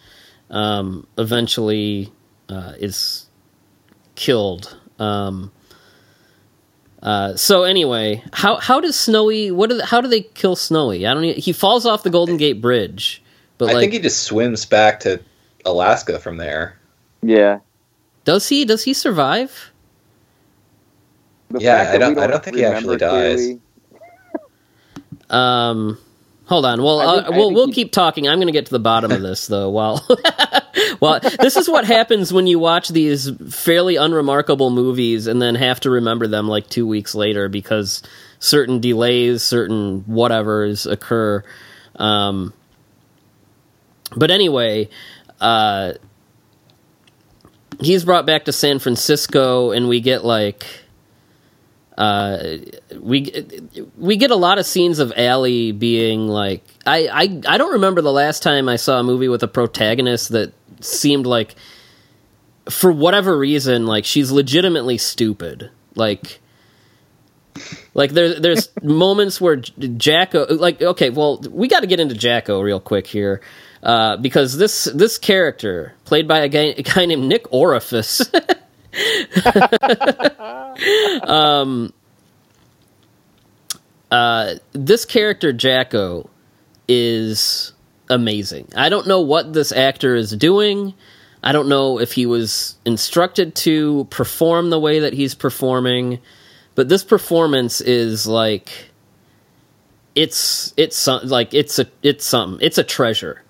um, 0.51 1.07
eventually 1.19 2.13
uh, 2.49 2.75
is 2.79 3.27
killed 4.15 4.79
um, 4.99 5.51
uh, 7.03 7.35
so 7.35 7.65
anyway, 7.65 8.23
how 8.33 8.57
how 8.57 8.81
does 8.81 8.95
Snowy? 8.95 9.51
What 9.51 9.71
do 9.71 9.79
they, 9.79 9.85
how 9.85 10.01
do 10.01 10.07
they 10.07 10.21
kill 10.21 10.55
Snowy? 10.55 11.05
I 11.05 11.13
don't. 11.15 11.25
Even, 11.25 11.41
he 11.41 11.53
falls 11.53 11.85
off 11.85 12.05
the 12.05 12.11
Golden 12.11 12.37
Gate 12.37 12.61
Bridge, 12.61 13.21
but 13.59 13.71
I 13.71 13.73
like, 13.73 13.81
think 13.81 13.93
he 13.95 13.99
just 13.99 14.23
swims 14.23 14.67
back 14.67 15.01
to 15.01 15.21
Alaska 15.65 16.21
from 16.21 16.37
there. 16.37 16.79
Yeah. 17.21 17.59
Does 18.25 18.49
he? 18.49 18.65
Does 18.65 18.85
he 18.85 18.95
survive? 18.95 19.71
The 21.51 21.61
Yeah, 21.61 21.79
fact 21.79 21.89
I 21.89 21.93
that 21.93 21.99
don't- 21.99 22.19
I 22.19 22.27
don't 22.29 22.45
think 22.45 22.57
he 22.57 22.65
actually 22.65 22.97
remember 22.97 23.37
dies. 23.37 23.59
Um, 25.31 25.99
hold 26.47 26.65
on. 26.67 26.83
Well, 26.83 27.01
I 27.01 27.05
uh, 27.05 27.23
think- 27.25 27.37
we'll 27.37 27.53
we'll 27.53 27.67
he- 27.69 27.73
keep 27.73 27.93
talking. 27.93 28.29
I'm 28.29 28.39
going 28.39 28.47
to 28.49 28.53
get 28.53 28.67
to 28.67 28.73
the 28.73 28.79
bottom 28.79 29.11
of 29.11 29.23
this 29.23 29.47
though. 29.47 29.71
While, 29.71 30.07
well, 31.01 31.21
this 31.41 31.57
is 31.57 31.69
what 31.69 31.85
happens 31.85 32.33
when 32.33 32.47
you 32.47 32.59
watch 32.59 32.89
these 32.89 33.31
fairly 33.51 33.97
unremarkable 33.97 34.71
movies 34.71 35.27
and 35.27 35.41
then 35.41 35.55
have 35.55 35.81
to 35.81 35.91
remember 35.91 36.27
them 36.27 36.49
like 36.49 36.69
two 36.69 36.87
weeks 36.87 37.15
later 37.15 37.49
because 37.49 38.03
certain 38.39 38.81
delays, 38.81 39.43
certain 39.43 40.03
whatevers 40.03 40.91
occur. 40.91 41.43
Um, 41.97 42.53
but 44.17 44.31
anyway, 44.31 44.89
uh, 45.41 45.93
he's 47.81 48.05
brought 48.05 48.27
back 48.27 48.45
to 48.47 48.53
San 48.53 48.79
Francisco, 48.79 49.71
and 49.71 49.89
we 49.89 50.01
get 50.01 50.25
like 50.25 50.67
uh, 51.97 52.57
we 52.99 53.33
we 53.97 54.17
get 54.17 54.31
a 54.31 54.37
lot 54.37 54.59
of 54.59 54.67
scenes 54.67 54.99
of 54.99 55.13
Allie 55.17 55.73
being 55.73 56.27
like 56.27 56.65
I, 56.87 57.09
I 57.09 57.55
I 57.55 57.59
don't 57.59 57.75
remember 57.75 58.01
the 58.01 58.13
last 58.13 58.43
time 58.43 58.69
I 58.69 58.77
saw 58.77 59.01
a 59.01 59.03
movie 59.03 59.29
with 59.29 59.43
a 59.43 59.49
protagonist 59.49 60.31
that 60.31 60.53
seemed 60.81 61.27
like 61.27 61.55
for 62.71 62.91
whatever 62.91 63.37
reason 63.37 63.87
like 63.87 64.05
she's 64.05 64.31
legitimately 64.31 64.99
stupid. 64.99 65.71
Like 65.95 66.41
like 67.95 68.13
there 68.13 68.41
there's 68.41 68.69
moments 68.83 69.41
where 69.41 69.57
Jacko 69.57 70.47
like 70.57 70.81
okay 70.81 71.11
well 71.11 71.41
we 71.51 71.69
got 71.69 71.81
to 71.81 71.87
get 71.87 72.01
into 72.01 72.15
Jacko 72.15 72.63
real 72.63 72.81
quick 72.81 73.07
here 73.07 73.43
uh, 73.83 74.17
because 74.17 74.57
this 74.57 74.85
this 74.85 75.19
character 75.19 75.95
played 76.05 76.29
by 76.29 76.41
a 76.41 76.49
guy, 76.49 76.75
a 76.77 76.83
guy 76.83 77.07
named 77.07 77.25
Nick 77.25 77.51
Orifice 77.53 78.23
uh, 84.11 84.55
this 84.73 85.05
character 85.05 85.53
Jacko 85.53 86.29
is 86.87 87.73
amazing. 88.11 88.69
I 88.77 88.89
don't 88.91 89.07
know 89.07 89.21
what 89.21 89.53
this 89.53 89.73
actor 89.73 90.15
is 90.15 90.31
doing. 90.33 90.95
I 91.43 91.53
don't 91.53 91.69
know 91.69 91.99
if 91.99 92.13
he 92.13 92.27
was 92.27 92.77
instructed 92.85 93.55
to 93.57 94.07
perform 94.11 94.71
the 94.71 94.79
way 94.79 95.01
that 95.01 95.15
he's 95.15 95.35
performing, 95.35 96.21
but 96.75 96.89
this 96.89 97.03
performance 97.03 97.81
is 97.81 98.27
like 98.27 98.91
it's 100.15 100.75
it's 100.77 101.07
like 101.07 101.55
it's 101.55 101.79
a 101.79 101.87
it's 102.03 102.25
something. 102.25 102.65
It's 102.65 102.79
a 102.79 102.85
treasure. 102.85 103.43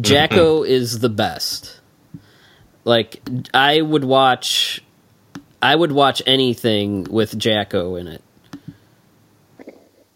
Jacko 0.00 0.62
is 0.64 1.00
the 1.00 1.08
best. 1.08 1.80
Like 2.84 3.22
I 3.54 3.80
would 3.80 4.04
watch 4.04 4.82
I 5.62 5.76
would 5.76 5.92
watch 5.92 6.22
anything 6.26 7.04
with 7.04 7.38
Jacko 7.38 7.94
in 7.94 8.08
it. 8.08 8.22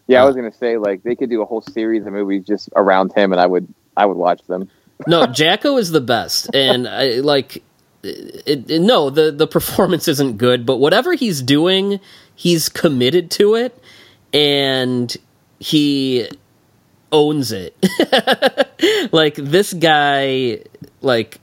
Yeah, 0.07 0.21
I 0.21 0.23
oh. 0.23 0.27
was 0.27 0.35
gonna 0.35 0.53
say 0.53 0.77
like 0.77 1.03
they 1.03 1.15
could 1.15 1.29
do 1.29 1.41
a 1.41 1.45
whole 1.45 1.61
series 1.61 2.05
of 2.05 2.13
movies 2.13 2.45
just 2.45 2.69
around 2.75 3.13
him, 3.13 3.31
and 3.31 3.39
I 3.39 3.45
would 3.45 3.67
I 3.95 4.05
would 4.05 4.17
watch 4.17 4.41
them. 4.47 4.69
No, 5.05 5.25
Jacko 5.31 5.77
is 5.77 5.91
the 5.91 6.01
best, 6.01 6.53
and 6.53 6.87
I, 6.87 7.19
like, 7.19 7.63
it, 8.03 8.69
it- 8.69 8.81
no, 8.81 9.09
the 9.09 9.31
the 9.31 9.47
performance 9.47 10.07
isn't 10.07 10.37
good, 10.37 10.65
but 10.65 10.77
whatever 10.77 11.13
he's 11.13 11.41
doing, 11.41 11.99
he's 12.35 12.69
committed 12.69 13.31
to 13.31 13.55
it, 13.55 13.77
and 14.33 15.15
he 15.59 16.29
owns 17.11 17.51
it. 17.51 17.75
like 19.11 19.35
this 19.35 19.73
guy, 19.73 20.59
like. 21.01 21.39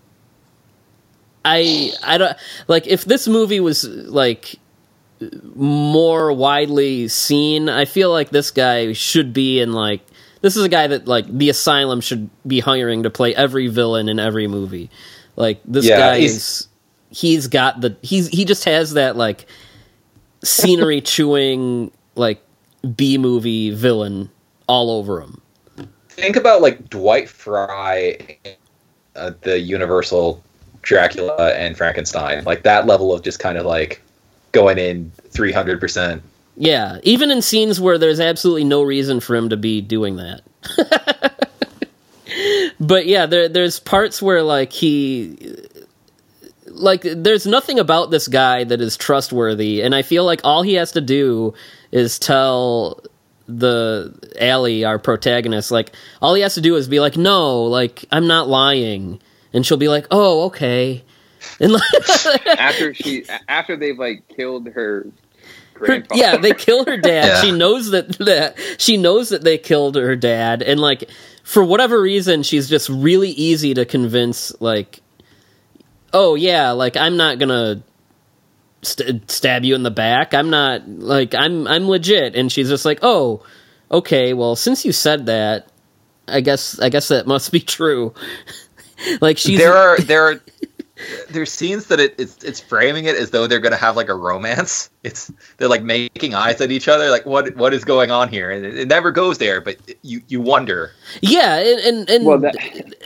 I 1.47 1.93
I 2.03 2.17
don't 2.17 2.37
like 2.69 2.87
if 2.87 3.05
this 3.05 3.29
movie 3.29 3.61
was 3.61 3.85
like 3.85 4.57
more 5.55 6.33
widely 6.33 7.09
seen. 7.09 7.69
I 7.69 7.85
feel 7.85 8.11
like 8.11 8.31
this 8.31 8.51
guy 8.51 8.95
should 8.95 9.35
be 9.35 9.61
in 9.61 9.73
like 9.75 10.01
this 10.41 10.57
is 10.57 10.65
a 10.65 10.71
guy 10.71 10.87
that 10.87 11.07
like 11.07 11.27
the 11.27 11.51
asylum 11.51 12.01
should 12.01 12.31
be 12.47 12.61
hiring 12.61 13.03
to 13.03 13.11
play 13.11 13.35
every 13.35 13.67
villain 13.69 14.09
in 14.09 14.19
every 14.19 14.47
movie. 14.47 14.89
Like 15.37 15.61
this 15.67 15.85
Yeah, 15.85 15.99
guy 15.99 16.21
he's- 16.21 16.33
is 16.35 16.69
he's 17.11 17.47
got 17.49 17.79
the 17.83 17.95
he's 18.01 18.29
he 18.29 18.47
just 18.47 18.65
has 18.65 18.95
that 18.95 19.15
like 19.15 19.45
scenery 20.43 21.01
chewing 21.03 21.91
like 22.15 22.43
B 22.97 23.19
movie 23.19 23.69
villain 23.71 24.31
all 24.67 24.91
over 24.91 25.21
him. 25.21 25.43
Think 26.15 26.37
about 26.37 26.63
like 26.63 26.89
Dwight 26.91 27.29
Frye, 27.29 28.39
uh, 29.17 29.33
the 29.41 29.59
Universal 29.59 30.43
Dracula 30.83 31.53
and 31.55 31.77
Frankenstein, 31.77 32.45
like 32.45 32.63
that 32.63 32.87
level 32.87 33.13
of 33.13 33.23
just 33.23 33.41
kind 33.41 33.59
of 33.59 33.67
like 33.67 34.01
going 34.53 34.79
in 34.79 35.11
three 35.31 35.51
hundred 35.51 35.81
percent. 35.81 36.23
Yeah, 36.57 36.99
even 37.03 37.33
in 37.33 37.43
scenes 37.43 37.81
where 37.81 37.99
there's 37.99 38.21
absolutely 38.21 38.63
no 38.63 38.83
reason 38.83 39.19
for 39.19 39.35
him 39.35 39.49
to 39.49 39.57
be 39.57 39.81
doing 39.81 40.17
that. 40.17 40.43
but 42.81 43.07
yeah, 43.07 43.27
there 43.27 43.49
there's 43.49 43.81
parts 43.81 44.23
where 44.23 44.43
like 44.43 44.73
he 44.73 45.57
like 46.69 47.03
there's 47.03 47.47
nothing 47.47 47.81
about 47.81 48.13
this 48.13 48.29
guy 48.29 48.63
that 48.65 48.81
is 48.81 48.97
trustworthy 48.97 49.81
and 49.81 49.95
i 49.95 50.03
feel 50.03 50.25
like 50.25 50.41
all 50.43 50.63
he 50.63 50.75
has 50.75 50.91
to 50.91 51.01
do 51.01 51.55
is 51.93 52.19
tell 52.19 53.01
the 53.47 54.15
Allie, 54.41 54.85
our 54.85 54.99
protagonist, 54.99 55.71
like 55.71 55.95
all 56.23 56.35
he 56.35 56.43
has 56.43 56.55
to 56.55 56.61
do 56.61 56.77
is 56.77 56.89
be 56.89 57.01
like, 57.01 57.17
"No, 57.17 57.65
like 57.65 58.05
I'm 58.11 58.27
not 58.27 58.49
lying," 58.49 59.21
and 59.53 59.65
she'll 59.67 59.77
be 59.77 59.89
like, 59.89 60.07
"Oh, 60.11 60.45
okay." 60.47 61.05
And 61.61 61.73
like, 61.73 61.83
after 62.59 62.95
she 62.95 63.27
after 63.49 63.77
they've 63.77 63.99
like 63.99 64.27
killed 64.29 64.67
her 64.69 65.07
her, 65.75 65.87
grandfather. 65.87 66.21
yeah, 66.21 66.37
they 66.39 66.55
kill 66.55 66.85
her 66.87 66.97
dad. 67.01 67.27
Yeah. 67.27 67.41
She 67.43 67.51
knows 67.53 67.91
that 67.91 68.09
that 68.19 68.57
she 68.79 68.97
knows 68.97 69.29
that 69.29 69.43
they 69.43 69.59
killed 69.59 69.97
her 69.97 70.17
dad, 70.17 70.63
and 70.63 70.81
like 70.81 71.11
for 71.43 71.63
whatever 71.63 72.01
reason, 72.01 72.43
she's 72.43 72.69
just 72.69 72.89
really 72.89 73.31
easy 73.31 73.75
to 73.75 73.85
convince. 73.85 74.59
Like, 74.61 75.01
oh 76.13 76.35
yeah, 76.35 76.71
like 76.71 76.97
I'm 76.97 77.17
not 77.17 77.39
gonna 77.39 77.83
st- 78.87 79.31
stab 79.31 79.65
you 79.65 79.75
in 79.75 79.83
the 79.83 79.91
back. 79.91 80.35
I'm 80.35 80.51
not 80.51 80.89
like 80.89 81.35
I'm 81.35 81.67
I'm 81.67 81.89
legit, 81.89 82.35
and 82.37 82.51
she's 82.51 82.69
just 82.69 82.85
like, 82.85 82.99
oh, 83.03 83.43
okay. 83.91 84.33
Well, 84.35 84.57
since 84.57 84.85
you 84.85 84.93
said 84.93 85.27
that, 85.27 85.69
I 86.29 86.41
guess 86.41 86.79
I 86.81 86.89
guess 86.89 87.09
that 87.09 87.27
must 87.27 87.53
be 87.53 87.61
true. 87.61 88.15
like 89.21 89.39
she's 89.39 89.59
there 89.59 89.75
are 89.77 89.99
there 90.01 90.29
are 90.29 90.41
there's 91.29 91.53
scenes 91.53 91.87
that 91.87 91.99
it, 92.01 92.15
it's 92.19 92.43
it's 92.45 92.61
framing 92.61 93.05
it 93.07 93.17
as 93.17 93.31
though 93.31 93.47
they're 93.47 93.61
gonna 93.61 93.77
have 93.77 93.97
like 93.97 94.09
a 94.09 94.15
romance. 94.15 94.91
It's 95.05 95.31
they're 95.59 95.69
like 95.69 95.83
making 95.83 96.35
eyes 96.35 96.63
at 96.63 96.71
each 96.71 96.89
other, 96.89 97.11
like 97.11 97.27
what 97.27 97.55
what 97.57 97.75
is 97.75 97.85
going 97.85 98.11
on 98.11 98.31
here? 98.31 98.51
And 98.51 98.65
it, 98.65 98.79
it 98.79 98.89
never 98.89 99.11
goes 99.11 99.37
there, 99.37 99.61
but 99.61 99.77
you 100.01 100.23
you 100.29 100.41
wonder. 100.41 100.93
Yeah, 101.21 101.59
and 101.59 101.81
and, 101.81 102.11
and 102.11 102.25
Well, 102.25 102.39
that- 102.39 102.57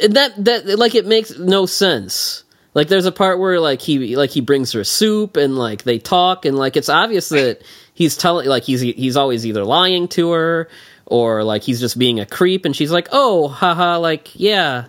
and 0.00 0.14
that 0.14 0.44
that 0.44 0.78
like 0.78 0.94
it 0.94 1.06
makes 1.06 1.36
no 1.36 1.66
sense. 1.66 2.44
Like 2.78 2.86
there's 2.86 3.06
a 3.06 3.10
part 3.12 3.40
where 3.40 3.59
like 3.59 3.82
he 3.82 4.14
like 4.14 4.30
he 4.30 4.40
brings 4.40 4.70
her 4.70 4.84
soup 4.84 5.36
and 5.36 5.59
like 5.59 5.82
they 5.82 5.98
talk 5.98 6.44
and 6.44 6.56
like 6.56 6.76
it's 6.76 6.88
obvious 6.88 7.30
that 7.30 7.62
he's 7.92 8.16
telling 8.16 8.46
like 8.46 8.62
he's 8.62 8.80
he's 8.80 9.16
always 9.16 9.44
either 9.44 9.64
lying 9.64 10.06
to 10.10 10.30
her 10.30 10.68
or 11.05 11.42
like 11.42 11.64
he's 11.64 11.80
just 11.80 11.98
being 11.98 12.20
a 12.20 12.24
creep 12.24 12.64
and 12.64 12.76
she's 12.76 12.92
like, 12.92 13.09
"Oh, 13.10 13.48
haha, 13.48 13.98
like 13.98 14.30
yeah." 14.38 14.78
And 14.82 14.88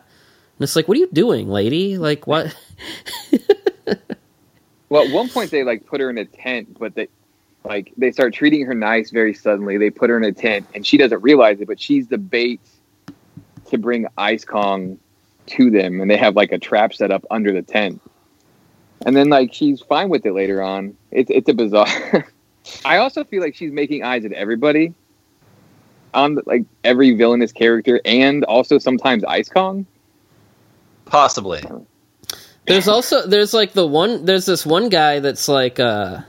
it's 0.59 0.75
like, 0.75 0.87
"What 0.87 0.97
are 0.97 0.99
you 0.99 1.09
doing, 1.11 1.49
lady? 1.49 1.97
Like 1.97 2.27
what?" 2.27 2.55
Well, 4.89 5.05
at 5.05 5.11
one 5.11 5.29
point 5.29 5.49
they 5.49 5.63
like 5.63 5.87
put 5.87 5.99
her 5.99 6.11
in 6.11 6.19
a 6.19 6.25
tent, 6.25 6.77
but 6.79 6.93
they 6.93 7.07
like 7.63 7.91
they 7.97 8.11
start 8.11 8.35
treating 8.35 8.67
her 8.67 8.75
nice 8.75 9.09
very 9.09 9.33
suddenly. 9.33 9.79
They 9.79 9.89
put 9.89 10.11
her 10.11 10.17
in 10.17 10.23
a 10.23 10.31
tent, 10.31 10.67
and 10.75 10.85
she 10.85 10.97
doesn't 10.97 11.23
realize 11.23 11.59
it, 11.59 11.67
but 11.67 11.79
she's 11.79 12.07
the 12.07 12.19
bait 12.19 12.61
to 13.71 13.77
bring 13.79 14.05
Ice 14.15 14.45
Kong 14.45 14.99
to 15.49 15.69
them, 15.69 16.01
and 16.01 16.09
they 16.09 16.17
have 16.17 16.35
like 16.35 16.51
a 16.51 16.59
trap 16.59 16.93
set 16.93 17.11
up 17.11 17.25
under 17.29 17.51
the 17.51 17.61
tent. 17.61 18.01
And 19.05 19.15
then 19.15 19.29
like 19.29 19.53
she's 19.53 19.81
fine 19.81 20.09
with 20.09 20.25
it 20.25 20.33
later 20.33 20.61
on. 20.61 20.95
It's 21.11 21.29
it's 21.29 21.49
a 21.49 21.53
bizarre. 21.53 22.27
I 22.85 22.97
also 22.97 23.23
feel 23.23 23.41
like 23.41 23.55
she's 23.55 23.71
making 23.71 24.03
eyes 24.03 24.25
at 24.25 24.33
everybody, 24.33 24.93
on 26.13 26.39
like 26.45 26.65
every 26.83 27.15
villainous 27.15 27.51
character, 27.51 27.99
and 28.05 28.43
also 28.43 28.77
sometimes 28.77 29.23
Ice 29.23 29.49
Kong. 29.49 29.85
Possibly. 31.05 31.63
There's 32.67 32.87
also 32.87 33.25
there's 33.25 33.53
like 33.53 33.73
the 33.73 33.87
one 33.87 34.25
there's 34.25 34.45
this 34.45 34.65
one 34.65 34.89
guy 34.89 35.19
that's 35.19 35.47
like 35.47 35.79
uh 35.79 36.21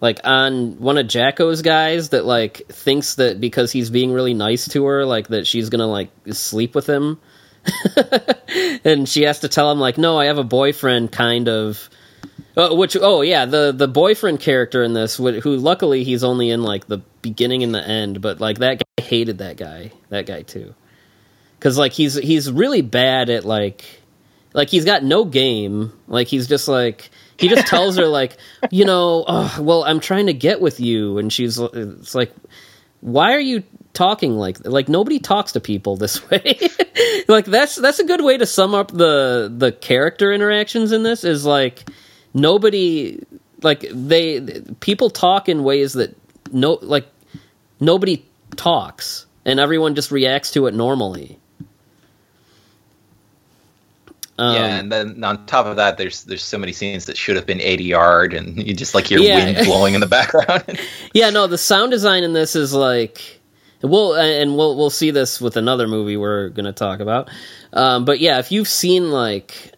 like 0.00 0.20
on 0.24 0.78
one 0.78 0.98
of 0.98 1.06
Jacko's 1.06 1.62
guys 1.62 2.10
that 2.10 2.24
like 2.24 2.66
thinks 2.68 3.16
that 3.16 3.40
because 3.40 3.72
he's 3.72 3.90
being 3.90 4.12
really 4.12 4.34
nice 4.34 4.68
to 4.68 4.84
her 4.84 5.04
like 5.04 5.28
that 5.28 5.46
she's 5.46 5.68
going 5.68 5.80
to 5.80 5.86
like 5.86 6.10
sleep 6.30 6.74
with 6.74 6.86
him. 6.86 7.18
and 8.84 9.08
she 9.08 9.22
has 9.22 9.40
to 9.40 9.48
tell 9.48 9.70
him 9.70 9.78
like 9.78 9.98
no, 9.98 10.18
I 10.18 10.26
have 10.26 10.38
a 10.38 10.44
boyfriend 10.44 11.12
kind 11.12 11.48
of 11.48 11.88
uh, 12.56 12.74
which 12.74 12.96
oh 13.00 13.20
yeah, 13.20 13.44
the 13.44 13.72
the 13.72 13.88
boyfriend 13.88 14.40
character 14.40 14.82
in 14.82 14.94
this 14.94 15.16
wh- 15.16 15.40
who 15.42 15.56
luckily 15.56 16.04
he's 16.04 16.24
only 16.24 16.50
in 16.50 16.62
like 16.62 16.86
the 16.86 16.98
beginning 17.22 17.62
and 17.62 17.74
the 17.74 17.86
end, 17.86 18.20
but 18.20 18.40
like 18.40 18.58
that 18.58 18.78
guy 18.78 19.02
hated 19.02 19.38
that 19.38 19.56
guy, 19.56 19.92
that 20.08 20.26
guy 20.26 20.42
too. 20.42 20.74
Cuz 21.60 21.76
like 21.76 21.92
he's 21.92 22.14
he's 22.14 22.50
really 22.50 22.82
bad 22.82 23.30
at 23.30 23.44
like 23.44 23.84
like 24.56 24.70
he's 24.70 24.86
got 24.86 25.04
no 25.04 25.24
game 25.24 25.92
like 26.08 26.26
he's 26.26 26.48
just 26.48 26.66
like 26.66 27.10
he 27.36 27.48
just 27.48 27.66
tells 27.66 27.96
her 27.96 28.06
like 28.06 28.36
you 28.70 28.84
know 28.84 29.24
oh, 29.28 29.58
well 29.60 29.84
i'm 29.84 30.00
trying 30.00 30.26
to 30.26 30.32
get 30.32 30.60
with 30.60 30.80
you 30.80 31.18
and 31.18 31.32
she's 31.32 31.58
it's 31.58 32.14
like 32.14 32.32
why 33.02 33.34
are 33.34 33.40
you 33.40 33.62
talking 33.96 34.36
like 34.36 34.58
like 34.66 34.88
nobody 34.88 35.18
talks 35.18 35.52
to 35.52 35.60
people 35.60 35.96
this 35.96 36.28
way 36.30 36.58
like 37.28 37.46
that's 37.46 37.74
that's 37.76 37.98
a 37.98 38.04
good 38.04 38.22
way 38.22 38.36
to 38.36 38.44
sum 38.46 38.74
up 38.74 38.90
the 38.92 39.52
the 39.56 39.72
character 39.72 40.32
interactions 40.32 40.92
in 40.92 41.02
this 41.02 41.24
is 41.24 41.44
like 41.46 41.88
nobody 42.34 43.18
like 43.62 43.86
they 43.90 44.40
people 44.80 45.08
talk 45.10 45.48
in 45.48 45.64
ways 45.64 45.94
that 45.94 46.14
no 46.52 46.78
like 46.82 47.06
nobody 47.80 48.22
talks 48.54 49.24
and 49.46 49.58
everyone 49.58 49.94
just 49.94 50.10
reacts 50.10 50.50
to 50.52 50.66
it 50.66 50.74
normally 50.74 51.38
um, 54.38 54.54
yeah, 54.54 54.78
and 54.78 54.92
then 54.92 55.24
on 55.24 55.46
top 55.46 55.64
of 55.64 55.76
that, 55.76 55.96
there's 55.96 56.24
there's 56.24 56.42
so 56.42 56.58
many 56.58 56.72
scenes 56.72 57.06
that 57.06 57.16
should 57.16 57.36
have 57.36 57.46
been 57.46 57.58
ADR, 57.58 58.36
and 58.36 58.62
you 58.66 58.74
just 58.74 58.94
like 58.94 59.06
hear 59.06 59.18
Yeah. 59.18 59.46
wind 59.46 59.66
blowing 59.66 59.94
in 59.94 60.00
the 60.02 60.06
background. 60.18 60.78
Yeah, 61.14 61.30
no, 61.30 61.46
the 61.46 61.56
sound 61.56 61.90
design 61.90 62.22
in 62.22 62.34
this 62.34 62.54
is 62.54 62.74
like 62.74 63.35
we'll 63.82 64.14
and 64.14 64.56
we'll 64.56 64.76
we'll 64.76 64.90
see 64.90 65.10
this 65.10 65.40
with 65.40 65.56
another 65.56 65.86
movie 65.88 66.16
we're 66.16 66.48
going 66.50 66.66
to 66.66 66.72
talk 66.72 67.00
about. 67.00 67.30
Um, 67.72 68.04
but 68.04 68.20
yeah, 68.20 68.38
if 68.38 68.52
you've 68.52 68.68
seen 68.68 69.10
like 69.10 69.72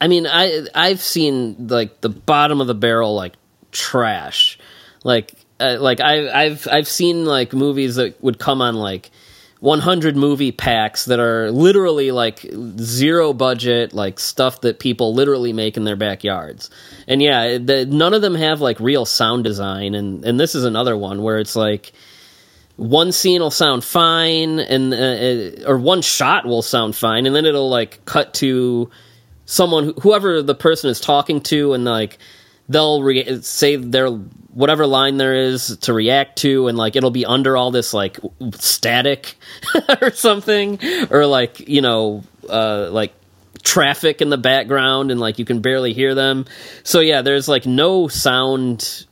I 0.00 0.08
mean, 0.08 0.26
I 0.26 0.66
I've 0.74 1.00
seen 1.00 1.68
like 1.68 2.00
the 2.00 2.08
bottom 2.08 2.60
of 2.60 2.66
the 2.66 2.74
barrel 2.74 3.14
like 3.14 3.34
trash. 3.70 4.58
Like 5.04 5.34
uh, 5.58 5.76
like 5.80 6.00
I 6.00 6.30
I've 6.30 6.66
I've 6.70 6.88
seen 6.88 7.26
like 7.26 7.52
movies 7.52 7.96
that 7.96 8.22
would 8.22 8.38
come 8.38 8.62
on 8.62 8.76
like 8.76 9.10
100 9.60 10.16
movie 10.16 10.52
packs 10.52 11.04
that 11.04 11.20
are 11.20 11.50
literally 11.50 12.12
like 12.12 12.46
zero 12.78 13.34
budget, 13.34 13.92
like 13.92 14.18
stuff 14.18 14.62
that 14.62 14.78
people 14.78 15.14
literally 15.14 15.52
make 15.52 15.76
in 15.76 15.84
their 15.84 15.96
backyards. 15.96 16.70
And 17.06 17.22
yeah, 17.22 17.58
the, 17.58 17.84
none 17.84 18.14
of 18.14 18.22
them 18.22 18.34
have 18.34 18.62
like 18.62 18.80
real 18.80 19.04
sound 19.04 19.44
design. 19.44 19.94
And, 19.94 20.24
and 20.24 20.40
this 20.40 20.54
is 20.54 20.64
another 20.64 20.96
one 20.96 21.22
where 21.22 21.38
it's 21.38 21.56
like 21.56 21.92
one 22.80 23.12
scene 23.12 23.42
will 23.42 23.50
sound 23.50 23.84
fine 23.84 24.58
and, 24.58 24.94
uh, 24.94 24.96
uh, 24.96 25.70
or 25.70 25.76
one 25.76 26.00
shot 26.00 26.46
will 26.46 26.62
sound 26.62 26.96
fine. 26.96 27.26
And 27.26 27.36
then 27.36 27.44
it'll 27.44 27.68
like 27.68 28.02
cut 28.06 28.32
to 28.34 28.88
someone, 29.44 29.92
whoever 30.00 30.40
the 30.40 30.54
person 30.54 30.88
is 30.88 30.98
talking 30.98 31.42
to, 31.42 31.74
and 31.74 31.84
like 31.84 32.16
they'll 32.70 33.02
re- 33.02 33.42
say 33.42 33.76
their 33.76 34.08
whatever 34.08 34.86
line 34.86 35.18
there 35.18 35.34
is 35.34 35.76
to 35.82 35.92
react 35.92 36.38
to 36.38 36.68
and 36.68 36.76
like 36.78 36.96
it'll 36.96 37.10
be 37.10 37.26
under 37.26 37.56
all 37.56 37.70
this 37.70 37.92
like 37.94 38.18
static 38.54 39.36
or 40.00 40.10
something 40.10 40.78
or 41.10 41.24
like 41.24 41.68
you 41.68 41.80
know 41.80 42.24
uh 42.48 42.88
like 42.90 43.12
traffic 43.62 44.20
in 44.20 44.28
the 44.28 44.36
background 44.36 45.12
and 45.12 45.20
like 45.20 45.38
you 45.38 45.44
can 45.44 45.60
barely 45.60 45.92
hear 45.92 46.16
them 46.16 46.46
so 46.82 46.98
yeah 46.98 47.22
there's 47.22 47.46
like 47.46 47.64
no 47.64 48.08
sound 48.08 49.06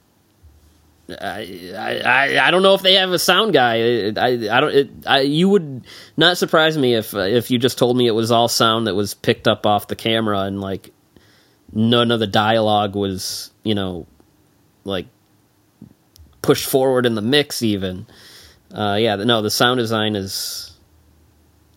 I, 1.09 1.73
I 1.75 2.49
I 2.49 2.51
don't 2.51 2.63
know 2.63 2.75
if 2.75 2.83
they 2.83 2.95
have 2.95 3.13
a 3.13 3.19
sound 3.19 3.55
guy. 3.55 4.13
I 4.17 4.57
I 4.57 4.61
don't. 4.61 4.75
It, 4.75 4.91
I, 5.07 5.21
you 5.21 5.49
would 5.49 5.87
not 6.19 6.37
surprise 6.37 6.77
me 6.77 6.95
if 6.95 7.15
if 7.15 7.51
you 7.51 7.59
just 7.59 7.79
told 7.79 7.97
me 7.97 8.07
it 8.07 8.13
was 8.13 8.31
all 8.31 8.49
sound 8.49 8.87
that 8.87 8.95
was 8.95 9.15
picked 9.15 9.49
up 9.49 9.65
off 9.65 9.89
the 9.89 9.97
camera 9.97 10.41
and 10.41 10.61
like 10.61 10.93
none 11.73 12.11
of 12.11 12.21
the 12.21 12.27
dialogue 12.27 12.95
was 12.95 13.53
you 13.63 13.75
know 13.75 14.07
like 14.85 15.07
pushed 16.43 16.69
forward 16.69 17.07
in 17.07 17.15
the 17.15 17.23
mix 17.23 17.63
even 17.63 18.07
uh 18.73 18.97
yeah 18.99 19.17
no 19.17 19.43
the 19.43 19.51
sound 19.51 19.79
design 19.79 20.17
is 20.17 20.77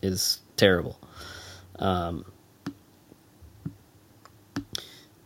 is 0.01 0.39
terrible 0.55 0.97
um 1.79 2.23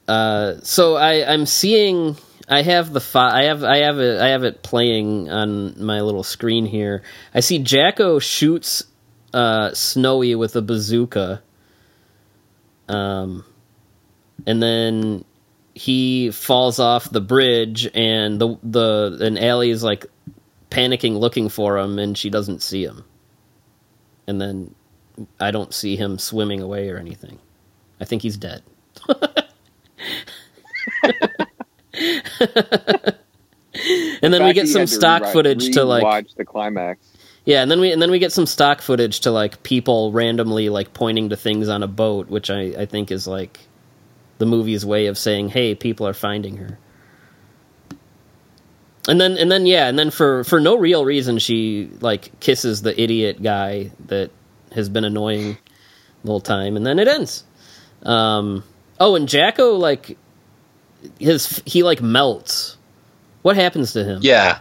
uh 0.08 0.56
so 0.64 0.96
i 0.96 1.32
i'm 1.32 1.46
seeing 1.46 2.16
i 2.48 2.62
have 2.62 2.92
the 2.94 3.02
fi- 3.02 3.42
i 3.42 3.44
have 3.46 3.64
i 3.64 3.78
have 3.78 4.00
it 4.00 4.20
i 4.22 4.28
have 4.28 4.44
it 4.44 4.62
playing 4.64 5.30
on 5.30 5.84
my 5.84 6.02
little 6.02 6.24
screen 6.24 6.66
here 6.66 7.02
i 7.34 7.40
see 7.40 7.60
jacko 7.60 8.20
shoots 8.20 8.84
uh 9.34 9.74
snowy 9.74 10.36
with 10.36 10.56
a 10.56 10.62
bazooka 10.62 11.42
um 12.88 13.44
and 14.46 14.62
then 14.62 15.24
he 15.76 16.32
falls 16.32 16.80
off 16.80 17.10
the 17.10 17.22
bridge 17.22 17.90
and 17.94 18.40
the 18.40 18.58
the 18.64 19.18
and 19.22 19.38
Allie 19.38 19.70
is 19.70 19.84
like 19.84 20.06
panicking 20.70 21.20
looking 21.20 21.50
for 21.50 21.78
him 21.78 22.00
and 22.00 22.18
she 22.18 22.30
doesn't 22.30 22.62
see 22.62 22.84
him. 22.84 23.04
And 24.28 24.42
then 24.42 24.74
I 25.40 25.52
don't 25.52 25.74
see 25.74 25.96
him 25.96 26.18
swimming 26.18 26.62
away 26.62 26.90
or 26.90 26.98
anything. 26.98 27.40
I 28.00 28.06
think 28.06 28.22
he's 28.22 28.38
dead. 28.38 28.64
and 34.22 34.34
then 34.34 34.44
we 34.44 34.54
get 34.54 34.68
some 34.68 34.88
stock 34.88 35.26
footage 35.26 35.74
to 35.74 35.84
like 35.84 36.04
watch 36.04 36.34
the 36.36 36.46
climax. 36.46 37.00
yeah, 37.46 37.62
and 37.62 37.70
then 37.70 37.80
we 37.80 37.92
and 37.92 38.02
then 38.02 38.12
we 38.12 38.20
get 38.20 38.32
some 38.32 38.46
stock 38.46 38.82
footage 38.82 39.22
to 39.22 39.32
like 39.32 39.64
people 39.64 40.12
randomly 40.12 40.70
like 40.70 40.94
pointing 40.94 41.30
to 41.30 41.36
things 41.36 41.70
on 41.70 41.84
a 41.84 41.88
boat, 41.88 42.30
which 42.30 42.50
I 42.50 42.74
I 42.78 42.86
think 42.86 43.12
is 43.12 43.28
like 43.28 43.60
the 44.38 44.46
movie's 44.46 44.86
way 44.86 45.08
of 45.08 45.18
saying, 45.18 45.50
"Hey, 45.50 45.76
people 45.76 46.08
are 46.08 46.14
finding 46.14 46.58
her." 46.58 46.78
And 49.08 49.22
then 49.22 49.38
and 49.38 49.52
then 49.52 49.66
yeah, 49.66 49.88
and 49.88 50.00
then 50.00 50.10
for 50.10 50.44
for 50.44 50.60
no 50.60 50.76
real 50.76 51.06
reason 51.06 51.38
she 51.38 51.90
like 52.02 52.40
kisses 52.40 52.82
the 52.82 53.00
idiot 53.00 53.42
guy 53.42 53.92
that 54.08 54.32
has 54.74 54.90
been 54.90 55.06
annoying 55.06 55.58
the 56.24 56.32
whole 56.32 56.42
time 56.42 56.76
and 56.76 56.86
then 56.86 56.98
it 56.98 57.08
ends. 57.08 57.44
Um 58.04 58.64
oh, 59.00 59.16
and 59.16 59.30
Jacko 59.30 59.76
like 59.76 60.18
his 61.20 61.62
he 61.66 61.84
like 61.84 62.02
melts. 62.02 62.78
What 63.42 63.56
happens 63.56 63.94
to 63.94 64.04
him? 64.04 64.20
Yeah. 64.22 64.60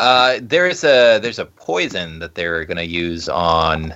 Uh, 0.00 0.38
there's 0.42 0.82
a 0.84 1.18
there's 1.20 1.38
a 1.38 1.46
poison 1.46 2.18
that 2.18 2.34
they're 2.34 2.64
gonna 2.64 2.82
use 2.82 3.28
on 3.28 3.94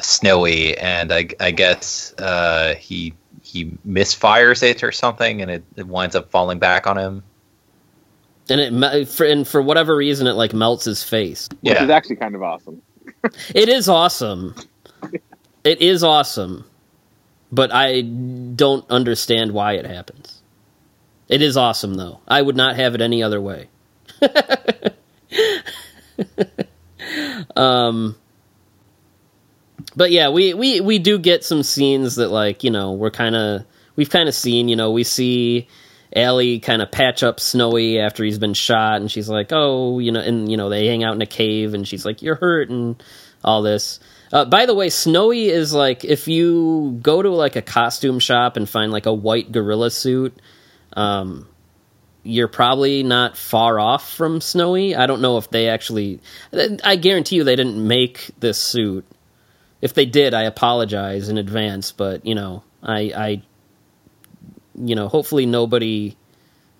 Snowy, 0.00 0.76
and 0.78 1.12
I, 1.12 1.28
I 1.40 1.50
guess 1.50 2.14
uh, 2.18 2.74
he 2.76 3.14
he 3.42 3.66
misfires 3.86 4.62
it 4.62 4.82
or 4.84 4.92
something, 4.92 5.42
and 5.42 5.50
it, 5.50 5.64
it 5.76 5.86
winds 5.86 6.14
up 6.14 6.30
falling 6.30 6.58
back 6.58 6.86
on 6.86 6.96
him. 6.98 7.22
And 8.48 8.60
it 8.84 9.08
for, 9.08 9.24
and 9.26 9.46
for 9.46 9.60
whatever 9.62 9.96
reason, 9.96 10.26
it 10.26 10.32
like 10.34 10.52
melts 10.52 10.84
his 10.84 11.02
face. 11.02 11.48
which 11.62 11.72
Yeah. 11.74 11.82
is 11.84 11.90
actually 11.90 12.16
kind 12.16 12.34
of 12.34 12.42
awesome. 12.42 12.80
It 13.54 13.68
is 13.70 13.88
awesome. 13.88 14.54
It 15.64 15.80
is 15.80 16.04
awesome, 16.04 16.64
but 17.54 17.72
I 17.72 18.00
don't 18.00 18.88
understand 18.90 19.52
why 19.52 19.74
it 19.74 19.86
happens. 19.86 20.42
It 21.28 21.42
is 21.42 21.56
awesome 21.56 21.94
though. 21.94 22.20
I 22.26 22.42
would 22.42 22.56
not 22.56 22.76
have 22.76 22.94
it 22.94 23.00
any 23.00 23.22
other 23.22 23.40
way. 23.40 23.68
um 27.56 28.16
but 29.96 30.10
yeah, 30.10 30.30
we, 30.30 30.54
we, 30.54 30.80
we 30.80 30.98
do 30.98 31.18
get 31.18 31.44
some 31.44 31.62
scenes 31.62 32.16
that 32.16 32.28
like, 32.28 32.64
you 32.64 32.70
know, 32.70 32.92
we're 32.92 33.10
kind 33.10 33.36
of 33.36 33.64
we've 33.94 34.10
kind 34.10 34.28
of 34.28 34.34
seen, 34.34 34.68
you 34.68 34.74
know, 34.76 34.90
we 34.90 35.04
see 35.04 35.68
Allie 36.14 36.58
kind 36.58 36.82
of 36.82 36.90
patch 36.90 37.22
up 37.22 37.38
Snowy 37.38 38.00
after 38.00 38.24
he's 38.24 38.38
been 38.38 38.54
shot 38.54 39.00
and 39.00 39.10
she's 39.10 39.28
like, 39.28 39.48
"Oh, 39.52 39.98
you 39.98 40.12
know, 40.12 40.20
and 40.20 40.50
you 40.50 40.56
know, 40.56 40.68
they 40.68 40.86
hang 40.86 41.02
out 41.04 41.14
in 41.14 41.22
a 41.22 41.26
cave 41.26 41.74
and 41.74 41.86
she's 41.86 42.04
like, 42.04 42.22
"You're 42.22 42.36
hurt." 42.36 42.70
and 42.70 43.02
all 43.44 43.62
this. 43.62 44.00
Uh, 44.34 44.44
by 44.44 44.66
the 44.66 44.74
way, 44.74 44.88
Snowy 44.90 45.48
is 45.48 45.72
like 45.72 46.04
if 46.04 46.26
you 46.26 46.98
go 47.00 47.22
to 47.22 47.30
like 47.30 47.54
a 47.54 47.62
costume 47.62 48.18
shop 48.18 48.56
and 48.56 48.68
find 48.68 48.90
like 48.90 49.06
a 49.06 49.12
white 49.12 49.52
gorilla 49.52 49.92
suit, 49.92 50.36
um, 50.94 51.48
you're 52.24 52.48
probably 52.48 53.04
not 53.04 53.36
far 53.36 53.78
off 53.78 54.12
from 54.12 54.40
Snowy. 54.40 54.96
I 54.96 55.06
don't 55.06 55.20
know 55.20 55.38
if 55.38 55.50
they 55.50 55.68
actually. 55.68 56.20
I 56.82 56.96
guarantee 56.96 57.36
you 57.36 57.44
they 57.44 57.54
didn't 57.54 57.86
make 57.86 58.32
this 58.40 58.60
suit. 58.60 59.06
If 59.80 59.94
they 59.94 60.04
did, 60.04 60.34
I 60.34 60.42
apologize 60.42 61.28
in 61.28 61.38
advance. 61.38 61.92
But 61.92 62.26
you 62.26 62.34
know, 62.34 62.64
I, 62.82 63.12
I, 63.16 63.42
you 64.74 64.96
know, 64.96 65.06
hopefully 65.06 65.46
nobody 65.46 66.16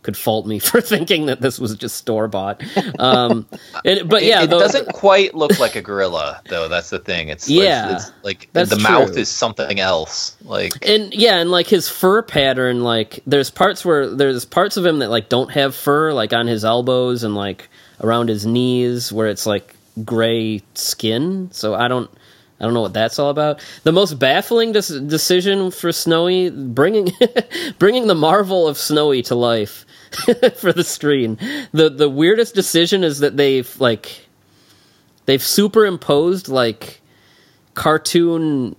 could 0.04 0.16
fault 0.16 0.46
me 0.46 0.58
for 0.60 0.80
thinking 0.80 1.26
that 1.26 1.40
this 1.40 1.58
was 1.58 1.74
just 1.74 1.96
store 1.96 2.28
bought. 2.28 2.62
Um, 3.00 3.46
but 3.82 4.22
yeah, 4.22 4.42
it, 4.44 4.50
the- 4.50 4.58
doesn't 4.58 4.92
quite 4.92 5.34
look 5.34 5.58
like 5.58 5.74
a 5.74 5.82
gorilla, 5.82 6.40
though. 6.48 6.68
That's 6.68 6.90
the 6.90 7.00
thing. 7.00 7.28
It's 7.28 7.48
Yeah, 7.50 7.96
it's, 7.96 8.08
it's 8.08 8.12
like 8.22 8.48
the 8.52 8.78
mouth 8.78 9.16
is 9.16 9.28
something 9.28 9.80
else. 9.80 10.36
Like 10.44 10.86
and 10.86 11.12
yeah 11.12 11.38
and 11.38 11.50
like 11.50 11.66
his 11.66 11.88
fur 11.88 12.22
pattern 12.22 12.84
like 12.84 13.20
there's 13.26 13.50
parts 13.50 13.84
where 13.84 14.08
there's 14.08 14.44
parts 14.44 14.76
of 14.76 14.84
him 14.86 14.98
that 15.00 15.10
like 15.10 15.28
don't 15.28 15.50
have 15.50 15.74
fur 15.74 16.12
like 16.12 16.32
on 16.32 16.46
his 16.46 16.64
elbows 16.64 17.24
and 17.24 17.34
like 17.34 17.68
around 18.00 18.28
his 18.28 18.44
knees 18.44 19.10
where 19.12 19.26
it's 19.28 19.46
like 19.46 19.74
gray 20.04 20.60
skin 20.74 21.48
so 21.52 21.74
i 21.74 21.88
don't 21.88 22.10
i 22.60 22.64
don't 22.64 22.74
know 22.74 22.82
what 22.82 22.92
that's 22.92 23.18
all 23.18 23.30
about 23.30 23.64
the 23.84 23.92
most 23.92 24.18
baffling 24.18 24.72
des- 24.72 25.00
decision 25.06 25.70
for 25.70 25.92
snowy 25.92 26.50
bringing 26.50 27.10
bringing 27.78 28.06
the 28.06 28.14
marvel 28.14 28.68
of 28.68 28.76
snowy 28.76 29.22
to 29.22 29.34
life 29.34 29.86
for 30.56 30.72
the 30.72 30.84
screen. 30.84 31.38
The 31.72 31.90
the 31.90 32.08
weirdest 32.08 32.54
decision 32.54 33.04
is 33.04 33.18
that 33.20 33.36
they've 33.36 33.80
like 33.80 34.26
they've 35.26 35.42
superimposed 35.42 36.48
like 36.48 37.00
cartoon 37.74 38.76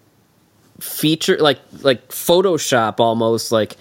feature 0.80 1.38
like 1.38 1.60
like 1.82 2.10
photoshop 2.10 3.00
almost 3.00 3.52
like 3.52 3.78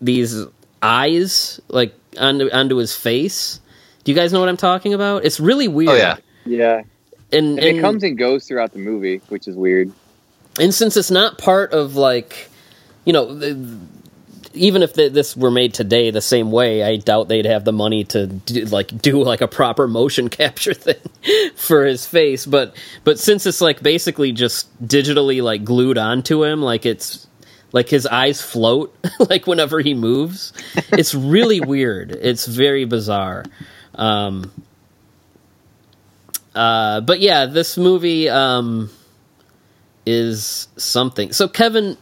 these 0.00 0.44
eyes 0.82 1.60
like 1.68 1.94
onto 2.18 2.50
onto 2.50 2.76
his 2.76 2.94
face. 2.94 3.60
Do 4.04 4.12
you 4.12 4.16
guys 4.16 4.32
know 4.32 4.40
what 4.40 4.48
i'm 4.48 4.56
talking 4.56 4.94
about? 4.94 5.24
It's 5.24 5.40
really 5.40 5.68
weird. 5.68 5.90
Oh, 5.90 5.94
yeah. 5.94 6.16
Yeah, 6.48 6.82
and, 7.32 7.58
and, 7.58 7.78
it 7.78 7.80
comes 7.80 8.04
and 8.04 8.16
goes 8.16 8.46
throughout 8.46 8.72
the 8.72 8.78
movie, 8.78 9.20
which 9.30 9.48
is 9.48 9.56
weird. 9.56 9.92
and 10.60 10.72
since 10.72 10.96
it's 10.96 11.10
not 11.10 11.38
part 11.38 11.72
of 11.72 11.96
like 11.96 12.48
you 13.04 13.12
know 13.12 13.34
the, 13.34 13.54
even 14.56 14.82
if 14.82 14.94
th 14.94 15.12
this 15.12 15.36
were 15.36 15.50
made 15.50 15.74
today 15.74 16.10
the 16.10 16.20
same 16.20 16.50
way 16.50 16.82
i 16.82 16.96
doubt 16.96 17.28
they'd 17.28 17.46
have 17.46 17.64
the 17.64 17.72
money 17.72 18.04
to 18.04 18.26
do, 18.26 18.64
like 18.66 19.00
do 19.00 19.22
like 19.22 19.40
a 19.40 19.48
proper 19.48 19.86
motion 19.86 20.28
capture 20.40 20.74
thing 20.74 20.96
for 21.54 21.84
his 21.84 22.06
face. 22.06 22.46
But 22.46 22.76
but 23.04 23.18
since 23.18 23.46
it's 23.46 23.60
like 23.60 23.82
basically 23.82 24.32
just 24.32 24.66
digitally 24.86 25.42
like 25.42 25.64
glued 25.64 25.98
onto 25.98 26.44
him 26.44 26.62
like 26.62 26.86
it's 26.86 27.26
like 27.72 27.88
his 27.88 28.06
eyes 28.06 28.40
float 28.40 28.94
like 29.30 29.46
whenever 29.46 29.80
he 29.80 29.94
moves 29.94 30.52
it's 30.92 31.14
really 31.14 31.60
weird. 31.74 32.12
It's 32.12 32.46
very 32.46 32.84
bizarre. 32.84 33.44
Um 33.94 34.52
uh 36.54 37.00
but 37.00 37.20
yeah 37.20 37.46
this 37.46 37.76
movie 37.76 38.28
um 38.28 38.90
is 40.06 40.68
something. 40.76 41.32
So 41.32 41.48
kevin 41.48 41.96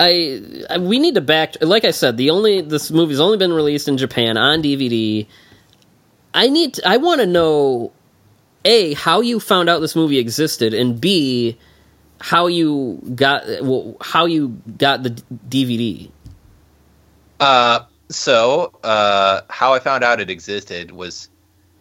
I, 0.00 0.64
I 0.70 0.78
we 0.78 0.98
need 0.98 1.14
to 1.16 1.20
back 1.20 1.56
like 1.60 1.84
I 1.84 1.90
said 1.90 2.16
the 2.16 2.30
only 2.30 2.62
this 2.62 2.90
movie's 2.90 3.20
only 3.20 3.36
been 3.36 3.52
released 3.52 3.86
in 3.86 3.98
Japan 3.98 4.38
on 4.38 4.62
DVD. 4.62 5.26
I 6.32 6.48
need 6.48 6.74
to, 6.74 6.88
I 6.88 6.96
want 6.96 7.20
to 7.20 7.26
know 7.26 7.92
a 8.64 8.94
how 8.94 9.20
you 9.20 9.38
found 9.40 9.68
out 9.68 9.80
this 9.80 9.94
movie 9.94 10.18
existed 10.18 10.72
and 10.72 11.00
b 11.00 11.58
how 12.20 12.46
you 12.46 13.00
got 13.14 13.44
well, 13.62 13.96
how 14.00 14.24
you 14.24 14.60
got 14.78 15.02
the 15.02 15.10
DVD. 15.48 16.10
Uh, 17.38 17.80
so 18.08 18.72
uh, 18.82 19.42
how 19.50 19.74
I 19.74 19.80
found 19.80 20.02
out 20.02 20.20
it 20.20 20.30
existed 20.30 20.92
was 20.92 21.28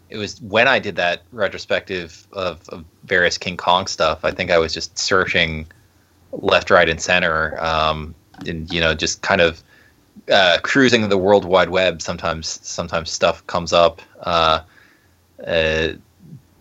it 0.09 0.17
was 0.17 0.41
when 0.41 0.67
I 0.67 0.79
did 0.79 0.97
that 0.97 1.23
retrospective 1.31 2.27
of, 2.33 2.67
of 2.69 2.83
various 3.03 3.37
King 3.37 3.57
Kong 3.57 3.87
stuff. 3.87 4.25
I 4.25 4.31
think 4.31 4.51
I 4.51 4.57
was 4.57 4.73
just 4.73 4.97
searching 4.97 5.67
left, 6.31 6.69
right, 6.69 6.89
and 6.89 7.01
center, 7.01 7.61
um, 7.63 8.15
and 8.45 8.71
you 8.71 8.79
know, 8.79 8.93
just 8.93 9.21
kind 9.21 9.41
of 9.41 9.63
uh, 10.31 10.57
cruising 10.63 11.07
the 11.09 11.17
World 11.17 11.45
Wide 11.45 11.69
Web. 11.69 12.01
Sometimes, 12.01 12.59
sometimes 12.63 13.11
stuff 13.11 13.45
comes 13.47 13.73
up. 13.73 14.01
Uh, 14.21 14.61
uh, 15.45 15.93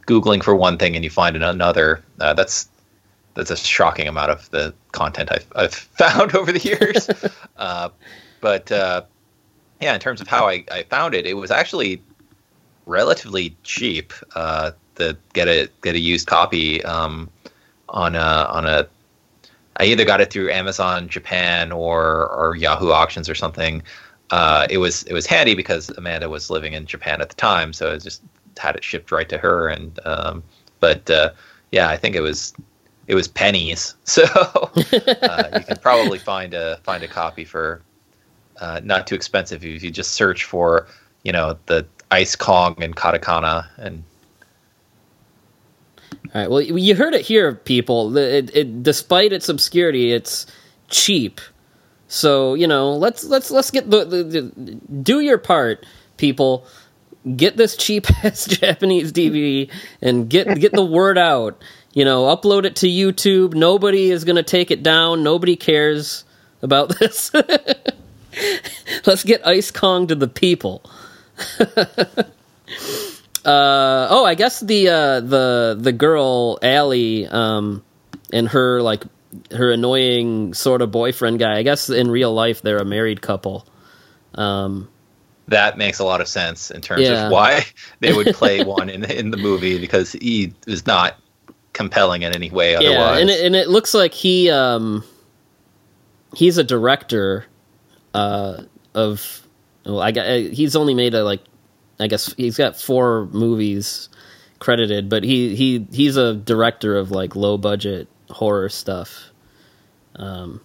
Googling 0.09 0.43
for 0.43 0.57
one 0.57 0.79
thing 0.79 0.97
and 0.97 1.05
you 1.05 1.11
find 1.11 1.37
another. 1.37 2.03
Uh, 2.19 2.33
that's 2.33 2.69
that's 3.35 3.51
a 3.51 3.57
shocking 3.57 4.09
amount 4.09 4.31
of 4.31 4.51
the 4.51 4.75
content 4.93 5.31
I've, 5.31 5.47
I've 5.55 5.75
found 5.99 6.35
over 6.35 6.51
the 6.51 6.61
years. 6.61 7.09
uh, 7.57 7.91
but 8.41 8.73
uh, 8.73 9.03
yeah, 9.81 9.95
in 9.95 10.01
terms 10.01 10.21
of 10.21 10.27
how 10.27 10.49
I, 10.49 10.65
I 10.73 10.83
found 10.85 11.15
it, 11.15 11.27
it 11.27 11.35
was 11.35 11.51
actually 11.51 12.03
relatively 12.87 13.55
cheap 13.63 14.13
uh, 14.35 14.73
to 14.97 15.17
get 15.35 15.47
a 15.47 15.69
get 15.83 15.95
a 15.95 16.01
used 16.01 16.27
copy 16.27 16.83
um, 16.85 17.31
on 17.89 18.15
a 18.15 18.47
on 18.51 18.67
a. 18.67 18.89
I 19.79 19.85
either 19.85 20.05
got 20.05 20.21
it 20.21 20.31
through 20.31 20.51
Amazon 20.51 21.09
Japan 21.09 21.73
or 21.73 22.29
or 22.31 22.57
Yahoo 22.57 22.91
auctions 22.91 23.29
or 23.29 23.35
something. 23.35 23.83
Uh, 24.31 24.67
it 24.69 24.79
was 24.79 25.05
it 25.05 25.13
was 25.13 25.27
handy 25.27 25.55
because 25.55 25.89
Amanda 25.91 26.29
was 26.29 26.51
living 26.51 26.73
in 26.75 26.87
Japan 26.87 27.21
at 27.21 27.29
the 27.29 27.37
time, 27.37 27.73
so 27.73 27.93
I 27.93 27.99
just 27.99 28.23
had 28.59 28.77
it 28.77 28.85
shipped 28.85 29.13
right 29.13 29.29
to 29.29 29.39
her. 29.39 29.69
And 29.69 29.99
um, 30.05 30.43
but 30.81 31.09
uh, 31.11 31.31
yeah, 31.71 31.89
I 31.89 31.97
think 31.97 32.17
it 32.17 32.21
was 32.21 32.55
it 33.07 33.15
was 33.15 33.29
pennies, 33.29 33.95
so 34.05 34.25
uh, 34.25 35.49
you 35.55 35.65
can 35.65 35.79
probably 35.81 36.19
find 36.19 36.55
a 36.55 36.79
find 36.83 37.03
a 37.03 37.09
copy 37.09 37.45
for 37.45 37.83
uh, 38.61 38.81
not 38.83 39.07
too 39.07 39.15
expensive 39.15 39.65
if 39.65 39.83
you 39.83 39.91
just 39.91 40.13
search 40.13 40.45
for 40.45 40.89
you 41.23 41.33
know 41.33 41.57
the 41.67 41.87
Ice 42.11 42.35
Kong 42.37 42.75
and 42.83 42.97
katakana 42.97 43.67
and 43.79 44.03
All 46.13 46.43
right. 46.43 46.51
Well, 46.51 46.61
you 46.61 46.95
heard 46.95 47.15
it 47.15 47.23
here, 47.23 47.55
people. 47.55 48.17
It, 48.17 48.55
it, 48.55 48.83
despite 48.83 49.33
its 49.33 49.49
obscurity, 49.49 50.13
it's 50.13 50.47
cheap. 50.89 51.41
So 52.09 52.55
you 52.55 52.67
know, 52.67 52.95
let's 52.95 53.25
let's 53.25 53.51
let's 53.51 53.71
get 53.71 53.91
the, 53.91 54.05
the, 54.05 54.25
the 54.25 54.43
do 55.03 55.21
your 55.21 55.39
part, 55.39 55.87
people. 56.17 56.67
Get 57.37 57.57
this 57.57 57.77
cheap 57.77 58.07
ass 58.25 58.47
Japanese 58.47 59.13
DVD 59.13 59.71
and 60.01 60.29
get 60.29 60.59
get 60.59 60.73
the 60.73 60.85
word 60.85 61.19
out. 61.19 61.63
You 61.93 62.05
know, 62.05 62.25
upload 62.25 62.65
it 62.65 62.77
to 62.77 62.87
YouTube. 62.87 63.55
Nobody 63.55 64.11
is 64.11 64.25
gonna 64.25 64.43
take 64.43 64.71
it 64.71 64.83
down. 64.83 65.23
Nobody 65.23 65.57
cares 65.57 66.25
about 66.63 66.89
this. 66.99 67.33
let's 69.07 69.25
get 69.25 69.47
Ice 69.47 69.71
Kong 69.71 70.07
to 70.09 70.15
the 70.15 70.29
people. 70.29 70.83
Uh, 73.45 74.09
oh, 74.11 74.25
I 74.25 74.35
guess 74.35 74.61
the 74.61 74.89
uh, 74.89 75.21
the 75.21 75.77
the 75.79 75.93
girl 75.93 76.59
Allie 76.63 77.27
um, 77.27 77.83
and 78.33 78.49
her 78.49 78.83
like 78.83 79.05
her 79.53 79.71
annoying 79.71 80.55
sort 80.55 80.83
of 80.83 80.91
boyfriend 80.91 81.39
guy. 81.39 81.59
I 81.59 81.63
guess 81.63 81.89
in 81.91 82.11
real 82.11 82.33
life 82.33 82.63
they're 82.63 82.79
a 82.79 82.85
married 82.85 83.21
couple. 83.23 83.67
Um, 84.35 84.89
that 85.49 85.79
makes 85.79 85.99
a 85.99 86.05
lot 86.05 86.21
of 86.21 86.29
sense 86.29 86.71
in 86.71 86.81
terms 86.83 87.03
Yeah. 87.09 87.27
of 87.27 87.33
why 87.33 87.65
they 88.01 88.13
would 88.13 88.35
play 88.35 88.63
one 88.65 88.89
in 88.91 89.05
in 89.05 89.31
the 89.31 89.37
movie 89.39 89.79
because 89.79 90.13
he 90.13 90.53
is 90.67 90.87
not 90.87 91.17
compelling 91.73 92.23
in 92.23 92.35
any 92.35 92.51
way 92.51 92.75
otherwise. 92.75 92.95
Yeah, 93.17 93.19
and 93.19 93.31
it, 93.31 93.45
and 93.47 93.57
it 93.57 93.69
looks 93.69 93.95
like 93.95 94.13
he 94.13 94.51
um 94.51 95.05
he's 96.35 96.59
a 96.59 96.65
director 96.65 97.47
uh 98.15 98.63
of 98.95 99.47
well 99.85 100.01
I 100.01 100.11
got 100.13 100.27
uh, 100.27 100.37
he's 100.37 100.75
only 100.77 100.95
made 100.95 101.15
a 101.15 101.23
like 101.25 101.41
I 102.01 102.07
guess 102.07 102.33
he's 102.35 102.57
got 102.57 102.77
four 102.77 103.27
movies 103.33 104.09
credited, 104.59 105.09
but 105.09 105.25
he 105.25 105.55
he 105.55 105.87
he's 105.93 106.17
a 106.17 106.35
director 106.35 106.97
of 106.97 107.11
like 107.11 107.37
low 107.37 107.59
budget 107.59 108.09
horror 108.31 108.69
stuff. 108.69 109.31
Um 110.17 110.61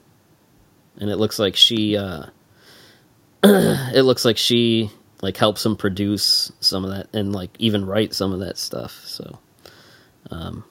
and 1.00 1.10
it 1.10 1.18
looks 1.18 1.40
like 1.40 1.56
she 1.56 1.98
uh 1.98 2.26
it 3.44 4.04
looks 4.04 4.26
like 4.26 4.38
she 4.38 4.90
like 5.22 5.38
helps 5.38 5.66
him 5.66 5.76
produce 5.76 6.52
some 6.60 6.84
of 6.84 6.92
that 6.92 7.08
and 7.14 7.34
like 7.34 7.52
even 7.60 7.86
write 7.86 8.14
some 8.14 8.34
of 8.34 8.40
that 8.40 8.58
stuff. 8.58 9.02
So 9.06 9.40
um 10.32 10.64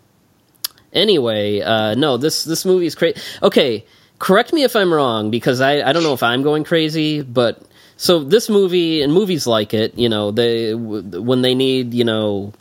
anyway, 0.92 1.60
uh, 1.60 1.94
no, 1.94 2.16
this 2.16 2.44
this 2.44 2.64
movie 2.64 2.86
is 2.86 2.94
crazy. 2.94 3.20
Okay, 3.42 3.84
correct 4.18 4.52
me 4.52 4.62
if 4.62 4.76
I'm 4.76 4.92
wrong 4.92 5.30
because 5.30 5.60
I 5.60 5.82
I 5.82 5.92
don't 5.92 6.02
know 6.02 6.12
if 6.12 6.22
I'm 6.22 6.42
going 6.42 6.64
crazy, 6.64 7.22
but 7.22 7.62
so 8.02 8.18
this 8.24 8.48
movie 8.48 9.00
and 9.00 9.12
movies 9.12 9.46
like 9.46 9.72
it, 9.72 9.96
you 9.96 10.08
know, 10.08 10.32
they 10.32 10.74
when 10.74 11.42
they 11.42 11.54
need 11.54 11.94
you 11.94 12.02
know 12.02 12.52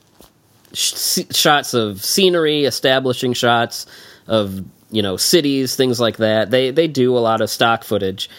sh- 0.72 1.24
shots 1.32 1.74
of 1.74 2.06
scenery, 2.06 2.66
establishing 2.66 3.34
shots 3.34 3.88
of 4.28 4.64
you 4.92 5.02
know 5.02 5.18
cities, 5.18 5.76
things 5.76 6.00
like 6.00 6.18
that. 6.18 6.52
They 6.52 6.70
they 6.70 6.88
do 6.88 7.18
a 7.18 7.22
lot 7.26 7.42
of 7.42 7.50
stock 7.50 7.84
footage, 7.84 8.30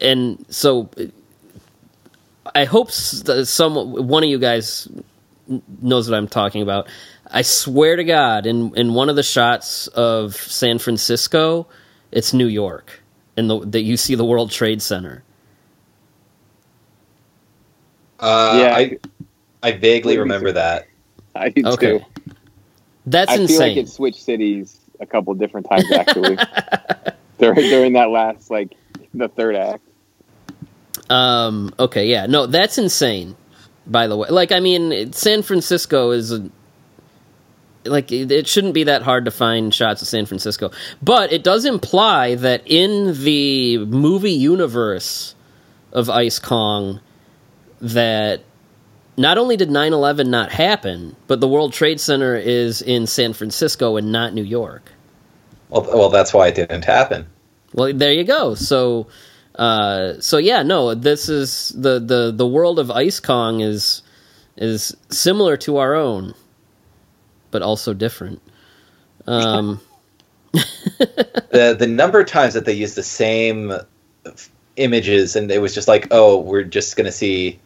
and 0.00 0.46
so. 0.48 0.90
I 2.54 2.66
hope 2.66 2.92
some 2.92 4.06
one 4.06 4.22
of 4.22 4.28
you 4.28 4.38
guys 4.38 4.86
knows 5.82 6.08
what 6.08 6.16
I'm 6.16 6.28
talking 6.28 6.62
about. 6.62 6.86
I 7.28 7.42
swear 7.42 7.96
to 7.96 8.04
God, 8.04 8.46
in 8.46 8.76
in 8.76 8.94
one 8.94 9.08
of 9.08 9.16
the 9.16 9.24
shots 9.24 9.88
of 9.88 10.36
San 10.36 10.78
Francisco, 10.78 11.66
it's 12.12 12.32
New 12.32 12.46
York, 12.46 13.02
and 13.36 13.50
that 13.72 13.80
you 13.80 13.96
see 13.96 14.14
the 14.14 14.24
World 14.24 14.52
Trade 14.52 14.82
Center. 14.82 15.23
Uh, 18.24 18.58
Yeah. 18.60 18.74
I 18.76 18.98
I 19.62 19.72
vaguely 19.72 20.18
remember 20.18 20.52
that. 20.52 20.86
I 21.34 21.48
do 21.50 21.66
Okay, 21.66 21.98
too. 21.98 22.04
that's 23.06 23.30
I 23.30 23.46
feel 23.46 23.58
like 23.58 23.76
it 23.76 23.88
switched 23.88 24.22
cities 24.22 24.78
a 25.00 25.06
couple 25.06 25.34
different 25.34 25.66
times 25.68 25.90
actually. 25.92 26.36
during 27.38 27.68
during 27.68 27.92
that 27.94 28.10
last 28.10 28.50
like 28.50 28.74
the 29.12 29.28
third 29.28 29.56
act. 29.56 29.82
Um. 31.10 31.74
Okay. 31.78 32.06
Yeah. 32.06 32.26
No, 32.26 32.46
that's 32.46 32.78
insane. 32.78 33.36
By 33.86 34.06
the 34.06 34.16
way, 34.16 34.28
like 34.30 34.52
I 34.52 34.60
mean, 34.60 34.92
it- 34.92 35.14
San 35.14 35.42
Francisco 35.42 36.10
is 36.12 36.32
a, 36.32 36.48
like 37.84 38.10
it, 38.10 38.30
it 38.32 38.46
shouldn't 38.48 38.72
be 38.74 38.84
that 38.84 39.02
hard 39.02 39.26
to 39.26 39.30
find 39.30 39.74
shots 39.74 40.00
of 40.00 40.08
San 40.08 40.24
Francisco, 40.24 40.70
but 41.02 41.32
it 41.32 41.42
does 41.44 41.64
imply 41.66 42.34
that 42.36 42.62
in 42.64 43.22
the 43.24 43.78
movie 43.78 44.30
universe 44.32 45.34
of 45.92 46.08
Ice 46.08 46.38
Kong, 46.38 47.00
that 47.84 48.42
not 49.16 49.36
only 49.38 49.56
did 49.56 49.68
9-11 49.68 50.28
not 50.28 50.50
happen, 50.50 51.14
but 51.26 51.40
the 51.40 51.48
World 51.48 51.72
Trade 51.72 52.00
Center 52.00 52.34
is 52.34 52.80
in 52.82 53.06
San 53.06 53.32
Francisco 53.34 53.96
and 53.96 54.10
not 54.10 54.32
New 54.32 54.42
York. 54.42 54.90
Well, 55.68 55.82
well, 55.82 56.08
that's 56.08 56.32
why 56.32 56.48
it 56.48 56.54
didn't 56.54 56.84
happen. 56.84 57.26
Well, 57.74 57.92
there 57.92 58.12
you 58.12 58.24
go. 58.24 58.54
So, 58.54 59.08
uh, 59.56 60.14
so 60.20 60.38
yeah, 60.38 60.62
no, 60.62 60.94
this 60.94 61.28
is 61.28 61.70
the 61.76 61.98
the 61.98 62.32
the 62.34 62.46
world 62.46 62.78
of 62.78 62.90
Ice 62.90 63.20
Kong 63.20 63.60
is 63.60 64.02
is 64.56 64.96
similar 65.10 65.56
to 65.58 65.78
our 65.78 65.94
own, 65.94 66.34
but 67.50 67.62
also 67.62 67.92
different. 67.92 68.40
Um, 69.26 69.80
the 70.52 71.76
the 71.76 71.86
number 71.88 72.20
of 72.20 72.26
times 72.26 72.54
that 72.54 72.64
they 72.64 72.72
used 72.72 72.94
the 72.94 73.02
same 73.02 73.72
images 74.76 75.36
and 75.36 75.50
it 75.50 75.60
was 75.60 75.74
just 75.74 75.86
like 75.86 76.08
oh 76.10 76.38
we're 76.38 76.64
just 76.64 76.96
gonna 76.96 77.12
see 77.12 77.58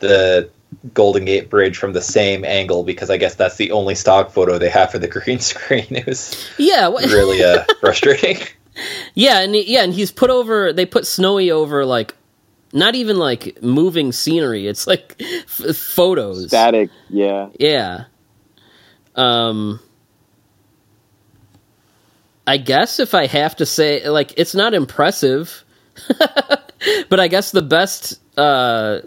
the 0.00 0.50
golden 0.94 1.24
gate 1.24 1.50
bridge 1.50 1.76
from 1.76 1.92
the 1.92 2.00
same 2.00 2.44
angle 2.44 2.84
because 2.84 3.10
i 3.10 3.16
guess 3.16 3.34
that's 3.34 3.56
the 3.56 3.72
only 3.72 3.94
stock 3.94 4.30
photo 4.30 4.56
they 4.58 4.68
have 4.68 4.90
for 4.90 4.98
the 4.98 5.08
green 5.24 5.40
screen 5.40 5.86
it 5.90 6.06
was 6.06 6.48
yeah, 6.58 6.88
wha- 6.88 7.00
really 7.00 7.42
uh, 7.42 7.64
frustrating 7.80 8.38
yeah, 9.14 9.40
and 9.40 9.54
yeah, 9.54 9.82
and 9.82 9.92
he's 9.92 10.12
put 10.12 10.30
over. 10.30 10.72
They 10.72 10.86
put 10.86 11.06
Snowy 11.06 11.50
over 11.50 11.84
like 11.84 12.14
not 12.72 12.94
even 12.94 13.18
like 13.18 13.62
moving 13.62 14.12
scenery. 14.12 14.66
It's 14.66 14.86
like 14.86 15.16
f- 15.20 15.76
photos. 15.76 16.46
Static, 16.46 16.90
yeah. 17.08 17.48
Yeah. 17.58 18.04
Um 19.14 19.80
I 22.46 22.56
guess 22.56 23.00
if 23.00 23.14
I 23.14 23.26
have 23.26 23.56
to 23.56 23.66
say 23.66 24.08
like 24.08 24.34
it's 24.36 24.54
not 24.54 24.74
impressive. 24.74 25.64
but 27.08 27.20
I 27.20 27.28
guess 27.28 27.50
the 27.50 27.62
best 27.62 28.20
uh 28.38 29.00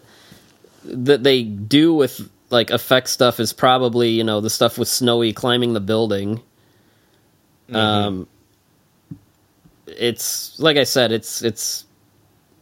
that 0.86 1.24
they 1.24 1.44
do 1.44 1.94
with 1.94 2.30
like 2.50 2.70
effect 2.70 3.10
stuff 3.10 3.40
is 3.40 3.54
probably, 3.54 4.10
you 4.10 4.24
know, 4.24 4.42
the 4.42 4.50
stuff 4.50 4.78
with 4.78 4.88
Snowy 4.88 5.34
climbing 5.34 5.74
the 5.74 5.82
building. 5.82 6.42
Um 7.72 8.28
it's 9.88 10.60
like 10.60 10.78
I 10.78 10.84
said, 10.84 11.12
it's 11.12 11.42
it's 11.42 11.86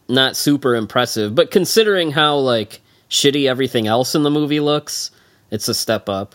not 0.08 0.36
super 0.36 0.74
impressive, 0.74 1.34
but 1.34 1.50
considering 1.50 2.10
how 2.10 2.36
like 2.36 2.80
shitty 3.10 3.48
everything 3.48 3.86
else 3.86 4.14
in 4.14 4.22
the 4.22 4.30
movie 4.30 4.60
looks, 4.60 5.10
it's 5.50 5.68
a 5.68 5.74
step 5.74 6.08
up. 6.08 6.34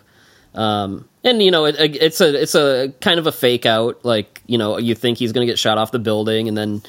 Um, 0.53 1.07
and 1.23 1.41
you 1.41 1.51
know, 1.51 1.65
it, 1.65 1.75
it's 1.77 2.21
a 2.21 2.41
it's 2.41 2.55
a 2.55 2.93
kind 3.01 3.19
of 3.19 3.27
a 3.27 3.31
fake 3.31 3.65
out. 3.65 4.03
Like 4.03 4.41
you 4.47 4.57
know, 4.57 4.77
you 4.77 4.95
think 4.95 5.17
he's 5.17 5.31
gonna 5.31 5.45
get 5.45 5.59
shot 5.59 5.77
off 5.77 5.91
the 5.91 5.99
building, 5.99 6.47
and 6.47 6.57
then 6.57 6.81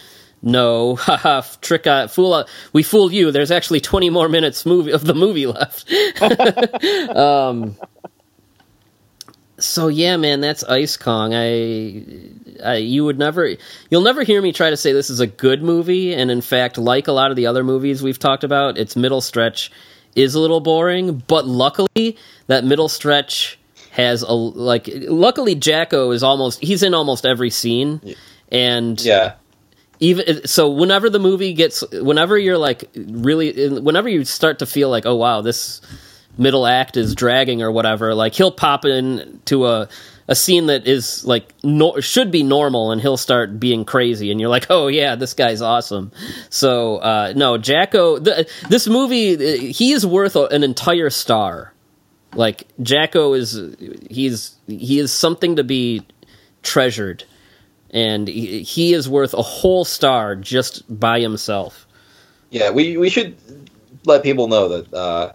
no, 0.42 0.96
haha, 0.96 1.42
trick, 1.60 1.86
uh, 1.86 2.08
fool, 2.08 2.32
uh, 2.32 2.46
we 2.72 2.82
fooled 2.82 3.12
you. 3.12 3.30
There's 3.30 3.50
actually 3.50 3.80
20 3.80 4.10
more 4.10 4.28
minutes 4.28 4.64
movie 4.64 4.92
of 4.92 5.04
the 5.04 5.14
movie 5.14 5.46
left. 5.46 5.90
um, 7.16 7.76
so 9.58 9.88
yeah, 9.88 10.16
man, 10.16 10.40
that's 10.40 10.62
Ice 10.64 10.96
Kong. 10.96 11.34
I, 11.34 12.04
I, 12.64 12.76
you 12.76 13.04
would 13.04 13.18
never, 13.18 13.54
you'll 13.90 14.02
never 14.02 14.22
hear 14.22 14.40
me 14.40 14.52
try 14.52 14.70
to 14.70 14.76
say 14.76 14.92
this 14.92 15.10
is 15.10 15.20
a 15.20 15.26
good 15.26 15.62
movie. 15.62 16.14
And 16.14 16.30
in 16.30 16.40
fact, 16.40 16.78
like 16.78 17.08
a 17.08 17.12
lot 17.12 17.30
of 17.30 17.36
the 17.36 17.46
other 17.46 17.64
movies 17.64 18.02
we've 18.02 18.18
talked 18.18 18.44
about, 18.44 18.78
its 18.78 18.94
middle 18.94 19.20
stretch 19.20 19.72
is 20.14 20.34
a 20.34 20.40
little 20.40 20.60
boring. 20.60 21.24
But 21.26 21.46
luckily, 21.46 22.16
that 22.46 22.64
middle 22.64 22.88
stretch 22.88 23.58
has 23.90 24.22
a 24.22 24.32
like. 24.32 24.88
Luckily, 24.92 25.56
Jacko 25.56 26.12
is 26.12 26.22
almost 26.22 26.60
he's 26.60 26.84
in 26.84 26.94
almost 26.94 27.26
every 27.26 27.50
scene, 27.50 28.00
and 28.52 29.00
yeah 29.00 29.34
even 30.00 30.46
so 30.46 30.68
whenever 30.68 31.10
the 31.10 31.18
movie 31.18 31.52
gets 31.52 31.82
whenever 31.92 32.38
you're 32.38 32.58
like 32.58 32.88
really 32.94 33.68
whenever 33.80 34.08
you 34.08 34.24
start 34.24 34.60
to 34.60 34.66
feel 34.66 34.90
like 34.90 35.06
oh 35.06 35.16
wow 35.16 35.40
this 35.40 35.80
middle 36.36 36.66
act 36.66 36.96
is 36.96 37.14
dragging 37.14 37.62
or 37.62 37.72
whatever 37.72 38.14
like 38.14 38.34
he'll 38.34 38.52
pop 38.52 38.84
in 38.84 39.40
to 39.44 39.66
a 39.66 39.88
a 40.28 40.34
scene 40.34 40.66
that 40.66 40.86
is 40.86 41.24
like 41.24 41.52
no, 41.64 41.98
should 42.00 42.30
be 42.30 42.42
normal 42.42 42.92
and 42.92 43.00
he'll 43.00 43.16
start 43.16 43.58
being 43.58 43.84
crazy 43.84 44.30
and 44.30 44.38
you're 44.40 44.50
like 44.50 44.66
oh 44.70 44.86
yeah 44.86 45.14
this 45.16 45.32
guy's 45.32 45.62
awesome. 45.62 46.12
So 46.50 46.98
uh 46.98 47.32
no 47.34 47.56
jacko 47.56 48.18
th- 48.18 48.46
this 48.68 48.86
movie 48.86 49.72
he 49.72 49.92
is 49.92 50.06
worth 50.06 50.36
an 50.36 50.62
entire 50.62 51.10
star. 51.10 51.72
Like 52.34 52.68
jacko 52.82 53.32
is 53.32 53.58
he's 54.10 54.54
he 54.66 54.98
is 54.98 55.10
something 55.10 55.56
to 55.56 55.64
be 55.64 56.06
treasured 56.62 57.24
and 57.90 58.28
he, 58.28 58.62
he 58.62 58.92
is 58.94 59.08
worth 59.08 59.34
a 59.34 59.42
whole 59.42 59.84
star 59.84 60.34
just 60.36 60.82
by 61.00 61.20
himself. 61.20 61.86
yeah 62.50 62.70
we 62.70 62.96
we 62.96 63.08
should 63.10 63.36
let 64.04 64.22
people 64.22 64.48
know 64.48 64.68
that 64.68 64.94
uh 64.94 65.32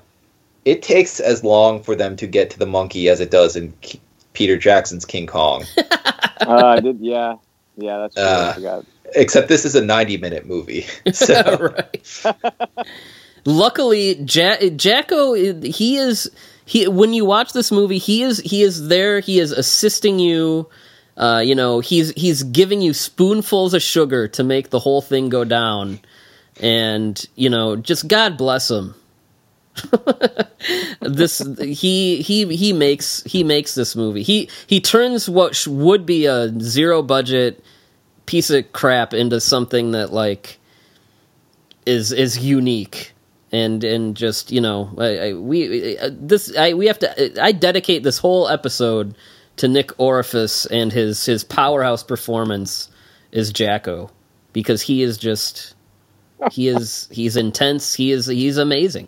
it 0.66 0.82
takes 0.82 1.20
as 1.20 1.44
long 1.44 1.84
for 1.84 1.96
them 1.96 2.16
to 2.16 2.26
get 2.28 2.50
to 2.52 2.58
the 2.60 2.66
monkey 2.66 3.10
as 3.10 3.20
it 3.20 3.30
does 3.32 3.56
in 3.56 3.74
K- 3.82 4.00
peter 4.34 4.58
jackson's 4.58 5.06
king 5.06 5.28
kong 5.28 5.64
Uh, 6.42 6.66
I 6.76 6.80
did, 6.82 7.00
yeah, 7.00 7.36
yeah. 7.78 8.00
That's 8.00 8.16
true. 8.16 8.24
Uh, 8.24 8.50
I 8.50 8.54
forgot. 8.56 8.86
except 9.16 9.48
this 9.48 9.64
is 9.64 9.76
a 9.76 9.86
90 9.86 10.18
minute 10.18 10.46
movie 10.46 10.86
so. 11.14 11.74
Luckily, 13.46 14.16
ja- 14.24 14.70
Jacko 14.76 15.34
he 15.34 15.98
is 15.98 16.30
he 16.66 16.88
when 16.88 17.14
you 17.14 17.24
watch 17.26 17.54
this 17.54 17.72
movie, 17.72 17.98
he 17.98 18.24
is 18.24 18.40
he 18.40 18.62
is 18.62 18.88
there, 18.88 19.20
he 19.20 19.40
is 19.40 19.52
assisting 19.52 20.20
you. 20.20 20.68
Uh, 21.16 21.42
you 21.46 21.56
know, 21.56 21.80
he's 21.80 22.12
he's 22.12 22.44
giving 22.44 22.82
you 22.82 22.94
spoonfuls 22.94 23.74
of 23.74 23.82
sugar 23.82 24.28
to 24.30 24.44
make 24.44 24.70
the 24.70 24.80
whole 24.80 25.02
thing 25.02 25.30
go 25.30 25.44
down. 25.44 26.00
And, 26.60 27.24
you 27.36 27.50
know, 27.50 27.76
just 27.76 28.08
God 28.08 28.38
bless 28.38 28.70
him. 28.70 28.96
this 31.02 31.40
he 31.60 32.22
he 32.22 32.56
he 32.56 32.74
makes 32.74 33.24
he 33.24 33.44
makes 33.44 33.74
this 33.74 33.96
movie. 33.96 34.24
He 34.24 34.50
he 34.68 34.80
turns 34.80 35.28
what 35.28 35.66
would 35.68 36.06
be 36.06 36.26
a 36.26 36.54
zero 36.60 37.02
budget 37.02 37.64
piece 38.26 38.50
of 38.50 38.72
crap 38.72 39.14
into 39.14 39.40
something 39.40 39.92
that 39.92 40.14
like 40.14 40.60
is 41.86 42.12
is 42.12 42.38
unique 42.38 43.14
and 43.52 43.84
and 43.84 44.16
just 44.16 44.52
you 44.52 44.62
know 44.62 44.94
I, 44.98 45.18
I, 45.18 45.34
we 45.34 45.98
uh, 45.98 46.10
this 46.12 46.56
I 46.56 46.74
we 46.74 46.88
have 46.88 47.00
to 47.00 47.44
I 47.44 47.52
dedicate 47.52 48.04
this 48.04 48.18
whole 48.18 48.48
episode 48.48 49.16
to 49.58 49.68
Nick 49.68 49.92
Orifice 50.00 50.66
and 50.66 50.92
his 50.92 51.26
his 51.26 51.44
powerhouse 51.44 52.04
performance 52.04 52.90
is 53.32 53.52
Jacko 53.52 54.10
because 54.52 54.82
he 54.82 55.04
is 55.04 55.18
just 55.18 55.76
he 56.52 56.68
is 56.68 57.08
he's 57.12 57.36
intense 57.36 57.94
he 57.94 58.12
is 58.12 58.28
he's 58.28 58.58
amazing. 58.58 59.08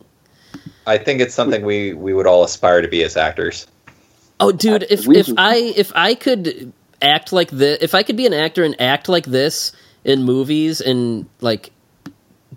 I 0.88 0.98
think 0.98 1.22
it's 1.22 1.34
something 1.34 1.66
we 1.66 1.94
we 1.94 2.14
would 2.14 2.28
all 2.28 2.44
aspire 2.44 2.82
to 2.82 2.88
be 2.88 3.04
as 3.04 3.18
actors. 3.18 3.68
Oh, 4.40 4.52
dude, 4.52 4.86
if 4.90 5.08
if 5.08 5.30
I 5.38 5.56
if 5.56 5.92
I 5.96 6.16
could 6.16 6.74
act 7.02 7.32
like 7.32 7.50
this, 7.52 7.80
if 7.82 7.96
I 7.96 8.04
could 8.04 8.18
be 8.18 8.26
an 8.26 8.34
actor 8.34 8.64
and 8.64 8.80
act 8.82 9.08
like 9.10 9.26
this 9.26 9.72
in 10.04 10.24
movies 10.24 10.82
and 10.82 11.28
like 11.42 11.72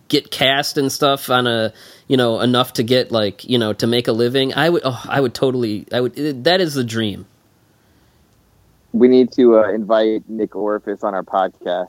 get 0.08 0.30
cast 0.30 0.76
and 0.78 0.90
stuff 0.90 1.30
on 1.30 1.46
a 1.46 1.72
you 2.06 2.16
know 2.16 2.40
enough 2.40 2.74
to 2.74 2.82
get 2.82 3.12
like 3.12 3.44
you 3.44 3.58
know 3.58 3.72
to 3.74 3.86
make 3.86 4.08
a 4.08 4.12
living, 4.12 4.54
I 4.54 4.68
would 4.68 4.82
oh 4.84 5.02
I 5.08 5.20
would 5.20 5.34
totally 5.34 5.86
I 5.92 6.00
would 6.00 6.44
that 6.44 6.60
is 6.60 6.74
the 6.74 6.84
dream. 6.84 7.26
We 8.92 9.08
need 9.08 9.32
to 9.32 9.58
uh, 9.58 9.72
invite 9.72 10.28
Nick 10.28 10.56
Orifice 10.56 11.02
on 11.02 11.14
our 11.14 11.22
podcast. 11.22 11.88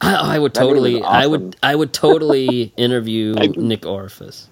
I, 0.00 0.36
I 0.36 0.38
would 0.38 0.54
That 0.54 0.60
name 0.60 0.68
is 0.70 0.74
totally 0.74 1.02
I 1.02 1.26
would. 1.26 1.56
I 1.62 1.74
would 1.74 1.92
totally 1.92 2.72
interview 2.76 3.34
Nick 3.34 3.86
Orifice. 3.86 4.48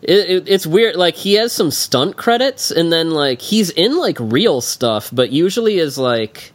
It, 0.00 0.30
it, 0.30 0.48
it's 0.48 0.66
weird. 0.66 0.96
Like 0.96 1.16
he 1.16 1.34
has 1.34 1.52
some 1.52 1.70
stunt 1.70 2.16
credits, 2.16 2.70
and 2.70 2.92
then 2.92 3.10
like 3.10 3.42
he's 3.42 3.70
in 3.70 3.96
like 3.98 4.16
real 4.20 4.60
stuff, 4.60 5.10
but 5.12 5.30
usually 5.30 5.78
is 5.78 5.98
like 5.98 6.52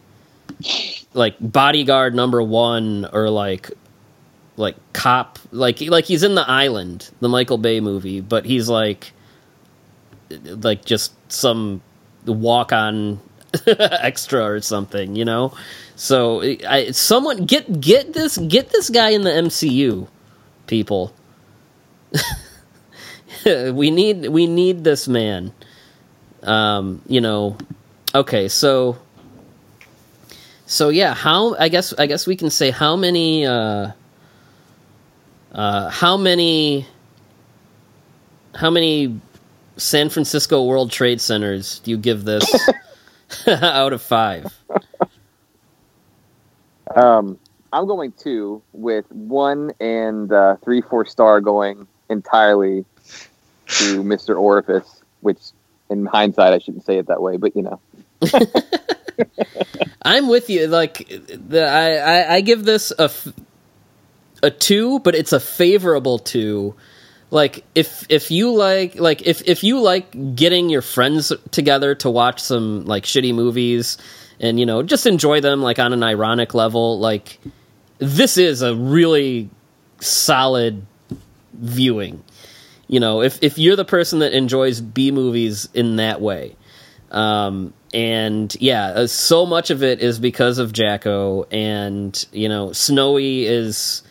like 1.12 1.36
bodyguard 1.40 2.14
number 2.14 2.42
one 2.42 3.06
or 3.12 3.30
like 3.30 3.70
like 4.56 4.76
cop 4.92 5.38
like 5.50 5.80
like 5.82 6.04
he's 6.04 6.22
in 6.22 6.34
the 6.34 6.48
island 6.48 7.10
the 7.20 7.28
michael 7.28 7.58
bay 7.58 7.80
movie 7.80 8.20
but 8.20 8.44
he's 8.44 8.68
like 8.68 9.12
like 10.44 10.84
just 10.84 11.12
some 11.30 11.80
walk 12.26 12.72
on 12.72 13.20
extra 13.66 14.42
or 14.44 14.60
something 14.60 15.16
you 15.16 15.24
know? 15.24 15.52
So 15.96 16.42
I, 16.42 16.90
someone 16.90 17.46
get 17.46 17.80
get 17.80 18.12
this 18.12 18.38
get 18.38 18.70
this 18.70 18.90
guy 18.90 19.10
in 19.10 19.22
the 19.22 19.30
mcu 19.30 20.08
people. 20.66 21.12
We 23.44 23.90
need 23.90 24.28
we 24.28 24.46
need 24.46 24.84
this 24.84 25.06
man. 25.06 25.52
Um 26.42 27.02
you 27.06 27.20
know 27.20 27.58
okay 28.14 28.48
so 28.48 28.96
so 30.66 30.88
yeah 30.88 31.14
how 31.14 31.56
i 31.56 31.68
guess 31.68 31.92
i 31.98 32.06
guess 32.06 32.26
we 32.26 32.36
can 32.36 32.48
say 32.48 32.70
how 32.70 32.94
many 32.96 33.44
uh 33.44 33.90
uh 35.52 35.90
how 35.90 36.16
many 36.16 36.86
how 38.54 38.70
many 38.70 39.20
san 39.76 40.08
francisco 40.08 40.64
world 40.64 40.90
trade 40.90 41.20
centers 41.20 41.80
do 41.80 41.90
you 41.90 41.96
give 41.96 42.24
this 42.24 42.68
out 43.46 43.92
of 43.92 44.00
five 44.00 44.52
Um, 46.94 47.38
I'm 47.72 47.86
going 47.86 48.12
two 48.12 48.62
with 48.72 49.10
one 49.10 49.72
and 49.80 50.32
uh, 50.32 50.56
three 50.62 50.80
four 50.80 51.04
star 51.04 51.40
going 51.40 51.86
entirely 52.08 52.84
to 53.66 54.02
Mr. 54.02 54.38
Orifice, 54.38 55.02
which 55.20 55.38
in 55.90 56.06
hindsight 56.06 56.52
I 56.52 56.58
shouldn't 56.58 56.84
say 56.84 56.98
it 56.98 57.06
that 57.08 57.20
way, 57.20 57.36
but 57.36 57.56
you 57.56 57.62
know. 57.62 57.80
i'm 60.02 60.28
with 60.28 60.50
you 60.50 60.66
like 60.66 61.06
the 61.08 61.64
i 61.64 61.94
i, 61.94 62.34
I 62.36 62.40
give 62.40 62.64
this 62.64 62.92
a 62.98 63.04
f- 63.04 63.32
a 64.42 64.50
two 64.50 64.98
but 65.00 65.14
it's 65.14 65.32
a 65.32 65.38
favorable 65.38 66.18
two 66.18 66.74
like 67.34 67.64
if 67.74 68.06
if 68.08 68.30
you 68.30 68.54
like 68.54 68.94
like 68.94 69.26
if 69.26 69.42
if 69.46 69.64
you 69.64 69.80
like 69.80 70.36
getting 70.36 70.70
your 70.70 70.82
friends 70.82 71.32
together 71.50 71.96
to 71.96 72.08
watch 72.08 72.40
some 72.40 72.84
like 72.84 73.02
shitty 73.02 73.34
movies 73.34 73.98
and 74.38 74.60
you 74.60 74.64
know 74.64 74.84
just 74.84 75.04
enjoy 75.04 75.40
them 75.40 75.60
like 75.60 75.80
on 75.80 75.92
an 75.92 76.04
ironic 76.04 76.54
level 76.54 77.00
like 77.00 77.40
this 77.98 78.38
is 78.38 78.62
a 78.62 78.74
really 78.76 79.50
solid 79.98 80.86
viewing. 81.54 82.22
You 82.86 83.00
know 83.00 83.20
if 83.20 83.42
if 83.42 83.58
you're 83.58 83.76
the 83.76 83.84
person 83.84 84.20
that 84.20 84.32
enjoys 84.32 84.80
b 84.80 85.10
movies 85.10 85.68
in 85.74 85.96
that 85.96 86.20
way. 86.20 86.54
Um 87.10 87.74
and 87.92 88.56
yeah 88.60 88.86
uh, 88.86 89.06
so 89.08 89.44
much 89.44 89.70
of 89.70 89.82
it 89.82 90.00
is 90.00 90.18
because 90.18 90.58
of 90.58 90.72
jacko 90.72 91.44
and 91.44 92.26
you 92.32 92.48
know 92.48 92.72
snowy 92.72 93.44
is 93.46 94.03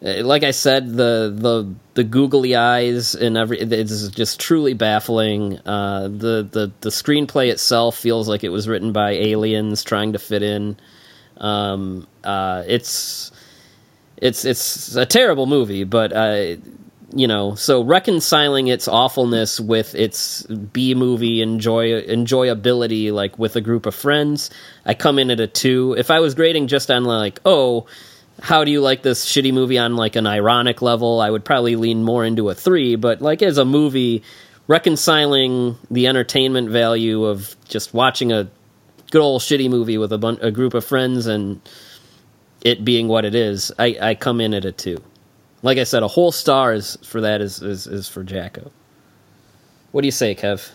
like 0.00 0.44
I 0.44 0.52
said, 0.52 0.90
the 0.90 1.32
the 1.34 1.74
the 1.94 2.04
googly 2.04 2.54
eyes 2.54 3.14
and 3.14 3.36
every 3.36 3.60
it's 3.60 4.08
just 4.08 4.38
truly 4.38 4.74
baffling. 4.74 5.58
Uh, 5.58 6.02
the 6.02 6.48
the 6.50 6.72
the 6.80 6.90
screenplay 6.90 7.50
itself 7.50 7.96
feels 7.96 8.28
like 8.28 8.44
it 8.44 8.50
was 8.50 8.68
written 8.68 8.92
by 8.92 9.12
aliens 9.12 9.82
trying 9.82 10.12
to 10.12 10.18
fit 10.18 10.42
in. 10.42 10.76
Um, 11.38 12.06
uh, 12.22 12.62
it's 12.66 13.32
it's 14.16 14.44
it's 14.44 14.94
a 14.94 15.06
terrible 15.06 15.46
movie, 15.46 15.84
but 15.84 16.12
uh, 16.12 16.56
you 17.12 17.26
know, 17.26 17.54
so 17.54 17.82
reconciling 17.82 18.68
its 18.68 18.86
awfulness 18.86 19.58
with 19.58 19.94
its 19.94 20.42
B 20.42 20.94
movie 20.94 21.40
enjoy 21.42 22.02
enjoyability, 22.02 23.12
like 23.12 23.38
with 23.38 23.56
a 23.56 23.60
group 23.60 23.86
of 23.86 23.94
friends, 23.94 24.50
I 24.84 24.94
come 24.94 25.18
in 25.18 25.30
at 25.30 25.40
a 25.40 25.46
two. 25.46 25.94
If 25.98 26.10
I 26.10 26.20
was 26.20 26.34
grading 26.34 26.68
just 26.68 26.90
on 26.90 27.04
like, 27.04 27.40
oh, 27.44 27.86
how 28.40 28.64
do 28.64 28.70
you 28.70 28.80
like 28.80 29.02
this 29.02 29.26
shitty 29.26 29.52
movie 29.52 29.78
on 29.78 29.96
like 29.96 30.16
an 30.16 30.26
ironic 30.26 30.82
level, 30.82 31.20
I 31.20 31.30
would 31.30 31.44
probably 31.44 31.76
lean 31.76 32.04
more 32.04 32.24
into 32.24 32.48
a 32.50 32.54
three. 32.54 32.96
But 32.96 33.20
like 33.20 33.42
as 33.42 33.58
a 33.58 33.64
movie, 33.64 34.22
reconciling 34.66 35.76
the 35.90 36.06
entertainment 36.06 36.70
value 36.70 37.24
of 37.24 37.56
just 37.68 37.94
watching 37.94 38.32
a 38.32 38.48
good 39.10 39.22
old 39.22 39.42
shitty 39.42 39.68
movie 39.70 39.98
with 39.98 40.12
a, 40.12 40.18
bun- 40.18 40.38
a 40.42 40.50
group 40.50 40.74
of 40.74 40.84
friends 40.84 41.26
and 41.26 41.60
it 42.62 42.84
being 42.84 43.08
what 43.08 43.24
it 43.24 43.34
is, 43.34 43.72
I, 43.78 43.96
I 44.00 44.14
come 44.14 44.40
in 44.40 44.54
at 44.54 44.64
a 44.64 44.72
two. 44.72 45.02
Like 45.62 45.78
I 45.78 45.84
said, 45.84 46.02
a 46.02 46.08
whole 46.08 46.32
star 46.32 46.72
is 46.72 46.96
for 47.02 47.20
that 47.20 47.40
is 47.40 47.62
is, 47.62 47.86
is 47.86 48.08
for 48.08 48.22
Jacko. 48.22 48.70
What 49.90 50.02
do 50.02 50.06
you 50.06 50.12
say, 50.12 50.34
Kev? 50.34 50.70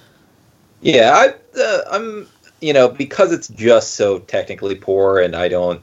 Yeah, 0.81 1.11
I, 1.13 1.59
uh, 1.59 1.81
I'm. 1.91 2.27
You 2.59 2.71
know, 2.71 2.87
because 2.87 3.33
it's 3.33 3.49
just 3.49 3.95
so 3.95 4.19
technically 4.19 4.75
poor, 4.75 5.19
and 5.19 5.35
I 5.35 5.49
don't. 5.49 5.81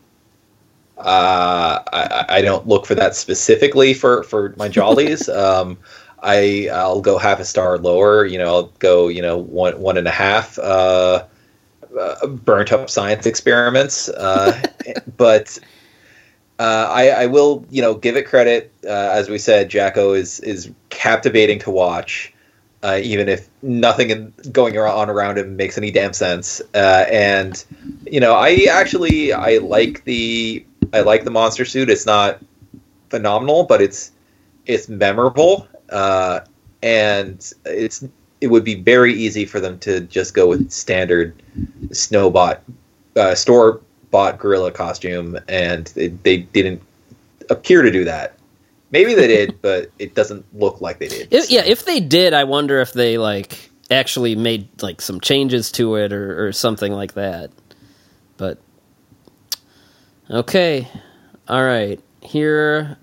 Uh, 1.01 1.83
I, 1.93 2.25
I 2.29 2.43
don't 2.43 2.67
look 2.67 2.87
for 2.87 2.95
that 2.95 3.15
specifically 3.17 3.95
for 3.95 4.23
for 4.25 4.55
my 4.57 4.69
jollies. 4.69 5.29
um, 5.37 5.79
I 6.23 6.69
I'll 6.73 7.01
go 7.01 7.19
half 7.19 7.41
a 7.41 7.45
star 7.45 7.79
lower. 7.79 8.25
You 8.25 8.39
know, 8.39 8.55
I'll 8.55 8.73
go 8.79 9.09
you 9.09 9.23
know 9.23 9.39
one 9.39 9.81
one 9.81 9.97
and 9.97 10.07
a 10.07 10.13
half. 10.13 10.59
Uh, 10.59 11.25
uh, 11.99 12.27
burnt 12.27 12.73
up 12.73 12.89
science 12.89 13.27
experiments, 13.27 14.09
uh, 14.11 14.61
but 15.17 15.59
uh, 16.59 16.87
I, 16.91 17.09
I 17.09 17.27
will 17.27 17.65
you 17.71 17.83
know 17.83 17.95
give 17.95 18.17
it 18.17 18.27
credit. 18.27 18.73
Uh, 18.85 19.11
as 19.13 19.29
we 19.29 19.39
said, 19.39 19.69
Jacko 19.69 20.13
is 20.13 20.41
is 20.41 20.71
captivating 20.91 21.59
to 21.61 21.71
watch, 21.71 22.33
uh, 22.83 23.01
even 23.03 23.29
if 23.29 23.49
nothing 23.63 24.11
in, 24.11 24.33
going 24.53 24.77
on 24.79 25.11
around 25.11 25.39
him 25.39 25.57
makes 25.57 25.79
any 25.79 25.91
damn 25.91 26.13
sense. 26.13 26.61
Uh, 26.75 27.07
and 27.11 27.65
you 28.11 28.21
know, 28.21 28.35
I 28.35 28.67
actually 28.71 29.33
I 29.33 29.59
like 29.59 30.05
the 30.05 30.65
I 30.93 31.01
like 31.01 31.25
the 31.25 31.31
monster 31.31 31.65
suit. 31.65 31.91
It's 31.91 32.07
not 32.07 32.41
phenomenal, 33.11 33.65
but 33.65 33.81
it's 33.81 34.13
it's 34.67 34.89
memorable, 34.89 35.69
uh, 35.91 36.41
and 36.83 37.53
it's 37.65 38.05
it 38.41 38.49
would 38.49 38.65
be 38.65 38.75
very 38.75 39.15
easy 39.15 39.45
for 39.45 39.61
them 39.61 39.79
to 39.81 40.01
just 40.01 40.35
go 40.35 40.49
with 40.49 40.71
standard 40.71 41.43
snowbot 41.89 42.61
uh, 43.17 43.35
store 43.35 43.81
bought 44.11 44.39
gorilla 44.39 44.73
costume, 44.73 45.39
and 45.49 45.87
they, 45.89 46.09
they 46.09 46.39
didn't 46.39 46.83
appear 47.49 47.83
to 47.83 47.91
do 47.91 48.05
that. 48.05 48.37
Maybe 48.91 49.15
they 49.15 49.29
did, 49.29 49.59
but 49.63 49.91
it 49.99 50.15
doesn't 50.15 50.45
look 50.59 50.81
like 50.81 50.99
they 50.99 51.09
did. 51.09 51.29
If, 51.33 51.51
yeah, 51.51 51.65
if 51.65 51.85
they 51.85 52.01
did, 52.01 52.35
I 52.35 52.45
wonder 52.45 52.81
if 52.81 52.93
they 52.93 53.19
like 53.19 53.71
actually 53.91 54.37
made 54.37 54.69
like 54.83 55.01
some 55.01 55.21
changes 55.21 55.73
to 55.73 55.97
it 55.97 56.13
or, 56.13 56.47
or 56.47 56.53
something 56.53 56.93
like 56.93 57.15
that. 57.15 57.51
Okay, 60.31 60.87
all 61.49 61.65
right. 61.65 62.01
Here, 62.23 62.97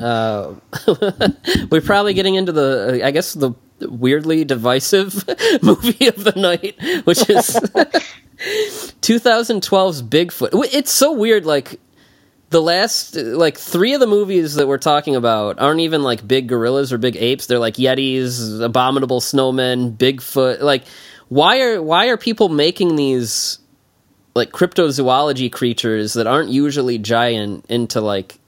uh, 0.00 0.54
we're 1.70 1.80
probably 1.80 2.12
getting 2.12 2.34
into 2.34 2.50
the, 2.50 3.00
uh, 3.00 3.06
I 3.06 3.12
guess 3.12 3.34
the 3.34 3.52
weirdly 3.80 4.44
divisive 4.44 5.24
movie 5.62 6.08
of 6.08 6.24
the 6.24 6.32
night, 6.34 6.74
which 7.06 7.30
is 7.30 7.50
2012's 9.00 10.02
Bigfoot. 10.02 10.48
It's 10.72 10.90
so 10.90 11.12
weird, 11.12 11.46
like 11.46 11.78
the 12.48 12.60
last 12.60 13.14
like 13.14 13.56
three 13.56 13.94
of 13.94 14.00
the 14.00 14.08
movies 14.08 14.56
that 14.56 14.66
we're 14.66 14.76
talking 14.76 15.14
about 15.14 15.60
aren't 15.60 15.78
even 15.78 16.02
like 16.02 16.26
big 16.26 16.48
gorillas 16.48 16.92
or 16.92 16.98
big 16.98 17.14
apes 17.14 17.46
they're 17.46 17.60
like 17.60 17.74
yetis 17.74 18.60
abominable 18.60 19.20
snowmen 19.20 19.96
bigfoot 19.96 20.60
like 20.60 20.82
why 21.28 21.60
are 21.60 21.80
why 21.80 22.08
are 22.08 22.16
people 22.16 22.48
making 22.48 22.96
these 22.96 23.59
like 24.34 24.50
cryptozoology 24.52 25.50
creatures 25.50 26.12
that 26.14 26.26
aren't 26.26 26.50
usually 26.50 26.98
giant 26.98 27.64
into 27.68 28.00
like 28.00 28.38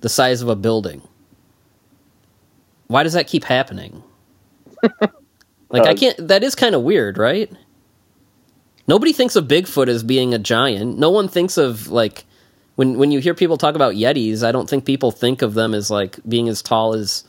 the 0.00 0.08
size 0.08 0.42
of 0.42 0.48
a 0.48 0.56
building. 0.56 1.02
Why 2.88 3.02
does 3.02 3.12
that 3.12 3.26
keep 3.26 3.44
happening? 3.44 4.02
like 5.00 5.86
I 5.86 5.90
Uh, 5.92 5.94
can't 5.94 6.28
that 6.28 6.42
is 6.42 6.54
kind 6.54 6.74
of 6.74 6.82
weird, 6.82 7.18
right? 7.18 7.50
Nobody 8.86 9.12
thinks 9.12 9.36
of 9.36 9.44
Bigfoot 9.46 9.88
as 9.88 10.02
being 10.02 10.32
a 10.32 10.38
giant. 10.38 10.98
No 10.98 11.10
one 11.10 11.28
thinks 11.28 11.58
of 11.58 11.88
like 11.88 12.24
when 12.76 12.96
when 12.98 13.10
you 13.10 13.18
hear 13.20 13.34
people 13.34 13.58
talk 13.58 13.74
about 13.74 13.94
yetis, 13.94 14.42
I 14.42 14.52
don't 14.52 14.68
think 14.68 14.84
people 14.84 15.10
think 15.10 15.42
of 15.42 15.54
them 15.54 15.74
as 15.74 15.90
like 15.90 16.18
being 16.26 16.48
as 16.48 16.62
tall 16.62 16.94
as 16.94 17.24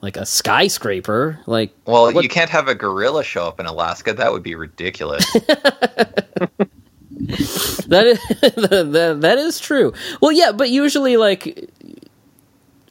like 0.00 0.16
a 0.16 0.24
skyscraper. 0.24 1.40
Like 1.46 1.72
Well, 1.86 2.12
What- 2.12 2.22
you 2.24 2.28
can't 2.30 2.50
have 2.50 2.68
a 2.68 2.74
gorilla 2.74 3.22
show 3.24 3.46
up 3.46 3.60
in 3.60 3.66
Alaska. 3.66 4.14
That 4.14 4.32
would 4.32 4.42
be 4.42 4.54
ridiculous. 4.54 5.24
that 7.88 8.06
is 8.06 8.18
that, 8.40 9.18
that 9.20 9.38
is 9.38 9.60
true. 9.60 9.92
Well, 10.20 10.32
yeah, 10.32 10.52
but 10.52 10.70
usually 10.70 11.16
like 11.16 11.70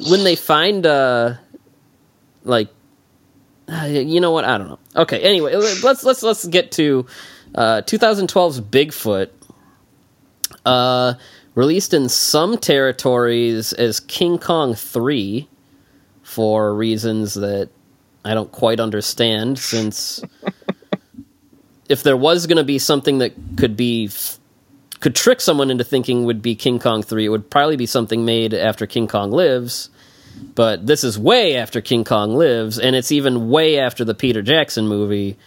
when 0.08 0.24
they 0.24 0.36
find 0.36 0.86
uh 0.86 1.36
like 2.44 2.70
uh, 3.68 3.86
you 3.86 4.20
know 4.20 4.32
what? 4.32 4.46
I 4.46 4.58
don't 4.58 4.68
know. 4.68 4.80
Okay, 4.96 5.20
anyway, 5.22 5.56
let's 5.56 6.04
let's 6.04 6.24
let's 6.24 6.46
get 6.46 6.72
to 6.74 7.06
uh 7.56 7.82
2012's 7.82 8.62
Bigfoot. 8.62 9.30
Uh 10.66 11.16
released 11.56 11.94
in 11.94 12.10
some 12.10 12.58
territories 12.58 13.74
as 13.74 14.00
King 14.00 14.40
Kong 14.40 14.74
3 14.74 15.48
for 16.24 16.74
reasons 16.74 17.36
that 17.36 17.70
I 18.26 18.34
don't 18.34 18.52
quite 18.52 18.80
understand 18.80 19.60
since 19.60 20.24
if 21.90 22.04
there 22.04 22.18
was 22.18 22.48
going 22.48 22.58
to 22.58 22.64
be 22.64 22.80
something 22.80 23.18
that 23.20 23.34
could 23.58 23.76
be 23.76 24.10
could 25.00 25.16
trick 25.16 25.42
someone 25.42 25.70
into 25.70 25.84
thinking 25.84 26.24
would 26.26 26.42
be 26.42 26.56
King 26.56 26.80
Kong 26.80 27.04
3, 27.04 27.26
it 27.26 27.30
would 27.30 27.50
probably 27.50 27.76
be 27.76 27.86
something 27.86 28.24
made 28.24 28.54
after 28.54 28.88
King 28.88 29.08
Kong 29.08 29.32
Lives. 29.32 29.90
But 30.56 30.88
this 30.88 31.04
is 31.04 31.20
way 31.20 31.58
after 31.58 31.82
King 31.82 32.04
Kong 32.06 32.36
Lives, 32.36 32.80
and 32.80 32.96
it's 32.96 33.12
even 33.12 33.50
way 33.50 33.78
after 33.80 34.06
the 34.06 34.16
Peter 34.16 34.42
Jackson 34.42 34.88
movie, 34.88 35.38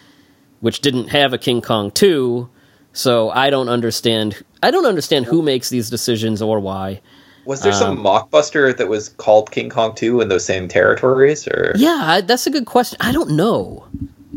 which 0.61 0.81
didn't 0.81 1.09
have 1.09 1.33
a 1.33 1.39
King 1.39 1.63
Kong 1.63 1.91
2. 1.91 2.49
So 2.93 3.31
I 3.31 3.49
don't 3.51 3.69
understand. 3.71 4.43
I 4.63 4.71
don't 4.71 4.87
understand 4.87 5.25
who 5.27 5.41
makes 5.43 5.71
these 5.71 5.89
decisions 5.91 6.43
or 6.43 6.61
why. 6.61 7.01
Was 7.47 7.61
there 7.63 7.73
some 7.73 7.99
Um, 7.99 8.05
mockbuster 8.05 8.77
that 8.77 8.89
was 8.89 9.09
called 9.11 9.51
King 9.51 9.71
Kong 9.71 9.95
2 9.95 10.21
in 10.21 10.29
those 10.29 10.45
same 10.45 10.69
territories? 10.69 11.47
Or 11.49 11.73
Yeah, 11.77 12.21
that's 12.25 12.47
a 12.47 12.51
good 12.51 12.67
question. 12.67 12.99
I 13.01 13.13
don't 13.13 13.31
know. 13.31 13.85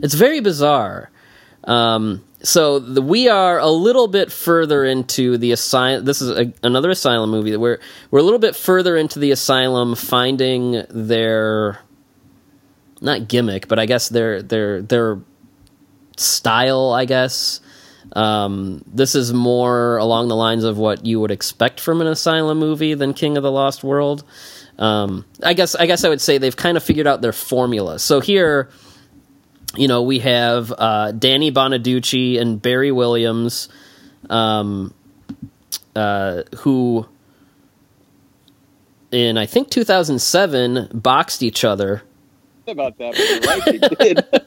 It's 0.02 0.14
very 0.14 0.40
bizarre. 0.40 1.10
Um, 1.70 2.26
so 2.42 2.80
the, 2.80 3.02
we 3.02 3.30
are 3.30 3.60
a 3.60 3.70
little 3.70 4.08
bit 4.08 4.32
further 4.32 4.84
into 4.84 5.38
the 5.38 5.52
asylum. 5.52 6.04
This 6.04 6.20
is 6.22 6.32
a, 6.32 6.52
another 6.64 6.90
asylum 6.90 7.30
movie 7.30 7.52
that 7.52 7.60
we're 7.60 7.80
we're 8.10 8.20
a 8.20 8.24
little 8.24 8.40
bit 8.40 8.56
further 8.56 8.98
into 8.98 9.20
the 9.20 9.32
asylum, 9.32 9.96
finding 9.96 10.84
their 10.90 11.80
not 13.02 13.28
gimmick, 13.28 13.68
but 13.68 13.78
I 13.78 13.86
guess 13.86 14.10
their 14.10 14.42
their 14.42 14.82
their 14.82 15.20
style. 16.18 16.92
I 16.92 17.06
guess 17.06 17.62
um, 18.14 18.84
this 18.88 19.14
is 19.14 19.32
more 19.32 19.98
along 19.98 20.30
the 20.30 20.36
lines 20.36 20.64
of 20.64 20.78
what 20.78 21.06
you 21.06 21.20
would 21.20 21.32
expect 21.32 21.80
from 21.80 22.02
an 22.02 22.08
asylum 22.08 22.58
movie 22.58 22.96
than 22.96 23.14
King 23.14 23.38
of 23.38 23.44
the 23.44 23.52
Lost 23.52 23.84
World. 23.84 24.24
Um, 24.80 25.26
I 25.44 25.54
guess 25.54 25.76
I 25.76 25.86
guess 25.86 26.04
I 26.04 26.10
would 26.10 26.22
say 26.22 26.40
they've 26.40 26.56
kind 26.56 26.78
of 26.78 26.84
figured 26.84 27.06
out 27.06 27.22
their 27.22 27.34
formula. 27.34 28.00
So 28.00 28.22
here, 28.22 28.70
you 29.76 29.88
know, 29.88 30.02
we 30.02 30.20
have 30.20 30.74
uh, 30.78 31.12
Danny 31.12 31.52
Bonaducci 31.52 32.40
and 32.40 32.62
Barry 32.62 32.92
Williams, 32.92 33.70
um, 34.30 34.94
uh, 35.96 36.44
who 36.60 37.08
in 39.12 39.38
I 39.38 39.46
think 39.46 39.70
2007 39.70 40.90
boxed 40.94 41.44
each 41.44 41.64
other. 41.64 42.04
about 42.68 42.98
that, 42.98 43.16
but 43.16 43.46
right, 43.48 43.66
they 43.66 44.14
did. 44.14 44.42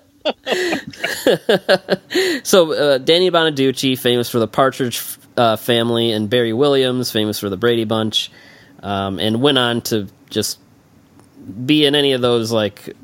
So 2.44 2.72
uh, 2.72 2.98
Danny 2.98 3.30
Bonaducci, 3.30 3.98
famous 3.98 4.28
for 4.28 4.38
the 4.38 4.46
Partridge 4.46 5.02
uh, 5.36 5.56
Family, 5.56 6.12
and 6.12 6.28
Barry 6.28 6.52
Williams, 6.52 7.10
famous 7.10 7.38
for 7.38 7.48
the 7.48 7.56
Brady 7.56 7.84
Bunch, 7.84 8.30
um, 8.82 9.18
and 9.18 9.40
went 9.40 9.58
on 9.58 9.80
to 9.82 10.08
just 10.30 10.58
be 11.66 11.86
in 11.86 11.94
any 11.94 12.12
of 12.12 12.20
those 12.20 12.52
like, 12.52 12.94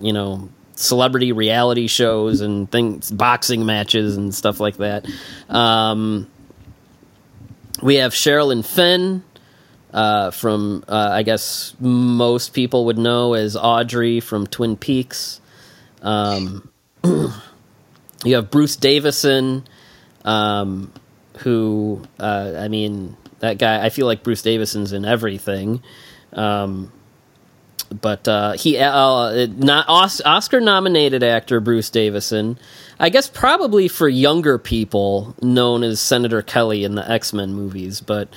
you 0.00 0.12
know, 0.12 0.48
celebrity 0.78 1.32
reality 1.32 1.88
shows 1.88 2.40
and 2.40 2.70
things, 2.70 3.10
boxing 3.10 3.66
matches 3.66 4.16
and 4.16 4.34
stuff 4.34 4.60
like 4.60 4.76
that. 4.76 5.06
Um, 5.48 6.28
we 7.82 7.96
have 7.96 8.12
Sherilyn 8.12 8.64
Fenn. 8.64 9.24
Uh, 9.90 10.30
from 10.30 10.84
uh, 10.86 11.08
I 11.12 11.22
guess 11.22 11.74
most 11.80 12.52
people 12.52 12.84
would 12.84 12.98
know 12.98 13.32
as 13.32 13.56
Audrey 13.56 14.20
from 14.20 14.46
Twin 14.46 14.76
Peaks. 14.76 15.40
Um, 16.02 16.68
you 17.04 18.34
have 18.34 18.50
Bruce 18.50 18.76
Davison, 18.76 19.64
um, 20.26 20.92
who 21.38 22.02
uh, 22.20 22.52
I 22.58 22.68
mean 22.68 23.16
that 23.38 23.56
guy. 23.56 23.82
I 23.82 23.88
feel 23.88 24.04
like 24.04 24.22
Bruce 24.22 24.42
Davison's 24.42 24.92
in 24.92 25.06
everything. 25.06 25.82
Um, 26.34 26.92
but 28.00 28.26
uh, 28.28 28.52
he 28.52 28.78
uh, 28.78 29.46
not 29.56 29.88
Os- 29.88 30.20
Oscar 30.22 30.60
nominated 30.60 31.22
actor 31.22 31.60
Bruce 31.60 31.90
Davison. 31.90 32.58
I 33.00 33.10
guess 33.10 33.28
probably 33.28 33.88
for 33.88 34.08
younger 34.08 34.58
people, 34.58 35.34
known 35.40 35.82
as 35.84 36.00
Senator 36.00 36.42
Kelly 36.42 36.84
in 36.84 36.94
the 36.94 37.10
X 37.10 37.32
Men 37.32 37.54
movies, 37.54 38.00
but. 38.00 38.28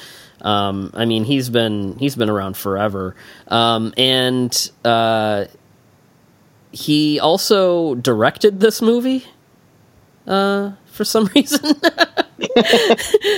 Um, 0.44 0.90
I 0.95 1.06
mean, 1.06 1.23
he's 1.23 1.52
been 1.52 1.99
he's 1.99 2.15
been 2.15 2.28
around 2.28 2.57
forever, 2.57 3.15
um, 3.48 3.94
and 3.95 4.72
uh, 4.84 5.45
he 6.72 7.19
also 7.19 7.94
directed 7.94 8.60
this 8.60 8.82
movie 8.82 9.23
uh, 10.26 10.72
for 10.88 11.06
some 11.06 11.26
reason. 11.36 11.76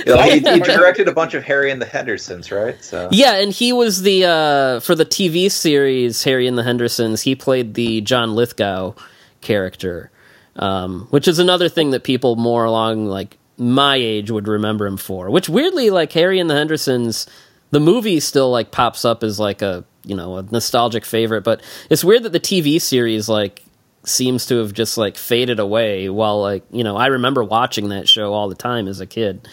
Yeah, 0.06 0.26
he, 0.26 0.38
he 0.40 0.60
directed 0.60 1.08
a 1.08 1.12
bunch 1.12 1.34
of 1.34 1.42
Harry 1.44 1.70
and 1.70 1.80
the 1.80 1.86
Hendersons, 1.86 2.50
right? 2.50 2.82
So 2.82 3.08
yeah, 3.10 3.36
and 3.36 3.52
he 3.52 3.72
was 3.72 4.02
the 4.02 4.24
uh, 4.24 4.80
for 4.80 4.94
the 4.94 5.06
TV 5.06 5.50
series 5.50 6.24
Harry 6.24 6.46
and 6.46 6.58
the 6.58 6.62
Hendersons. 6.62 7.22
He 7.22 7.34
played 7.34 7.74
the 7.74 8.00
John 8.00 8.34
Lithgow 8.34 8.94
character, 9.40 10.10
um, 10.56 11.06
which 11.10 11.26
is 11.28 11.38
another 11.38 11.68
thing 11.68 11.90
that 11.90 12.04
people 12.04 12.36
more 12.36 12.64
along 12.64 13.06
like 13.06 13.38
my 13.56 13.96
age 13.96 14.30
would 14.30 14.48
remember 14.48 14.86
him 14.86 14.96
for. 14.96 15.30
Which 15.30 15.48
weirdly, 15.48 15.90
like 15.90 16.12
Harry 16.12 16.38
and 16.38 16.50
the 16.50 16.54
Hendersons, 16.54 17.26
the 17.70 17.80
movie 17.80 18.20
still 18.20 18.50
like 18.50 18.70
pops 18.70 19.04
up 19.04 19.22
as 19.22 19.38
like 19.40 19.62
a 19.62 19.84
you 20.04 20.16
know 20.16 20.36
a 20.38 20.42
nostalgic 20.42 21.04
favorite, 21.04 21.42
but 21.42 21.62
it's 21.90 22.04
weird 22.04 22.24
that 22.24 22.32
the 22.32 22.40
TV 22.40 22.80
series 22.80 23.28
like 23.28 23.62
seems 24.04 24.46
to 24.46 24.58
have 24.58 24.72
just 24.72 24.96
like 24.98 25.16
faded 25.16 25.58
away 25.58 26.08
while 26.08 26.40
like 26.40 26.64
you 26.70 26.84
know 26.84 26.96
i 26.96 27.06
remember 27.06 27.42
watching 27.42 27.88
that 27.88 28.08
show 28.08 28.32
all 28.32 28.48
the 28.48 28.54
time 28.54 28.88
as 28.88 29.00
a 29.00 29.06
kid. 29.06 29.48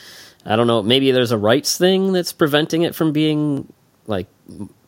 I 0.46 0.56
don't 0.56 0.68
know 0.68 0.82
maybe 0.82 1.12
there's 1.12 1.32
a 1.32 1.38
rights 1.38 1.78
thing 1.78 2.14
that's 2.14 2.34
preventing 2.34 2.82
it 2.82 2.96
from 2.96 3.12
being 3.12 3.72
like 4.08 4.28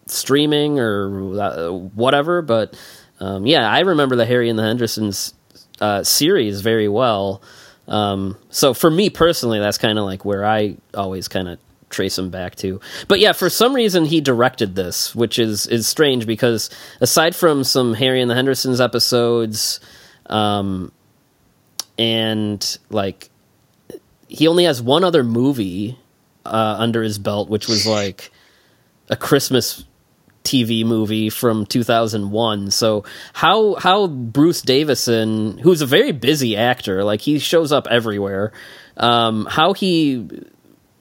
streaming 0.08 0.80
or 0.80 1.40
uh, 1.40 1.72
whatever 1.72 2.42
but 2.42 2.78
um, 3.20 3.46
yeah 3.46 3.70
i 3.70 3.80
remember 3.80 4.16
the 4.16 4.26
harry 4.26 4.50
and 4.50 4.60
the 4.60 4.64
hendersons 4.64 5.34
uh, 5.82 6.04
series 6.04 6.62
very 6.62 6.88
well. 6.88 7.42
Um, 7.88 8.38
so 8.50 8.74
for 8.74 8.90
me 8.90 9.10
personally 9.10 9.60
that's 9.60 9.78
kind 9.78 10.00
of 10.00 10.06
like 10.06 10.24
where 10.24 10.46
i 10.46 10.78
always 10.94 11.28
kind 11.28 11.50
of 11.50 11.60
trace 11.94 12.18
him 12.18 12.30
back 12.30 12.56
to. 12.58 12.82
But 13.08 13.20
yeah, 13.20 13.32
for 13.32 13.50
some 13.50 13.74
reason 13.74 14.06
he 14.06 14.20
directed 14.20 14.76
this, 14.76 15.16
which 15.16 15.40
is 15.40 15.68
is 15.68 15.88
strange 15.88 16.26
because 16.28 16.70
aside 17.00 17.36
from 17.36 17.64
some 17.64 17.94
Harry 17.94 18.22
and 18.22 18.30
the 18.30 18.36
Hendersons 18.36 18.82
episodes, 18.82 19.80
um, 20.26 20.92
and 21.98 22.78
like 22.90 23.30
he 24.28 24.48
only 24.48 24.66
has 24.66 24.82
one 24.82 25.04
other 25.04 25.24
movie 25.24 25.98
uh, 26.46 26.76
under 26.80 27.04
his 27.04 27.18
belt, 27.20 27.50
which 27.50 27.68
was 27.68 27.86
like 27.88 28.32
a 29.10 29.16
Christmas 29.16 29.86
TV 30.44 30.86
movie 30.86 31.30
from 31.30 31.66
2001. 31.66 32.72
So 32.72 33.06
how 33.34 33.76
how 33.76 34.08
Bruce 34.08 34.62
Davison, 34.62 35.58
who's 35.60 35.82
a 35.82 35.86
very 35.86 36.12
busy 36.12 36.56
actor, 36.58 37.04
like 37.04 37.22
he 37.22 37.40
shows 37.40 37.72
up 37.72 37.88
everywhere, 37.90 38.52
um, 38.98 39.48
how 39.50 39.74
he 39.74 40.28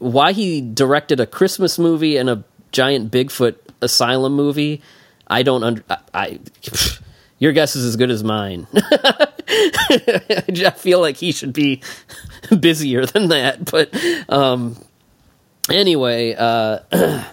why 0.02 0.32
he 0.32 0.60
directed 0.60 1.20
a 1.20 1.26
Christmas 1.26 1.78
movie 1.78 2.16
and 2.16 2.28
a 2.28 2.44
giant 2.72 3.12
Bigfoot 3.12 3.56
asylum 3.80 4.34
movie, 4.34 4.82
I 5.28 5.42
don't 5.42 5.62
under 5.62 5.84
I, 5.88 5.98
I 6.12 6.40
your 7.38 7.52
guess 7.52 7.76
is 7.76 7.84
as 7.84 7.96
good 7.96 8.10
as 8.10 8.24
mine. 8.24 8.66
I 8.74 10.74
feel 10.76 11.00
like 11.00 11.16
he 11.16 11.30
should 11.30 11.52
be 11.52 11.82
busier 12.60 13.06
than 13.06 13.28
that, 13.28 13.70
but 13.70 13.94
um 14.28 14.76
anyway, 15.70 16.34
uh 16.36 16.80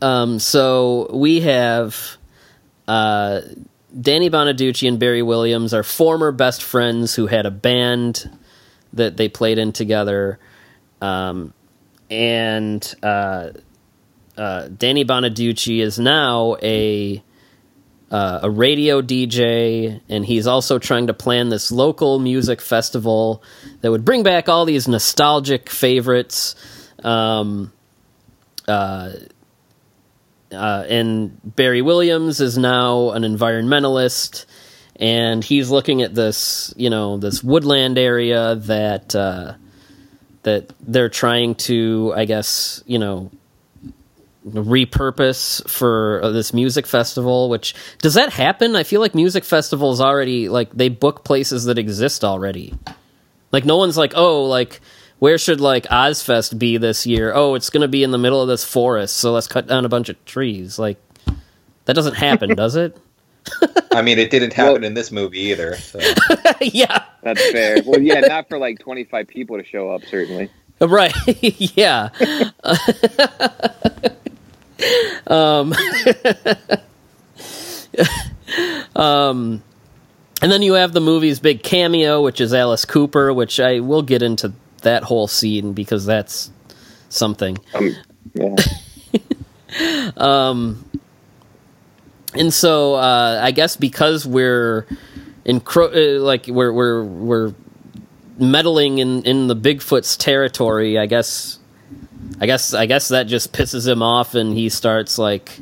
um 0.00 0.38
so 0.38 1.10
we 1.12 1.40
have 1.40 2.16
uh 2.86 3.40
Danny 4.00 4.30
Bonaducci 4.30 4.86
and 4.86 4.98
Barry 4.98 5.22
Williams 5.22 5.74
are 5.74 5.82
former 5.82 6.30
best 6.30 6.62
friends 6.62 7.16
who 7.16 7.26
had 7.26 7.46
a 7.46 7.50
band 7.50 8.30
that 8.92 9.16
they 9.16 9.28
played 9.28 9.58
in 9.58 9.72
together. 9.72 10.38
Um, 11.04 11.52
and 12.10 12.94
uh, 13.02 13.50
uh, 14.38 14.68
Danny 14.68 15.04
Bonaducci 15.04 15.80
is 15.80 15.98
now 15.98 16.56
a 16.62 17.22
uh, 18.10 18.40
a 18.44 18.50
radio 18.50 19.02
DJ, 19.02 20.00
and 20.08 20.24
he's 20.24 20.46
also 20.46 20.78
trying 20.78 21.08
to 21.08 21.14
plan 21.14 21.48
this 21.48 21.72
local 21.72 22.18
music 22.20 22.60
festival 22.60 23.42
that 23.80 23.90
would 23.90 24.04
bring 24.04 24.22
back 24.22 24.48
all 24.48 24.64
these 24.64 24.86
nostalgic 24.86 25.68
favorites. 25.68 26.54
Um, 27.02 27.72
uh, 28.68 29.12
uh, 30.52 30.84
and 30.88 31.40
Barry 31.56 31.82
Williams 31.82 32.40
is 32.40 32.56
now 32.56 33.10
an 33.10 33.24
environmentalist, 33.24 34.46
and 34.96 35.42
he's 35.42 35.70
looking 35.70 36.02
at 36.02 36.14
this, 36.14 36.72
you 36.76 36.90
know, 36.90 37.16
this 37.16 37.42
woodland 37.42 37.98
area 37.98 38.54
that 38.54 39.14
uh, 39.16 39.54
that 40.44 40.72
they're 40.80 41.08
trying 41.08 41.54
to, 41.56 42.12
I 42.16 42.24
guess, 42.24 42.82
you 42.86 42.98
know, 42.98 43.30
repurpose 44.46 45.66
for 45.68 46.20
uh, 46.22 46.30
this 46.30 46.52
music 46.52 46.86
festival. 46.86 47.48
Which 47.48 47.74
does 47.98 48.14
that 48.14 48.32
happen? 48.32 48.76
I 48.76 48.82
feel 48.82 49.00
like 49.00 49.14
music 49.14 49.44
festivals 49.44 50.00
already 50.00 50.48
like 50.48 50.70
they 50.72 50.88
book 50.88 51.24
places 51.24 51.64
that 51.64 51.78
exist 51.78 52.24
already. 52.24 52.74
Like 53.52 53.64
no 53.64 53.76
one's 53.76 53.96
like, 53.96 54.12
oh, 54.14 54.44
like 54.44 54.80
where 55.18 55.38
should 55.38 55.60
like 55.60 55.84
Ozzfest 55.86 56.58
be 56.58 56.76
this 56.76 57.06
year? 57.06 57.32
Oh, 57.34 57.54
it's 57.54 57.70
going 57.70 57.82
to 57.82 57.88
be 57.88 58.02
in 58.02 58.10
the 58.10 58.18
middle 58.18 58.42
of 58.42 58.48
this 58.48 58.64
forest, 58.64 59.16
so 59.16 59.32
let's 59.32 59.46
cut 59.46 59.66
down 59.66 59.84
a 59.84 59.88
bunch 59.88 60.08
of 60.08 60.22
trees. 60.24 60.78
Like 60.78 60.98
that 61.86 61.94
doesn't 61.94 62.14
happen, 62.14 62.54
does 62.54 62.76
it? 62.76 62.96
I 63.94 64.02
mean, 64.02 64.18
it 64.18 64.30
didn't 64.30 64.52
happen 64.52 64.74
Well- 64.74 64.84
in 64.84 64.94
this 64.94 65.10
movie 65.12 65.40
either. 65.40 65.76
So. 65.76 65.98
yeah, 66.60 67.04
That's 67.22 67.50
fair. 67.50 67.78
well, 67.84 68.00
yeah, 68.00 68.20
not 68.20 68.48
for 68.48 68.58
like 68.58 68.78
25 68.78 69.26
people 69.28 69.56
to 69.58 69.64
show 69.64 69.90
up, 69.90 70.04
certainly. 70.04 70.50
right. 70.80 71.14
yeah. 71.76 72.08
um, 75.26 75.72
um, 78.96 79.62
and 80.42 80.52
then 80.52 80.62
you 80.62 80.74
have 80.74 80.92
the 80.92 81.00
movie's 81.00 81.40
big 81.40 81.62
cameo, 81.62 82.22
which 82.22 82.40
is 82.40 82.52
Alice 82.52 82.84
Cooper, 82.84 83.32
which 83.32 83.60
I 83.60 83.80
will 83.80 84.02
get 84.02 84.22
into 84.22 84.52
that 84.82 85.02
whole 85.04 85.26
scene 85.28 85.72
because 85.72 86.04
that's 86.04 86.50
something. 87.08 87.56
Um, 87.74 87.94
yeah. 88.34 88.54
Um, 90.16 90.84
and 92.34 92.52
so 92.52 92.94
uh, 92.94 93.40
I 93.42 93.50
guess 93.50 93.76
because 93.76 94.26
we're 94.26 94.86
encro- 95.46 96.18
uh, 96.18 96.22
like 96.22 96.46
we're 96.46 96.72
we're 96.72 97.04
we're 97.04 97.54
meddling 98.38 98.98
in 98.98 99.22
in 99.24 99.46
the 99.46 99.56
Bigfoot's 99.56 100.16
territory, 100.16 100.98
I 100.98 101.06
guess 101.06 101.58
I 102.40 102.46
guess 102.46 102.74
I 102.74 102.86
guess 102.86 103.08
that 103.08 103.26
just 103.26 103.52
pisses 103.52 103.86
him 103.86 104.02
off, 104.02 104.34
and 104.34 104.54
he 104.54 104.68
starts 104.68 105.18
like 105.18 105.58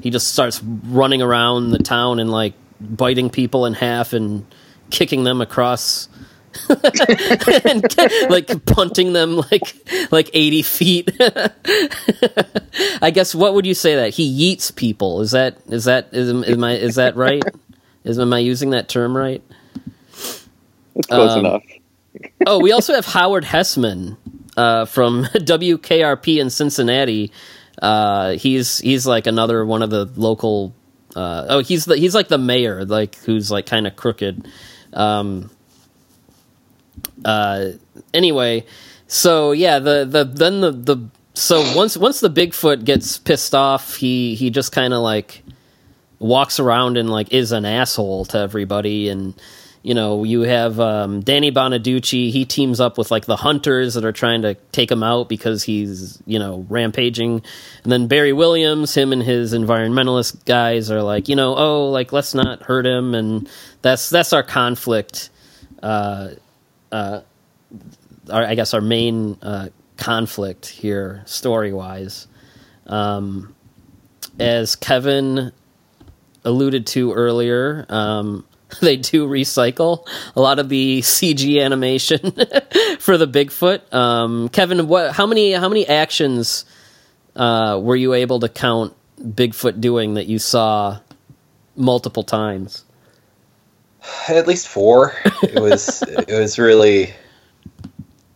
he 0.00 0.10
just 0.10 0.28
starts 0.28 0.62
running 0.62 1.22
around 1.22 1.70
the 1.70 1.78
town 1.78 2.20
and 2.20 2.30
like 2.30 2.54
biting 2.80 3.30
people 3.30 3.66
in 3.66 3.74
half 3.74 4.12
and 4.12 4.46
kicking 4.90 5.24
them 5.24 5.40
across. 5.40 6.08
and 7.64 8.30
like 8.30 8.64
punting 8.66 9.12
them 9.12 9.36
like 9.36 10.08
like 10.10 10.30
80 10.32 10.62
feet 10.62 11.10
i 13.02 13.10
guess 13.12 13.34
what 13.34 13.54
would 13.54 13.66
you 13.66 13.74
say 13.74 13.96
that 13.96 14.14
he 14.14 14.54
yeets 14.56 14.74
people 14.74 15.20
is 15.20 15.32
that 15.32 15.58
is 15.68 15.84
that 15.84 16.08
is, 16.12 16.30
am 16.30 16.64
I 16.64 16.72
is 16.76 16.94
that 16.96 17.16
right 17.16 17.42
is 18.04 18.18
am 18.18 18.32
i 18.32 18.38
using 18.38 18.70
that 18.70 18.88
term 18.88 19.16
right 19.16 19.42
It's 20.96 21.06
close 21.06 21.32
Um, 21.32 21.40
enough. 21.40 21.62
oh, 22.46 22.60
we 22.60 22.72
also 22.72 22.94
have 22.94 23.06
Howard 23.06 23.44
Hesseman 23.44 24.16
uh, 24.56 24.84
from 24.84 25.24
WKRP 25.34 26.40
in 26.40 26.50
Cincinnati. 26.50 27.32
Uh, 27.82 28.32
he's 28.32 28.78
he's 28.78 29.04
like 29.06 29.26
another 29.26 29.64
one 29.66 29.82
of 29.82 29.90
the 29.90 30.04
local. 30.14 30.72
Uh, 31.16 31.46
oh, 31.48 31.58
he's 31.60 31.84
the, 31.86 31.96
he's 31.96 32.14
like 32.14 32.28
the 32.28 32.38
mayor, 32.38 32.84
like 32.84 33.16
who's 33.26 33.50
like 33.50 33.66
kind 33.66 33.86
of 33.88 33.96
crooked. 33.96 34.46
Um, 34.92 35.50
uh, 37.24 37.70
anyway, 38.12 38.64
so 39.06 39.52
yeah, 39.52 39.78
the 39.78 40.04
the 40.04 40.24
then 40.24 40.60
the 40.60 40.70
the 40.70 41.08
so 41.34 41.76
once 41.76 41.96
once 41.96 42.20
the 42.20 42.30
Bigfoot 42.30 42.84
gets 42.84 43.18
pissed 43.18 43.54
off, 43.54 43.96
he 43.96 44.34
he 44.34 44.50
just 44.50 44.72
kind 44.72 44.94
of 44.94 45.02
like 45.02 45.42
walks 46.18 46.58
around 46.58 46.96
and 46.96 47.10
like 47.10 47.32
is 47.32 47.52
an 47.52 47.64
asshole 47.64 48.24
to 48.26 48.38
everybody. 48.38 49.08
And 49.08 49.34
you 49.82 49.92
know 49.94 50.24
you 50.24 50.40
have 50.42 50.80
um, 50.80 51.20
danny 51.20 51.52
bonaducci 51.52 52.30
he 52.30 52.46
teams 52.46 52.80
up 52.80 52.96
with 52.96 53.10
like 53.10 53.26
the 53.26 53.36
hunters 53.36 53.92
that 53.94 54.04
are 54.04 54.12
trying 54.12 54.40
to 54.40 54.54
take 54.72 54.90
him 54.90 55.02
out 55.02 55.28
because 55.28 55.62
he's 55.62 56.22
you 56.26 56.38
know 56.38 56.64
rampaging. 56.70 57.42
And 57.82 57.92
then 57.92 58.06
barry 58.06 58.32
williams 58.32 58.94
him 58.94 59.12
and 59.12 59.22
his 59.22 59.52
environmentalist 59.52 60.44
guys 60.46 60.90
are 60.90 61.02
like 61.02 61.28
you 61.28 61.36
know 61.36 61.54
oh 61.56 61.90
like 61.90 62.12
let's 62.12 62.32
not 62.32 62.62
hurt 62.62 62.86
him. 62.86 63.14
And 63.14 63.48
that's 63.82 64.08
that's 64.08 64.32
our 64.32 64.42
conflict 64.42 65.30
uh 65.82 66.30
uh 66.94 67.20
our, 68.30 68.44
i 68.44 68.54
guess 68.54 68.74
our 68.74 68.80
main 68.80 69.36
uh 69.42 69.68
conflict 69.96 70.66
here 70.66 71.22
story 71.26 71.72
wise 71.72 72.26
um 72.86 73.54
as 74.38 74.76
kevin 74.76 75.52
alluded 76.44 76.86
to 76.88 77.12
earlier, 77.12 77.86
um, 77.88 78.46
they 78.80 78.96
do 78.96 79.26
recycle 79.26 80.06
a 80.36 80.40
lot 80.40 80.58
of 80.58 80.68
the 80.68 81.00
CG 81.00 81.62
animation 81.62 82.18
for 82.98 83.16
the 83.16 83.26
Bigfoot. 83.26 83.92
Um, 83.92 84.48
Kevin, 84.50 84.86
what? 84.88 85.12
How 85.12 85.26
many? 85.26 85.52
How 85.52 85.68
many 85.68 85.86
actions 85.86 86.64
uh, 87.34 87.80
were 87.82 87.96
you 87.96 88.14
able 88.14 88.40
to 88.40 88.48
count 88.48 88.94
Bigfoot 89.20 89.80
doing 89.80 90.14
that 90.14 90.26
you 90.26 90.38
saw 90.38 91.00
multiple 91.76 92.22
times? 92.22 92.84
At 94.28 94.46
least 94.46 94.68
four. 94.68 95.14
It 95.42 95.60
was 95.60 96.02
it 96.28 96.38
was 96.38 96.58
really. 96.58 97.12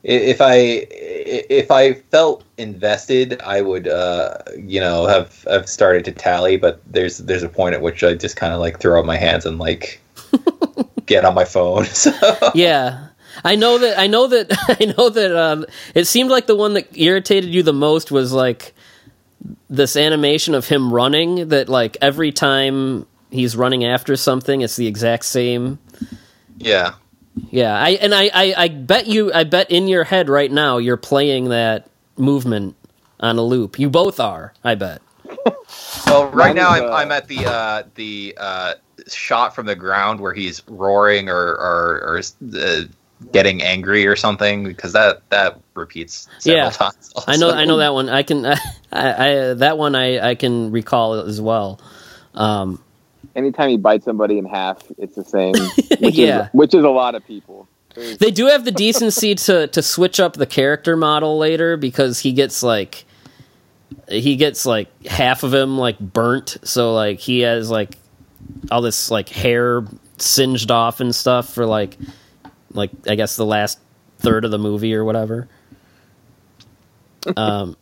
If 0.04 0.40
I 0.40 0.86
if 0.90 1.70
I 1.70 1.94
felt 1.94 2.44
invested, 2.56 3.40
I 3.42 3.60
would 3.60 3.88
uh, 3.88 4.38
you 4.56 4.80
know 4.80 5.06
have 5.06 5.44
have 5.44 5.68
started 5.68 6.04
to 6.06 6.12
tally. 6.12 6.56
But 6.56 6.80
there's 6.86 7.18
there's 7.18 7.42
a 7.42 7.48
point 7.48 7.74
at 7.74 7.82
which 7.82 8.02
I 8.02 8.14
just 8.14 8.36
kind 8.36 8.52
of 8.52 8.60
like 8.60 8.80
throw 8.80 8.98
up 9.00 9.06
my 9.06 9.16
hands 9.16 9.44
and 9.44 9.58
like 9.58 10.00
get 11.06 11.24
on 11.24 11.34
my 11.34 11.44
phone. 11.44 11.86
So 11.94 12.12
yeah. 12.54 13.06
I 13.44 13.54
know 13.54 13.78
that 13.78 13.98
I 13.98 14.08
know 14.08 14.26
that 14.26 14.50
I 14.80 14.84
know 14.96 15.10
that 15.10 15.36
um, 15.36 15.66
it 15.94 16.06
seemed 16.06 16.30
like 16.30 16.46
the 16.46 16.56
one 16.56 16.74
that 16.74 16.96
irritated 16.96 17.50
you 17.50 17.62
the 17.62 17.72
most 17.72 18.10
was 18.10 18.32
like 18.32 18.74
this 19.70 19.96
animation 19.96 20.54
of 20.54 20.66
him 20.66 20.92
running 20.92 21.48
that 21.48 21.68
like 21.68 21.96
every 22.00 22.32
time 22.32 23.06
he's 23.30 23.56
running 23.56 23.84
after 23.84 24.16
something 24.16 24.60
it's 24.62 24.76
the 24.76 24.86
exact 24.86 25.24
same 25.24 25.78
yeah, 26.58 26.94
Yeah, 27.50 27.74
I 27.80 27.90
and 27.90 28.14
I, 28.14 28.30
I, 28.34 28.54
I 28.56 28.68
bet 28.68 29.06
you 29.06 29.32
I 29.32 29.44
bet 29.44 29.70
in 29.70 29.88
your 29.88 30.04
head 30.04 30.28
right 30.28 30.50
now 30.50 30.78
you're 30.78 30.96
playing 30.96 31.50
that 31.50 31.88
movement 32.16 32.76
on 33.20 33.38
a 33.38 33.42
loop. 33.42 33.78
You 33.78 33.90
both 33.90 34.20
are, 34.20 34.54
I 34.64 34.74
bet. 34.74 35.02
Well, 36.06 36.30
right 36.30 36.54
now 36.54 36.70
I'm, 36.70 36.84
uh, 36.84 36.90
I'm 36.90 37.12
at 37.12 37.28
the 37.28 37.46
uh, 37.46 37.82
the 37.94 38.34
uh, 38.38 38.74
shot 39.08 39.54
from 39.54 39.66
the 39.66 39.76
ground 39.76 40.20
where 40.20 40.32
he's 40.34 40.62
roaring 40.68 41.28
or 41.28 41.36
or, 41.36 42.00
or 42.02 42.22
uh, 42.58 42.82
getting 43.32 43.62
angry 43.62 44.06
or 44.06 44.16
something 44.16 44.64
because 44.64 44.92
that 44.94 45.22
that 45.30 45.60
repeats 45.74 46.28
several 46.38 46.66
Yeah. 46.66 46.70
times. 46.72 47.12
I 47.26 47.36
know. 47.36 47.50
I 47.50 47.64
know 47.66 47.76
that 47.78 47.92
one. 47.94 48.08
I 48.08 48.22
can 48.22 48.46
I, 48.46 48.58
I 48.92 49.54
that 49.54 49.76
one 49.78 49.94
I, 49.94 50.30
I 50.30 50.34
can 50.34 50.70
recall 50.70 51.14
as 51.14 51.40
well. 51.40 51.80
Um, 52.34 52.82
Anytime 53.38 53.70
you 53.70 53.78
bite 53.78 54.02
somebody 54.02 54.36
in 54.36 54.44
half, 54.44 54.82
it's 54.98 55.14
the 55.14 55.24
same. 55.24 55.54
Which 56.00 56.16
Yeah. 56.16 56.46
Is, 56.46 56.48
which 56.52 56.74
is 56.74 56.82
a 56.82 56.88
lot 56.88 57.14
of 57.14 57.24
people. 57.24 57.68
They 57.94 58.32
do 58.32 58.46
have 58.46 58.64
the 58.64 58.72
decency 58.72 59.34
to 59.36 59.68
to 59.68 59.82
switch 59.82 60.18
up 60.20 60.34
the 60.34 60.46
character 60.46 60.96
model 60.96 61.38
later 61.38 61.76
because 61.76 62.18
he 62.18 62.32
gets 62.32 62.62
like 62.62 63.04
he 64.08 64.36
gets 64.36 64.66
like 64.66 64.88
half 65.06 65.42
of 65.42 65.54
him 65.54 65.78
like 65.78 65.98
burnt 65.98 66.56
so 66.62 66.94
like 66.94 67.18
he 67.20 67.40
has 67.40 67.70
like 67.70 67.96
all 68.70 68.82
this 68.82 69.10
like 69.10 69.28
hair 69.28 69.84
singed 70.18 70.70
off 70.70 71.00
and 71.00 71.14
stuff 71.14 71.52
for 71.52 71.66
like 71.66 71.96
like 72.72 72.90
i 73.08 73.14
guess 73.14 73.36
the 73.36 73.46
last 73.46 73.78
third 74.18 74.44
of 74.44 74.50
the 74.50 74.58
movie 74.58 74.94
or 74.94 75.04
whatever 75.04 75.48
um 77.36 77.76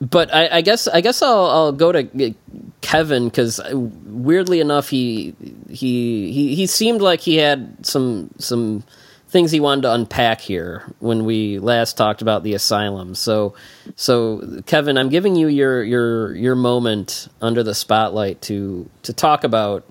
but 0.00 0.34
I, 0.34 0.58
I 0.58 0.60
guess 0.60 0.88
I 0.88 1.00
guess 1.00 1.22
I'll 1.22 1.46
I'll 1.46 1.72
go 1.72 1.92
to 1.92 2.34
Kevin 2.80 3.28
because 3.28 3.60
weirdly 3.72 4.60
enough 4.60 4.88
he 4.88 5.34
he 5.68 6.32
he 6.32 6.54
he 6.54 6.66
seemed 6.66 7.00
like 7.00 7.20
he 7.20 7.36
had 7.36 7.84
some 7.84 8.30
some 8.38 8.84
things 9.28 9.50
he 9.50 9.60
wanted 9.60 9.82
to 9.82 9.92
unpack 9.92 10.40
here 10.40 10.84
when 11.00 11.24
we 11.24 11.58
last 11.58 11.96
talked 11.96 12.22
about 12.22 12.42
the 12.42 12.54
asylum. 12.54 13.14
So 13.14 13.54
so 13.96 14.62
Kevin, 14.66 14.98
I'm 14.98 15.08
giving 15.08 15.34
you 15.34 15.48
your 15.48 15.82
your 15.82 16.34
your 16.34 16.54
moment 16.54 17.28
under 17.40 17.62
the 17.62 17.74
spotlight 17.74 18.42
to 18.42 18.88
to 19.02 19.12
talk 19.12 19.44
about 19.44 19.84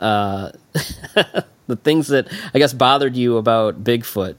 uh, 0.00 0.52
the 1.66 1.76
things 1.76 2.08
that 2.08 2.28
I 2.54 2.58
guess 2.58 2.72
bothered 2.72 3.16
you 3.16 3.36
about 3.36 3.84
Bigfoot. 3.84 4.36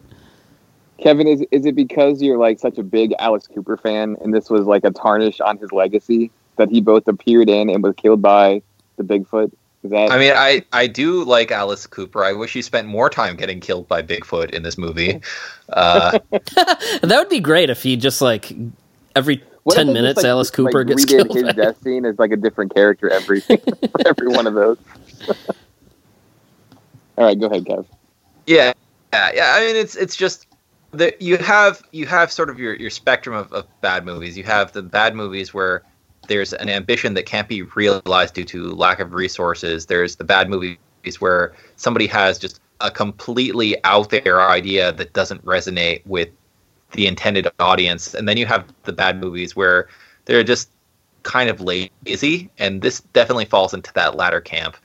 Kevin, 0.99 1.27
is 1.27 1.43
is 1.51 1.65
it 1.65 1.75
because 1.75 2.21
you're 2.21 2.37
like 2.37 2.59
such 2.59 2.77
a 2.77 2.83
big 2.83 3.13
Alice 3.19 3.47
Cooper 3.47 3.77
fan, 3.77 4.15
and 4.21 4.33
this 4.33 4.49
was 4.49 4.65
like 4.65 4.83
a 4.83 4.91
tarnish 4.91 5.41
on 5.41 5.57
his 5.57 5.71
legacy 5.71 6.31
that 6.57 6.69
he 6.69 6.81
both 6.81 7.07
appeared 7.07 7.49
in 7.49 7.69
and 7.69 7.83
was 7.83 7.95
killed 7.95 8.21
by 8.21 8.61
the 8.97 9.03
Bigfoot? 9.03 9.51
Is 9.83 9.91
that 9.91 10.11
I 10.11 10.17
mean, 10.17 10.31
I, 10.33 10.63
I 10.71 10.87
do 10.87 11.25
like 11.25 11.51
Alice 11.51 11.85
Cooper. 11.87 12.23
I 12.23 12.31
wish 12.31 12.53
he 12.53 12.61
spent 12.61 12.87
more 12.87 13.09
time 13.09 13.35
getting 13.35 13.59
killed 13.59 13.87
by 13.89 14.01
Bigfoot 14.01 14.51
in 14.51 14.63
this 14.63 14.77
movie. 14.77 15.21
Uh, 15.69 16.19
that 16.29 17.15
would 17.17 17.29
be 17.29 17.39
great 17.39 17.69
if 17.69 17.81
he 17.81 17.95
just 17.95 18.21
like 18.21 18.53
every 19.15 19.41
What 19.63 19.75
ten 19.75 19.87
they 19.87 19.93
just, 19.93 20.01
minutes 20.01 20.17
like, 20.17 20.25
Alice 20.25 20.51
Cooper 20.51 20.79
like, 20.79 20.87
gets 20.87 21.05
killed. 21.05 21.33
His 21.33 21.55
death 21.55 21.81
scene 21.81 22.05
is 22.05 22.19
like 22.19 22.31
a 22.31 22.35
different 22.35 22.75
character 22.75 23.09
every 23.09 23.39
for 23.41 23.57
every 24.05 24.27
one 24.27 24.45
of 24.45 24.53
those. 24.53 24.77
All 27.17 27.25
right, 27.25 27.39
go 27.39 27.47
ahead, 27.47 27.63
Kev. 27.63 27.87
yeah, 28.45 28.73
yeah, 29.13 29.31
yeah. 29.33 29.53
I 29.55 29.65
mean, 29.65 29.75
it's 29.77 29.95
it's 29.95 30.15
just 30.15 30.47
that 30.93 31.21
you 31.21 31.37
have 31.37 31.81
you 31.91 32.05
have 32.05 32.31
sort 32.31 32.49
of 32.49 32.59
your, 32.59 32.75
your 32.75 32.89
spectrum 32.89 33.35
of, 33.35 33.51
of 33.51 33.65
bad 33.81 34.05
movies. 34.05 34.37
You 34.37 34.43
have 34.43 34.71
the 34.71 34.83
bad 34.83 35.15
movies 35.15 35.53
where 35.53 35.83
there's 36.27 36.53
an 36.53 36.69
ambition 36.69 37.15
that 37.15 37.25
can't 37.25 37.49
be 37.49 37.63
realized 37.63 38.33
due 38.35 38.45
to 38.45 38.71
lack 38.71 38.99
of 38.99 39.13
resources. 39.13 39.87
There's 39.87 40.15
the 40.15 40.23
bad 40.23 40.49
movies 40.49 40.77
where 41.19 41.53
somebody 41.75 42.07
has 42.07 42.39
just 42.39 42.61
a 42.79 42.91
completely 42.91 43.83
out 43.83 44.09
there 44.09 44.41
idea 44.41 44.91
that 44.93 45.13
doesn't 45.13 45.43
resonate 45.45 46.05
with 46.05 46.29
the 46.91 47.07
intended 47.07 47.47
audience. 47.59 48.13
And 48.13 48.27
then 48.27 48.37
you 48.37 48.45
have 48.45 48.71
the 48.83 48.93
bad 48.93 49.19
movies 49.19 49.55
where 49.55 49.87
they're 50.25 50.43
just 50.43 50.69
kind 51.23 51.49
of 51.49 51.59
lazy. 51.59 52.49
And 52.57 52.81
this 52.81 53.01
definitely 53.13 53.45
falls 53.45 53.73
into 53.73 53.91
that 53.93 54.15
latter 54.15 54.41
camp. 54.41 54.77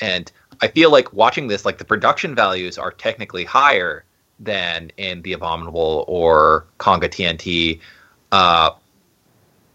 And 0.00 0.30
I 0.60 0.68
feel 0.68 0.90
like 0.90 1.12
watching 1.12 1.48
this, 1.48 1.64
like 1.64 1.78
the 1.78 1.84
production 1.84 2.34
values 2.34 2.78
are 2.78 2.90
technically 2.90 3.44
higher 3.44 4.04
than 4.40 4.90
in 4.96 5.22
The 5.22 5.32
Abominable 5.32 6.04
or 6.08 6.66
Konga 6.78 7.08
TNT. 7.08 7.80
Uh, 8.32 8.70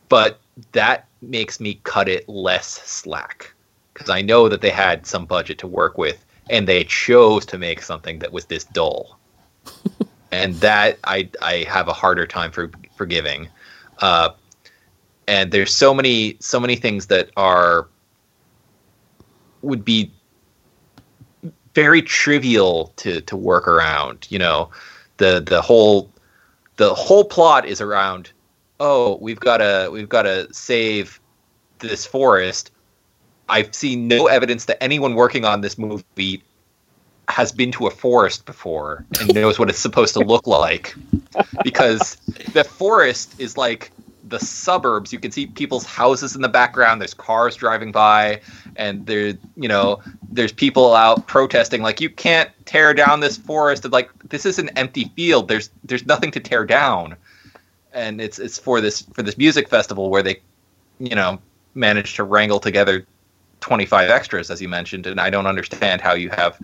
but 0.09 0.39
that 0.71 1.07
makes 1.21 1.59
me 1.59 1.79
cut 1.83 2.09
it 2.09 2.27
less 2.27 2.67
slack 2.67 3.53
because 3.93 4.09
I 4.09 4.21
know 4.21 4.49
that 4.49 4.61
they 4.61 4.69
had 4.69 5.05
some 5.05 5.25
budget 5.25 5.57
to 5.59 5.67
work 5.67 5.97
with 5.97 6.25
and 6.49 6.67
they 6.67 6.83
chose 6.83 7.45
to 7.47 7.57
make 7.57 7.81
something 7.81 8.19
that 8.19 8.31
was 8.31 8.45
this 8.45 8.63
dull. 8.65 9.19
and 10.31 10.55
that 10.55 10.99
I 11.03 11.29
I 11.41 11.65
have 11.69 11.87
a 11.87 11.93
harder 11.93 12.25
time 12.25 12.51
for 12.51 12.71
forgiving. 12.95 13.49
Uh, 13.99 14.29
and 15.27 15.51
there's 15.51 15.73
so 15.73 15.93
many 15.93 16.37
so 16.39 16.59
many 16.59 16.75
things 16.75 17.07
that 17.07 17.29
are 17.37 17.87
would 19.61 19.83
be 19.83 20.11
very 21.73 22.01
trivial 22.01 22.93
to 22.97 23.21
to 23.21 23.37
work 23.37 23.67
around. 23.67 24.27
You 24.29 24.39
know, 24.39 24.69
the 25.17 25.43
the 25.45 25.61
whole 25.61 26.11
the 26.77 26.93
whole 26.93 27.25
plot 27.25 27.65
is 27.65 27.81
around. 27.81 28.31
Oh, 28.79 29.17
we've 29.21 29.39
got 29.39 29.57
to 29.57 29.89
we've 29.91 30.09
got 30.09 30.23
to 30.23 30.51
save 30.53 31.19
this 31.79 32.05
forest. 32.05 32.71
I've 33.47 33.73
seen 33.73 34.07
no 34.07 34.27
evidence 34.27 34.65
that 34.65 34.81
anyone 34.81 35.15
working 35.15 35.43
on 35.43 35.61
this 35.61 35.77
movie 35.77 36.43
has 37.29 37.51
been 37.51 37.71
to 37.71 37.87
a 37.87 37.91
forest 37.91 38.45
before 38.45 39.05
and 39.19 39.33
knows 39.33 39.59
what 39.59 39.69
it's 39.69 39.79
supposed 39.79 40.13
to 40.13 40.19
look 40.19 40.47
like 40.47 40.95
because 41.63 42.15
the 42.53 42.63
forest 42.63 43.39
is 43.39 43.57
like 43.57 43.91
the 44.29 44.39
suburbs 44.39 45.11
you 45.11 45.19
can 45.19 45.31
see 45.31 45.47
people's 45.47 45.85
houses 45.85 46.35
in 46.35 46.41
the 46.41 46.49
background 46.49 47.01
there's 47.01 47.13
cars 47.13 47.55
driving 47.55 47.91
by 47.91 48.39
and 48.75 49.05
there 49.05 49.33
you 49.55 49.67
know 49.67 49.99
there's 50.31 50.51
people 50.51 50.93
out 50.93 51.27
protesting 51.27 51.81
like 51.81 51.99
you 51.99 52.09
can't 52.09 52.49
tear 52.65 52.93
down 52.93 53.19
this 53.19 53.37
forest 53.37 53.83
and 53.83 53.91
like 53.91 54.09
this 54.29 54.45
is 54.45 54.59
an 54.59 54.69
empty 54.77 55.11
field 55.15 55.47
there's 55.47 55.69
there's 55.83 56.05
nothing 56.05 56.31
to 56.31 56.39
tear 56.39 56.65
down. 56.65 57.15
And 57.91 58.21
it's 58.21 58.39
it's 58.39 58.57
for 58.57 58.79
this 58.79 59.01
for 59.13 59.23
this 59.23 59.37
music 59.37 59.67
festival 59.67 60.09
where 60.09 60.23
they 60.23 60.39
you 60.99 61.15
know 61.15 61.39
managed 61.73 62.15
to 62.17 62.23
wrangle 62.23 62.59
together 62.59 63.05
25 63.61 64.09
extras 64.09 64.49
as 64.49 64.61
you 64.61 64.69
mentioned 64.69 65.05
and 65.05 65.19
I 65.19 65.29
don't 65.29 65.47
understand 65.47 66.01
how 66.01 66.13
you 66.13 66.29
have 66.29 66.59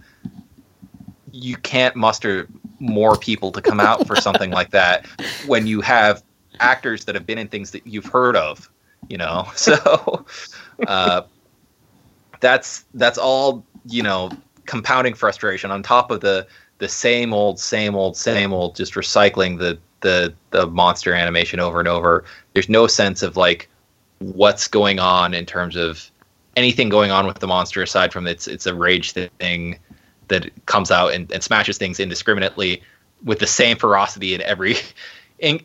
you 1.31 1.57
can't 1.57 1.95
muster 1.95 2.47
more 2.79 3.17
people 3.17 3.51
to 3.51 3.61
come 3.61 3.79
out 3.79 4.07
for 4.07 4.15
something 4.15 4.51
like 4.51 4.71
that 4.71 5.05
when 5.47 5.67
you 5.67 5.81
have 5.81 6.23
actors 6.59 7.05
that 7.05 7.15
have 7.15 7.25
been 7.25 7.37
in 7.37 7.47
things 7.47 7.71
that 7.71 7.85
you've 7.87 8.05
heard 8.05 8.35
of 8.35 8.69
you 9.09 9.17
know? 9.17 9.47
So 9.55 10.25
uh, 10.87 11.23
that's 12.39 12.85
that's 12.93 13.17
all 13.17 13.65
you 13.87 14.03
know 14.03 14.31
compounding 14.65 15.13
frustration 15.13 15.71
on 15.71 15.83
top 15.83 16.11
of 16.11 16.21
the 16.21 16.47
the 16.79 16.89
same 16.89 17.33
old 17.33 17.59
same 17.59 17.95
old 17.95 18.17
same 18.17 18.53
old 18.53 18.75
just 18.75 18.93
recycling 18.93 19.57
the 19.57 19.77
the 20.01 20.33
the 20.51 20.67
monster 20.67 21.13
animation 21.13 21.59
over 21.59 21.79
and 21.79 21.87
over. 21.87 22.25
There's 22.53 22.69
no 22.69 22.87
sense 22.87 23.23
of 23.23 23.37
like 23.37 23.69
what's 24.19 24.67
going 24.67 24.99
on 24.99 25.33
in 25.33 25.45
terms 25.45 25.75
of 25.75 26.09
anything 26.55 26.89
going 26.89 27.11
on 27.11 27.27
with 27.27 27.39
the 27.39 27.47
monster 27.47 27.81
aside 27.81 28.13
from 28.13 28.27
it's 28.27 28.47
it's 28.47 28.65
a 28.65 28.75
rage 28.75 29.13
thing 29.13 29.79
that 30.27 30.49
comes 30.65 30.89
out 30.89 31.13
and, 31.13 31.31
and 31.31 31.43
smashes 31.43 31.77
things 31.77 31.99
indiscriminately 31.99 32.81
with 33.23 33.39
the 33.39 33.47
same 33.47 33.77
ferocity 33.77 34.33
in 34.33 34.41
every 34.41 34.75
in, 35.39 35.59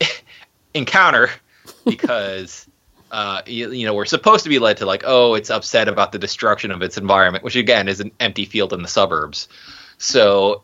encounter 0.75 1.31
because 1.85 2.67
uh, 3.11 3.43
you, 3.47 3.71
you 3.73 3.87
know 3.87 3.95
we're 3.95 4.05
supposed 4.05 4.45
to 4.45 4.49
be 4.49 4.59
led 4.59 4.77
to 4.77 4.87
like 4.87 5.03
oh 5.07 5.35
it's 5.35 5.51
upset 5.51 5.89
about 5.89 6.13
the 6.13 6.19
destruction 6.19 6.71
of 6.71 6.83
its 6.83 6.97
environment 6.97 7.43
which 7.43 7.57
again 7.57 7.89
is 7.89 8.01
an 8.01 8.11
empty 8.21 8.45
field 8.45 8.73
in 8.73 8.83
the 8.83 8.89
suburbs 8.89 9.49
so 9.99 10.63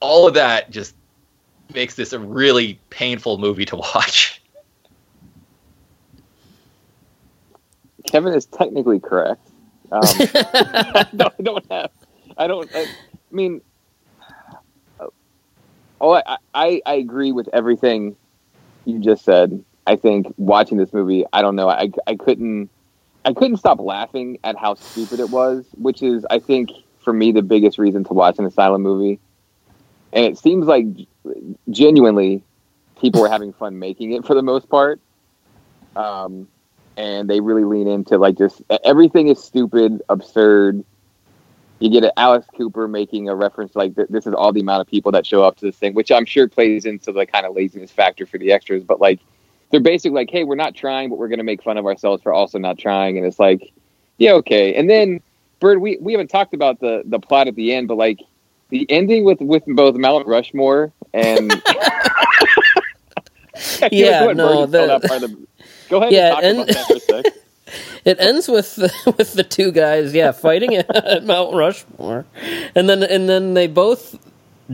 all 0.00 0.26
of 0.26 0.34
that 0.34 0.70
just 0.70 0.94
makes 1.74 1.94
this 1.94 2.12
a 2.12 2.18
really 2.18 2.78
painful 2.90 3.38
movie 3.38 3.64
to 3.66 3.76
watch 3.94 4.42
Kevin 8.06 8.34
is 8.34 8.46
technically 8.46 9.00
correct. 9.00 9.40
Um, 9.90 10.00
I, 10.04 11.06
don't, 11.14 11.34
I 11.38 11.42
don't 11.42 11.72
have. 11.72 11.90
I 12.36 12.46
don't. 12.46 12.70
I, 12.74 12.80
I 12.82 12.86
mean, 13.30 13.62
oh, 16.00 16.14
I, 16.14 16.36
I 16.54 16.82
I 16.84 16.94
agree 16.94 17.32
with 17.32 17.48
everything 17.52 18.16
you 18.84 18.98
just 18.98 19.24
said. 19.24 19.64
I 19.86 19.96
think 19.96 20.32
watching 20.36 20.78
this 20.78 20.92
movie, 20.92 21.24
I 21.32 21.42
don't 21.42 21.56
know. 21.56 21.68
I 21.68 21.90
I 22.06 22.16
couldn't 22.16 22.70
I 23.24 23.32
couldn't 23.32 23.56
stop 23.58 23.80
laughing 23.80 24.38
at 24.44 24.56
how 24.56 24.74
stupid 24.74 25.20
it 25.20 25.30
was, 25.30 25.66
which 25.74 26.02
is 26.02 26.24
I 26.30 26.38
think 26.38 26.70
for 27.00 27.12
me 27.12 27.32
the 27.32 27.42
biggest 27.42 27.78
reason 27.78 28.04
to 28.04 28.12
watch 28.12 28.38
an 28.38 28.44
asylum 28.44 28.82
movie. 28.82 29.18
And 30.12 30.24
it 30.24 30.38
seems 30.38 30.66
like 30.66 30.86
genuinely 31.70 32.42
people 33.00 33.20
were 33.20 33.28
having 33.28 33.52
fun 33.52 33.78
making 33.78 34.12
it 34.12 34.24
for 34.24 34.34
the 34.34 34.42
most 34.42 34.68
part. 34.68 35.00
Um, 35.96 36.48
and 36.96 37.28
they 37.28 37.40
really 37.40 37.64
lean 37.64 37.88
into 37.88 38.18
like 38.18 38.36
just 38.36 38.62
everything 38.84 39.28
is 39.28 39.42
stupid, 39.42 40.02
absurd. 40.08 40.84
You 41.82 41.90
get 41.90 42.04
an 42.04 42.12
Alice 42.16 42.46
Cooper 42.56 42.86
making 42.86 43.28
a 43.28 43.34
reference 43.34 43.74
like 43.74 43.96
th- 43.96 44.06
this 44.08 44.24
is 44.24 44.34
all 44.34 44.52
the 44.52 44.60
amount 44.60 44.82
of 44.82 44.86
people 44.86 45.10
that 45.12 45.26
show 45.26 45.42
up 45.42 45.56
to 45.56 45.64
this 45.66 45.74
thing, 45.76 45.94
which 45.94 46.12
I'm 46.12 46.24
sure 46.24 46.46
plays 46.46 46.84
into 46.84 47.10
the 47.10 47.26
kind 47.26 47.44
of 47.44 47.56
laziness 47.56 47.90
factor 47.90 48.24
for 48.24 48.38
the 48.38 48.52
extras. 48.52 48.84
But 48.84 49.00
like 49.00 49.18
they're 49.72 49.80
basically 49.80 50.14
like, 50.14 50.30
hey, 50.30 50.44
we're 50.44 50.54
not 50.54 50.76
trying, 50.76 51.08
but 51.10 51.18
we're 51.18 51.26
gonna 51.26 51.42
make 51.42 51.60
fun 51.60 51.76
of 51.78 51.84
ourselves 51.86 52.22
for 52.22 52.32
also 52.32 52.56
not 52.60 52.78
trying, 52.78 53.18
and 53.18 53.26
it's 53.26 53.40
like, 53.40 53.72
yeah, 54.18 54.32
okay. 54.34 54.74
And 54.76 54.88
then 54.88 55.20
Byrd, 55.58 55.80
we, 55.80 55.98
we 56.00 56.12
haven't 56.12 56.28
talked 56.28 56.54
about 56.54 56.78
the 56.78 57.02
the 57.04 57.18
plot 57.18 57.48
at 57.48 57.56
the 57.56 57.72
end, 57.74 57.88
but 57.88 57.96
like 57.96 58.20
the 58.68 58.88
ending 58.88 59.24
with 59.24 59.40
with 59.40 59.64
both 59.66 59.96
Mount 59.96 60.28
Rushmore 60.28 60.92
and 61.12 61.50
Yeah, 63.90 64.20
Go 64.20 64.24
ahead, 64.30 64.36
no, 64.36 64.46
Byrd, 64.46 64.70
just 64.70 64.72
tell 64.72 64.86
the- 64.86 64.86
that 64.86 65.02
part 65.08 65.22
of- 65.24 65.36
Go 65.88 65.98
ahead 65.98 66.12
Yeah, 66.12 66.38
and 66.42 66.58
and- 66.60 67.26
talk 67.72 67.94
about 67.94 68.12
that 68.12 68.20
for 68.20 68.20
a 68.20 68.20
sec. 68.20 68.20
It 68.20 68.20
ends 68.20 68.48
with 68.48 68.76
the, 68.76 69.14
with 69.18 69.32
the 69.34 69.44
two 69.44 69.72
guys, 69.72 70.14
yeah, 70.14 70.32
fighting 70.32 70.74
at 70.76 71.24
Mount 71.24 71.54
Rushmore, 71.54 72.24
and 72.74 72.88
then 72.88 73.02
and 73.02 73.28
then 73.28 73.54
they 73.54 73.66
both 73.66 74.18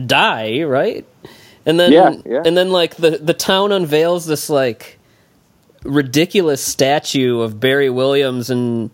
die, 0.05 0.63
right? 0.63 1.05
And 1.65 1.79
then 1.79 1.91
Yeah, 1.91 2.15
yeah. 2.25 2.43
and 2.45 2.57
then 2.57 2.71
like 2.71 2.95
the 2.95 3.11
the 3.17 3.33
town 3.33 3.71
unveils 3.71 4.25
this 4.25 4.49
like 4.49 4.99
ridiculous 5.83 6.63
statue 6.63 7.41
of 7.41 7.59
Barry 7.59 7.89
Williams 7.89 8.49
and 8.49 8.89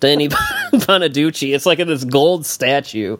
Danny 0.00 0.28
Bonaducci. 0.72 1.54
It's 1.54 1.66
like 1.66 1.78
this 1.78 2.04
gold 2.04 2.46
statue, 2.46 3.16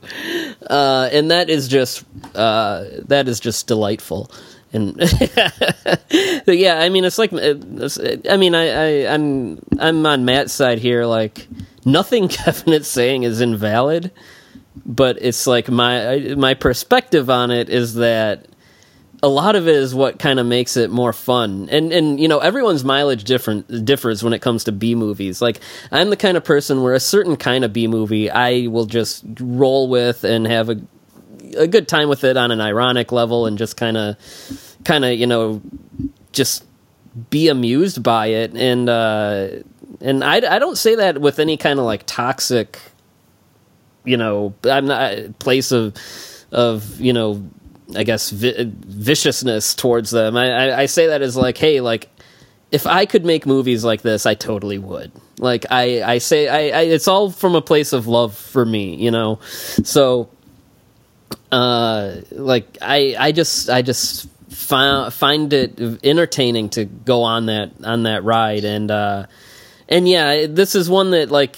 uh, 0.68 1.08
and 1.12 1.30
that 1.30 1.48
is 1.50 1.68
just 1.68 2.04
uh, 2.34 2.84
that 3.06 3.28
is 3.28 3.40
just 3.40 3.66
delightful. 3.66 4.30
And 4.74 4.96
but 6.46 6.58
yeah, 6.58 6.80
I 6.80 6.88
mean, 6.88 7.04
it's 7.04 7.18
like 7.18 7.32
uh, 7.32 7.54
it's, 7.76 7.98
uh, 7.98 8.16
I 8.28 8.36
mean, 8.36 8.54
I, 8.54 8.68
I 9.04 9.14
I'm 9.14 9.60
I'm 9.78 10.04
on 10.04 10.24
Matt's 10.24 10.52
side 10.52 10.78
here. 10.78 11.06
Like 11.06 11.46
nothing 11.84 12.28
Kevin 12.28 12.74
is 12.74 12.88
saying 12.88 13.22
is 13.22 13.40
invalid, 13.40 14.10
but 14.84 15.18
it's 15.20 15.46
like 15.46 15.70
my 15.70 16.34
my 16.36 16.54
perspective 16.54 17.30
on 17.30 17.50
it 17.50 17.70
is 17.70 17.94
that 17.94 18.46
a 19.22 19.28
lot 19.28 19.56
of 19.56 19.66
it 19.66 19.74
is 19.74 19.94
what 19.94 20.18
kind 20.18 20.38
of 20.38 20.44
makes 20.46 20.76
it 20.76 20.90
more 20.90 21.12
fun. 21.12 21.68
And 21.70 21.92
and 21.92 22.20
you 22.20 22.28
know, 22.28 22.40
everyone's 22.40 22.84
mileage 22.84 23.24
different 23.24 23.84
differs 23.84 24.22
when 24.22 24.32
it 24.32 24.40
comes 24.40 24.64
to 24.64 24.72
B 24.72 24.94
movies. 24.94 25.40
Like 25.40 25.60
I'm 25.90 26.10
the 26.10 26.16
kind 26.16 26.36
of 26.36 26.44
person 26.44 26.82
where 26.82 26.94
a 26.94 27.00
certain 27.00 27.36
kind 27.36 27.64
of 27.64 27.72
B 27.72 27.86
movie 27.86 28.30
I 28.30 28.66
will 28.66 28.86
just 28.86 29.24
roll 29.40 29.88
with 29.88 30.24
and 30.24 30.46
have 30.46 30.68
a 30.68 30.80
a 31.56 31.66
good 31.66 31.88
time 31.88 32.08
with 32.08 32.24
it 32.24 32.36
on 32.36 32.50
an 32.50 32.60
ironic 32.60 33.12
level 33.12 33.46
and 33.46 33.58
just 33.58 33.76
kind 33.76 33.96
of 33.96 34.16
kind 34.84 35.04
of 35.04 35.12
you 35.12 35.26
know 35.26 35.62
just 36.32 36.64
be 37.30 37.48
amused 37.48 38.02
by 38.02 38.26
it. 38.26 38.54
And 38.54 38.88
uh 38.88 39.48
and 40.00 40.22
I, 40.24 40.36
I 40.36 40.58
don't 40.58 40.76
say 40.76 40.96
that 40.96 41.20
with 41.20 41.38
any 41.38 41.56
kind 41.56 41.78
of 41.78 41.84
like 41.84 42.04
toxic 42.06 42.78
you 44.04 44.16
know 44.16 44.54
i'm 44.64 44.86
not 44.86 45.38
place 45.38 45.72
of 45.72 45.96
of 46.52 47.00
you 47.00 47.12
know 47.12 47.42
i 47.96 48.04
guess 48.04 48.30
vi- 48.30 48.70
viciousness 48.86 49.74
towards 49.74 50.10
them. 50.10 50.36
I, 50.36 50.50
I 50.50 50.80
i 50.82 50.86
say 50.86 51.06
that 51.08 51.22
as 51.22 51.36
like 51.36 51.56
hey 51.56 51.80
like 51.80 52.10
if 52.70 52.86
i 52.86 53.06
could 53.06 53.24
make 53.24 53.46
movies 53.46 53.84
like 53.84 54.02
this 54.02 54.26
i 54.26 54.34
totally 54.34 54.78
would. 54.78 55.10
Like 55.38 55.66
i 55.70 56.02
i 56.02 56.18
say 56.18 56.48
i, 56.48 56.78
I 56.78 56.82
it's 56.82 57.08
all 57.08 57.30
from 57.30 57.54
a 57.54 57.62
place 57.62 57.92
of 57.92 58.06
love 58.06 58.36
for 58.36 58.64
me 58.64 58.96
you 58.96 59.10
know? 59.10 59.40
So 59.84 60.28
uh 61.50 62.16
like 62.32 62.78
i 62.82 63.16
i 63.18 63.32
just 63.32 63.70
i 63.70 63.82
just 63.82 64.28
find 64.54 65.12
find 65.12 65.52
it 65.52 65.78
entertaining 66.04 66.70
to 66.70 66.84
go 66.84 67.22
on 67.22 67.46
that 67.46 67.72
on 67.82 68.04
that 68.04 68.24
ride 68.24 68.64
and 68.64 68.90
uh 68.90 69.26
and 69.88 70.08
yeah 70.08 70.46
this 70.48 70.74
is 70.74 70.88
one 70.88 71.10
that 71.10 71.30
like 71.30 71.56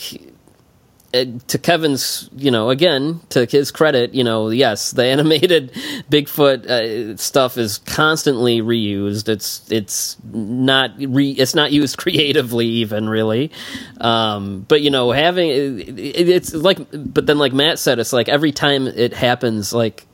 uh, 1.17 1.25
to 1.47 1.59
Kevin's, 1.59 2.29
you 2.37 2.51
know, 2.51 2.69
again 2.69 3.21
to 3.31 3.47
his 3.47 3.71
credit, 3.71 4.13
you 4.13 4.25
know, 4.25 4.51
yes, 4.51 4.91
the 4.91 5.05
animated 5.07 5.73
Bigfoot 6.11 6.67
uh, 6.67 7.17
stuff 7.17 7.57
is 7.57 7.79
constantly 7.79 8.61
reused. 8.61 9.29
It's 9.29 9.71
it's 9.71 10.17
not 10.25 10.91
re, 10.99 11.31
it's 11.31 11.55
not 11.55 11.73
used 11.73 11.97
creatively 11.99 12.67
even 12.67 13.09
really, 13.09 13.53
um, 14.01 14.67
but 14.69 14.83
you 14.83 14.91
know, 14.91 15.13
having 15.13 15.49
it, 15.49 15.99
it's 15.99 16.53
like, 16.53 16.79
but 16.93 17.27
then 17.27 17.39
like 17.39 17.53
Matt 17.53 17.79
said, 17.79 17.99
it's 17.99 18.13
like 18.13 18.29
every 18.29 18.53
time 18.53 18.87
it 18.87 19.15
happens, 19.15 19.73
like 19.73 20.07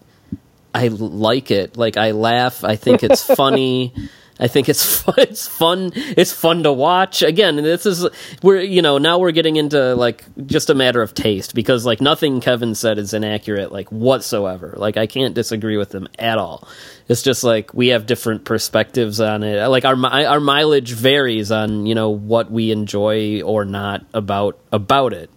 I 0.74 0.89
like 0.89 1.51
it, 1.51 1.77
like 1.77 1.97
I 1.97 2.12
laugh, 2.12 2.65
I 2.65 2.77
think 2.77 3.03
it's 3.03 3.23
funny. 3.35 3.93
I 4.40 4.49
think 4.49 4.69
it's 4.69 5.01
fun, 5.03 5.15
it's 5.19 5.47
fun. 5.47 5.93
It's 5.94 6.32
fun 6.32 6.65
to 6.65 6.73
watch. 6.73 7.23
Again, 7.23 7.57
this 7.57 7.86
is 7.86 8.07
we're 8.43 8.61
you 8.61 8.82
know 8.82 8.99
now 8.99 9.19
we're 9.19 9.31
getting 9.31 9.57
into 9.57 9.94
like 9.94 10.24
just 10.47 10.70
a 10.70 10.74
matter 10.74 11.01
of 11.01 11.15
taste 11.15 11.55
because 11.55 11.86
like 11.86 12.01
nothing 12.01 12.40
Kevin 12.40 12.74
said 12.74 12.99
is 12.99 13.15
inaccurate 13.15 13.70
like 13.70 13.90
whatsoever. 13.93 14.74
Like 14.77 14.97
I 14.97 15.07
can't 15.07 15.35
disagree 15.35 15.77
with 15.77 15.94
him 15.94 16.09
at 16.19 16.39
all. 16.39 16.66
It's 17.09 17.23
just 17.23 17.44
like 17.44 17.73
we 17.74 17.89
have 17.89 18.07
different 18.07 18.44
perspectives 18.44 19.20
on 19.20 19.43
it. 19.43 19.65
Like 19.69 19.85
our 19.85 19.97
our 20.07 20.40
mileage 20.40 20.93
varies 20.93 21.53
on 21.53 21.86
you 21.86 21.94
know 21.94 22.11
what 22.11 22.51
we 22.51 22.73
enjoy 22.73 23.43
or 23.43 23.65
not 23.65 24.05
about 24.12 24.59
about 24.73 25.12
it. 25.12 25.31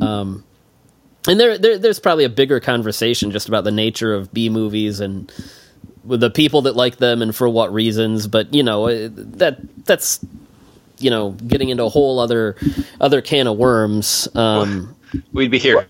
Um, 0.00 0.44
and 1.28 1.40
there, 1.40 1.58
there 1.58 1.78
there's 1.78 2.00
probably 2.00 2.24
a 2.24 2.28
bigger 2.28 2.60
conversation 2.60 3.30
just 3.30 3.48
about 3.48 3.64
the 3.64 3.72
nature 3.72 4.14
of 4.14 4.32
B 4.32 4.48
movies 4.48 5.00
and 5.00 5.30
with 6.04 6.20
the 6.20 6.30
people 6.30 6.62
that 6.62 6.76
like 6.76 6.98
them 6.98 7.22
and 7.22 7.34
for 7.34 7.48
what 7.48 7.72
reasons 7.72 8.26
but 8.26 8.52
you 8.52 8.62
know 8.62 8.88
uh, 8.88 9.08
that 9.12 9.58
that's 9.86 10.24
you 10.98 11.10
know 11.10 11.32
getting 11.32 11.70
into 11.70 11.84
a 11.84 11.88
whole 11.88 12.18
other 12.20 12.56
other 13.00 13.22
can 13.22 13.46
of 13.46 13.56
worms 13.56 14.28
um 14.34 14.94
We'd 15.32 15.50
be 15.50 15.58
here 15.58 15.86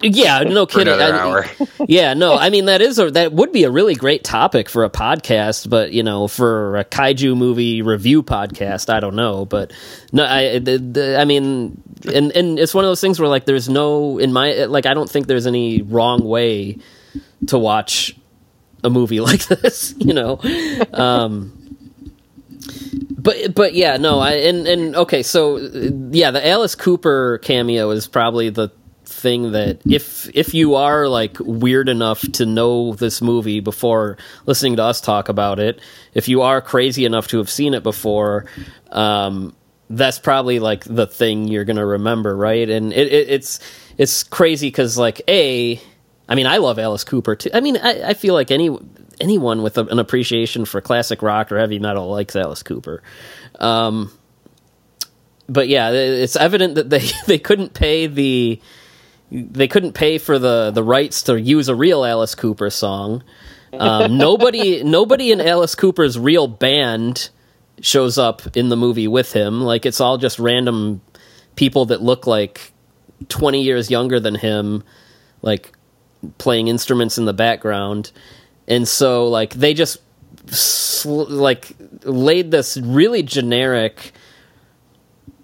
yeah 0.00 0.40
no 0.46 0.66
kidding. 0.66 0.94
I- 0.94 1.48
yeah 1.88 2.14
no 2.14 2.34
i 2.34 2.50
mean 2.50 2.66
that 2.66 2.80
is 2.80 2.98
a 2.98 3.10
that 3.10 3.32
would 3.32 3.52
be 3.52 3.64
a 3.64 3.70
really 3.70 3.94
great 3.94 4.24
topic 4.24 4.68
for 4.68 4.84
a 4.84 4.90
podcast 4.90 5.68
but 5.68 5.92
you 5.92 6.02
know 6.02 6.28
for 6.28 6.76
a 6.76 6.84
kaiju 6.84 7.36
movie 7.36 7.82
review 7.82 8.22
podcast 8.22 8.92
i 8.92 9.00
don't 9.00 9.16
know 9.16 9.44
but 9.44 9.72
no 10.12 10.24
i 10.24 10.58
the, 10.58 10.78
the, 10.78 11.18
i 11.20 11.24
mean 11.24 11.82
and 12.12 12.32
and 12.32 12.58
it's 12.58 12.74
one 12.74 12.84
of 12.84 12.88
those 12.88 13.00
things 13.00 13.18
where 13.18 13.28
like 13.28 13.44
there's 13.44 13.68
no 13.68 14.18
in 14.18 14.32
my 14.32 14.64
like 14.64 14.86
i 14.86 14.94
don't 14.94 15.10
think 15.10 15.26
there's 15.26 15.46
any 15.46 15.82
wrong 15.82 16.24
way 16.24 16.78
to 17.46 17.58
watch 17.58 18.16
a 18.84 18.90
movie 18.90 19.20
like 19.28 19.44
this 19.46 19.94
you 19.98 20.14
know? 20.14 20.38
Um 20.92 21.54
but 23.18 23.54
but 23.54 23.74
yeah 23.74 23.96
no 23.96 24.20
i 24.20 24.32
and 24.32 24.66
and 24.66 24.94
okay 24.96 25.22
so 25.22 25.56
yeah 26.12 26.30
the 26.30 26.46
alice 26.46 26.74
cooper 26.74 27.38
cameo 27.38 27.90
is 27.90 28.06
probably 28.06 28.48
the 28.50 28.70
thing 29.18 29.52
that 29.52 29.80
if 29.84 30.30
if 30.34 30.54
you 30.54 30.76
are 30.76 31.08
like 31.08 31.36
weird 31.40 31.88
enough 31.88 32.20
to 32.32 32.46
know 32.46 32.94
this 32.94 33.20
movie 33.20 33.60
before 33.60 34.16
listening 34.46 34.76
to 34.76 34.82
us 34.82 35.00
talk 35.00 35.28
about 35.28 35.58
it 35.58 35.80
if 36.14 36.28
you 36.28 36.42
are 36.42 36.60
crazy 36.60 37.04
enough 37.04 37.28
to 37.28 37.38
have 37.38 37.50
seen 37.50 37.74
it 37.74 37.82
before 37.82 38.46
um 38.92 39.54
that's 39.90 40.18
probably 40.18 40.58
like 40.58 40.84
the 40.84 41.06
thing 41.06 41.48
you're 41.48 41.64
gonna 41.64 41.84
remember 41.84 42.36
right? 42.36 42.68
And 42.68 42.92
it, 42.92 43.12
it 43.12 43.28
it's 43.30 43.60
it's 43.96 44.22
crazy 44.22 44.68
because 44.68 44.98
like 44.98 45.22
a 45.28 45.80
i 46.28 46.34
mean 46.34 46.46
i 46.46 46.58
love 46.58 46.78
alice 46.78 47.04
cooper 47.04 47.34
too. 47.34 47.50
I 47.54 47.60
mean 47.60 47.76
i, 47.78 48.10
I 48.10 48.14
feel 48.14 48.34
like 48.34 48.50
any 48.50 48.76
anyone 49.20 49.62
with 49.62 49.78
a, 49.78 49.84
an 49.86 49.98
appreciation 49.98 50.64
for 50.64 50.80
classic 50.80 51.22
rock 51.22 51.50
or 51.50 51.58
heavy 51.58 51.78
metal 51.78 52.10
likes 52.10 52.36
alice 52.36 52.62
cooper. 52.62 53.02
Um 53.58 54.12
but 55.48 55.68
yeah 55.68 55.90
it's 55.90 56.36
evident 56.36 56.74
that 56.74 56.90
they 56.90 57.08
they 57.26 57.38
couldn't 57.38 57.72
pay 57.74 58.06
the 58.06 58.60
they 59.30 59.68
couldn't 59.68 59.92
pay 59.92 60.18
for 60.18 60.38
the 60.38 60.70
the 60.70 60.82
rights 60.82 61.22
to 61.24 61.40
use 61.40 61.68
a 61.68 61.74
real 61.74 62.04
Alice 62.04 62.34
Cooper 62.34 62.70
song. 62.70 63.22
Um, 63.72 64.16
nobody 64.18 64.82
nobody 64.82 65.32
in 65.32 65.40
Alice 65.40 65.74
Cooper's 65.74 66.18
real 66.18 66.48
band 66.48 67.30
shows 67.80 68.18
up 68.18 68.56
in 68.56 68.68
the 68.68 68.76
movie 68.76 69.08
with 69.08 69.32
him. 69.32 69.60
Like 69.60 69.86
it's 69.86 70.00
all 70.00 70.18
just 70.18 70.38
random 70.38 71.00
people 71.56 71.86
that 71.86 72.02
look 72.02 72.26
like 72.26 72.72
twenty 73.28 73.62
years 73.62 73.90
younger 73.90 74.18
than 74.20 74.34
him, 74.34 74.82
like 75.42 75.72
playing 76.38 76.68
instruments 76.68 77.18
in 77.18 77.24
the 77.24 77.34
background. 77.34 78.12
And 78.66 78.86
so 78.88 79.28
like 79.28 79.54
they 79.54 79.74
just 79.74 79.98
sl- 80.46 81.24
like 81.28 81.74
laid 82.04 82.50
this 82.50 82.76
really 82.76 83.22
generic 83.22 84.12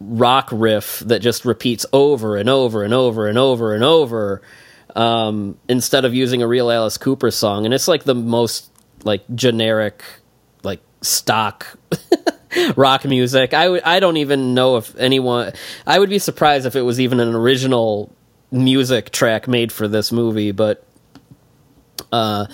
rock 0.01 0.49
riff 0.53 1.01
that 1.01 1.21
just 1.21 1.45
repeats 1.45 1.87
over 1.93 2.37
and 2.37 2.49
over 2.49 2.83
and 2.83 2.93
over 2.93 3.29
and 3.29 3.39
over 3.39 3.75
and 3.75 3.85
over 3.85 4.43
um, 4.95 5.57
instead 5.69 6.05
of 6.05 6.15
using 6.15 6.43
a 6.43 6.47
real 6.47 6.71
Alice 6.71 6.99
Cooper 6.99 7.31
song. 7.31 7.65
And 7.65 7.75
it's 7.75 7.89
like 7.89 8.05
the 8.05 8.15
most 8.15 8.71
like 9.05 9.23
generic, 9.35 10.03
like 10.63 10.81
stock 11.03 11.79
rock 12.77 13.05
music. 13.05 13.55
I 13.55 13.81
I 13.85 14.01
don't 14.01 14.17
even 14.17 14.55
know 14.55 14.77
if 14.77 14.97
anyone. 14.97 15.53
I 15.87 15.99
would 15.99 16.11
be 16.11 16.19
surprised 16.19 16.67
if 16.67 16.77
it 16.77 16.83
was 16.83 17.01
even 17.01 17.21
an 17.21 17.35
original 17.35 18.15
music 18.51 19.11
track 19.11 19.49
made 19.49 19.73
for 19.73 19.89
this 19.89 20.13
movie, 20.13 20.53
but. 20.53 20.87
Uh, 22.13 22.47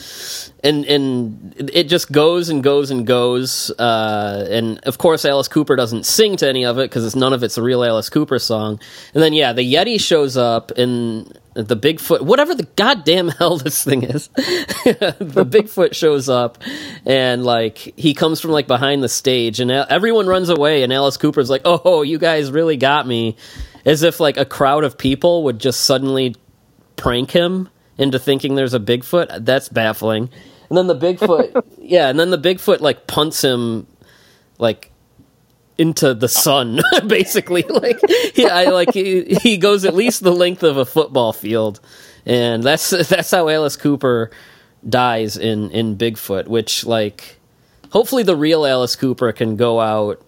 and 0.62 0.85
and 0.87 1.71
it 1.73 1.85
just 1.85 2.11
goes 2.12 2.49
and 2.49 2.62
goes 2.62 2.91
and 2.91 3.07
goes. 3.07 3.71
Uh, 3.71 4.47
and 4.51 4.79
of 4.81 4.99
course, 4.99 5.25
Alice 5.25 5.49
Cooper 5.49 5.77
doesn't 5.77 6.05
sing 6.07 6.37
to 6.37 6.49
any 6.49 6.65
of 6.65 6.79
it 6.79 6.91
because 6.91 7.05
it's 7.05 7.17
none 7.17 7.33
of 7.33 7.43
it's 7.43 7.59
a 7.59 7.62
real 7.62 7.85
Alice 7.85 8.09
Cooper 8.09 8.39
song. 8.39 8.81
And 9.15 9.23
then 9.23 9.33
yeah, 9.33 9.53
the 9.53 9.75
Yeti 9.75 10.01
shows 10.01 10.37
up 10.37 10.71
and 10.79 11.39
the 11.55 11.77
Bigfoot, 11.77 12.23
whatever 12.23 12.55
the 12.55 12.69
goddamn 12.77 13.29
hell 13.39 13.59
this 13.59 13.83
thing 13.83 14.03
is, 14.03 14.29
the 14.35 15.47
Bigfoot 15.49 15.95
shows 15.95 16.29
up 16.29 16.59
and 17.05 17.45
like 17.45 17.79
he 17.79 18.15
comes 18.15 18.41
from 18.41 18.53
like 18.53 18.67
behind 18.67 19.03
the 19.03 19.09
stage 19.09 19.61
and 19.61 19.71
everyone 19.71 20.27
runs 20.27 20.49
away 20.49 20.83
and 20.83 20.93
Alice 20.93 21.17
Cooper's 21.17 21.51
like, 21.51 21.62
oh, 21.65 22.03
you 22.03 22.19
guys 22.19 22.51
really 22.51 22.77
got 22.77 23.07
me, 23.07 23.37
as 23.85 24.03
if 24.03 24.21
like 24.21 24.37
a 24.37 24.45
crowd 24.45 24.85
of 24.85 24.97
people 24.97 25.45
would 25.45 25.59
just 25.59 25.83
suddenly 25.83 26.37
prank 26.97 27.31
him 27.31 27.69
into 28.01 28.19
thinking 28.19 28.55
there's 28.55 28.75
a 28.75 28.81
Bigfoot. 28.81 29.45
That's 29.45 29.69
baffling. 29.69 30.31
And 30.69 30.79
then 30.79 30.87
the 30.87 30.97
Bigfoot, 30.97 31.65
yeah, 31.79 32.09
and 32.09 32.19
then 32.19 32.31
the 32.31 32.39
Bigfoot 32.39 32.81
like 32.81 33.07
punts 33.07 33.45
him 33.45 33.87
like 34.59 34.91
into 35.77 36.15
the 36.15 36.29
sun, 36.29 36.81
basically. 37.07 37.65
Like, 37.69 38.01
yeah, 38.35 38.55
I, 38.55 38.65
like 38.67 38.93
he, 38.93 39.39
he 39.43 39.57
goes 39.57 39.85
at 39.85 39.95
least 39.95 40.23
the 40.23 40.33
length 40.33 40.63
of 40.63 40.77
a 40.77 40.85
football 40.85 41.33
field, 41.33 41.81
and 42.27 42.63
that's 42.63 42.91
that's 42.91 43.31
how 43.31 43.49
Alice 43.49 43.77
Cooper 43.77 44.31
dies 44.89 45.37
in 45.37 45.71
in 45.71 45.97
Bigfoot. 45.97 46.47
Which 46.47 46.85
like, 46.85 47.39
hopefully, 47.91 48.23
the 48.23 48.37
real 48.37 48.67
Alice 48.67 48.97
Cooper 48.97 49.33
can 49.33 49.57
go 49.57 49.81
out 49.81 50.23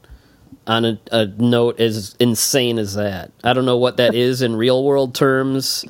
on 0.66 0.84
a, 0.84 1.00
a 1.10 1.26
note 1.26 1.80
as 1.80 2.14
insane 2.18 2.78
as 2.78 2.94
that. 2.94 3.32
I 3.42 3.52
don't 3.52 3.64
know 3.64 3.78
what 3.78 3.96
that 3.96 4.14
is 4.14 4.42
in 4.42 4.56
real 4.56 4.84
world 4.84 5.14
terms. 5.14 5.84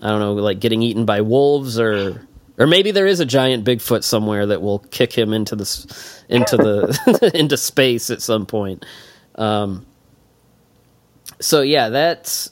I 0.00 0.08
don't 0.08 0.20
know, 0.20 0.34
like 0.34 0.60
getting 0.60 0.82
eaten 0.82 1.04
by 1.04 1.20
wolves, 1.20 1.78
or 1.78 2.26
or 2.58 2.66
maybe 2.66 2.90
there 2.90 3.06
is 3.06 3.20
a 3.20 3.26
giant 3.26 3.64
Bigfoot 3.64 4.04
somewhere 4.04 4.46
that 4.46 4.62
will 4.62 4.78
kick 4.78 5.12
him 5.12 5.32
into 5.32 5.56
the 5.56 5.64
into 6.28 6.56
the 6.56 7.30
into 7.34 7.56
space 7.56 8.10
at 8.10 8.22
some 8.22 8.46
point. 8.46 8.86
Um, 9.34 9.84
so 11.40 11.60
yeah, 11.62 11.88
that's 11.88 12.50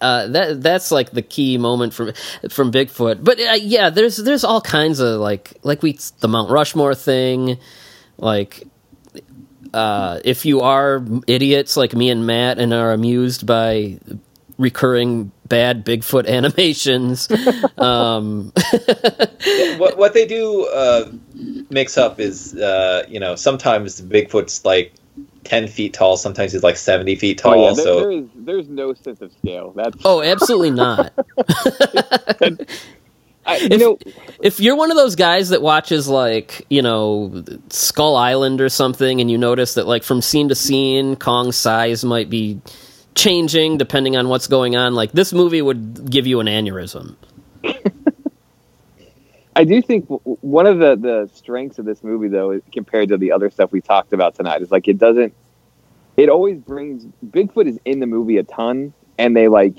uh, 0.00 0.26
that 0.28 0.62
that's 0.62 0.90
like 0.90 1.10
the 1.12 1.22
key 1.22 1.56
moment 1.56 1.94
from 1.94 2.12
from 2.50 2.70
Bigfoot. 2.70 3.24
But 3.24 3.40
uh, 3.40 3.54
yeah, 3.54 3.90
there's 3.90 4.18
there's 4.18 4.44
all 4.44 4.60
kinds 4.60 5.00
of 5.00 5.18
like 5.20 5.54
like 5.62 5.82
we 5.82 5.98
the 6.20 6.28
Mount 6.28 6.50
Rushmore 6.50 6.94
thing, 6.94 7.58
like 8.18 8.64
uh, 9.74 10.20
if 10.24 10.46
you 10.46 10.60
are 10.60 11.04
idiots 11.26 11.76
like 11.76 11.94
me 11.94 12.08
and 12.08 12.26
Matt 12.26 12.58
and 12.58 12.72
are 12.72 12.92
amused 12.92 13.44
by 13.46 13.98
recurring 14.56 15.32
bad 15.46 15.84
Bigfoot 15.84 16.26
animations. 16.28 17.28
um, 17.76 18.52
what 19.78 19.98
what 19.98 20.14
they 20.14 20.26
do 20.26 20.66
uh, 20.66 21.10
mix 21.70 21.98
up 21.98 22.20
is 22.20 22.54
uh, 22.54 23.04
you 23.08 23.18
know 23.18 23.34
sometimes 23.34 24.00
Bigfoot's 24.00 24.64
like 24.64 24.92
ten 25.42 25.66
feet 25.66 25.92
tall, 25.92 26.16
sometimes 26.16 26.52
he's 26.52 26.62
like 26.62 26.76
seventy 26.76 27.16
feet 27.16 27.38
tall. 27.38 27.54
oh 27.54 27.68
yeah, 27.68 27.74
there, 27.74 27.84
so 27.84 28.00
there 28.00 28.10
is 28.12 28.24
there's 28.36 28.68
no 28.68 28.94
sense 28.94 29.20
of 29.20 29.32
scale. 29.32 29.72
That's 29.72 29.96
oh, 30.04 30.22
absolutely 30.22 30.70
not. 30.70 31.12
I, 33.46 33.56
you 33.58 33.68
if- 33.70 33.80
know 33.80 33.98
if 34.42 34.60
you're 34.60 34.76
one 34.76 34.90
of 34.90 34.96
those 34.96 35.16
guys 35.16 35.50
that 35.50 35.62
watches 35.62 36.08
like 36.08 36.66
you 36.70 36.82
know 36.82 37.44
skull 37.70 38.16
island 38.16 38.60
or 38.60 38.68
something 38.68 39.20
and 39.20 39.30
you 39.30 39.38
notice 39.38 39.74
that 39.74 39.86
like 39.86 40.02
from 40.02 40.22
scene 40.22 40.48
to 40.48 40.54
scene 40.54 41.16
kong's 41.16 41.56
size 41.56 42.04
might 42.04 42.30
be 42.30 42.60
changing 43.14 43.78
depending 43.78 44.16
on 44.16 44.28
what's 44.28 44.46
going 44.48 44.76
on 44.76 44.94
like 44.94 45.12
this 45.12 45.32
movie 45.32 45.62
would 45.62 46.10
give 46.10 46.26
you 46.26 46.40
an 46.40 46.46
aneurysm 46.46 47.16
I 49.56 49.64
do 49.64 49.80
think 49.80 50.04
w- 50.06 50.18
w- 50.20 50.38
one 50.40 50.66
of 50.66 50.78
the, 50.78 50.96
the 50.96 51.30
strengths 51.32 51.78
of 51.78 51.84
this 51.84 52.02
movie, 52.02 52.28
though, 52.28 52.50
is, 52.52 52.62
compared 52.72 53.10
to 53.10 53.16
the 53.16 53.30
other 53.32 53.50
stuff 53.50 53.70
we 53.70 53.80
talked 53.80 54.12
about 54.12 54.34
tonight, 54.34 54.62
is 54.62 54.70
like 54.72 54.88
it 54.88 54.98
doesn't. 54.98 55.32
It 56.16 56.28
always 56.28 56.58
brings 56.58 57.06
Bigfoot 57.24 57.68
is 57.68 57.78
in 57.84 58.00
the 58.00 58.06
movie 58.06 58.38
a 58.38 58.42
ton, 58.42 58.92
and 59.18 59.36
they 59.36 59.48
like 59.48 59.74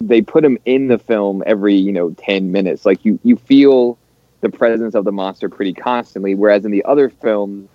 they 0.00 0.20
put 0.20 0.44
him 0.44 0.58
in 0.64 0.88
the 0.88 0.98
film 0.98 1.42
every 1.46 1.74
you 1.74 1.92
know 1.92 2.10
ten 2.10 2.52
minutes. 2.52 2.84
Like 2.84 3.04
you 3.04 3.18
you 3.22 3.36
feel 3.36 3.98
the 4.40 4.50
presence 4.50 4.94
of 4.94 5.04
the 5.04 5.12
monster 5.12 5.48
pretty 5.48 5.72
constantly, 5.72 6.34
whereas 6.34 6.64
in 6.64 6.70
the 6.70 6.84
other 6.84 7.08
films 7.08 7.68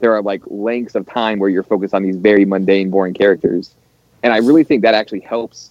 there 0.00 0.12
are 0.14 0.22
like 0.22 0.42
lengths 0.46 0.94
of 0.94 1.06
time 1.06 1.38
where 1.38 1.48
you're 1.48 1.62
focused 1.62 1.94
on 1.94 2.02
these 2.02 2.16
very 2.16 2.44
mundane, 2.44 2.90
boring 2.90 3.14
characters, 3.14 3.74
and 4.22 4.32
I 4.32 4.38
really 4.38 4.64
think 4.64 4.82
that 4.82 4.94
actually 4.94 5.20
helps 5.20 5.70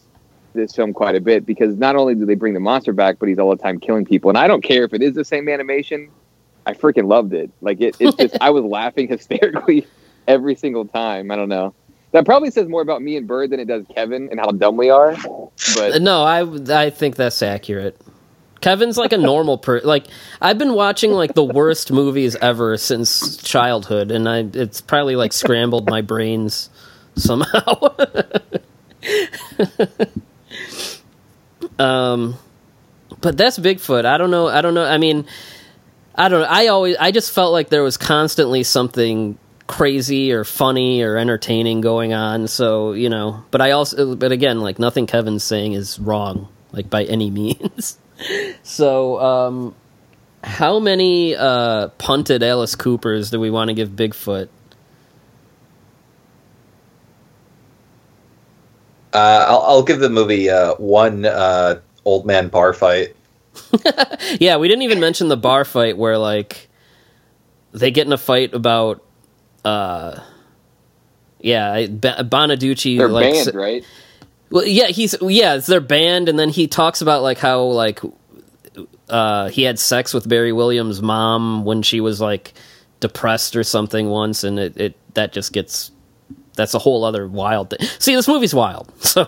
this 0.53 0.75
film 0.75 0.93
quite 0.93 1.15
a 1.15 1.21
bit 1.21 1.45
because 1.45 1.75
not 1.77 1.95
only 1.95 2.15
do 2.15 2.25
they 2.25 2.35
bring 2.35 2.53
the 2.53 2.59
monster 2.59 2.93
back, 2.93 3.17
but 3.19 3.27
he's 3.27 3.39
all 3.39 3.49
the 3.49 3.61
time 3.61 3.79
killing 3.79 4.05
people. 4.05 4.29
And 4.29 4.37
I 4.37 4.47
don't 4.47 4.61
care 4.61 4.83
if 4.83 4.93
it 4.93 5.01
is 5.01 5.15
the 5.15 5.25
same 5.25 5.49
animation. 5.49 6.09
I 6.65 6.73
freaking 6.73 7.07
loved 7.07 7.33
it. 7.33 7.51
Like 7.61 7.81
it, 7.81 7.95
it's 7.99 8.15
just 8.15 8.37
I 8.41 8.51
was 8.51 8.63
laughing 8.63 9.07
hysterically 9.09 9.87
every 10.27 10.55
single 10.55 10.85
time. 10.85 11.31
I 11.31 11.35
don't 11.35 11.49
know. 11.49 11.73
That 12.13 12.25
probably 12.25 12.51
says 12.51 12.67
more 12.67 12.81
about 12.81 13.01
me 13.01 13.17
and 13.17 13.27
Byrd 13.27 13.49
than 13.49 13.59
it 13.59 13.65
does 13.67 13.85
Kevin 13.93 14.29
and 14.31 14.39
how 14.39 14.51
dumb 14.51 14.77
we 14.77 14.89
are. 14.89 15.15
But 15.75 16.01
no 16.01 16.23
i 16.23 16.41
i 16.85 16.89
think 16.89 17.15
that's 17.15 17.41
accurate 17.41 17.99
kevin's 18.61 18.97
like 18.97 19.11
a 19.11 19.17
normal 19.17 19.57
per 19.57 19.81
like 19.81 20.05
i've 20.41 20.57
been 20.57 20.73
watching 20.73 21.11
like 21.11 21.33
the 21.33 21.43
worst 21.43 21.91
movies 21.91 22.35
ever 22.37 22.77
since 22.77 23.37
childhood 23.37 24.09
and 24.11 24.29
i 24.29 24.39
it's 24.53 24.79
probably 24.81 25.15
like 25.17 25.33
scrambled 25.33 25.89
my 25.89 26.01
brains 26.01 26.69
somehow 27.15 27.73
um 31.79 32.35
but 33.21 33.35
that's 33.37 33.59
bigfoot 33.59 34.05
i 34.05 34.17
don't 34.17 34.31
know 34.31 34.47
i 34.47 34.61
don't 34.61 34.73
know 34.73 34.85
i 34.85 34.97
mean 34.97 35.25
i 36.15 36.29
don't 36.29 36.41
know 36.41 36.47
i 36.49 36.67
always 36.67 36.95
i 37.01 37.11
just 37.11 37.31
felt 37.33 37.51
like 37.51 37.67
there 37.69 37.83
was 37.83 37.97
constantly 37.97 38.63
something 38.63 39.37
crazy 39.73 40.31
or 40.31 40.43
funny 40.43 41.01
or 41.01 41.17
entertaining 41.17 41.81
going 41.81 42.13
on. 42.13 42.47
So 42.47 42.93
you 42.93 43.09
know 43.09 43.43
but 43.49 43.59
i 43.59 43.71
also 43.71 44.15
but 44.15 44.31
again 44.31 44.61
like 44.61 44.77
nothing 44.77 45.07
kevin's 45.07 45.43
saying 45.43 45.73
is 45.73 45.99
wrong 45.99 46.47
like 46.71 46.89
by 46.89 47.03
any 47.05 47.29
means. 47.31 47.97
So 48.61 49.19
um 49.19 49.75
how 50.43 50.79
many 50.79 51.35
uh 51.35 51.87
punted 51.97 52.43
alice 52.43 52.75
coopers 52.75 53.31
do 53.31 53.39
we 53.39 53.49
want 53.49 53.69
to 53.69 53.73
give 53.73 53.89
bigfoot? 53.89 54.47
Uh, 59.11 59.45
I'll, 59.47 59.61
I'll 59.61 59.83
give 59.83 59.99
the 59.99 60.09
movie 60.09 60.49
uh, 60.49 60.75
one 60.75 61.25
uh, 61.25 61.81
old 62.05 62.25
man 62.25 62.47
bar 62.47 62.73
fight. 62.73 63.15
yeah 64.39 64.57
we 64.57 64.67
didn't 64.67 64.83
even 64.83 64.99
mention 64.99 65.27
the 65.27 65.37
bar 65.37 65.65
fight 65.65 65.97
where 65.97 66.17
like 66.17 66.69
they 67.73 67.91
get 67.91 68.07
in 68.07 68.13
a 68.13 68.17
fight 68.17 68.53
about 68.53 69.03
uh 69.65 70.19
yeah 71.39 71.87
ba- 71.87 72.27
bonaducci 72.27 72.97
they're 72.97 73.07
like 73.07 73.33
banned, 73.33 73.55
right? 73.55 73.85
Well, 74.53 74.67
yeah, 74.67 74.89
he's 74.89 75.15
yeah, 75.19 75.55
it's 75.55 75.65
their 75.65 75.81
band, 75.81 76.29
and 76.29 76.37
then 76.37 76.49
he 76.49 76.67
talks 76.67 77.01
about 77.01 77.23
like 77.23 77.39
how 77.39 77.63
like 77.63 78.01
uh, 79.09 79.49
he 79.49 79.63
had 79.63 79.79
sex 79.79 80.13
with 80.13 80.29
Barry 80.29 80.51
Williams' 80.51 81.01
mom 81.01 81.65
when 81.65 81.81
she 81.81 81.99
was 81.99 82.21
like 82.21 82.53
depressed 82.99 83.55
or 83.55 83.63
something 83.63 84.09
once, 84.09 84.43
and 84.43 84.59
it, 84.59 84.77
it 84.77 85.13
that 85.15 85.33
just 85.33 85.53
gets 85.53 85.91
that's 86.55 86.75
a 86.75 86.79
whole 86.79 87.03
other 87.03 87.27
wild 87.27 87.71
thing. 87.71 87.79
See, 87.97 88.15
this 88.15 88.27
movie's 88.27 88.53
wild, 88.53 88.93
so 88.99 89.25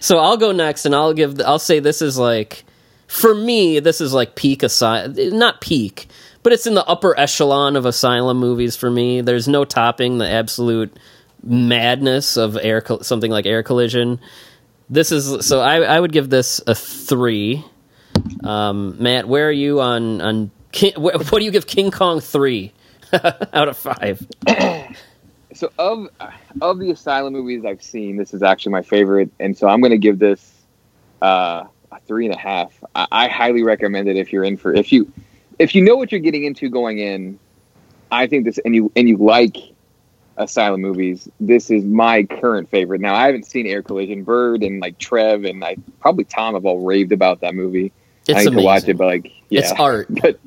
so 0.00 0.18
I'll 0.18 0.38
go 0.38 0.52
next, 0.52 0.86
and 0.86 0.94
I'll 0.94 1.12
give 1.12 1.38
I'll 1.42 1.58
say 1.58 1.78
this 1.78 2.00
is 2.00 2.16
like 2.16 2.64
for 3.08 3.34
me 3.34 3.78
this 3.78 4.00
is 4.00 4.14
like 4.14 4.36
peak 4.36 4.62
aside, 4.62 5.18
not 5.18 5.60
peak, 5.60 6.08
but 6.42 6.52
it's 6.52 6.66
in 6.66 6.74
the 6.74 6.84
upper 6.86 7.18
echelon 7.18 7.76
of 7.76 7.86
asylum 7.86 8.38
movies 8.38 8.76
for 8.76 8.90
me. 8.90 9.20
There's 9.20 9.48
no 9.48 9.64
topping 9.64 10.18
the 10.18 10.28
absolute 10.28 10.96
madness 11.44 12.36
of 12.36 12.56
air 12.60 12.82
something 13.00 13.30
like 13.32 13.46
air 13.46 13.64
collision 13.64 14.20
this 14.88 15.10
is 15.10 15.44
so 15.44 15.60
i 15.60 15.78
i 15.80 15.98
would 15.98 16.12
give 16.12 16.30
this 16.30 16.60
a 16.68 16.74
three 16.74 17.64
um 18.44 18.94
matt 19.02 19.26
where 19.26 19.48
are 19.48 19.50
you 19.50 19.80
on 19.80 20.20
on 20.20 20.52
King, 20.70 20.92
wh- 20.94 21.18
what 21.32 21.40
do 21.40 21.44
you 21.44 21.50
give 21.50 21.66
king 21.66 21.90
kong 21.90 22.20
three 22.20 22.72
out 23.12 23.66
of 23.66 23.76
five 23.76 24.24
So 25.54 25.70
of 25.78 26.08
of 26.60 26.78
the 26.78 26.90
asylum 26.90 27.34
movies 27.34 27.64
I've 27.64 27.82
seen, 27.82 28.16
this 28.16 28.32
is 28.32 28.42
actually 28.42 28.72
my 28.72 28.82
favorite, 28.82 29.30
and 29.38 29.56
so 29.56 29.68
I'm 29.68 29.80
going 29.80 29.92
to 29.92 29.98
give 29.98 30.18
this 30.18 30.52
uh, 31.20 31.64
a 31.90 32.00
three 32.06 32.26
and 32.26 32.34
a 32.34 32.38
half. 32.38 32.72
I, 32.94 33.06
I 33.12 33.28
highly 33.28 33.62
recommend 33.62 34.08
it 34.08 34.16
if 34.16 34.32
you're 34.32 34.44
in 34.44 34.56
for 34.56 34.72
if 34.72 34.92
you 34.92 35.12
if 35.58 35.74
you 35.74 35.82
know 35.82 35.96
what 35.96 36.12
you're 36.12 36.20
getting 36.20 36.44
into 36.44 36.68
going 36.68 36.98
in. 36.98 37.38
I 38.10 38.26
think 38.26 38.44
this 38.44 38.58
and 38.58 38.74
you 38.74 38.92
and 38.94 39.08
you 39.08 39.16
like 39.16 39.56
asylum 40.36 40.80
movies. 40.82 41.28
This 41.40 41.70
is 41.70 41.84
my 41.84 42.24
current 42.24 42.70
favorite. 42.70 43.00
Now 43.00 43.14
I 43.14 43.26
haven't 43.26 43.46
seen 43.46 43.66
Air 43.66 43.82
Collision. 43.82 44.22
Byrd 44.22 44.62
and 44.62 44.80
like 44.80 44.98
Trev 44.98 45.44
and 45.44 45.64
I 45.64 45.76
probably 46.00 46.24
Tom 46.24 46.54
have 46.54 46.66
all 46.66 46.84
raved 46.84 47.12
about 47.12 47.40
that 47.40 47.54
movie. 47.54 47.92
it's 48.28 48.38
I 48.38 48.40
need 48.40 48.48
amazing 48.48 48.58
to 48.58 48.64
watch 48.64 48.88
it, 48.88 48.96
but 48.98 49.06
like 49.06 49.32
yeah, 49.48 49.60
it's 49.60 49.72
art 49.72 50.08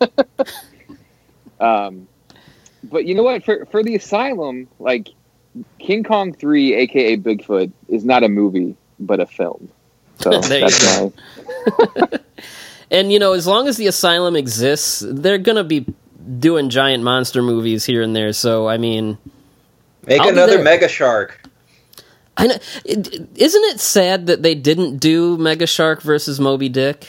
but 0.00 0.50
um 1.60 2.08
but 2.84 3.04
you 3.04 3.14
know 3.14 3.22
what 3.22 3.44
for 3.44 3.66
for 3.66 3.82
the 3.82 3.94
asylum 3.96 4.68
like 4.78 5.10
king 5.78 6.02
kong 6.02 6.32
3 6.32 6.74
aka 6.74 7.16
bigfoot 7.16 7.70
is 7.88 8.04
not 8.04 8.24
a 8.24 8.28
movie 8.28 8.76
but 8.98 9.20
a 9.20 9.26
film 9.26 9.68
so 10.18 10.30
that's 10.40 10.48
my 10.48 12.18
and 12.94 13.12
you 13.12 13.18
know 13.18 13.32
as 13.32 13.46
long 13.46 13.68
as 13.68 13.76
the 13.76 13.86
asylum 13.86 14.36
exists 14.36 15.02
they're 15.06 15.38
gonna 15.38 15.64
be 15.64 15.84
doing 16.38 16.70
giant 16.70 17.02
monster 17.02 17.42
movies 17.42 17.84
here 17.84 18.00
and 18.02 18.16
there 18.16 18.32
so 18.32 18.66
i 18.68 18.76
mean 18.78 19.18
Make 20.06 20.20
I'll 20.20 20.28
another. 20.28 20.62
Mega 20.62 20.86
Shark. 20.88 21.40
I 22.36 22.46
know, 22.48 22.56
it, 22.84 23.08
isn't 23.36 23.64
it 23.64 23.80
sad 23.80 24.26
that 24.26 24.42
they 24.42 24.54
didn't 24.54 24.98
do 24.98 25.38
Mega 25.38 25.66
Shark 25.66 26.02
versus 26.02 26.38
Moby 26.40 26.68
Dick? 26.68 27.06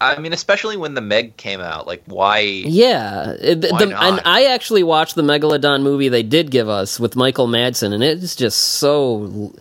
I 0.00 0.18
mean, 0.18 0.32
especially 0.32 0.76
when 0.76 0.94
the 0.94 1.00
Meg 1.00 1.36
came 1.36 1.60
out, 1.60 1.86
like 1.86 2.02
why? 2.06 2.38
Yeah, 2.40 3.26
Why 3.32 3.54
the- 3.54 3.86
not? 3.90 4.02
and 4.04 4.20
I 4.24 4.46
actually 4.46 4.82
watched 4.84 5.16
the 5.16 5.22
Megalodon 5.22 5.82
movie 5.82 6.08
they 6.08 6.22
did 6.22 6.50
give 6.50 6.68
us 6.68 6.98
with 6.98 7.16
Michael 7.16 7.46
Madsen, 7.46 7.92
and 7.92 8.02
it's 8.02 8.36
just 8.36 8.58
so 8.58 9.52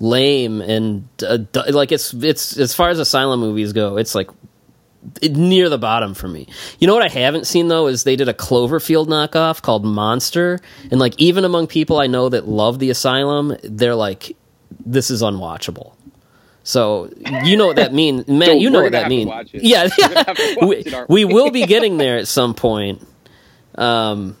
lame 0.00 0.60
and 0.60 1.08
uh, 1.26 1.38
like 1.70 1.90
it's 1.92 2.12
it's 2.14 2.56
as 2.56 2.74
far 2.74 2.88
as 2.90 2.98
asylum 2.98 3.40
movies 3.40 3.72
go, 3.72 3.96
it's 3.96 4.14
like 4.14 4.30
it- 5.20 5.36
near 5.36 5.68
the 5.68 5.78
bottom 5.78 6.14
for 6.14 6.28
me. 6.28 6.46
You 6.78 6.86
know 6.86 6.94
what 6.94 7.02
I 7.04 7.08
haven't 7.08 7.46
seen 7.46 7.68
though 7.68 7.86
is 7.86 8.04
they 8.04 8.16
did 8.16 8.28
a 8.28 8.34
Cloverfield 8.34 9.06
knockoff 9.08 9.62
called 9.62 9.84
Monster, 9.84 10.60
and 10.90 11.00
like 11.00 11.14
even 11.18 11.44
among 11.44 11.66
people 11.66 11.98
I 11.98 12.06
know 12.06 12.28
that 12.28 12.46
love 12.48 12.78
the 12.78 12.90
Asylum, 12.90 13.56
they're 13.62 13.94
like, 13.94 14.36
this 14.84 15.10
is 15.10 15.22
unwatchable. 15.22 15.92
So 16.64 17.10
you 17.44 17.56
know 17.56 17.66
what 17.66 17.76
that 17.76 17.94
means, 17.94 18.28
man. 18.28 18.46
So 18.48 18.52
you 18.52 18.70
know 18.70 18.82
what 18.82 18.92
that 18.92 19.08
means. 19.08 19.30
Yeah, 19.54 19.88
We're 19.98 20.08
gonna 20.08 20.24
have 20.24 20.36
to 20.36 20.56
watch 20.60 20.68
we, 20.68 20.76
it, 20.76 20.94
aren't 20.94 21.08
we 21.10 21.24
we? 21.24 21.32
will 21.34 21.50
be 21.50 21.64
getting 21.64 21.96
there 21.96 22.18
at 22.18 22.28
some 22.28 22.54
point. 22.54 23.06
Um. 23.76 24.36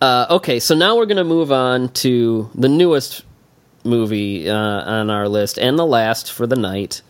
Uh, 0.00 0.26
okay, 0.28 0.60
so 0.60 0.74
now 0.74 0.96
we're 0.96 1.06
going 1.06 1.16
to 1.16 1.24
move 1.24 1.50
on 1.50 1.88
to 1.90 2.50
the 2.54 2.68
newest 2.68 3.24
movie 3.84 4.48
uh, 4.48 4.54
on 4.54 5.10
our 5.10 5.28
list 5.28 5.58
and 5.58 5.78
the 5.78 5.86
last 5.86 6.32
for 6.32 6.46
the 6.46 6.56
night, 6.56 7.02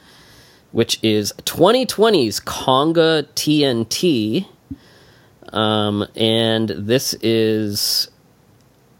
which 0.72 0.98
is 1.02 1.32
2020's 1.44 2.40
Konga 2.40 3.24
TNT. 3.34 4.46
Um, 5.52 6.06
and 6.16 6.68
this 6.68 7.14
is. 7.22 8.08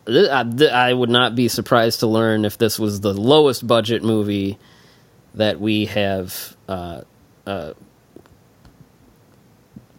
I 0.07 0.93
would 0.93 1.09
not 1.09 1.35
be 1.35 1.49
surprised 1.49 2.01
to 2.01 2.07
learn 2.07 2.45
if 2.45 2.59
this 2.59 2.79
was 2.79 3.01
the 3.01 3.15
lowest 3.15 3.67
budget 3.67 4.03
movie 4.03 4.59
that 5.35 5.59
we 5.59 5.87
have 5.87 6.55
uh, 6.69 7.01
uh, 7.47 7.73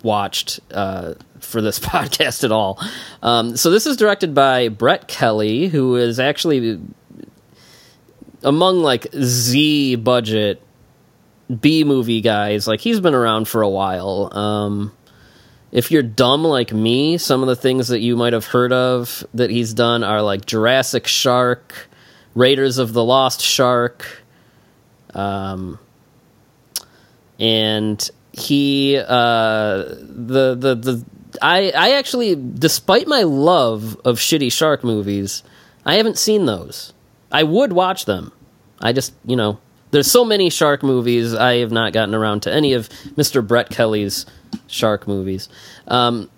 watched 0.03 0.59
uh, 0.71 1.15
for 1.39 1.61
this 1.61 1.79
podcast 1.93 2.43
at 2.43 2.51
all. 2.51 2.79
Um, 3.21 3.57
so 3.57 3.69
this 3.71 3.85
is 3.85 3.97
directed 3.97 4.33
by 4.33 4.69
Brett 4.69 5.07
Kelly, 5.07 5.67
who 5.67 5.95
is 5.95 6.19
actually 6.19 6.79
among 8.45 8.81
like 8.81 9.07
Z 9.13 9.95
budget 9.95 10.61
B 11.59 11.83
movie 11.83 12.21
guys, 12.21 12.67
like 12.67 12.79
he's 12.79 12.99
been 13.01 13.15
around 13.15 13.47
for 13.47 13.61
a 13.61 13.69
while. 13.69 14.29
Um, 14.37 14.93
if 15.71 15.91
you're 15.91 16.03
dumb 16.03 16.43
like 16.43 16.71
me, 16.71 17.17
some 17.17 17.41
of 17.41 17.47
the 17.47 17.55
things 17.55 17.89
that 17.89 17.99
you 17.99 18.15
might 18.15 18.33
have 18.33 18.45
heard 18.45 18.71
of 18.71 19.25
that 19.33 19.49
he's 19.49 19.73
done 19.73 20.03
are 20.03 20.21
like 20.21 20.45
Jurassic 20.45 21.07
Shark, 21.07 21.89
Raiders 22.33 22.77
of 22.77 22.93
the 22.93 23.03
Lost 23.03 23.41
Shark, 23.41 24.23
um, 25.13 25.79
and 27.39 28.09
he 28.31 28.97
uh, 28.97 29.83
the 29.87 30.55
the 30.55 30.75
the 30.75 31.05
I 31.41 31.71
I 31.71 31.91
actually, 31.93 32.35
despite 32.35 33.07
my 33.07 33.23
love 33.23 33.99
of 34.05 34.17
shitty 34.17 34.51
shark 34.51 34.83
movies, 34.83 35.43
I 35.85 35.95
haven't 35.95 36.17
seen 36.17 36.45
those. 36.45 36.93
I 37.31 37.43
would 37.43 37.73
watch 37.73 38.05
them. 38.05 38.31
I 38.85 38.93
just 38.93 39.13
you 39.25 39.35
know 39.35 39.59
there's 39.91 40.11
so 40.11 40.23
many 40.25 40.49
shark 40.49 40.83
movies. 40.83 41.33
I 41.33 41.57
have 41.57 41.71
not 41.71 41.93
gotten 41.93 42.13
around 42.13 42.41
to 42.41 42.53
any 42.53 42.73
of 42.73 42.89
Mr. 43.17 43.45
Brett 43.45 43.69
Kelly's 43.69 44.25
shark 44.67 45.07
movies. 45.07 45.49
Um, 45.87 46.29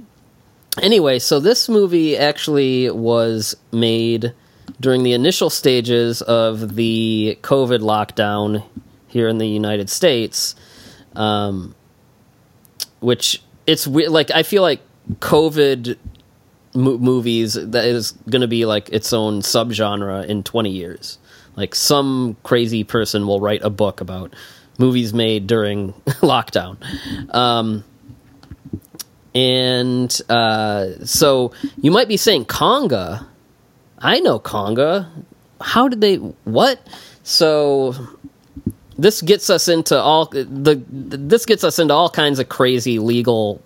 anyway, 0.82 1.20
so 1.20 1.40
this 1.40 1.68
movie 1.68 2.16
actually 2.18 2.90
was 2.92 3.56
made 3.72 4.34
during 4.80 5.04
the 5.04 5.14
initial 5.14 5.50
stages 5.50 6.22
of 6.22 6.76
the 6.76 7.38
COVID 7.42 7.80
lockdown 7.80 8.64
here 9.08 9.28
in 9.28 9.40
the 9.40 9.48
United 9.48 9.90
States, 9.90 10.56
um, 11.16 11.74
which 13.00 13.42
it's 13.66 13.88
like 13.88 14.32
I 14.32 14.44
feel 14.44 14.62
like 14.62 14.82
COVID 15.20 15.98
mo- 16.74 16.98
movies 16.98 17.54
that 17.56 17.86
is 17.86 18.12
going 18.30 18.42
to 18.42 18.48
be 18.48 18.66
like 18.66 18.90
its 18.90 19.12
own 19.14 19.42
subgenre 19.42 20.26
in 20.26 20.44
20 20.44 20.70
years. 20.70 21.18
Like 21.58 21.74
some 21.74 22.38
crazy 22.44 22.84
person 22.84 23.26
will 23.26 23.42
write 23.42 23.64
a 23.64 23.70
book 23.72 24.00
about 24.00 24.34
movies 24.78 25.14
made 25.14 25.48
during 25.48 25.94
lockdown. 26.22 26.78
Um, 27.34 27.84
and 29.34 30.22
uh, 30.30 31.04
so 31.04 31.52
you 31.82 31.92
might 31.92 32.08
be 32.08 32.16
saying 32.16 32.46
Konga. 32.46 33.26
I 33.98 34.20
know 34.20 34.40
Konga. 34.40 35.10
How 35.60 35.88
did 35.88 36.00
they? 36.00 36.16
What? 36.16 36.80
So 37.24 37.96
this 38.98 39.24
gets 39.24 39.50
us 39.50 39.68
into 39.68 40.00
all 40.00 40.26
the. 40.28 40.82
This 40.90 41.46
gets 41.46 41.64
us 41.64 41.80
into 41.80 41.94
all 41.94 42.10
kinds 42.10 42.40
of 42.40 42.48
crazy 42.48 43.00
legal 43.00 43.62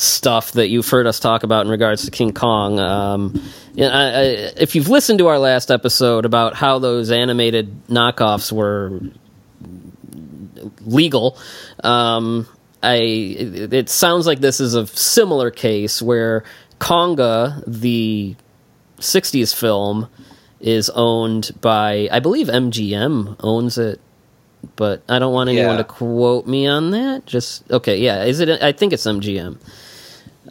stuff 0.00 0.52
that 0.52 0.68
you've 0.70 0.88
heard 0.88 1.06
us 1.06 1.20
talk 1.20 1.42
about 1.42 1.66
in 1.66 1.70
regards 1.70 2.06
to 2.06 2.10
King 2.10 2.32
Kong. 2.32 2.78
Um, 2.80 3.42
I, 3.78 3.82
I, 3.84 4.22
if 4.56 4.74
you've 4.74 4.88
listened 4.88 5.18
to 5.18 5.26
our 5.26 5.38
last 5.38 5.70
episode 5.70 6.24
about 6.24 6.54
how 6.54 6.78
those 6.78 7.10
animated 7.10 7.86
knockoffs 7.86 8.50
were 8.50 8.98
legal, 10.80 11.36
um, 11.84 12.46
I 12.82 12.94
it, 12.96 13.72
it 13.74 13.88
sounds 13.90 14.26
like 14.26 14.40
this 14.40 14.60
is 14.60 14.74
a 14.74 14.86
similar 14.86 15.50
case 15.50 16.00
where 16.00 16.44
Konga, 16.78 17.62
the 17.66 18.36
'60s 18.98 19.54
film, 19.54 20.08
is 20.60 20.88
owned 20.90 21.50
by 21.60 22.08
I 22.10 22.20
believe 22.20 22.46
MGM 22.46 23.36
owns 23.40 23.78
it 23.78 24.00
but 24.76 25.02
I 25.08 25.18
don't 25.18 25.32
want 25.32 25.48
anyone 25.48 25.70
Yeah. 25.76 25.76
to 25.78 25.84
quote 25.84 26.46
me 26.46 26.66
on 26.66 26.90
that. 26.90 27.24
Just 27.26 27.70
okay, 27.70 27.98
yeah. 27.98 28.24
Is 28.24 28.40
it? 28.40 28.62
I 28.62 28.72
think 28.72 28.92
it's 28.92 29.04
MGM. 29.06 29.58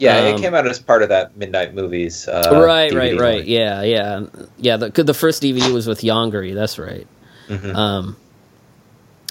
Yeah, 0.00 0.16
Um, 0.16 0.34
it 0.34 0.40
came 0.40 0.54
out 0.54 0.66
as 0.66 0.78
part 0.78 1.02
of 1.02 1.10
that 1.10 1.36
Midnight 1.36 1.74
Movies. 1.74 2.26
Uh, 2.26 2.48
right, 2.64 2.92
right, 2.92 3.12
DVD 3.12 3.20
right. 3.20 3.36
line. 3.40 3.44
Yeah, 3.46 3.82
yeah, 3.82 4.22
yeah. 4.58 4.76
The 4.78 5.04
the 5.04 5.14
first 5.14 5.42
DVD 5.42 5.72
was 5.72 5.86
with 5.86 6.00
Yongari. 6.00 6.54
That's 6.54 6.78
right. 6.78 7.06
Mhm. 7.48 7.74
Um, 7.76 8.16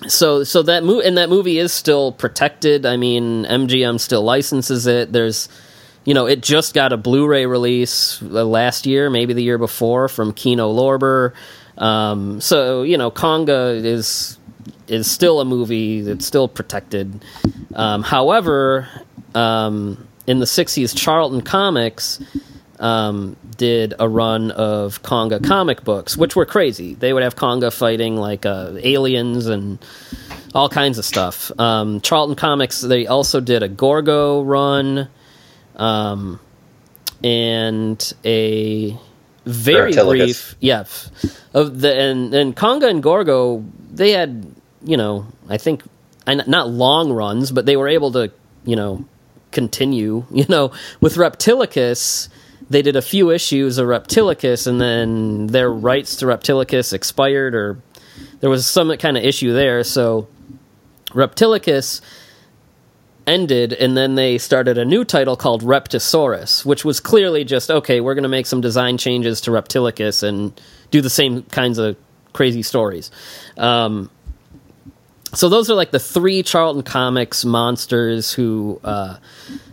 so 0.07 0.43
so 0.43 0.61
that 0.63 0.83
movie 0.83 1.07
and 1.07 1.17
that 1.17 1.29
movie 1.29 1.57
is 1.57 1.73
still 1.73 2.11
protected. 2.11 2.85
I 2.85 2.97
mean, 2.97 3.45
MGM 3.45 3.99
still 3.99 4.21
licenses 4.21 4.85
it. 4.87 5.11
There's, 5.11 5.49
you 6.05 6.13
know, 6.13 6.25
it 6.27 6.41
just 6.41 6.73
got 6.73 6.93
a 6.93 6.97
Blu-ray 6.97 7.45
release 7.47 8.21
uh, 8.21 8.45
last 8.45 8.85
year, 8.85 9.09
maybe 9.09 9.33
the 9.33 9.43
year 9.43 9.57
before, 9.57 10.07
from 10.07 10.33
Kino 10.33 10.71
Lorber. 10.71 11.33
Um, 11.77 12.39
so 12.41 12.83
you 12.83 12.97
know, 12.97 13.09
Konga 13.09 13.83
is 13.83 14.37
is 14.87 15.09
still 15.09 15.39
a 15.41 15.45
movie 15.45 16.01
that's 16.01 16.25
still 16.27 16.47
protected. 16.47 17.23
Um, 17.73 18.03
however, 18.03 18.87
um, 19.35 20.07
in 20.29 20.37
the 20.37 20.45
'60s, 20.45 20.95
Charlton 20.95 21.41
Comics 21.41 22.19
um, 22.79 23.35
did 23.57 23.95
a 23.99 24.07
run 24.07 24.51
of 24.51 25.01
Konga 25.01 25.43
comic 25.43 25.83
books, 25.83 26.15
which 26.15 26.35
were 26.35 26.45
crazy. 26.45 26.93
They 26.93 27.11
would 27.13 27.23
have 27.23 27.35
Konga 27.35 27.73
fighting 27.73 28.15
like 28.15 28.45
uh, 28.45 28.73
aliens 28.77 29.47
and 29.47 29.83
all 30.53 30.69
kinds 30.69 30.99
of 30.99 31.05
stuff. 31.05 31.51
Um, 31.59 31.99
Charlton 32.01 32.35
Comics 32.35 32.79
they 32.79 33.07
also 33.07 33.41
did 33.41 33.63
a 33.63 33.67
Gorgo 33.67 34.43
run, 34.43 35.09
um, 35.75 36.39
and 37.23 38.13
a 38.23 38.95
very 39.45 39.93
brief 39.93 40.55
yeah 40.59 40.85
of 41.55 41.81
the 41.81 41.99
and 41.99 42.35
and 42.35 42.55
Konga 42.55 42.87
and 42.87 43.01
Gorgo 43.01 43.65
they 43.91 44.11
had 44.11 44.45
you 44.83 44.95
know 44.95 45.25
I 45.49 45.57
think 45.57 45.81
not 46.27 46.69
long 46.69 47.11
runs, 47.11 47.51
but 47.51 47.65
they 47.65 47.75
were 47.75 47.87
able 47.87 48.11
to 48.11 48.31
you 48.63 48.75
know 48.75 49.05
continue. 49.51 50.25
You 50.31 50.45
know, 50.47 50.71
with 51.01 51.15
Reptilicus, 51.15 52.29
they 52.69 52.81
did 52.81 52.95
a 52.95 53.01
few 53.01 53.31
issues 53.31 53.77
of 53.77 53.87
Reptilicus, 53.87 54.67
and 54.67 54.79
then 54.79 55.47
their 55.47 55.69
rights 55.69 56.15
to 56.17 56.25
Reptilicus 56.25 56.93
expired, 56.93 57.55
or 57.55 57.81
there 58.39 58.49
was 58.49 58.65
some 58.65 58.95
kind 58.97 59.17
of 59.17 59.23
issue 59.23 59.53
there. 59.53 59.83
So 59.83 60.27
Reptilicus 61.09 62.01
ended, 63.27 63.73
and 63.73 63.95
then 63.95 64.15
they 64.15 64.37
started 64.37 64.77
a 64.77 64.85
new 64.85 65.03
title 65.03 65.35
called 65.35 65.63
Reptisaurus, 65.63 66.65
which 66.65 66.83
was 66.83 66.99
clearly 66.99 67.43
just 67.43 67.69
okay. 67.69 68.01
We're 68.01 68.15
going 68.15 68.23
to 68.23 68.29
make 68.29 68.45
some 68.45 68.61
design 68.61 68.97
changes 68.97 69.41
to 69.41 69.51
Reptilicus 69.51 70.23
and 70.23 70.59
do 70.91 71.01
the 71.01 71.09
same 71.09 71.43
kinds 71.43 71.77
of 71.77 71.95
crazy 72.33 72.63
stories. 72.63 73.11
Um, 73.57 74.09
so 75.33 75.49
those 75.49 75.69
are 75.69 75.75
like 75.75 75.91
the 75.91 75.99
three 75.99 76.43
Charlton 76.43 76.83
Comics 76.83 77.45
monsters 77.45 78.33
who. 78.33 78.79
Uh, 78.83 79.17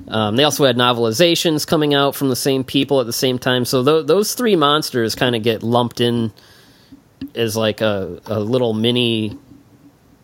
um, 0.09 0.37
they 0.37 0.45
also 0.45 0.65
had 0.65 0.77
novelizations 0.77 1.67
coming 1.67 1.93
out 1.93 2.15
from 2.15 2.29
the 2.29 2.37
same 2.37 2.63
people 2.63 3.01
at 3.01 3.07
the 3.07 3.13
same 3.13 3.41
time. 3.41 3.65
So 3.65 3.83
th- 3.83 4.07
those 4.07 4.35
three 4.35 4.55
monsters 4.55 5.17
kind 5.17 5.35
of 5.35 5.43
get 5.43 5.65
lumped 5.65 6.01
in 6.01 6.33
as 7.35 7.57
like 7.57 7.81
a, 7.81 8.21
a 8.27 8.39
little 8.39 8.73
mini, 8.73 9.37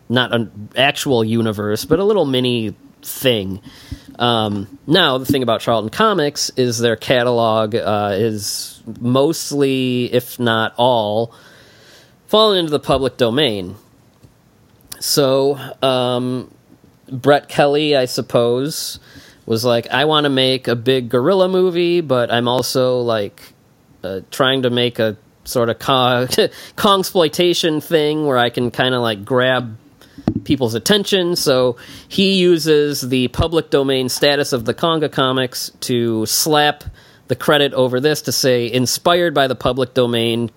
not 0.08 0.32
an 0.32 0.68
actual 0.76 1.24
universe, 1.24 1.84
but 1.84 1.98
a 1.98 2.04
little 2.04 2.24
mini 2.24 2.76
thing. 3.02 3.60
Um, 4.18 4.78
now, 4.86 5.18
the 5.18 5.24
thing 5.24 5.42
about 5.42 5.62
Charlton 5.62 5.90
Comics 5.90 6.50
is 6.50 6.78
their 6.78 6.96
catalog 6.96 7.74
uh, 7.74 8.10
is 8.12 8.80
mostly, 9.00 10.12
if 10.12 10.38
not 10.38 10.74
all, 10.76 11.34
fallen 12.28 12.58
into 12.58 12.70
the 12.70 12.80
public 12.80 13.16
domain. 13.16 13.74
So, 15.02 15.58
um, 15.82 16.50
Brett 17.10 17.48
Kelly, 17.48 17.96
I 17.96 18.04
suppose, 18.04 19.00
was 19.46 19.64
like, 19.64 19.88
I 19.88 20.04
want 20.04 20.26
to 20.26 20.30
make 20.30 20.68
a 20.68 20.76
big 20.76 21.08
gorilla 21.08 21.48
movie, 21.48 22.00
but 22.00 22.30
I'm 22.30 22.46
also 22.46 23.00
like 23.00 23.52
uh, 24.04 24.20
trying 24.30 24.62
to 24.62 24.70
make 24.70 25.00
a 25.00 25.16
sort 25.42 25.70
of 25.70 25.78
Kongsploitation 25.80 27.82
thing 27.82 28.26
where 28.26 28.38
I 28.38 28.48
can 28.48 28.70
kind 28.70 28.94
of 28.94 29.02
like 29.02 29.24
grab 29.24 29.76
people's 30.44 30.74
attention. 30.74 31.34
So 31.34 31.78
he 32.06 32.34
uses 32.34 33.00
the 33.00 33.26
public 33.26 33.70
domain 33.70 34.08
status 34.08 34.52
of 34.52 34.66
the 34.66 34.74
Konga 34.74 35.10
comics 35.10 35.72
to 35.80 36.26
slap 36.26 36.84
the 37.26 37.34
credit 37.34 37.74
over 37.74 37.98
this 37.98 38.22
to 38.22 38.30
say 38.30 38.70
inspired 38.70 39.34
by 39.34 39.48
the 39.48 39.56
public 39.56 39.94
domain 39.94 40.52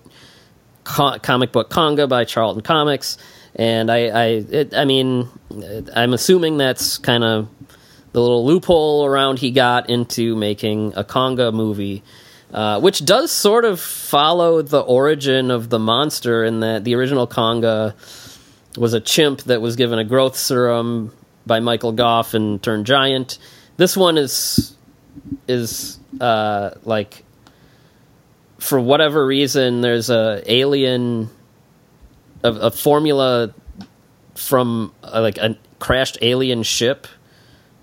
co- 0.84 1.18
comic 1.18 1.50
book 1.50 1.68
Konga 1.68 2.08
by 2.08 2.24
Charlton 2.24 2.62
Comics. 2.62 3.18
And 3.56 3.90
I, 3.90 3.96
I, 4.08 4.26
it, 4.26 4.74
I 4.74 4.84
mean, 4.84 5.28
I'm 5.94 6.12
assuming 6.12 6.58
that's 6.58 6.98
kind 6.98 7.24
of 7.24 7.48
the 8.12 8.20
little 8.20 8.44
loophole 8.44 9.04
around 9.04 9.38
he 9.38 9.50
got 9.50 9.90
into 9.90 10.36
making 10.36 10.92
a 10.94 11.02
Konga 11.02 11.52
movie, 11.52 12.02
uh, 12.52 12.80
which 12.80 13.04
does 13.04 13.32
sort 13.32 13.64
of 13.64 13.80
follow 13.80 14.62
the 14.62 14.80
origin 14.80 15.50
of 15.50 15.70
the 15.70 15.78
monster 15.78 16.44
in 16.44 16.60
that 16.60 16.84
the 16.84 16.94
original 16.94 17.26
Konga 17.26 17.94
was 18.76 18.92
a 18.92 19.00
chimp 19.00 19.42
that 19.44 19.60
was 19.60 19.76
given 19.76 19.98
a 19.98 20.04
growth 20.04 20.36
serum 20.36 21.12
by 21.46 21.60
Michael 21.60 21.92
Gough 21.92 22.34
and 22.34 22.62
turned 22.62 22.86
giant. 22.86 23.38
This 23.78 23.96
one 23.96 24.18
is 24.18 24.76
is 25.48 25.98
uh, 26.20 26.70
like 26.84 27.24
for 28.58 28.80
whatever 28.80 29.26
reason 29.26 29.80
there's 29.80 30.10
a 30.10 30.42
alien 30.46 31.30
a, 32.44 32.52
a 32.52 32.70
formula 32.70 33.52
from 34.34 34.92
uh, 35.02 35.20
like 35.20 35.38
a 35.38 35.56
crashed 35.78 36.18
alien 36.22 36.62
ship 36.62 37.06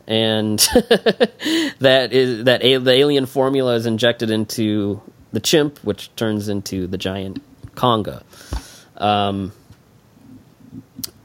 and 0.08 0.60
that 1.80 2.10
is 2.12 2.44
that 2.46 2.64
a, 2.64 2.78
the 2.78 2.92
alien 2.92 3.26
formula 3.26 3.76
is 3.76 3.86
injected 3.86 4.30
into 4.30 5.02
the 5.32 5.40
chimp 5.40 5.78
which 5.84 6.14
turns 6.16 6.50
into 6.50 6.88
the 6.88 6.98
giant 6.98 7.42
Konga. 7.76 8.22
Um, 8.98 9.52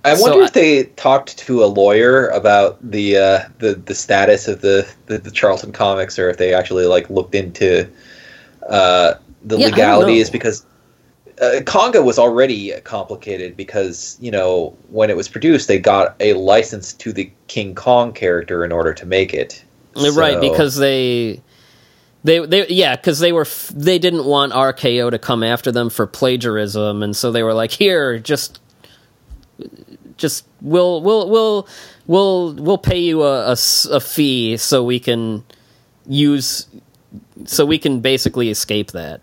I 0.04 0.14
So 0.14 0.22
wonder 0.22 0.42
I- 0.42 0.46
if 0.46 0.52
they 0.52 0.84
talked 0.84 1.36
to 1.38 1.62
a 1.64 1.66
lawyer 1.66 2.28
about 2.28 2.78
the 2.88 3.16
uh, 3.16 3.40
the 3.58 3.74
the 3.74 3.94
status 3.94 4.48
of 4.48 4.60
the, 4.60 4.88
the 5.06 5.18
the 5.18 5.30
Charlton 5.30 5.72
comics, 5.72 6.18
or 6.18 6.30
if 6.30 6.36
they 6.38 6.54
actually 6.54 6.86
like 6.86 7.10
looked 7.10 7.34
into 7.34 7.88
uh, 8.68 9.14
the 9.44 9.58
Yeah, 9.58 9.66
I 9.66 9.70
legalities 9.70 10.30
because 10.30 10.64
uh, 11.40 11.60
Konga 11.62 12.04
was 12.04 12.18
already 12.18 12.72
complicated 12.82 13.56
because 13.56 14.16
you 14.20 14.30
know 14.30 14.76
when 14.90 15.10
it 15.10 15.16
was 15.16 15.28
produced, 15.28 15.68
they 15.68 15.78
got 15.78 16.16
a 16.20 16.34
license 16.34 16.92
to 16.94 17.12
the 17.12 17.30
King 17.46 17.74
Kong 17.74 18.12
character 18.12 18.64
in 18.64 18.72
order 18.72 18.94
to 18.94 19.06
make 19.06 19.34
it. 19.34 19.64
right, 19.94 20.40
because 20.40 20.76
they. 20.76 21.42
They, 22.24 22.44
they 22.44 22.66
yeah 22.66 22.96
because 22.96 23.20
they 23.20 23.30
were 23.30 23.42
f- 23.42 23.70
they 23.72 24.00
didn't 24.00 24.24
want 24.24 24.52
RKO 24.52 25.12
to 25.12 25.20
come 25.20 25.44
after 25.44 25.70
them 25.70 25.88
for 25.88 26.04
plagiarism 26.04 27.00
and 27.00 27.14
so 27.14 27.30
they 27.30 27.44
were 27.44 27.54
like 27.54 27.70
here 27.70 28.18
just 28.18 28.58
just 30.16 30.44
we'll 30.60 31.00
we'll 31.00 31.30
we'll 31.30 31.68
we'll 32.08 32.54
we'll 32.54 32.76
pay 32.76 32.98
you 32.98 33.22
a 33.22 33.52
a 33.52 34.00
fee 34.00 34.56
so 34.56 34.82
we 34.82 34.98
can 34.98 35.44
use 36.08 36.66
so 37.44 37.64
we 37.64 37.78
can 37.78 38.00
basically 38.00 38.50
escape 38.50 38.92
that. 38.92 39.20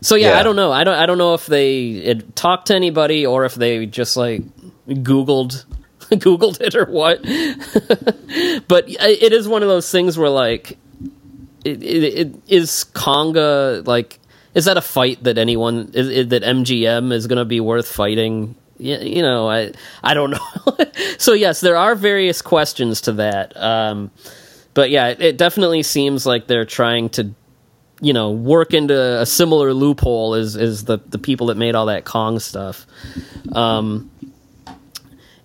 So 0.00 0.14
yeah, 0.14 0.30
Yeah. 0.32 0.40
I 0.40 0.42
don't 0.42 0.56
know. 0.56 0.72
I 0.72 0.84
don't 0.84 0.94
I 0.94 1.06
don't 1.06 1.18
know 1.18 1.34
if 1.34 1.46
they 1.46 2.14
talked 2.34 2.66
to 2.68 2.74
anybody 2.74 3.26
or 3.26 3.44
if 3.44 3.54
they 3.54 3.86
just 3.86 4.16
like 4.16 4.42
googled 4.88 5.64
googled 6.10 6.60
it 6.60 6.74
or 6.74 6.86
what. 6.86 7.22
but 8.68 8.84
it 8.88 9.32
is 9.32 9.48
one 9.48 9.62
of 9.62 9.68
those 9.68 9.90
things 9.90 10.16
where 10.16 10.30
like 10.30 10.78
it, 11.64 11.82
it, 11.82 12.04
it 12.18 12.34
is 12.48 12.86
Konga 12.94 13.86
like 13.86 14.18
is 14.54 14.64
that 14.64 14.76
a 14.76 14.80
fight 14.80 15.22
that 15.24 15.38
anyone 15.38 15.90
is, 15.94 16.08
is 16.08 16.28
that 16.28 16.42
MGM 16.42 17.12
is 17.12 17.26
going 17.26 17.38
to 17.38 17.44
be 17.44 17.60
worth 17.60 17.86
fighting? 17.90 18.54
Yeah, 18.78 19.00
you 19.00 19.22
know, 19.22 19.48
I 19.48 19.72
I 20.02 20.14
don't 20.14 20.30
know. 20.30 20.76
so 21.18 21.32
yes, 21.32 21.60
there 21.60 21.76
are 21.76 21.94
various 21.94 22.40
questions 22.42 23.02
to 23.02 23.12
that. 23.14 23.56
Um, 23.56 24.10
but 24.74 24.90
yeah, 24.90 25.08
it, 25.08 25.20
it 25.20 25.36
definitely 25.36 25.82
seems 25.82 26.24
like 26.24 26.46
they're 26.46 26.64
trying 26.64 27.08
to 27.10 27.34
you 28.00 28.12
know 28.12 28.30
work 28.30 28.74
into 28.74 29.20
a 29.20 29.26
similar 29.26 29.72
loophole 29.72 30.34
as 30.34 30.56
as 30.56 30.84
the 30.84 30.98
the 30.98 31.18
people 31.18 31.48
that 31.48 31.56
made 31.56 31.74
all 31.74 31.86
that 31.86 32.04
Kong 32.04 32.38
stuff. 32.38 32.86
Um, 33.52 34.10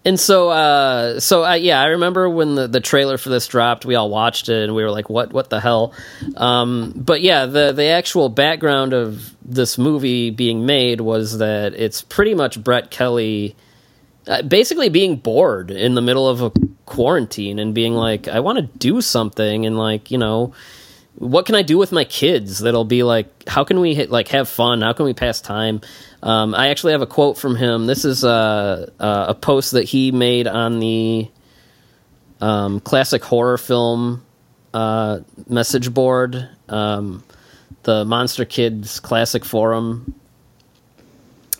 and 0.05 0.19
so, 0.19 0.49
uh, 0.49 1.19
so 1.21 1.45
uh, 1.45 1.53
yeah, 1.53 1.81
I 1.81 1.88
remember 1.88 2.30
when 2.30 2.55
the, 2.55 2.67
the 2.67 2.81
trailer 2.81 3.17
for 3.17 3.30
this 3.30 3.47
dropped, 3.47 3.85
we 3.85 3.95
all 3.95 4.09
watched 4.09 4.49
it 4.49 4.63
and 4.63 4.75
we 4.75 4.84
were 4.84 4.91
like, 4.91 5.09
"What? 5.09 5.31
What 5.31 5.49
the 5.49 5.61
hell?" 5.61 5.93
Um, 6.35 6.93
but 6.95 7.21
yeah, 7.21 7.45
the 7.45 7.71
the 7.71 7.85
actual 7.85 8.27
background 8.27 8.93
of 8.93 9.34
this 9.43 9.77
movie 9.77 10.30
being 10.30 10.65
made 10.65 10.99
was 10.99 11.38
that 11.38 11.73
it's 11.73 12.01
pretty 12.01 12.35
much 12.35 12.61
Brett 12.61 12.91
Kelly, 12.91 13.55
uh, 14.27 14.41
basically 14.41 14.89
being 14.89 15.15
bored 15.15 15.71
in 15.71 15.95
the 15.95 16.01
middle 16.01 16.27
of 16.27 16.41
a 16.41 16.51
quarantine 16.85 17.57
and 17.57 17.73
being 17.73 17.93
like, 17.93 18.27
"I 18.27 18.41
want 18.41 18.57
to 18.57 18.77
do 18.77 18.99
something," 18.99 19.65
and 19.65 19.77
like, 19.77 20.11
you 20.11 20.17
know, 20.17 20.53
what 21.15 21.45
can 21.45 21.56
I 21.56 21.61
do 21.61 21.77
with 21.77 21.91
my 21.91 22.03
kids 22.03 22.60
that'll 22.60 22.85
be 22.85 23.03
like, 23.03 23.48
how 23.48 23.64
can 23.64 23.80
we 23.80 23.94
hit, 23.94 24.10
like 24.10 24.30
have 24.30 24.49
fun? 24.49 24.81
How 24.81 24.94
can 24.94 25.06
we 25.06 25.14
pass 25.14 25.41
time? 25.41 25.81
Um, 26.22 26.56
I 26.56 26.69
actually 26.69 26.94
have 26.94 27.02
a 27.02 27.07
quote 27.07 27.38
from 27.38 27.56
him. 27.56 27.85
This 27.85 28.03
is 28.06 28.23
uh, 28.23 28.90
uh, 28.99 29.26
a 29.30 29.35
post 29.35 29.72
that 29.72 29.84
he 29.84 30.11
made 30.11 30.48
on 30.48 30.80
the 30.80 31.30
um, 32.41 32.80
classic 32.80 33.23
horror 33.23 33.57
film 33.57 34.26
uh, 34.73 35.19
message 35.48 35.94
board, 35.94 36.49
um, 36.68 37.23
the 37.84 38.06
Monster 38.06 38.45
Kids 38.45 38.99
Classic 38.99 39.45
Forum. 39.45 40.15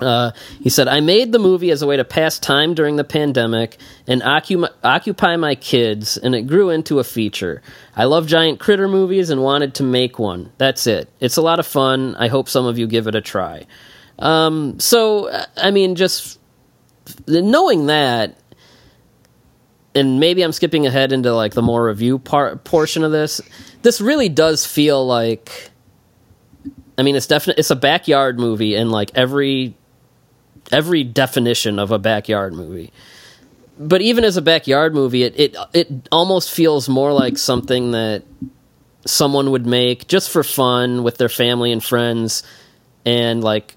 Uh, 0.04 0.32
he 0.62 0.70
said, 0.70 0.88
I 0.88 1.00
made 1.00 1.32
the 1.32 1.40
movie 1.40 1.72
as 1.72 1.82
a 1.82 1.88
way 1.88 1.98
to 1.98 2.04
pass 2.04 2.38
time 2.40 2.74
during 2.74 2.98
the 2.98 3.04
pandemic 3.04 3.78
and 4.06 4.22
occu- 4.22 4.70
occupy 4.84 5.36
my 5.38 5.56
kids, 5.56 6.18
and 6.18 6.36
it 6.36 6.44
grew 6.44 6.70
into 6.70 7.00
a 7.00 7.04
feature. 7.04 7.62
I 7.96 8.06
love 8.06 8.28
giant 8.28 8.60
critter 8.60 8.88
movies 8.88 9.30
and 9.30 9.42
wanted 9.42 9.76
to 9.76 9.84
make 9.84 10.20
one. 10.20 10.52
That's 10.58 10.86
it. 10.88 11.10
It's 11.20 11.38
a 11.38 11.42
lot 11.42 11.60
of 11.60 11.68
fun. 11.68 12.16
I 12.16 12.28
hope 12.28 12.50
some 12.50 12.66
of 12.66 12.78
you 12.78 12.88
give 12.88 13.08
it 13.08 13.16
a 13.16 13.22
try. 13.22 13.66
Um, 14.20 14.80
so, 14.80 15.30
I 15.58 15.72
mean, 15.72 15.96
just 15.96 16.40
knowing 17.28 17.88
that, 17.88 18.38
and 19.96 20.20
maybe 20.20 20.42
I'm 20.42 20.52
skipping 20.52 20.88
ahead 20.88 21.12
into 21.12 21.34
like 21.34 21.54
the 21.54 21.62
more 21.62 21.86
review 21.86 22.18
part 22.20 22.64
portion 22.64 23.04
of 23.04 23.12
this. 23.12 23.42
This 23.82 24.02
really 24.02 24.30
does 24.30 24.66
feel 24.66 25.06
like, 25.06 25.72
I 26.98 27.04
mean, 27.04 27.16
it's 27.16 27.28
definitely 27.28 27.60
it's 27.60 27.72
a 27.72 27.76
backyard 27.76 28.40
movie, 28.40 28.76
and 28.76 28.92
like 28.92 29.12
every 29.16 29.76
every 30.72 31.03
definition 31.03 31.80
of 31.80 31.91
a 31.91 31.99
backyard 31.99 32.53
movie. 32.53 32.91
But 33.77 34.02
even 34.02 34.23
as 34.23 34.38
a 34.38 34.41
backyard 34.41 34.94
movie, 34.94 35.23
it 35.23 35.40
it 35.40 35.57
it 35.73 36.07
almost 36.11 36.52
feels 36.52 36.88
more 36.88 37.11
like 37.11 37.38
something 37.38 37.91
that 37.91 38.23
someone 39.06 39.52
would 39.52 39.65
make 39.65 40.07
just 40.07 40.30
for 40.30 40.44
fun 40.44 41.03
with 41.03 41.18
their 41.18 41.30
family 41.30 41.72
and 41.72 41.84
friends, 41.84 42.44
and 43.06 43.44
like 43.44 43.76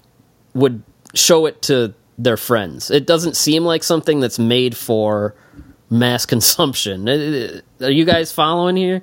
would 0.53 0.83
show 1.13 1.45
it 1.47 1.61
to 1.63 1.93
their 2.17 2.37
friends. 2.37 2.91
It 2.91 3.07
doesn't 3.07 3.35
seem 3.35 3.63
like 3.63 3.83
something 3.83 4.19
that's 4.19 4.39
made 4.39 4.75
for 4.77 5.35
mass 5.89 6.25
consumption. 6.33 7.07
Are 7.81 7.91
you 7.91 8.05
guys 8.05 8.31
following 8.31 8.75
here? 8.75 9.01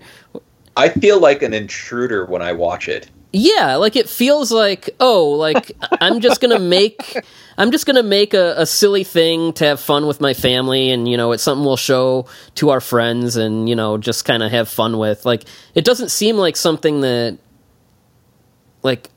I 0.76 0.88
feel 0.88 1.20
like 1.20 1.42
an 1.42 1.54
intruder 1.54 2.24
when 2.26 2.42
I 2.42 2.52
watch 2.52 2.88
it. 2.88 3.08
Yeah, 3.36 3.74
like 3.76 3.96
it 3.96 4.08
feels 4.08 4.52
like 4.52 4.90
oh, 5.00 5.30
like 5.30 5.72
I'm 6.00 6.20
just 6.20 6.40
gonna 6.40 6.60
make 6.60 7.20
I'm 7.58 7.72
just 7.72 7.84
gonna 7.84 8.04
make 8.04 8.32
a, 8.32 8.54
a 8.58 8.64
silly 8.64 9.02
thing 9.02 9.52
to 9.54 9.66
have 9.66 9.80
fun 9.80 10.06
with 10.06 10.20
my 10.20 10.34
family, 10.34 10.90
and 10.90 11.08
you 11.08 11.16
know 11.16 11.32
it's 11.32 11.42
something 11.42 11.64
we'll 11.64 11.76
show 11.76 12.26
to 12.54 12.70
our 12.70 12.80
friends, 12.80 13.36
and 13.36 13.68
you 13.68 13.74
know 13.74 13.98
just 13.98 14.24
kind 14.24 14.44
of 14.44 14.52
have 14.52 14.68
fun 14.68 14.98
with. 14.98 15.26
Like 15.26 15.42
it 15.74 15.84
doesn't 15.84 16.10
seem 16.10 16.36
like 16.36 16.56
something 16.56 17.00
that 17.00 17.38
like 18.84 19.10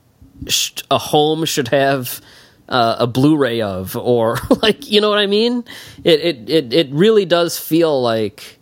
sh- 0.48 0.82
a 0.90 0.98
home 0.98 1.44
should 1.44 1.68
have 1.68 2.20
uh, 2.68 2.96
a 2.98 3.06
Blu-ray 3.06 3.60
of, 3.60 3.96
or 3.96 4.38
like 4.62 4.90
you 4.90 5.00
know 5.00 5.10
what 5.10 5.20
I 5.20 5.26
mean. 5.26 5.64
It 6.02 6.20
it 6.20 6.50
it 6.50 6.72
it 6.72 6.90
really 6.90 7.24
does 7.24 7.56
feel 7.56 8.02
like 8.02 8.58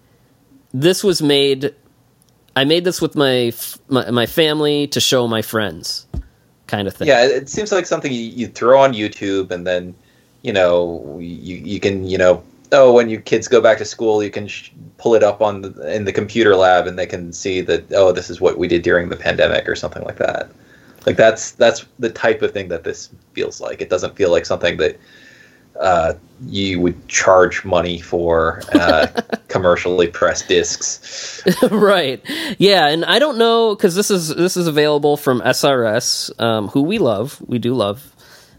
this 0.75 1.03
was 1.03 1.23
made 1.23 1.75
I 2.57 2.65
made 2.65 2.85
this 2.85 3.03
with 3.03 3.15
my, 3.15 3.53
my 3.89 4.11
my 4.11 4.27
family 4.27 4.87
to 4.89 4.99
show 4.99 5.29
my 5.29 5.43
friends, 5.43 6.07
kind 6.67 6.89
of 6.89 6.95
thing. 6.95 7.07
Yeah, 7.07 7.25
it 7.25 7.51
seems 7.51 7.71
like 7.71 7.85
something 7.85 8.11
you, 8.11 8.23
you 8.23 8.47
throw 8.49 8.81
on 8.81 8.95
YouTube, 8.95 9.51
and 9.51 9.67
then 9.67 9.95
you 10.43 10.55
know 10.55 11.19
you 11.21 11.57
you 11.57 11.79
can 11.79 12.07
you 12.07 12.17
know 12.17 12.43
oh 12.73 12.93
when 12.93 13.11
your 13.11 13.21
kids 13.21 13.47
go 13.47 13.61
back 13.61 13.77
to 13.79 13.85
school, 13.85 14.23
you 14.23 14.31
can 14.31 14.49
sh- 14.49 14.71
pull 14.97 15.15
it 15.15 15.23
up 15.23 15.43
on 15.43 15.61
the, 15.61 15.95
in 15.95 16.07
the 16.07 16.13
computer 16.13 16.57
lab, 16.57 16.87
and 16.87 16.99
they 16.99 17.07
can 17.07 17.31
see 17.33 17.61
that 17.61 17.93
oh 17.93 18.11
this 18.11 18.31
is 18.31 18.41
what 18.41 18.59
we 18.59 18.67
did 18.67 18.81
during 18.83 19.11
the 19.11 19.17
pandemic 19.17 19.69
or 19.69 19.77
something 19.77 20.03
like 20.05 20.17
that. 20.17 20.49
Like 21.05 21.17
that's 21.17 21.53
that's 21.53 21.85
the 21.99 22.11
type 22.11 22.41
of 22.41 22.53
thing 22.53 22.69
that 22.69 22.85
this 22.85 23.11
feels 23.35 23.61
like. 23.61 23.83
It 23.83 23.91
doesn't 23.91 24.17
feel 24.17 24.31
like 24.31 24.47
something 24.47 24.79
that 24.79 24.99
uh, 25.81 26.15
you 26.45 26.81
would 26.81 27.09
charge 27.09 27.65
money 27.65 28.01
for 28.01 28.63
uh, 28.75 29.07
commercially 29.49 30.09
pressed 30.09 30.49
discs. 30.49 31.43
right. 31.71 32.23
Yeah, 32.59 32.89
and 32.89 33.05
I 33.05 33.19
don't 33.19 33.39
know 33.39 33.75
because 33.75 33.95
this 33.95 34.11
is 34.11 34.29
this 34.29 34.57
is 34.57 34.67
available 34.67 35.17
from 35.17 35.41
SRS, 35.41 36.39
um, 36.41 36.69
who 36.69 36.83
we 36.83 36.99
love. 36.99 37.41
We 37.47 37.59
do 37.59 37.75
love 37.75 38.15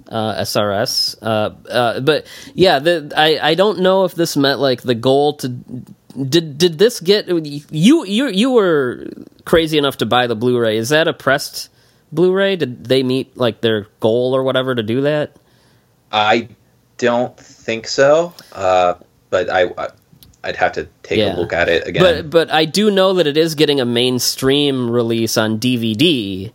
uh, 0.10 0.42
SRS, 0.42 1.18
uh, 1.22 1.52
uh, 1.70 2.00
but 2.00 2.26
yeah, 2.54 2.80
the, 2.80 3.12
I 3.16 3.40
I 3.50 3.56
don't 3.56 3.80
know 3.80 4.06
if 4.06 4.16
this 4.16 4.36
meant 4.36 4.60
like 4.60 4.82
the 4.82 4.96
goal 4.96 5.34
to 5.38 5.50
did 5.50 6.58
did 6.58 6.80
this 6.80 7.00
get 7.00 7.28
you 7.28 8.06
you 8.06 8.28
you 8.28 8.52
were 8.52 9.08
crazy 9.46 9.78
enough 9.78 9.98
to 9.98 10.06
buy 10.06 10.28
the 10.28 10.36
Blu-ray? 10.36 10.78
Is 10.78 10.90
that 10.90 11.08
a 11.08 11.14
pressed 11.14 11.70
Blu-ray? 12.12 12.56
Did 12.56 12.86
they 12.86 13.04
meet 13.04 13.38
like 13.38 13.62
their 13.62 13.88
goal 14.00 14.36
or 14.36 14.44
whatever 14.44 14.74
to 14.74 14.84
do 14.84 15.02
that? 15.02 15.36
I 16.12 16.50
don't 16.98 17.38
think 17.40 17.88
so, 17.88 18.34
uh, 18.54 18.96
but 19.30 19.50
I, 19.50 19.66
I 19.78 19.90
I'd 20.44 20.56
have 20.56 20.74
to 20.74 20.88
take 21.04 21.20
Yeah. 21.20 21.36
a 21.36 21.38
look 21.38 21.54
at 21.54 21.70
it 21.70 21.88
again. 21.88 22.02
But 22.02 22.30
but 22.30 22.52
I 22.52 22.66
do 22.66 22.92
know 22.92 23.14
that 23.14 23.28
it 23.28 23.38
is 23.38 23.56
getting 23.56 23.80
a 23.82 23.86
mainstream 23.86 24.90
release 24.90 25.38
on 25.38 25.60
DVD, 25.60 26.52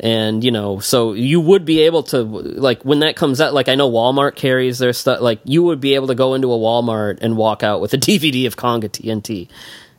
and 0.00 0.42
you 0.42 0.50
know, 0.50 0.78
so 0.80 1.12
you 1.12 1.40
would 1.40 1.64
be 1.64 1.80
able 1.82 2.02
to 2.04 2.22
like 2.22 2.84
when 2.84 3.00
that 3.00 3.16
comes 3.16 3.40
out. 3.40 3.54
Like 3.54 3.68
I 3.68 3.74
know 3.74 3.90
Walmart 3.90 4.36
carries 4.36 4.78
their 4.78 4.92
stuff. 4.92 5.20
Like 5.20 5.40
you 5.44 5.62
would 5.62 5.80
be 5.80 5.94
able 5.94 6.08
to 6.08 6.14
go 6.14 6.34
into 6.34 6.52
a 6.52 6.58
Walmart 6.58 7.18
and 7.20 7.36
walk 7.36 7.62
out 7.62 7.80
with 7.80 7.94
a 7.94 7.98
DVD 7.98 8.46
of 8.46 8.56
Konga 8.56 8.88
TNT, 8.88 9.48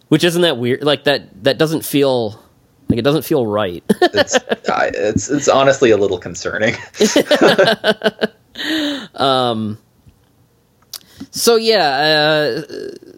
which 0.09 0.23
isn't 0.23 0.41
that 0.41 0.57
weird. 0.57 0.83
Like 0.83 1.05
that 1.05 1.43
that 1.43 1.57
doesn't 1.57 1.85
feel 1.85 2.41
like 2.89 2.99
it 2.99 3.03
doesn't 3.03 3.23
feel 3.23 3.45
right. 3.45 3.83
it's, 4.01 4.35
I, 4.69 4.91
it's 4.93 5.29
it's 5.29 5.47
honestly 5.47 5.91
a 5.91 5.97
little 5.97 6.19
concerning. 6.19 6.75
so 11.31 11.55
yeah, 11.55 11.87
uh, 11.87 12.61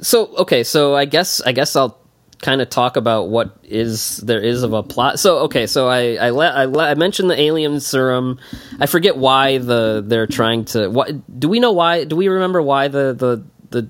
so 0.02 0.28
okay, 0.38 0.64
so 0.64 0.96
I 0.96 1.06
guess 1.06 1.42
I 1.42 1.52
guess 1.52 1.76
I'll 1.76 2.00
kind 2.42 2.62
of 2.62 2.70
talk 2.70 2.96
about 2.96 3.30
what 3.30 3.58
is 3.64 4.18
there 4.18 4.42
is 4.42 4.64
of 4.64 4.74
a 4.74 4.84
plot. 4.84 5.20
So 5.20 5.40
okay, 5.40 5.68
so 5.68 5.88
I 5.88 6.16
I 6.16 6.30
let 6.32 6.56
I, 6.56 6.66
let, 6.66 6.90
I 6.90 6.94
mentioned 6.96 7.30
the 7.30 7.40
alien 7.40 7.80
serum. 7.80 8.40
I 8.80 8.86
forget 8.86 9.18
why 9.18 9.58
the 9.58 10.04
they're 10.06 10.28
trying 10.28 10.66
to. 10.66 10.90
What 10.90 11.40
do 11.40 11.50
we 11.50 11.60
know 11.60 11.72
why? 11.72 12.04
Do 12.06 12.16
we 12.16 12.28
remember 12.28 12.62
why 12.62 12.88
the 12.88 13.14
the 13.14 13.44
the 13.70 13.90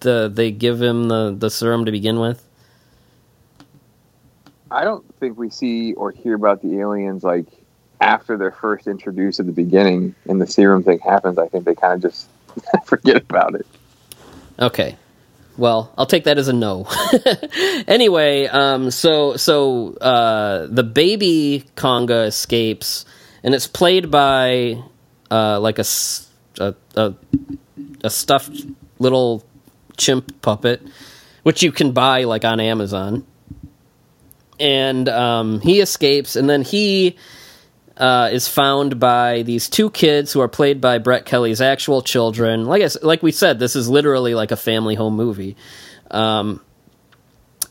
the 0.00 0.30
they 0.32 0.50
give 0.50 0.80
him 0.80 1.08
the 1.08 1.34
the 1.36 1.50
serum 1.50 1.84
to 1.86 1.92
begin 1.92 2.18
with? 2.18 2.44
I 4.70 4.84
don't 4.84 5.04
think 5.20 5.38
we 5.38 5.50
see 5.50 5.92
or 5.94 6.10
hear 6.10 6.34
about 6.34 6.62
the 6.62 6.80
aliens 6.80 7.22
like 7.22 7.46
after 8.00 8.36
they're 8.36 8.50
first 8.50 8.86
introduced 8.86 9.38
at 9.38 9.46
the 9.46 9.52
beginning 9.52 10.14
and 10.28 10.40
the 10.40 10.46
serum 10.46 10.82
thing 10.82 10.98
happens. 10.98 11.38
I 11.38 11.46
think 11.46 11.64
they 11.64 11.74
kind 11.74 11.94
of 11.94 12.10
just 12.10 12.26
forget 12.84 13.16
about 13.16 13.54
it. 13.54 13.66
Okay. 14.58 14.96
Well, 15.56 15.92
I'll 15.98 16.06
take 16.06 16.24
that 16.24 16.38
as 16.38 16.48
a 16.48 16.52
no. 16.52 16.88
anyway, 17.86 18.46
um, 18.46 18.90
so 18.90 19.36
so 19.36 19.94
uh, 19.96 20.66
the 20.70 20.82
baby 20.82 21.64
Konga 21.76 22.26
escapes, 22.26 23.04
and 23.42 23.54
it's 23.54 23.66
played 23.66 24.10
by 24.10 24.82
uh, 25.30 25.60
like 25.60 25.78
a 25.78 25.84
a 26.58 27.14
a 28.02 28.10
stuffed 28.10 28.64
little 28.98 29.44
chimp 29.96 30.40
puppet, 30.40 30.82
which 31.42 31.62
you 31.62 31.70
can 31.70 31.92
buy 31.92 32.24
like 32.24 32.44
on 32.44 32.58
Amazon. 32.60 33.26
And 34.58 35.08
um, 35.08 35.60
he 35.60 35.80
escapes, 35.80 36.34
and 36.36 36.48
then 36.48 36.62
he 36.62 37.16
uh, 37.96 38.30
is 38.32 38.48
found 38.48 38.98
by 38.98 39.42
these 39.42 39.68
two 39.68 39.90
kids 39.90 40.32
who 40.32 40.40
are 40.40 40.48
played 40.48 40.80
by 40.80 40.98
Brett 40.98 41.26
Kelly's 41.26 41.60
actual 41.60 42.02
children. 42.02 42.64
Like 42.64 42.82
I, 42.82 42.88
like 43.02 43.22
we 43.22 43.32
said, 43.32 43.58
this 43.58 43.76
is 43.76 43.88
literally 43.88 44.34
like 44.34 44.50
a 44.50 44.56
family 44.56 44.94
home 44.94 45.14
movie, 45.14 45.56
um, 46.10 46.60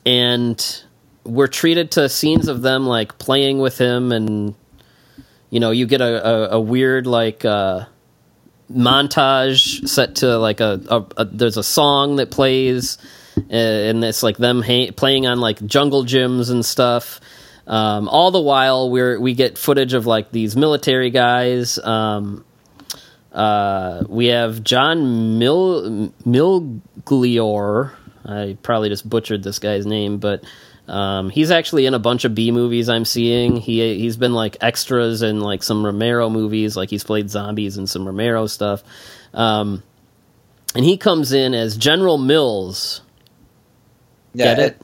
and 0.05 0.83
we're 1.23 1.47
treated 1.47 1.91
to 1.91 2.09
scenes 2.09 2.47
of 2.47 2.61
them 2.61 2.85
like 2.85 3.17
playing 3.17 3.59
with 3.59 3.77
him, 3.77 4.11
and 4.11 4.55
you 5.49 5.59
know, 5.59 5.71
you 5.71 5.85
get 5.85 6.01
a, 6.01 6.27
a, 6.27 6.49
a 6.57 6.59
weird 6.59 7.07
like 7.07 7.43
uh, 7.43 7.85
montage 8.71 9.87
set 9.87 10.15
to 10.15 10.37
like 10.37 10.59
a, 10.59 10.81
a, 10.87 11.05
a 11.17 11.25
there's 11.25 11.57
a 11.57 11.63
song 11.63 12.17
that 12.17 12.31
plays, 12.31 12.97
uh, 13.37 13.41
and 13.53 14.03
it's 14.03 14.23
like 14.23 14.37
them 14.37 14.61
ha- 14.61 14.91
playing 14.91 15.25
on 15.25 15.39
like 15.39 15.65
jungle 15.65 16.03
gyms 16.03 16.51
and 16.51 16.65
stuff. 16.65 17.19
Um, 17.71 18.09
all 18.09 18.31
the 18.31 18.41
while, 18.41 18.89
we're 18.89 19.17
we 19.17 19.33
get 19.33 19.57
footage 19.57 19.93
of 19.93 20.05
like 20.05 20.29
these 20.31 20.57
military 20.57 21.09
guys. 21.09 21.79
Um, 21.79 22.43
uh, 23.31 24.03
we 24.09 24.27
have 24.27 24.61
John 24.61 25.39
Mil 25.39 26.11
Milglior. 26.25 27.93
I 28.25 28.57
probably 28.61 28.89
just 28.89 29.09
butchered 29.09 29.41
this 29.41 29.57
guy's 29.59 29.85
name, 29.85 30.17
but 30.17 30.43
um, 30.89 31.29
he's 31.29 31.49
actually 31.49 31.85
in 31.85 31.93
a 31.93 31.99
bunch 31.99 32.25
of 32.25 32.35
B 32.35 32.51
movies 32.51 32.89
I'm 32.89 33.05
seeing. 33.05 33.55
He 33.55 33.97
he's 33.97 34.17
been 34.17 34.33
like 34.33 34.57
extras 34.59 35.21
in 35.21 35.39
like 35.39 35.63
some 35.63 35.85
Romero 35.85 36.29
movies, 36.29 36.75
like 36.75 36.89
he's 36.89 37.05
played 37.05 37.29
zombies 37.29 37.77
in 37.77 37.87
some 37.87 38.05
Romero 38.05 38.47
stuff. 38.47 38.83
Um, 39.33 39.81
and 40.75 40.83
he 40.83 40.97
comes 40.97 41.31
in 41.31 41.53
as 41.53 41.77
General 41.77 42.17
Mills. 42.17 43.01
Get 44.35 44.59
it? 44.59 44.81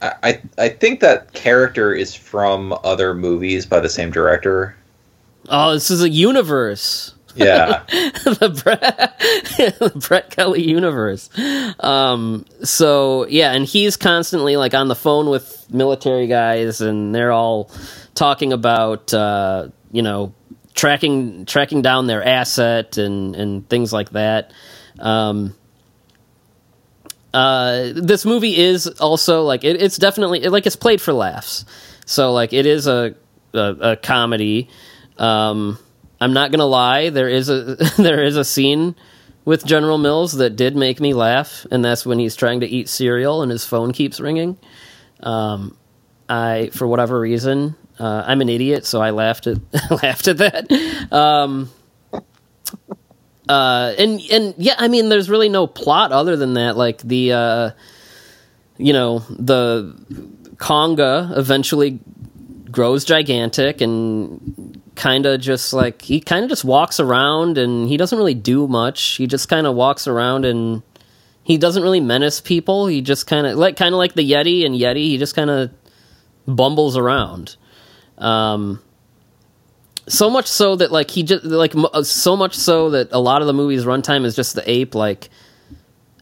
I, 0.00 0.40
I 0.58 0.68
think 0.68 1.00
that 1.00 1.32
character 1.32 1.92
is 1.92 2.14
from 2.14 2.76
other 2.84 3.14
movies 3.14 3.66
by 3.66 3.80
the 3.80 3.88
same 3.88 4.10
director. 4.10 4.76
Oh, 5.48 5.72
this 5.74 5.90
is 5.90 6.02
a 6.02 6.08
universe. 6.08 7.14
Yeah. 7.34 7.84
the 7.88 8.60
Brett, 8.62 9.18
the 9.78 9.92
Brett 10.08 10.30
Kelly 10.30 10.62
universe. 10.62 11.30
Um, 11.78 12.44
so 12.62 13.26
yeah, 13.28 13.52
and 13.52 13.64
he's 13.64 13.96
constantly 13.96 14.56
like 14.56 14.74
on 14.74 14.88
the 14.88 14.96
phone 14.96 15.28
with 15.28 15.66
military 15.72 16.26
guys, 16.26 16.80
and 16.80 17.14
they're 17.14 17.32
all 17.32 17.70
talking 18.14 18.52
about 18.52 19.14
uh, 19.14 19.68
you 19.92 20.02
know 20.02 20.34
tracking 20.74 21.44
tracking 21.46 21.82
down 21.82 22.06
their 22.06 22.24
asset 22.24 22.98
and 22.98 23.36
and 23.36 23.68
things 23.68 23.92
like 23.92 24.10
that. 24.10 24.52
Um, 24.98 25.54
uh, 27.32 27.92
this 27.94 28.24
movie 28.24 28.56
is 28.56 28.86
also 28.86 29.42
like 29.42 29.64
it, 29.64 29.80
it's 29.80 29.96
definitely 29.96 30.40
like 30.48 30.66
it's 30.66 30.76
played 30.76 31.00
for 31.00 31.12
laughs. 31.12 31.64
So 32.06 32.32
like 32.32 32.52
it 32.52 32.66
is 32.66 32.86
a 32.86 33.14
a, 33.54 33.76
a 33.92 33.96
comedy. 33.96 34.68
Um, 35.18 35.78
I'm 36.20 36.32
not 36.32 36.50
gonna 36.50 36.66
lie. 36.66 37.10
There 37.10 37.28
is 37.28 37.48
a 37.48 37.76
there 37.98 38.24
is 38.24 38.36
a 38.36 38.44
scene 38.44 38.96
with 39.44 39.64
General 39.64 39.98
Mills 39.98 40.32
that 40.34 40.56
did 40.56 40.76
make 40.76 41.00
me 41.00 41.14
laugh, 41.14 41.66
and 41.70 41.84
that's 41.84 42.04
when 42.04 42.18
he's 42.18 42.36
trying 42.36 42.60
to 42.60 42.66
eat 42.66 42.88
cereal 42.88 43.42
and 43.42 43.50
his 43.50 43.64
phone 43.64 43.92
keeps 43.92 44.20
ringing. 44.20 44.58
Um, 45.22 45.76
I, 46.28 46.70
for 46.72 46.86
whatever 46.86 47.18
reason, 47.18 47.74
uh, 47.98 48.24
I'm 48.26 48.40
an 48.40 48.48
idiot, 48.48 48.86
so 48.86 49.00
I 49.00 49.10
laughed 49.10 49.46
at 49.46 49.58
laughed 50.02 50.28
at 50.28 50.38
that. 50.38 51.12
Um, 51.12 51.70
uh, 53.50 53.94
and 53.98 54.20
and 54.30 54.54
yeah, 54.58 54.76
I 54.78 54.86
mean, 54.86 55.08
there's 55.08 55.28
really 55.28 55.48
no 55.48 55.66
plot 55.66 56.12
other 56.12 56.36
than 56.36 56.54
that. 56.54 56.76
Like 56.76 56.98
the, 57.02 57.32
uh, 57.32 57.70
you 58.78 58.92
know, 58.92 59.24
the 59.28 59.92
Konga 60.54 61.36
eventually 61.36 61.98
grows 62.70 63.04
gigantic 63.04 63.80
and 63.80 64.80
kind 64.94 65.26
of 65.26 65.40
just 65.40 65.72
like 65.72 66.00
he 66.00 66.20
kind 66.20 66.44
of 66.44 66.48
just 66.48 66.64
walks 66.64 67.00
around 67.00 67.58
and 67.58 67.88
he 67.88 67.96
doesn't 67.96 68.16
really 68.16 68.34
do 68.34 68.68
much. 68.68 69.16
He 69.16 69.26
just 69.26 69.48
kind 69.48 69.66
of 69.66 69.74
walks 69.74 70.06
around 70.06 70.44
and 70.44 70.84
he 71.42 71.58
doesn't 71.58 71.82
really 71.82 71.98
menace 71.98 72.40
people. 72.40 72.86
He 72.86 73.00
just 73.00 73.26
kind 73.26 73.48
of 73.48 73.58
like 73.58 73.76
kind 73.76 73.92
of 73.92 73.98
like 73.98 74.14
the 74.14 74.30
Yeti 74.30 74.64
and 74.64 74.76
Yeti. 74.76 75.06
He 75.06 75.18
just 75.18 75.34
kind 75.34 75.50
of 75.50 75.72
bumbles 76.46 76.96
around. 76.96 77.56
Um, 78.16 78.80
so 80.10 80.28
much 80.28 80.46
so 80.46 80.76
that 80.76 80.90
like 80.90 81.10
he 81.10 81.22
just 81.22 81.44
like 81.44 81.72
uh, 81.76 82.02
so 82.02 82.36
much 82.36 82.54
so 82.56 82.90
that 82.90 83.08
a 83.12 83.18
lot 83.18 83.40
of 83.40 83.46
the 83.46 83.52
movie's 83.54 83.84
runtime 83.84 84.24
is 84.24 84.34
just 84.36 84.54
the 84.54 84.70
ape 84.70 84.94
like 84.94 85.30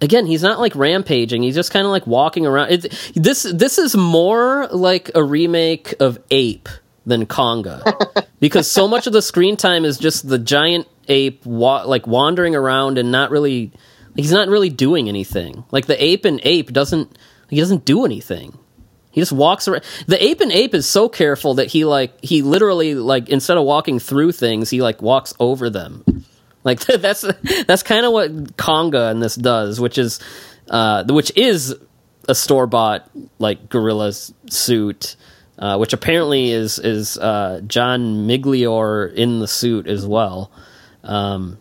again 0.00 0.26
he's 0.26 0.42
not 0.42 0.60
like 0.60 0.74
rampaging. 0.76 1.42
He's 1.42 1.54
just 1.54 1.72
kind 1.72 1.84
of 1.84 1.90
like 1.90 2.06
walking 2.06 2.46
around. 2.46 2.70
It, 2.70 3.12
this 3.14 3.42
this 3.42 3.78
is 3.78 3.96
more 3.96 4.68
like 4.68 5.10
a 5.14 5.22
remake 5.22 5.94
of 6.00 6.18
ape 6.30 6.68
than 7.06 7.26
Konga. 7.26 7.82
Because 8.40 8.70
so 8.70 8.86
much 8.86 9.08
of 9.08 9.12
the 9.12 9.20
screen 9.20 9.56
time 9.56 9.84
is 9.84 9.98
just 9.98 10.28
the 10.28 10.38
giant 10.38 10.86
ape 11.08 11.44
wa- 11.44 11.82
like 11.82 12.06
wandering 12.06 12.54
around 12.54 12.96
and 12.96 13.10
not 13.10 13.32
really 13.32 13.72
he's 14.14 14.30
not 14.30 14.46
really 14.46 14.70
doing 14.70 15.08
anything. 15.08 15.64
Like 15.72 15.86
the 15.86 16.00
ape 16.00 16.24
and 16.24 16.40
ape 16.44 16.72
doesn't 16.72 17.18
he 17.50 17.58
doesn't 17.58 17.84
do 17.84 18.04
anything 18.04 18.56
he 19.10 19.20
just 19.20 19.32
walks 19.32 19.66
around. 19.68 19.84
The 20.06 20.22
ape 20.22 20.40
and 20.40 20.52
ape 20.52 20.74
is 20.74 20.88
so 20.88 21.08
careful 21.08 21.54
that 21.54 21.68
he 21.68 21.84
like 21.84 22.22
he 22.22 22.42
literally 22.42 22.94
like 22.94 23.28
instead 23.28 23.56
of 23.56 23.64
walking 23.64 23.98
through 23.98 24.32
things, 24.32 24.70
he 24.70 24.82
like 24.82 25.02
walks 25.02 25.34
over 25.40 25.70
them. 25.70 26.24
Like 26.64 26.80
that's 26.86 27.24
that's 27.66 27.82
kind 27.82 28.04
of 28.04 28.12
what 28.12 28.56
Konga 28.56 29.10
in 29.10 29.20
this 29.20 29.34
does, 29.34 29.80
which 29.80 29.98
is 29.98 30.20
uh, 30.70 31.04
which 31.08 31.32
is 31.36 31.74
a 32.28 32.34
store 32.34 32.66
bought 32.66 33.10
like 33.38 33.68
gorilla 33.70 34.12
suit, 34.12 35.16
uh, 35.58 35.78
which 35.78 35.92
apparently 35.92 36.50
is 36.50 36.78
is 36.78 37.16
uh, 37.16 37.62
John 37.66 38.28
Miglior 38.28 39.12
in 39.12 39.40
the 39.40 39.48
suit 39.48 39.86
as 39.86 40.06
well. 40.06 40.50
Um, 41.02 41.58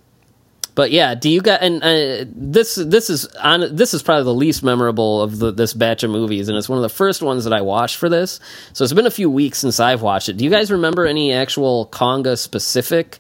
but 0.77 0.91
yeah, 0.91 1.15
do 1.15 1.27
you 1.27 1.41
got 1.41 1.63
and 1.63 1.83
uh, 1.83 2.31
this 2.35 2.75
this 2.75 3.09
is 3.09 3.25
on 3.37 3.75
this 3.75 3.95
is 3.95 4.03
probably 4.03 4.25
the 4.25 4.33
least 4.35 4.61
memorable 4.61 5.23
of 5.23 5.39
the, 5.39 5.51
this 5.51 5.73
batch 5.73 6.03
of 6.03 6.11
movies, 6.11 6.49
and 6.49 6.55
it's 6.55 6.69
one 6.69 6.77
of 6.77 6.83
the 6.83 6.89
first 6.89 7.23
ones 7.23 7.45
that 7.45 7.51
I 7.51 7.61
watched 7.61 7.95
for 7.95 8.09
this. 8.09 8.39
So 8.73 8.83
it's 8.83 8.93
been 8.93 9.07
a 9.07 9.11
few 9.11 9.27
weeks 9.27 9.57
since 9.57 9.79
I've 9.79 10.03
watched 10.03 10.29
it. 10.29 10.37
Do 10.37 10.45
you 10.45 10.51
guys 10.51 10.69
remember 10.69 11.07
any 11.07 11.33
actual 11.33 11.87
Konga 11.87 12.37
specific 12.37 13.17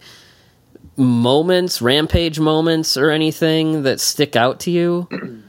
moments, 0.97 1.81
rampage 1.81 2.39
moments, 2.39 2.95
or 2.95 3.09
anything 3.09 3.81
that 3.81 3.99
stick 3.99 4.35
out 4.35 4.59
to 4.61 4.69
you? 4.69 5.09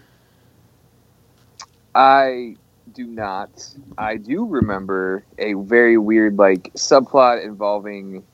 I 1.94 2.56
do 2.94 3.06
not. 3.06 3.50
I 3.98 4.16
do 4.16 4.46
remember 4.46 5.24
a 5.38 5.52
very 5.52 5.98
weird 5.98 6.38
like 6.38 6.72
subplot 6.72 7.44
involving 7.44 8.24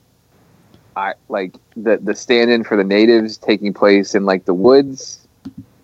I 0.95 1.13
like 1.29 1.55
the 1.75 1.97
the 1.97 2.15
stand-in 2.15 2.63
for 2.63 2.77
the 2.77 2.83
natives 2.83 3.37
taking 3.37 3.73
place 3.73 4.15
in 4.15 4.25
like 4.25 4.45
the 4.45 4.53
woods 4.53 5.19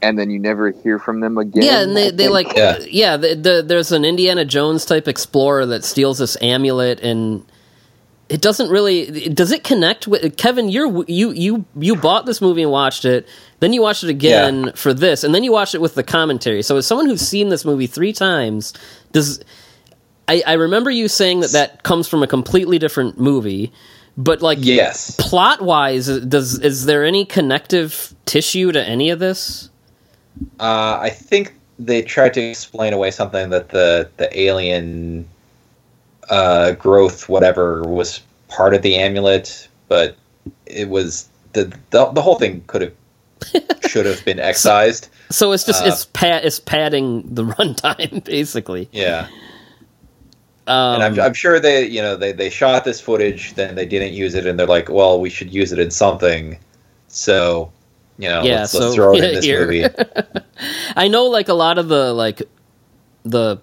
and 0.01 0.17
then 0.17 0.29
you 0.31 0.39
never 0.39 0.71
hear 0.71 0.97
from 0.97 1.19
them 1.19 1.37
again. 1.37 1.61
yeah, 1.63 1.81
and 1.83 1.95
they, 1.95 2.09
they 2.09 2.27
like 2.27 2.55
Yeah. 2.55 2.79
yeah, 2.89 3.17
the, 3.17 3.35
the, 3.35 3.63
there's 3.65 3.91
an 3.91 4.03
Indiana 4.03 4.43
Jones 4.45 4.83
type 4.85 5.07
explorer 5.07 5.65
that 5.67 5.83
steals 5.83 6.17
this 6.17 6.35
amulet 6.41 6.99
and 7.01 7.45
it 8.27 8.41
doesn't 8.41 8.69
really 8.69 9.29
does 9.29 9.51
it 9.51 9.63
connect 9.63 10.07
with 10.07 10.37
Kevin 10.37 10.69
you're 10.69 11.03
you 11.07 11.31
you 11.31 11.65
you 11.75 11.97
bought 11.97 12.25
this 12.25 12.39
movie 12.39 12.61
and 12.61 12.71
watched 12.71 13.03
it 13.03 13.27
then 13.59 13.73
you 13.73 13.81
watched 13.81 14.05
it 14.05 14.09
again 14.09 14.71
for 14.73 14.93
this 14.93 15.25
and 15.25 15.35
then 15.35 15.43
you 15.43 15.51
watched 15.51 15.75
it 15.75 15.81
with 15.81 15.95
the 15.95 16.03
commentary 16.03 16.61
so 16.61 16.77
as 16.77 16.87
someone 16.87 17.07
who's 17.07 17.19
seen 17.19 17.49
this 17.49 17.65
movie 17.65 17.87
3 17.87 18.13
times 18.13 18.73
does 19.11 19.43
I, 20.29 20.41
I 20.47 20.53
remember 20.53 20.89
you 20.89 21.09
saying 21.09 21.41
that 21.41 21.51
that 21.51 21.83
comes 21.83 22.07
from 22.07 22.23
a 22.23 22.27
completely 22.27 22.79
different 22.79 23.19
movie 23.19 23.73
but 24.17 24.41
like 24.41 24.57
yes. 24.61 25.15
plot 25.17 25.61
wise 25.61 26.07
does 26.21 26.59
is 26.59 26.85
there 26.85 27.05
any 27.05 27.25
connective 27.25 28.13
tissue 28.25 28.71
to 28.71 28.83
any 28.83 29.09
of 29.09 29.19
this 29.19 29.69
Uh, 30.59 30.97
I 31.01 31.09
think 31.09 31.53
they 31.77 32.01
tried 32.01 32.33
to 32.35 32.41
explain 32.41 32.93
away 32.93 33.11
something 33.11 33.49
that 33.49 33.69
the 33.69 34.09
the 34.17 34.39
alien 34.39 35.27
uh, 36.29 36.71
growth 36.71 37.27
whatever 37.27 37.83
was 37.83 38.21
part 38.47 38.73
of 38.73 38.81
the 38.81 38.95
amulet, 38.95 39.67
but 39.87 40.15
it 40.65 40.89
was 40.89 41.27
the 41.53 41.65
the, 41.89 42.05
the 42.11 42.21
whole 42.21 42.35
thing 42.35 42.63
could 42.67 42.81
have 42.81 42.93
should 43.89 44.05
have 44.05 44.23
been 44.25 44.39
excised. 44.39 45.09
So 45.29 45.51
it's 45.51 45.65
just 45.65 45.83
Uh, 45.83 45.87
it's 45.87 46.05
pad 46.05 46.45
it's 46.45 46.59
padding 46.59 47.23
the 47.33 47.43
runtime 47.55 48.23
basically. 48.23 48.89
Yeah. 48.91 49.27
Um, 50.71 51.01
and 51.01 51.03
I'm, 51.03 51.19
I'm 51.27 51.33
sure 51.33 51.59
they 51.59 51.85
you 51.85 52.01
know 52.01 52.15
they, 52.15 52.31
they 52.31 52.49
shot 52.49 52.85
this 52.85 53.01
footage 53.01 53.53
then 53.55 53.75
they 53.75 53.85
didn't 53.85 54.13
use 54.13 54.35
it 54.35 54.45
and 54.45 54.57
they're 54.59 54.67
like 54.67 54.89
well 54.89 55.19
we 55.19 55.29
should 55.29 55.53
use 55.53 55.71
it 55.71 55.79
in 55.79 55.91
something 55.91 56.57
so 57.07 57.71
you 58.17 58.29
know 58.29 58.41
Yeah, 58.43 58.61
let's, 58.61 58.71
so, 58.71 58.79
let's 58.79 58.95
throw 58.95 59.13
it 59.13 59.23
in 59.23 59.35
this 59.35 59.45
here. 59.45 59.65
movie 59.65 59.85
I 60.95 61.07
know 61.07 61.25
like 61.25 61.49
a 61.49 61.53
lot 61.53 61.77
of 61.77 61.87
the 61.89 62.13
like 62.13 62.41
the 63.23 63.61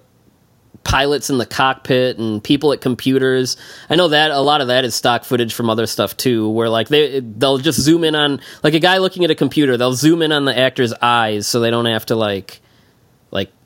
pilots 0.84 1.28
in 1.28 1.38
the 1.38 1.46
cockpit 1.46 2.18
and 2.18 2.42
people 2.42 2.72
at 2.72 2.80
computers. 2.80 3.56
I 3.90 3.96
know 3.96 4.08
that 4.08 4.30
a 4.30 4.40
lot 4.40 4.60
of 4.62 4.68
that 4.68 4.84
is 4.84 4.94
stock 4.94 5.24
footage 5.24 5.52
from 5.52 5.68
other 5.68 5.86
stuff 5.86 6.16
too, 6.16 6.48
where 6.48 6.70
like 6.70 6.88
they 6.88 7.20
they'll 7.20 7.58
just 7.58 7.78
zoom 7.80 8.04
in 8.04 8.14
on 8.14 8.40
like 8.62 8.74
a 8.74 8.78
guy 8.78 8.98
looking 8.98 9.24
at 9.24 9.30
a 9.30 9.34
computer. 9.34 9.76
They'll 9.76 9.92
zoom 9.94 10.22
in 10.22 10.32
on 10.32 10.44
the 10.46 10.56
actor's 10.58 10.94
eyes 10.94 11.46
so 11.46 11.60
they 11.60 11.70
don't 11.70 11.84
have 11.86 12.06
to 12.06 12.16
like 12.16 12.28
like 12.38 12.60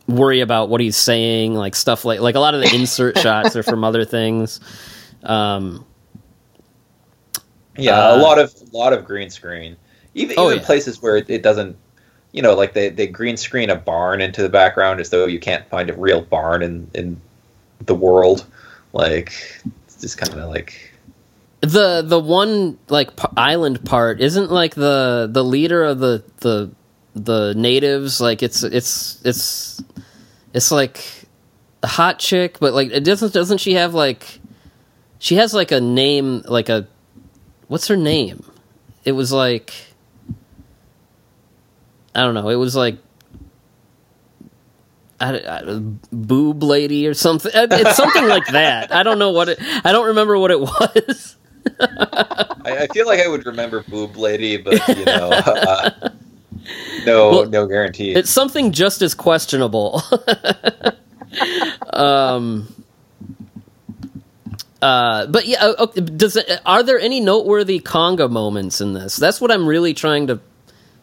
worry 0.08 0.40
about 0.40 0.68
what 0.68 0.80
he's 0.80 0.96
saying, 0.96 1.54
like 1.54 1.74
stuff 1.74 2.04
like 2.04 2.20
like 2.20 2.34
a 2.34 2.40
lot 2.40 2.54
of 2.54 2.60
the 2.60 2.68
insert 2.68 3.18
shots 3.18 3.56
are 3.56 3.62
from 3.62 3.84
other 3.84 4.04
things. 4.04 4.60
Um, 5.22 5.86
yeah 7.76 8.08
Uh, 8.08 8.14
a 8.14 8.16
lot 8.16 8.38
of 8.38 8.52
a 8.72 8.76
lot 8.76 8.92
of 8.92 9.04
green 9.04 9.30
screen 9.30 9.76
even, 10.14 10.36
Oh, 10.36 10.50
even 10.50 10.60
yeah. 10.60 10.60
places 10.60 11.00
where 11.00 11.16
it, 11.16 11.30
it 11.30 11.42
doesn't 11.42 11.76
you 12.32 12.42
know 12.42 12.54
like 12.54 12.74
they, 12.74 12.88
they 12.90 13.06
green 13.06 13.36
screen 13.36 13.70
a 13.70 13.76
barn 13.76 14.20
into 14.20 14.42
the 14.42 14.48
background 14.48 15.00
as 15.00 15.10
though 15.10 15.26
you 15.26 15.40
can't 15.40 15.66
find 15.68 15.90
a 15.90 15.94
real 15.94 16.22
barn 16.22 16.62
in 16.62 16.90
in 16.94 17.20
the 17.86 17.94
world 17.94 18.46
like 18.92 19.32
it's 19.86 20.00
just 20.00 20.18
kind 20.18 20.34
of 20.34 20.48
like 20.50 20.92
the 21.60 22.02
the 22.02 22.18
one 22.20 22.78
like 22.88 23.16
p- 23.16 23.28
island 23.36 23.84
part 23.84 24.20
isn't 24.20 24.50
like 24.50 24.74
the 24.74 25.28
the 25.30 25.44
leader 25.44 25.84
of 25.84 25.98
the 26.00 26.24
the 26.38 26.70
the 27.14 27.54
natives 27.56 28.20
like 28.20 28.42
it's 28.42 28.62
it's 28.62 29.20
it's 29.24 29.82
it's 30.54 30.70
like 30.70 31.04
a 31.82 31.86
hot 31.86 32.18
chick 32.18 32.58
but 32.58 32.72
like 32.72 32.90
it 32.90 33.04
doesn't 33.04 33.32
doesn't 33.32 33.58
she 33.58 33.74
have 33.74 33.92
like 33.92 34.40
she 35.18 35.36
has 35.36 35.52
like 35.52 35.70
a 35.72 35.80
name 35.80 36.42
like 36.46 36.68
a 36.68 36.86
what's 37.68 37.88
her 37.88 37.96
name? 37.96 38.44
It 39.04 39.12
was 39.12 39.32
like 39.32 39.72
i 42.14 42.20
don't 42.20 42.34
know 42.34 42.50
it 42.50 42.56
was 42.56 42.76
like 42.76 42.98
I, 45.18 45.38
I, 45.38 45.80
boob 46.10 46.62
lady 46.62 47.06
or 47.06 47.14
something 47.14 47.52
it's 47.54 47.96
something 47.96 48.26
like 48.26 48.46
that. 48.48 48.92
I 48.92 49.02
don't 49.02 49.18
know 49.18 49.30
what 49.30 49.48
it 49.48 49.58
i 49.84 49.92
don't 49.92 50.06
remember 50.08 50.38
what 50.38 50.50
it 50.50 50.60
was. 50.60 51.36
I, 51.80 52.78
I 52.80 52.86
feel 52.88 53.06
like 53.06 53.20
I 53.20 53.28
would 53.28 53.46
remember 53.46 53.82
boob 53.88 54.16
lady 54.16 54.56
but 54.56 54.86
you 54.88 55.04
know 55.04 55.30
uh, 55.32 56.10
no 57.06 57.30
Well, 57.30 57.46
no 57.46 57.66
guarantee 57.66 58.14
It's 58.14 58.30
something 58.30 58.72
just 58.72 59.02
as 59.02 59.14
questionable. 59.14 60.02
um. 61.92 62.68
Uh, 64.80 65.26
but 65.26 65.46
yeah, 65.46 65.72
okay, 65.78 66.00
does 66.00 66.34
it, 66.34 66.60
are 66.66 66.82
there 66.82 66.98
any 66.98 67.20
noteworthy 67.20 67.78
Konga 67.78 68.28
moments 68.28 68.80
in 68.80 68.94
this? 68.94 69.14
That's 69.14 69.40
what 69.40 69.52
I'm 69.52 69.66
really 69.66 69.94
trying 69.94 70.26
to 70.26 70.40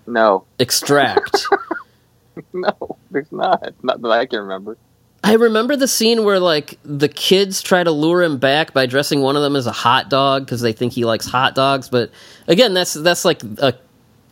No, 0.06 0.44
extract. 0.60 1.46
no, 2.54 2.98
there's 3.10 3.32
not. 3.32 3.74
Not 3.82 4.02
that 4.02 4.12
I 4.12 4.26
can 4.26 4.40
remember. 4.40 4.78
I 5.24 5.34
remember 5.34 5.76
the 5.76 5.88
scene 5.88 6.24
where 6.24 6.40
like 6.40 6.78
the 6.84 7.10
kids 7.10 7.62
try 7.62 7.84
to 7.84 7.92
lure 7.92 8.22
him 8.22 8.38
back 8.38 8.74
by 8.74 8.86
dressing 8.86 9.22
one 9.22 9.36
of 9.36 9.42
them 9.42 9.56
as 9.56 9.68
a 9.68 9.72
hot 9.72 10.10
dog 10.10 10.46
because 10.46 10.62
they 10.62 10.74
think 10.74 10.94
he 10.94 11.06
likes 11.06 11.26
hot 11.26 11.56
dogs. 11.56 11.90
But 11.90 12.12
again, 12.48 12.74
that's 12.74 12.94
that's 12.94 13.26
like 13.26 13.42
a 13.60 13.76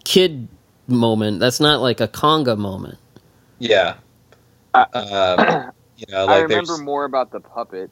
kid 0.03 0.47
moment. 0.87 1.39
That's 1.39 1.59
not 1.59 1.81
like 1.81 1.99
a 2.01 2.07
Konga 2.07 2.57
moment. 2.57 2.97
Yeah. 3.59 3.95
I- 4.73 4.83
um, 4.93 5.71
you 5.97 6.05
know, 6.09 6.25
I 6.27 6.39
remember 6.39 6.67
there's 6.67 6.81
more 6.81 7.05
about 7.05 7.31
the 7.31 7.39
puppet, 7.39 7.89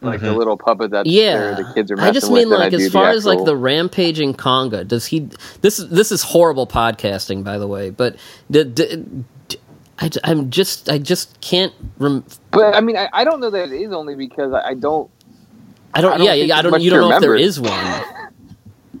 like 0.00 0.20
the 0.20 0.28
Mhm. 0.28 0.36
little 0.38 0.56
puppet 0.56 0.90
that 0.92 1.06
Yeah, 1.06 1.52
the 1.54 1.64
kids 1.74 1.90
are 1.90 2.00
I 2.00 2.10
just 2.10 2.30
mean 2.30 2.48
than 2.48 2.58
like 2.58 2.72
as 2.72 2.84
the 2.84 2.90
far 2.90 3.10
as 3.10 3.26
like 3.26 3.44
the 3.44 3.56
rampaging 3.56 4.34
Konga. 4.34 4.86
Does 4.86 5.06
he? 5.06 5.28
This 5.60 5.78
is 5.78 5.88
this 5.90 6.10
is 6.12 6.22
horrible 6.22 6.66
podcasting, 6.66 7.44
by 7.44 7.58
the 7.58 7.66
way. 7.66 7.90
But 7.90 8.16
d- 8.50 8.64
d- 8.64 9.04
d- 9.48 9.58
I, 9.98 10.10
am 10.24 10.50
just 10.50 10.88
I 10.88 10.98
just 10.98 11.40
can't. 11.40 11.72
Rem- 11.98 12.24
But 12.50 12.74
I 12.74 12.80
mean, 12.80 12.96
I, 12.96 13.08
I 13.12 13.24
don't 13.24 13.40
know 13.40 13.50
that 13.50 13.70
it 13.70 13.80
is 13.80 13.92
only 13.92 14.14
because 14.16 14.52
I, 14.52 14.68
I 14.70 14.74
don't. 14.74 15.10
I 15.94 16.00
don't. 16.00 16.12
I 16.14 16.18
don't 16.18 16.26
yeah, 16.26 16.56
I 16.58 16.62
don't. 16.62 16.80
You 16.80 16.90
don't 16.90 17.08
know 17.08 17.14
if 17.14 17.20
there 17.20 17.36
is 17.36 17.60
remember. 17.60 18.04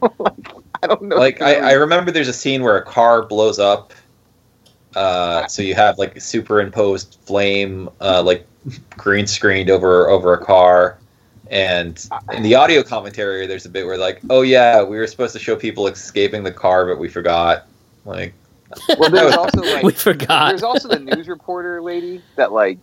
one. 0.00 0.12
I 0.90 0.94
don't 0.94 1.02
know. 1.02 1.16
like 1.16 1.40
I, 1.40 1.70
I 1.70 1.72
remember 1.72 2.10
there's 2.10 2.28
a 2.28 2.32
scene 2.32 2.62
where 2.62 2.76
a 2.76 2.84
car 2.84 3.22
blows 3.22 3.58
up. 3.58 3.92
Uh, 4.94 5.46
so 5.46 5.62
you 5.62 5.74
have 5.74 5.98
like 5.98 6.20
superimposed 6.20 7.18
flame, 7.24 7.88
uh, 8.00 8.22
like 8.22 8.46
green 8.90 9.26
screened 9.26 9.70
over 9.70 10.08
over 10.08 10.34
a 10.34 10.44
car, 10.44 10.98
and 11.50 12.08
in 12.32 12.42
the 12.42 12.54
audio 12.54 12.82
commentary, 12.82 13.46
there's 13.46 13.66
a 13.66 13.68
bit 13.68 13.86
where 13.86 13.98
like, 13.98 14.20
oh 14.30 14.42
yeah, 14.42 14.82
we 14.82 14.96
were 14.96 15.06
supposed 15.06 15.32
to 15.32 15.38
show 15.38 15.56
people 15.56 15.86
escaping 15.86 16.42
the 16.42 16.52
car, 16.52 16.86
but 16.86 16.98
we 16.98 17.08
forgot. 17.08 17.66
Like, 18.04 18.34
well, 18.98 19.10
there's 19.10 19.34
also 19.34 19.62
like 19.62 19.82
we 19.82 19.92
forgot. 19.92 20.50
There's 20.50 20.62
also 20.62 20.88
the 20.88 21.00
news 21.00 21.28
reporter 21.28 21.82
lady 21.82 22.22
that 22.36 22.52
like 22.52 22.78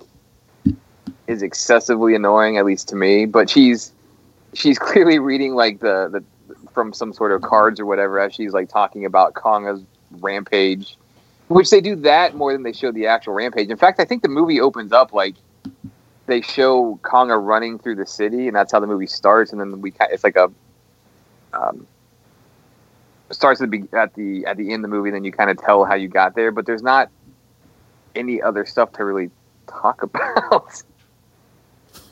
is 1.27 1.43
excessively 1.43 2.15
annoying, 2.15 2.57
at 2.57 2.65
least 2.65 2.89
to 2.89 2.95
me. 2.95 3.25
But 3.25 3.49
she's 3.49 3.93
she's 4.53 4.77
clearly 4.79 5.19
reading 5.19 5.55
like 5.55 5.79
the, 5.79 6.09
the 6.11 6.23
from 6.73 6.93
some 6.93 7.13
sort 7.13 7.31
of 7.31 7.41
cards 7.41 7.79
or 7.79 7.85
whatever 7.85 8.19
as 8.19 8.33
she's 8.33 8.53
like 8.53 8.69
talking 8.69 9.05
about 9.05 9.33
Konga's 9.33 9.83
rampage, 10.19 10.97
which 11.47 11.69
they 11.69 11.81
do 11.81 11.95
that 11.97 12.35
more 12.35 12.53
than 12.53 12.63
they 12.63 12.73
show 12.73 12.91
the 12.91 13.07
actual 13.07 13.33
rampage. 13.33 13.69
In 13.69 13.77
fact, 13.77 13.99
I 13.99 14.05
think 14.05 14.21
the 14.21 14.29
movie 14.29 14.59
opens 14.59 14.91
up 14.91 15.13
like 15.13 15.35
they 16.27 16.41
show 16.41 16.99
Konga 17.03 17.43
running 17.43 17.77
through 17.79 17.95
the 17.95 18.05
city, 18.05 18.47
and 18.47 18.55
that's 18.55 18.71
how 18.71 18.79
the 18.79 18.87
movie 18.87 19.07
starts. 19.07 19.51
And 19.51 19.59
then 19.59 19.81
we 19.81 19.93
it's 20.11 20.23
like 20.23 20.35
a 20.35 20.51
um, 21.53 21.87
starts 23.31 23.61
at 23.61 23.69
the 23.69 23.83
at 23.93 24.13
the 24.15 24.45
at 24.45 24.57
the 24.57 24.71
end 24.71 24.83
of 24.85 24.89
the 24.91 24.95
movie, 24.95 25.11
then 25.11 25.23
you 25.23 25.31
kind 25.31 25.49
of 25.49 25.57
tell 25.57 25.85
how 25.85 25.95
you 25.95 26.07
got 26.07 26.35
there. 26.35 26.51
But 26.51 26.65
there's 26.65 26.83
not 26.83 27.09
any 28.15 28.41
other 28.41 28.65
stuff 28.65 28.93
to 28.93 29.05
really 29.05 29.29
talk 29.67 30.03
about. 30.03 30.83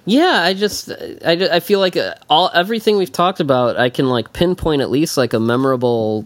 Yeah, 0.07 0.41
I 0.41 0.53
just 0.53 0.89
I, 0.89 1.49
I 1.51 1.59
feel 1.59 1.81
like 1.81 1.97
uh, 1.97 2.15
all 2.29 2.49
everything 2.53 2.95
we've 2.95 3.11
talked 3.11 3.41
about, 3.41 3.75
I 3.77 3.89
can 3.89 4.07
like 4.07 4.31
pinpoint 4.31 4.81
at 4.81 4.89
least 4.89 5.17
like 5.17 5.33
a 5.33 5.39
memorable 5.39 6.25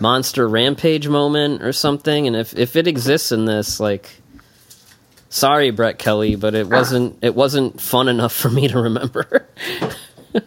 monster 0.00 0.46
rampage 0.46 1.08
moment 1.08 1.60
or 1.60 1.72
something, 1.72 2.28
and 2.28 2.36
if 2.36 2.56
if 2.56 2.76
it 2.76 2.86
exists 2.86 3.32
in 3.32 3.46
this, 3.46 3.80
like, 3.80 4.08
sorry, 5.28 5.72
Brett 5.72 5.98
Kelly, 5.98 6.36
but 6.36 6.54
it 6.54 6.68
wasn't 6.68 7.18
it 7.20 7.34
wasn't 7.34 7.80
fun 7.80 8.06
enough 8.06 8.32
for 8.32 8.48
me 8.48 8.68
to 8.68 8.78
remember. 8.78 9.48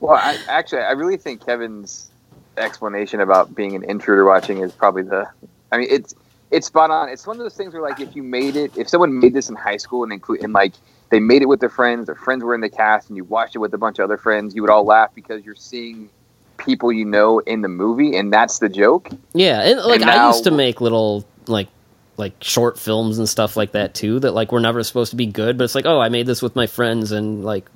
well, 0.00 0.16
I, 0.16 0.38
actually, 0.48 0.82
I 0.82 0.90
really 0.90 1.18
think 1.18 1.46
Kevin's 1.46 2.10
explanation 2.56 3.20
about 3.20 3.54
being 3.54 3.76
an 3.76 3.84
intruder 3.84 4.24
watching 4.24 4.58
is 4.58 4.72
probably 4.72 5.04
the. 5.04 5.30
I 5.70 5.78
mean, 5.78 5.86
it's 5.88 6.16
it's 6.50 6.66
spot 6.66 6.90
on. 6.90 7.10
It's 7.10 7.28
one 7.28 7.36
of 7.36 7.44
those 7.44 7.54
things 7.54 7.72
where 7.74 7.82
like 7.82 8.00
if 8.00 8.16
you 8.16 8.24
made 8.24 8.56
it, 8.56 8.76
if 8.76 8.88
someone 8.88 9.20
made 9.20 9.34
this 9.34 9.48
in 9.48 9.54
high 9.54 9.76
school 9.76 10.02
and 10.02 10.12
include 10.12 10.42
and 10.42 10.52
like 10.52 10.72
they 11.10 11.20
made 11.20 11.42
it 11.42 11.46
with 11.46 11.60
their 11.60 11.68
friends, 11.68 12.06
their 12.06 12.14
friends 12.14 12.42
were 12.44 12.54
in 12.54 12.60
the 12.60 12.68
cast, 12.68 13.08
and 13.08 13.16
you 13.16 13.24
watched 13.24 13.54
it 13.54 13.58
with 13.58 13.74
a 13.74 13.78
bunch 13.78 13.98
of 13.98 14.04
other 14.04 14.16
friends, 14.16 14.54
you 14.54 14.62
would 14.62 14.70
all 14.70 14.84
laugh 14.84 15.14
because 15.14 15.44
you're 15.44 15.54
seeing 15.56 16.08
people 16.56 16.92
you 16.92 17.04
know 17.04 17.38
in 17.40 17.62
the 17.62 17.68
movie, 17.68 18.16
and 18.16 18.32
that's 18.32 18.58
the 18.58 18.68
joke. 18.68 19.08
yeah, 19.32 19.60
and 19.62 19.80
like 19.80 20.00
And 20.02 20.10
I 20.10 20.26
used 20.28 20.44
to 20.44 20.50
make 20.50 20.80
little 20.80 21.24
like 21.46 21.68
like 22.16 22.34
short 22.42 22.78
films 22.78 23.18
and 23.18 23.26
stuff 23.28 23.56
like 23.56 23.72
that 23.72 23.94
too 23.94 24.20
that 24.20 24.32
like 24.32 24.52
were 24.52 24.60
never 24.60 24.82
supposed 24.82 25.10
to 25.10 25.16
be 25.16 25.26
good, 25.26 25.56
but 25.58 25.64
it's 25.64 25.74
like 25.74 25.86
oh, 25.86 25.98
I 26.00 26.08
made 26.10 26.26
this 26.26 26.42
with 26.42 26.54
my 26.54 26.66
friends 26.66 27.12
and 27.12 27.42
like 27.44 27.68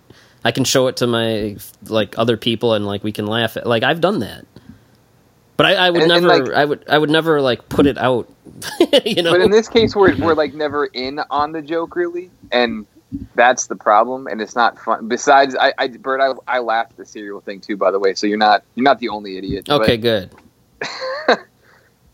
I 0.44 0.52
can 0.52 0.64
show 0.64 0.86
it 0.88 0.98
to 0.98 1.06
my 1.06 1.56
like 1.86 2.18
other 2.18 2.36
people 2.36 2.74
and 2.74 2.86
like 2.86 3.02
we 3.02 3.10
can 3.12 3.26
laugh 3.26 3.56
at 3.56 3.66
like 3.66 3.82
I've 3.82 4.00
done 4.02 4.18
that. 4.20 4.44
But 5.56 5.66
I, 5.66 5.74
I 5.86 5.90
would 5.90 6.02
And- 6.02 6.12
and, 6.12 6.24
never 6.26 6.44
like- 6.44 6.54
I 6.54 6.64
would 6.64 6.84
I 6.88 6.98
would 6.98 7.10
never 7.10 7.40
like 7.40 7.68
put 7.68 7.86
it 7.86 7.96
out. 7.96 8.28
you 9.06 9.22
know. 9.22 9.32
But 9.32 9.40
in 9.40 9.50
this 9.50 9.68
case, 9.68 9.96
we're 9.96 10.14
we're 10.18 10.34
like 10.34 10.52
never 10.52 10.86
in 10.86 11.20
on 11.30 11.52
the 11.52 11.62
joke 11.62 11.96
really, 11.96 12.30
and 12.52 12.86
that's 13.34 13.66
the 13.66 13.76
problem. 13.76 14.26
And 14.26 14.40
it's 14.40 14.54
not 14.54 14.78
fun. 14.78 15.08
Besides, 15.08 15.54
I, 15.56 15.72
I 15.78 15.88
Byrd, 15.88 16.20
I, 16.20 16.32
I 16.56 16.58
laughed 16.60 16.92
at 16.92 16.96
the 16.98 17.06
cereal 17.06 17.40
thing 17.40 17.60
too. 17.60 17.76
By 17.76 17.90
the 17.90 17.98
way, 17.98 18.14
so 18.14 18.26
you're 18.26 18.38
not 18.38 18.62
you're 18.74 18.84
not 18.84 18.98
the 18.98 19.08
only 19.08 19.36
idiot. 19.36 19.64
but- 19.66 19.82
okay, 19.82 19.96
good. 19.96 20.30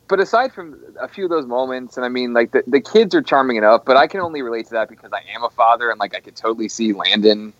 But 0.08 0.18
aside 0.18 0.52
from 0.52 0.76
a 1.00 1.06
few 1.06 1.22
of 1.22 1.30
those 1.30 1.46
moments, 1.46 1.96
and 1.96 2.04
I 2.04 2.08
mean, 2.08 2.32
like 2.32 2.50
the, 2.50 2.64
the 2.66 2.80
kids 2.80 3.14
are 3.14 3.22
charming 3.22 3.58
enough, 3.58 3.84
but 3.84 3.96
I 3.96 4.08
can 4.08 4.18
only 4.18 4.42
relate 4.42 4.66
to 4.66 4.72
that 4.72 4.88
because 4.88 5.12
I 5.12 5.22
am 5.32 5.44
a 5.44 5.50
father, 5.50 5.88
and 5.88 6.00
like 6.00 6.16
I 6.16 6.20
could 6.20 6.34
totally 6.34 6.68
see 6.68 6.92
Landon 6.92 7.52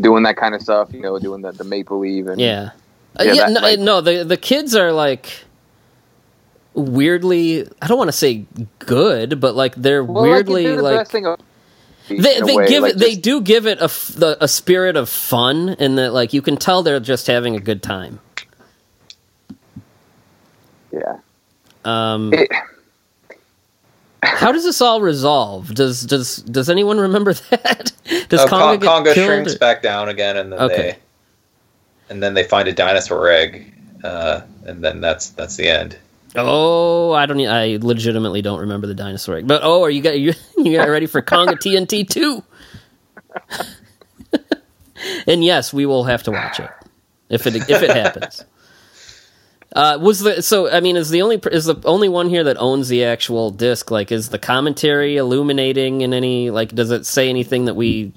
doing 0.00 0.22
that 0.22 0.38
kind 0.38 0.54
of 0.54 0.62
stuff. 0.62 0.90
You 0.94 1.00
know, 1.00 1.18
doing 1.18 1.42
the, 1.42 1.52
the 1.52 1.64
maple 1.64 1.98
leaf 1.98 2.28
and 2.28 2.40
Yeah. 2.40 2.70
Uh, 3.20 3.24
Yeah, 3.24 3.32
yeah, 3.34 3.46
that, 3.48 3.52
no, 3.52 3.60
like- 3.60 3.78
no, 3.78 4.00
the 4.00 4.24
the 4.24 4.38
kids 4.38 4.74
are 4.74 4.90
like 4.90 5.44
weirdly 6.74 7.68
I 7.82 7.86
don't 7.88 7.98
want 7.98 8.08
to 8.08 8.16
say 8.16 8.46
good, 8.78 9.38
but 9.38 9.54
like 9.54 9.74
they're 9.74 10.02
Well, 10.02 10.22
weirdly 10.22 10.68
like, 10.68 10.82
like, 10.82 10.92
the 10.92 10.98
best 10.98 11.10
thing 11.12 11.26
of- 11.26 11.40
they 12.08 12.40
they 12.40 12.56
way, 12.56 12.68
give 12.68 12.82
like, 12.82 12.92
it 12.94 12.98
they 12.98 13.14
do 13.14 13.40
give 13.40 13.66
it 13.66 13.78
a 13.80 13.84
f- 13.84 14.12
the, 14.16 14.36
a 14.42 14.48
spirit 14.48 14.96
of 14.96 15.08
fun 15.08 15.70
and 15.78 15.96
that 15.98 16.12
like 16.12 16.32
you 16.32 16.42
can 16.42 16.56
tell 16.56 16.82
they're 16.82 17.00
just 17.00 17.26
having 17.26 17.56
a 17.56 17.60
good 17.60 17.82
time. 17.82 18.18
yeah. 20.92 21.18
Um, 21.84 22.32
It- 22.32 22.50
how 24.22 24.52
does 24.52 24.64
this 24.64 24.80
all 24.80 25.00
resolve? 25.00 25.74
Does 25.74 26.02
does 26.02 26.36
does 26.36 26.68
anyone 26.70 26.98
remember 26.98 27.32
that? 27.50 27.92
Does 28.28 28.40
Oh, 28.40 28.46
Konga 28.46 28.80
Con- 28.82 29.04
Konga 29.04 29.14
shrinks 29.14 29.54
or- 29.54 29.58
back 29.58 29.82
down 29.82 30.08
again, 30.08 30.36
and 30.36 30.52
then 30.52 30.60
Okay. 30.60 30.76
they 30.76 30.96
and 32.10 32.22
then 32.22 32.34
they 32.34 32.44
find 32.44 32.68
a 32.68 32.72
dinosaur 32.72 33.28
egg, 33.30 33.72
uh, 34.04 34.42
and 34.66 34.82
then 34.84 35.00
that's 35.00 35.30
that's 35.30 35.56
the 35.56 35.68
end. 35.68 35.96
Oh, 36.34 37.12
I 37.12 37.26
don't. 37.26 37.40
I 37.40 37.78
legitimately 37.80 38.42
don't 38.42 38.60
remember 38.60 38.86
the 38.86 38.94
dinosaur 38.94 39.36
egg. 39.36 39.46
But 39.46 39.62
oh, 39.62 39.82
are 39.82 39.90
you 39.90 40.02
got 40.02 40.18
you 40.18 40.32
you 40.56 40.76
got 40.76 40.88
ready 40.88 41.06
for 41.06 41.20
Konga 41.22 41.54
TNT 41.54 42.08
two? 42.08 42.42
and 45.26 45.44
yes, 45.44 45.72
we 45.72 45.86
will 45.86 46.04
have 46.04 46.22
to 46.24 46.30
watch 46.30 46.60
it 46.60 46.70
if 47.28 47.46
it 47.46 47.56
if 47.56 47.82
it 47.82 47.90
happens. 47.90 48.44
Uh, 49.74 49.96
was 49.98 50.20
the 50.20 50.42
so? 50.42 50.70
I 50.70 50.80
mean, 50.80 50.96
is 50.96 51.08
the 51.08 51.22
only 51.22 51.40
is 51.50 51.64
the 51.64 51.76
only 51.86 52.10
one 52.10 52.28
here 52.28 52.44
that 52.44 52.58
owns 52.58 52.90
the 52.90 53.04
actual 53.04 53.50
disc? 53.50 53.90
Like, 53.90 54.12
is 54.12 54.28
the 54.28 54.38
commentary 54.38 55.16
illuminating 55.16 56.02
in 56.02 56.12
any? 56.12 56.50
Like, 56.50 56.74
does 56.74 56.90
it 56.90 57.06
say 57.06 57.30
anything 57.30 57.64
that 57.64 57.74
we 57.74 58.12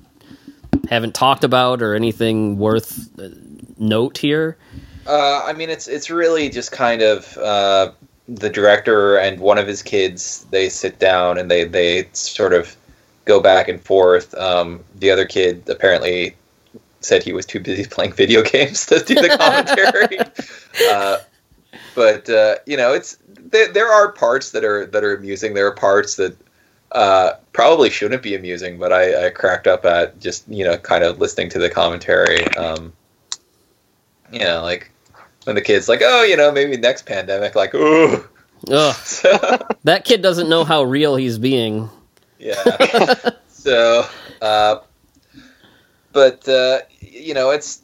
haven't 0.89 1.15
talked 1.15 1.45
about 1.45 1.81
or 1.81 1.95
anything 1.95 2.57
worth 2.57 3.17
uh, 3.17 3.29
note 3.77 4.17
here? 4.17 4.57
Uh, 5.05 5.43
I 5.45 5.53
mean, 5.53 5.69
it's 5.69 5.87
it's 5.87 6.09
really 6.09 6.49
just 6.49 6.71
kind 6.71 7.01
of 7.01 7.37
uh, 7.37 7.91
the 8.27 8.49
director 8.49 9.17
and 9.17 9.39
one 9.39 9.57
of 9.57 9.67
his 9.67 9.83
kids. 9.83 10.45
They 10.49 10.69
sit 10.69 10.99
down 10.99 11.37
and 11.37 11.49
they 11.49 11.63
they 11.65 12.09
sort 12.13 12.53
of 12.53 12.75
go 13.25 13.39
back 13.39 13.67
and 13.67 13.81
forth. 13.81 14.33
Um, 14.35 14.83
the 14.95 15.11
other 15.11 15.25
kid 15.25 15.67
apparently 15.69 16.35
said 17.01 17.23
he 17.23 17.33
was 17.33 17.45
too 17.45 17.59
busy 17.59 17.85
playing 17.89 18.13
video 18.13 18.41
games 18.41 18.85
to 18.87 18.99
do 18.99 19.15
the 19.15 19.37
commentary. 19.37 20.19
uh, 20.91 21.17
but 21.93 22.29
uh, 22.29 22.55
you 22.65 22.77
know, 22.77 22.93
it's 22.93 23.17
there, 23.27 23.71
there 23.71 23.91
are 23.91 24.11
parts 24.11 24.51
that 24.51 24.63
are 24.63 24.85
that 24.87 25.03
are 25.03 25.15
amusing. 25.15 25.53
There 25.53 25.67
are 25.67 25.75
parts 25.75 26.15
that 26.15 26.35
uh, 26.91 27.33
probably 27.53 27.89
shouldn't 27.89 28.23
be 28.23 28.35
amusing, 28.35 28.79
but 28.79 28.91
I, 28.91 29.27
I 29.27 29.29
cracked 29.29 29.67
up 29.67 29.85
at 29.85 30.19
just 30.19 30.47
you 30.47 30.63
know 30.63 30.77
kind 30.77 31.03
of 31.03 31.19
listening 31.19 31.49
to 31.49 31.59
the 31.59 31.69
commentary. 31.69 32.43
Um, 32.55 32.93
you 34.31 34.39
know, 34.39 34.63
like 34.63 34.91
when 35.45 35.55
the 35.55 35.61
kid's 35.61 35.87
like, 35.89 36.01
oh, 36.03 36.23
you 36.23 36.35
know, 36.37 36.51
maybe 36.51 36.77
next 36.77 37.05
pandemic, 37.05 37.55
like, 37.55 37.73
ooh. 37.73 38.23
Ugh, 38.69 38.95
So, 39.05 39.31
that 39.83 40.05
kid 40.05 40.21
doesn't 40.21 40.49
know 40.49 40.63
how 40.63 40.83
real 40.83 41.15
he's 41.15 41.37
being. 41.37 41.89
yeah. 42.39 42.55
so, 43.47 44.05
uh, 44.41 44.77
but 46.11 46.47
uh, 46.47 46.79
you 46.99 47.33
know, 47.33 47.51
it's 47.51 47.81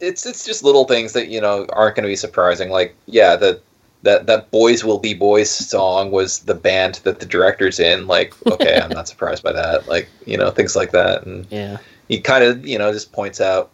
it's 0.00 0.26
it's 0.26 0.44
just 0.44 0.64
little 0.64 0.84
things 0.86 1.12
that 1.12 1.28
you 1.28 1.40
know 1.40 1.66
aren't 1.72 1.96
going 1.96 2.02
to 2.04 2.08
be 2.08 2.16
surprising. 2.16 2.70
Like, 2.70 2.96
yeah, 3.06 3.36
the 3.36 3.60
that 4.02 4.26
that 4.26 4.50
"Boys 4.50 4.84
Will 4.84 4.98
Be 4.98 5.14
Boys" 5.14 5.50
song 5.50 6.10
was 6.10 6.40
the 6.40 6.54
band 6.54 6.96
that 7.04 7.20
the 7.20 7.26
director's 7.26 7.78
in. 7.78 8.06
Like, 8.06 8.34
okay, 8.46 8.80
I'm 8.80 8.90
not 8.90 9.08
surprised 9.08 9.42
by 9.42 9.52
that. 9.52 9.86
Like, 9.88 10.08
you 10.26 10.36
know, 10.36 10.50
things 10.50 10.74
like 10.76 10.90
that, 10.92 11.24
and 11.24 11.46
Yeah. 11.50 11.78
he 12.08 12.20
kind 12.20 12.44
of 12.44 12.66
you 12.66 12.78
know 12.78 12.92
just 12.92 13.12
points 13.12 13.40
out 13.40 13.70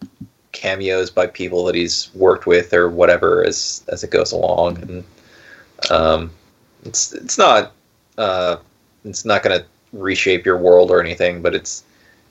cameos 0.53 1.11
by 1.11 1.27
people 1.27 1.65
that 1.65 1.75
he's 1.75 2.11
worked 2.15 2.47
with 2.47 2.73
or 2.73 2.89
whatever 2.89 3.45
as 3.45 3.85
as 3.89 4.03
it 4.03 4.11
goes 4.11 4.33
along. 4.33 4.79
And 4.83 5.05
um 5.91 6.31
it's 6.85 7.12
it's 7.12 7.39
not 7.39 7.73
uh 8.19 8.57
it's 9.05 9.25
not 9.25 9.43
going 9.43 9.59
to 9.59 9.67
reshape 9.93 10.45
your 10.45 10.57
world 10.57 10.91
or 10.91 11.01
anything 11.01 11.43
but 11.43 11.55
it's 11.55 11.83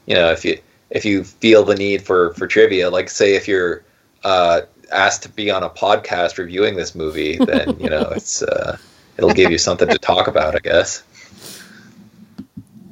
you 0.06 0.16
know 0.16 0.32
if 0.32 0.46
you 0.46 0.58
if 0.90 1.04
you 1.04 1.24
feel 1.24 1.64
the 1.64 1.76
need 1.76 2.02
for 2.02 2.34
for 2.36 2.48
trivia 2.48 2.90
like 2.90 3.10
say 3.10 3.36
if 3.36 3.48
you're 3.48 3.84
uh 4.24 4.62
asked 4.92 5.24
to 5.24 5.30
be 5.30 5.52
on 5.52 5.64
a 5.64 5.70
podcast 5.70 6.38
reviewing 6.38 6.76
this 6.76 6.96
movie 6.96 7.38
then 7.38 7.76
you 7.80 7.90
know 7.90 8.10
it's 8.10 8.42
uh 8.44 8.78
it'll 9.18 9.34
give 9.34 9.52
you 9.52 9.58
something 9.58 9.90
to 9.90 9.98
talk 9.98 10.28
about 10.28 10.56
i 10.56 10.60
guess. 10.60 11.04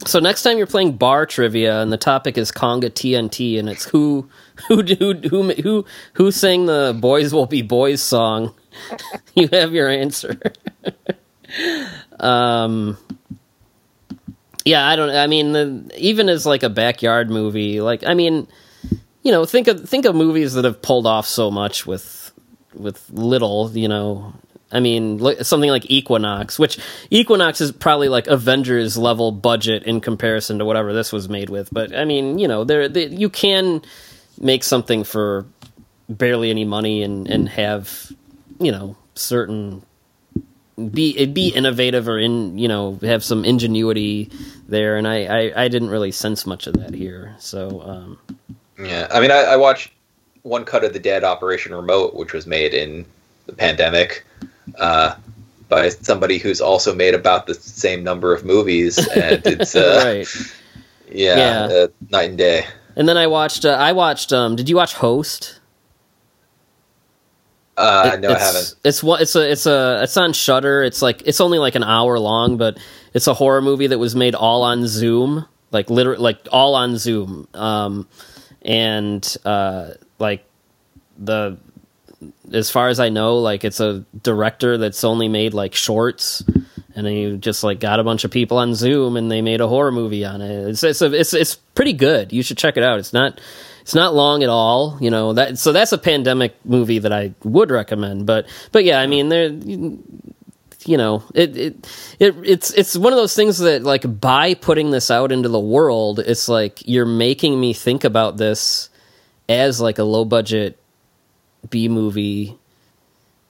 So 0.06 0.20
next 0.20 0.44
time 0.44 0.58
you're 0.58 0.68
playing 0.68 0.94
bar 0.94 1.26
trivia 1.26 1.82
and 1.82 1.92
the 1.92 1.98
topic 1.98 2.38
is 2.38 2.50
Konga 2.50 2.90
TNT 2.90 3.60
and 3.60 3.68
it's 3.68 3.84
who 3.84 4.30
who 4.68 4.84
who 4.84 5.14
who 5.14 5.52
who 5.54 5.86
who 6.14 6.32
sang 6.32 6.66
the 6.66 6.96
"Boys 7.00 7.34
Will 7.34 7.46
Be 7.46 7.62
Boys" 7.62 8.02
song, 8.02 8.54
you 9.36 9.48
have 9.52 9.74
your 9.74 9.90
answer. 9.90 10.40
um, 12.20 12.98
yeah, 14.66 14.88
I 14.88 14.96
don't. 14.96 15.10
I 15.10 15.28
mean, 15.28 15.54
the, 15.54 15.92
even 15.98 16.30
as 16.30 16.46
like 16.46 16.64
a 16.64 16.70
backyard 16.70 17.30
movie, 17.30 17.82
like 17.82 18.06
I 18.06 18.14
mean, 18.14 18.48
you 19.24 19.32
know, 19.32 19.46
think 19.46 19.68
of 19.68 19.88
think 19.88 20.06
of 20.06 20.16
movies 20.16 20.54
that 20.54 20.66
have 20.66 20.82
pulled 20.82 21.08
off 21.08 21.26
so 21.28 21.50
much 21.50 21.86
with 21.86 22.34
with 22.74 23.10
little, 23.10 23.72
you 23.72 23.88
know. 23.88 24.34
I 24.70 24.82
mean, 24.82 25.22
something 25.44 25.70
like 25.70 25.90
Equinox, 25.90 26.60
which 26.60 26.78
Equinox 27.10 27.62
is 27.62 27.72
probably 27.72 28.10
like 28.10 28.28
Avengers 28.28 28.98
level 28.98 29.32
budget 29.32 29.84
in 29.84 30.02
comparison 30.02 30.60
to 30.60 30.66
whatever 30.66 30.92
this 30.92 31.14
was 31.14 31.30
made 31.30 31.50
with. 31.50 31.70
But 31.72 31.96
I 31.96 32.04
mean, 32.04 32.38
you 32.38 32.50
know, 32.50 32.66
there 32.66 32.90
they, 32.90 33.08
you 33.08 33.30
can 33.30 33.82
make 34.40 34.64
something 34.64 35.04
for 35.04 35.46
barely 36.10 36.50
any 36.50 36.66
money 36.66 37.04
and 37.04 37.28
and 37.28 37.50
have 37.50 38.12
you 38.60 38.72
know 38.72 38.96
certain 39.16 39.84
be 40.92 41.26
be 41.26 41.50
innovative 41.50 42.08
or 42.08 42.20
in 42.20 42.58
you 42.58 42.68
know 42.68 43.00
have 43.02 43.24
some 43.24 43.44
ingenuity 43.44 44.30
there. 44.68 44.98
And 44.98 45.08
I 45.08 45.26
I, 45.26 45.64
I 45.64 45.68
didn't 45.68 45.90
really 45.90 46.12
sense 46.12 46.46
much 46.46 46.68
of 46.68 46.74
that 46.76 46.94
here. 46.94 47.36
So 47.40 47.82
um, 47.82 48.20
Yeah, 48.80 49.08
I 49.12 49.20
mean, 49.20 49.32
I, 49.32 49.44
I 49.44 49.56
watched 49.56 49.92
one 50.44 50.66
cut 50.66 50.84
of 50.84 50.94
the 50.94 51.00
Dead 51.00 51.24
Operation 51.24 51.74
Remote, 51.74 52.14
which 52.14 52.32
was 52.32 52.46
made 52.46 52.74
in 52.74 53.06
the 53.48 53.54
pandemic 53.54 54.26
uh, 54.78 55.16
by 55.68 55.90
somebody 55.90 56.38
who's 56.38 56.62
also 56.62 56.94
made 56.94 57.14
about 57.14 57.48
the 57.48 57.56
same 57.56 58.04
number 58.04 58.34
of 58.34 58.46
movies, 58.46 58.98
and 59.16 59.42
it's 59.46 59.76
uh, 59.76 60.02
right. 60.06 60.28
yeah, 61.12 61.38
Yeah. 61.38 61.76
Uh, 61.76 61.88
night 62.12 62.30
and 62.30 62.38
day. 62.38 62.66
And 62.98 63.08
then 63.08 63.16
I 63.16 63.28
watched. 63.28 63.64
Uh, 63.64 63.70
I 63.80 63.94
watched. 63.94 64.34
Um, 64.34 64.56
did 64.58 64.68
you 64.68 64.76
watch 64.76 64.96
Host? 64.96 65.60
Uh, 67.78 68.12
It- 68.16 68.22
no, 68.22 68.30
I 68.30 68.40
haven't. 68.40 68.76
It's 68.84 69.04
what 69.04 69.22
it's 69.22 69.36
a 69.36 69.50
it's 69.52 69.66
a 69.68 70.00
it's 70.04 70.18
on 70.18 70.34
Shudder. 70.34 70.84
It's 70.84 71.02
like 71.02 71.22
it's 71.26 71.40
only 71.40 71.60
like 71.60 71.76
an 71.76 71.84
hour 71.84 72.18
long, 72.18 72.58
but 72.58 72.80
it's 73.14 73.28
a 73.28 73.34
horror 73.36 73.62
movie 73.62 73.88
that 73.88 74.00
was 74.00 74.16
made 74.16 74.34
all 74.34 74.64
on 74.64 74.88
Zoom, 74.88 75.46
like 75.72 75.90
literally 75.92 76.20
like 76.22 76.40
all 76.52 76.74
on 76.74 76.98
Zoom. 76.98 77.48
Um, 77.54 78.08
and 78.64 79.38
uh, 79.46 79.92
like 80.18 80.44
the 81.20 81.58
as 82.52 82.72
far 82.72 82.88
as 82.88 83.00
I 83.00 83.10
know, 83.10 83.38
like 83.38 83.64
it's 83.64 83.80
a 83.80 84.04
director 84.24 84.80
that's 84.80 85.04
only 85.04 85.28
made 85.28 85.54
like 85.54 85.76
shorts, 85.76 86.44
and 86.98 87.06
he 87.06 87.38
just 87.38 87.64
like 87.64 87.80
got 87.80 88.00
a 88.00 88.04
bunch 88.04 88.24
of 88.24 88.32
people 88.32 88.58
on 88.58 88.74
Zoom 88.74 89.18
and 89.18 89.30
they 89.30 89.44
made 89.44 89.62
a 89.62 89.68
horror 89.68 89.92
movie 89.92 90.26
on 90.26 90.42
it. 90.42 90.68
It's 90.68 90.84
it's 90.84 91.02
a, 91.02 91.14
it's 91.14 91.32
it's 91.32 91.54
pretty 91.54 91.94
good. 91.94 92.34
You 92.34 92.42
should 92.42 92.58
check 92.58 92.76
it 92.76 92.82
out. 92.82 92.98
It's 92.98 93.14
not 93.14 93.40
it's 93.84 93.94
not 93.94 94.16
long 94.16 94.42
at 94.42 94.50
all. 94.50 94.98
You 95.00 95.12
know 95.12 95.34
that 95.34 95.60
so 95.60 95.72
that's 95.72 95.92
a 95.92 96.00
pandemic 96.00 96.56
movie 96.66 96.98
that 96.98 97.14
I 97.14 97.36
would 97.44 97.70
recommend. 97.70 98.26
But 98.26 98.48
but 98.72 98.84
yeah, 98.84 99.00
I 99.00 99.06
mean 99.06 99.30
there. 99.30 99.50
You 100.86 100.96
know, 100.98 101.24
it, 101.36 101.56
it 101.56 102.16
it 102.18 102.36
it's 102.44 102.72
it's 102.72 102.98
one 102.98 103.14
of 103.14 103.18
those 103.18 103.36
things 103.36 103.60
that 103.60 103.84
like 103.84 104.20
by 104.20 104.56
putting 104.56 104.90
this 104.90 105.12
out 105.12 105.32
into 105.32 105.50
the 105.50 105.60
world, 105.60 106.20
it's 106.20 106.50
like 106.50 106.82
you're 106.88 107.06
making 107.06 107.60
me 107.60 107.74
think 107.74 108.06
about 108.06 108.38
this 108.38 108.90
as 109.48 109.80
like 109.80 110.00
a 110.00 110.04
low 110.04 110.26
budget 110.26 110.80
B 111.70 111.90
movie 111.90 112.58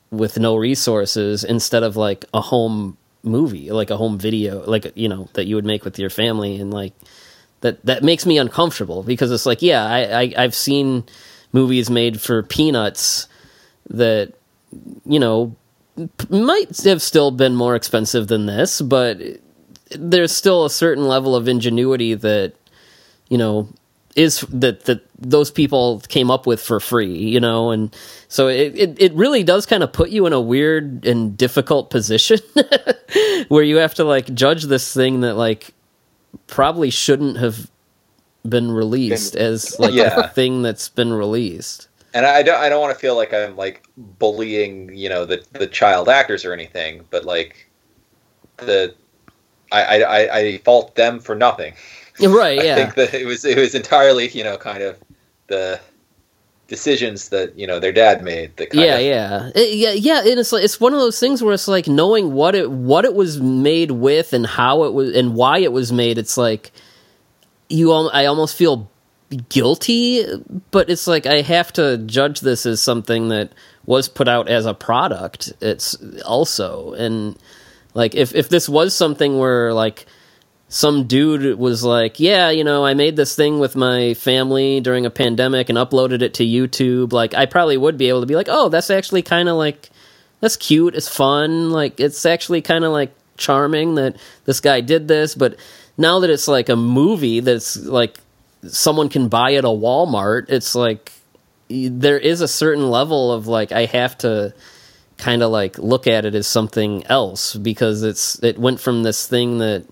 with 0.10 0.38
no 0.38 0.56
resources 0.56 1.44
instead 1.44 1.84
of 1.84 1.96
like 1.96 2.26
a 2.34 2.42
home 2.42 2.98
movie, 3.24 3.72
like 3.72 3.90
a 3.90 3.98
home 3.98 4.18
video, 4.18 4.64
like 4.66 4.92
you 4.96 5.10
know 5.10 5.30
that 5.34 5.46
you 5.46 5.56
would 5.56 5.66
make 5.66 5.84
with 5.84 6.00
your 6.00 6.10
family, 6.10 6.60
and 6.60 6.74
like 6.74 6.94
that 7.62 7.84
that 7.86 8.04
makes 8.04 8.26
me 8.26 8.38
uncomfortable 8.38 9.04
because 9.04 9.32
it's 9.32 9.46
like 9.46 9.62
yeah, 9.62 9.86
I, 9.86 10.22
I 10.22 10.34
I've 10.38 10.56
seen 10.56 11.04
movies 11.54 11.90
made 11.90 12.22
for 12.22 12.44
peanuts 12.44 13.28
that 13.90 14.34
you 15.06 15.20
know 15.20 15.56
might 16.30 16.78
have 16.84 17.02
still 17.02 17.32
been 17.32 17.56
more 17.56 17.76
expensive 17.76 18.28
than 18.28 18.46
this, 18.46 18.82
but 18.82 19.20
there's 19.92 20.36
still 20.36 20.66
a 20.66 20.70
certain 20.70 21.08
level 21.08 21.36
of 21.36 21.48
ingenuity 21.48 22.14
that 22.14 22.54
you 23.30 23.38
know 23.38 23.70
is 24.18 24.42
that 24.50 24.84
that 24.86 25.02
those 25.20 25.50
people 25.52 26.02
came 26.10 26.30
up 26.30 26.46
with 26.46 26.62
for 26.62 26.80
free, 26.82 27.16
you 27.18 27.40
know, 27.40 27.72
and 27.72 27.96
so 28.28 28.48
it 28.50 28.76
it, 28.76 29.02
it 29.02 29.14
really 29.14 29.44
does 29.44 29.66
kind 29.66 29.84
of 29.84 29.94
put 29.94 30.10
you 30.10 30.26
in 30.26 30.34
a 30.34 30.42
weird 30.42 31.06
and 31.06 31.38
difficult 31.38 31.90
position 31.90 32.40
where 33.48 33.64
you 33.64 33.78
have 33.78 33.94
to 33.94 34.04
like 34.04 34.34
judge 34.34 34.64
this 34.64 34.94
thing 34.94 35.22
that 35.22 35.36
like 35.36 35.74
probably 36.48 36.90
shouldn't 36.90 37.38
have 37.38 37.72
been 38.48 38.72
released 38.72 39.36
as 39.36 39.80
like 39.80 39.94
Yeah. 39.94 40.20
a 40.20 40.28
thing 40.30 40.62
that's 40.62 40.90
been 40.90 41.14
released. 41.14 41.88
and 42.14 42.26
I 42.26 42.42
don't 42.44 42.60
I 42.60 42.70
don't 42.70 42.82
want 42.82 42.94
to 42.94 43.00
feel 43.00 43.16
like 43.16 43.34
I'm 43.34 43.56
like 43.56 43.84
bullying 43.98 44.96
you 44.96 45.10
know 45.10 45.26
the 45.26 45.44
the 45.54 45.68
child 45.68 46.10
actors 46.10 46.44
or 46.44 46.54
anything, 46.54 47.06
but 47.12 47.24
like 47.26 47.70
the 48.58 48.96
I 49.72 50.02
I, 50.04 50.38
I 50.40 50.58
fault 50.60 50.96
them 50.96 51.20
for 51.20 51.36
nothing. 51.36 51.74
Right. 52.28 52.64
Yeah. 52.64 52.74
I 52.74 52.76
think 52.76 52.96
that 52.96 53.14
it 53.14 53.26
was 53.26 53.46
it 53.46 53.58
was 53.58 53.76
entirely 53.76 54.30
you 54.30 54.44
know 54.44 54.58
kind 54.58 54.84
of 54.84 54.98
the 55.48 55.80
decisions 56.68 57.30
that 57.30 57.58
you 57.58 57.66
know 57.68 57.80
their 57.80 57.92
dad 57.92 58.24
made. 58.24 58.56
That 58.58 58.72
kind 58.72 58.84
yeah, 58.84 58.96
of, 58.96 59.04
yeah, 59.04 59.50
It- 59.56 59.74
yeah, 59.76 59.92
yeah. 59.92 60.20
And 60.30 60.40
it's 60.40 60.52
like 60.52 60.64
it's 60.64 60.80
one 60.80 60.94
of 60.94 61.00
those 61.00 61.20
things 61.20 61.42
where 61.44 61.54
it's 61.54 61.68
like 61.68 61.88
knowing 61.88 62.34
what 62.34 62.56
it 62.56 62.70
what 62.70 63.06
it 63.06 63.14
was 63.14 63.40
made 63.40 63.92
with 63.92 64.34
and 64.34 64.46
how 64.46 64.84
it 64.84 64.94
was 64.94 65.16
and 65.16 65.36
why 65.36 65.60
it 65.60 65.72
was 65.72 65.92
made. 65.92 66.18
It's 66.18 66.38
like 66.38 66.72
you. 67.70 67.92
al- 67.92 68.12
I 68.14 68.26
almost 68.26 68.56
feel 68.58 68.90
guilty, 69.50 70.26
but 70.72 70.90
it's 70.90 71.08
like 71.08 71.26
I 71.26 71.42
have 71.42 71.72
to 71.74 71.98
judge 72.00 72.40
this 72.42 72.66
as 72.66 72.82
something 72.82 73.30
that 73.30 73.52
was 73.86 74.08
put 74.10 74.28
out 74.28 74.50
as 74.50 74.66
a 74.66 74.74
product. 74.74 75.54
It's 75.62 75.96
also 76.26 76.94
and 76.94 77.38
like 77.94 78.16
if 78.16 78.36
if 78.36 78.50
this 78.50 78.68
was 78.70 78.94
something 78.94 79.38
where 79.38 79.74
like 79.74 80.06
some 80.70 81.06
dude 81.06 81.58
was 81.58 81.84
like, 81.84 82.20
"Yeah, 82.20 82.50
you 82.50 82.64
know, 82.64 82.86
I 82.86 82.94
made 82.94 83.16
this 83.16 83.36
thing 83.36 83.60
with 83.60 83.76
my 83.76 84.14
family 84.16 84.82
during 84.82 85.06
a 85.06 85.10
pandemic 85.10 85.70
and 85.70 85.78
uploaded 85.78 86.22
it 86.22 86.34
to 86.36 86.46
YouTube." 86.46 87.14
Like, 87.14 87.34
I 87.34 87.46
probably 87.46 87.78
would 87.78 87.98
be 87.98 88.10
able 88.10 88.22
to 88.22 88.28
be 88.28 88.36
like, 88.36 88.50
"Oh, 88.50 88.70
that's 88.70 88.90
actually 88.90 89.22
kind 89.22 89.50
of 89.50 89.56
like 89.56 89.90
that's 90.42 90.58
cute. 90.58 90.96
It's 90.96 91.08
fun. 91.08 91.72
Like, 91.72 92.00
it's 92.00 92.26
actually 92.26 92.62
kind 92.62 92.84
of 92.84 92.92
like 92.92 93.14
charming 93.38 93.96
that 93.96 94.18
this 94.46 94.60
guy 94.60 94.82
did 94.82 95.08
this." 95.08 95.36
But 95.36 95.56
now 95.98 96.20
that 96.20 96.30
it's 96.30 96.48
like 96.48 96.70
a 96.70 96.76
movie 96.76 97.40
that's 97.40 97.78
like 97.78 98.18
someone 98.68 99.10
can 99.10 99.30
buy 99.30 99.54
at 99.54 99.64
a 99.66 99.70
Walmart, 99.70 100.50
it's 100.50 100.76
like 100.76 101.14
there 101.70 102.20
is 102.20 102.42
a 102.42 102.48
certain 102.48 102.90
level 102.90 103.32
of 103.32 103.48
like 103.48 103.72
I 103.72 103.86
have 103.86 104.18
to 104.20 104.54
kind 105.18 105.42
of 105.42 105.52
like 105.52 105.78
look 105.78 106.08
at 106.08 106.26
it 106.26 106.36
as 106.36 106.48
something 106.48 107.06
else 107.08 107.56
because 107.56 108.04
it's 108.04 108.42
it 108.44 108.58
went 108.60 108.80
from 108.80 109.04
this 109.04 109.28
thing 109.28 109.58
that 109.60 109.86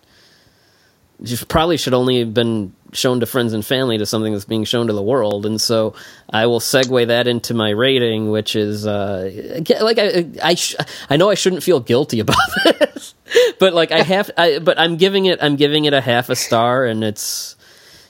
just 1.23 1.47
probably 1.47 1.77
should 1.77 1.93
only 1.93 2.19
have 2.19 2.33
been 2.33 2.73
shown 2.93 3.19
to 3.19 3.25
friends 3.25 3.53
and 3.53 3.65
family 3.65 3.97
to 3.97 4.05
something 4.05 4.31
that's 4.31 4.45
being 4.45 4.63
shown 4.63 4.87
to 4.87 4.93
the 4.93 5.03
world. 5.03 5.45
And 5.45 5.59
so 5.59 5.93
i 6.29 6.45
will 6.47 6.59
segue 6.59 7.07
that 7.07 7.27
into 7.27 7.53
my 7.53 7.69
rating 7.69 8.31
which 8.31 8.55
is 8.55 8.85
uh 8.87 9.29
like 9.79 9.99
i 9.99 10.25
i, 10.43 10.55
sh- 10.55 10.75
I 11.09 11.17
know 11.17 11.29
i 11.29 11.35
shouldn't 11.35 11.63
feel 11.63 11.79
guilty 11.79 12.19
about 12.25 12.37
this 12.65 13.13
but 13.59 13.73
like 13.73 13.91
i 13.91 14.01
have 14.01 14.31
i 14.37 14.59
but 14.59 14.79
i'm 14.79 14.97
giving 14.97 15.25
it 15.25 15.39
i'm 15.41 15.55
giving 15.55 15.85
it 15.85 15.93
a 15.93 16.01
half 16.01 16.29
a 16.29 16.35
star 16.35 16.85
and 16.85 17.03
it's 17.03 17.55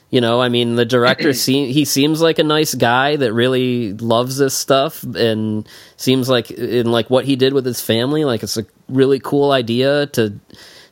you 0.09 0.21
know 0.21 0.41
i 0.41 0.49
mean 0.49 0.75
the 0.75 0.85
director 0.85 1.33
se- 1.45 1.71
he 1.71 1.83
seems 1.85 2.21
like 2.21 2.39
a 2.39 2.43
nice 2.43 2.73
guy 2.73 3.17
that 3.17 3.33
really 3.33 3.93
loves 3.93 4.37
this 4.37 4.53
stuff 4.53 5.03
and 5.03 5.67
seems 5.97 6.29
like 6.29 6.51
in 6.51 6.91
like 6.91 7.09
what 7.09 7.25
he 7.25 7.35
did 7.35 7.53
with 7.53 7.65
his 7.65 7.81
family 7.81 8.23
like 8.23 8.43
it's 8.43 8.57
a 8.57 8.65
really 8.87 9.19
cool 9.19 9.51
idea 9.51 10.07
to 10.07 10.33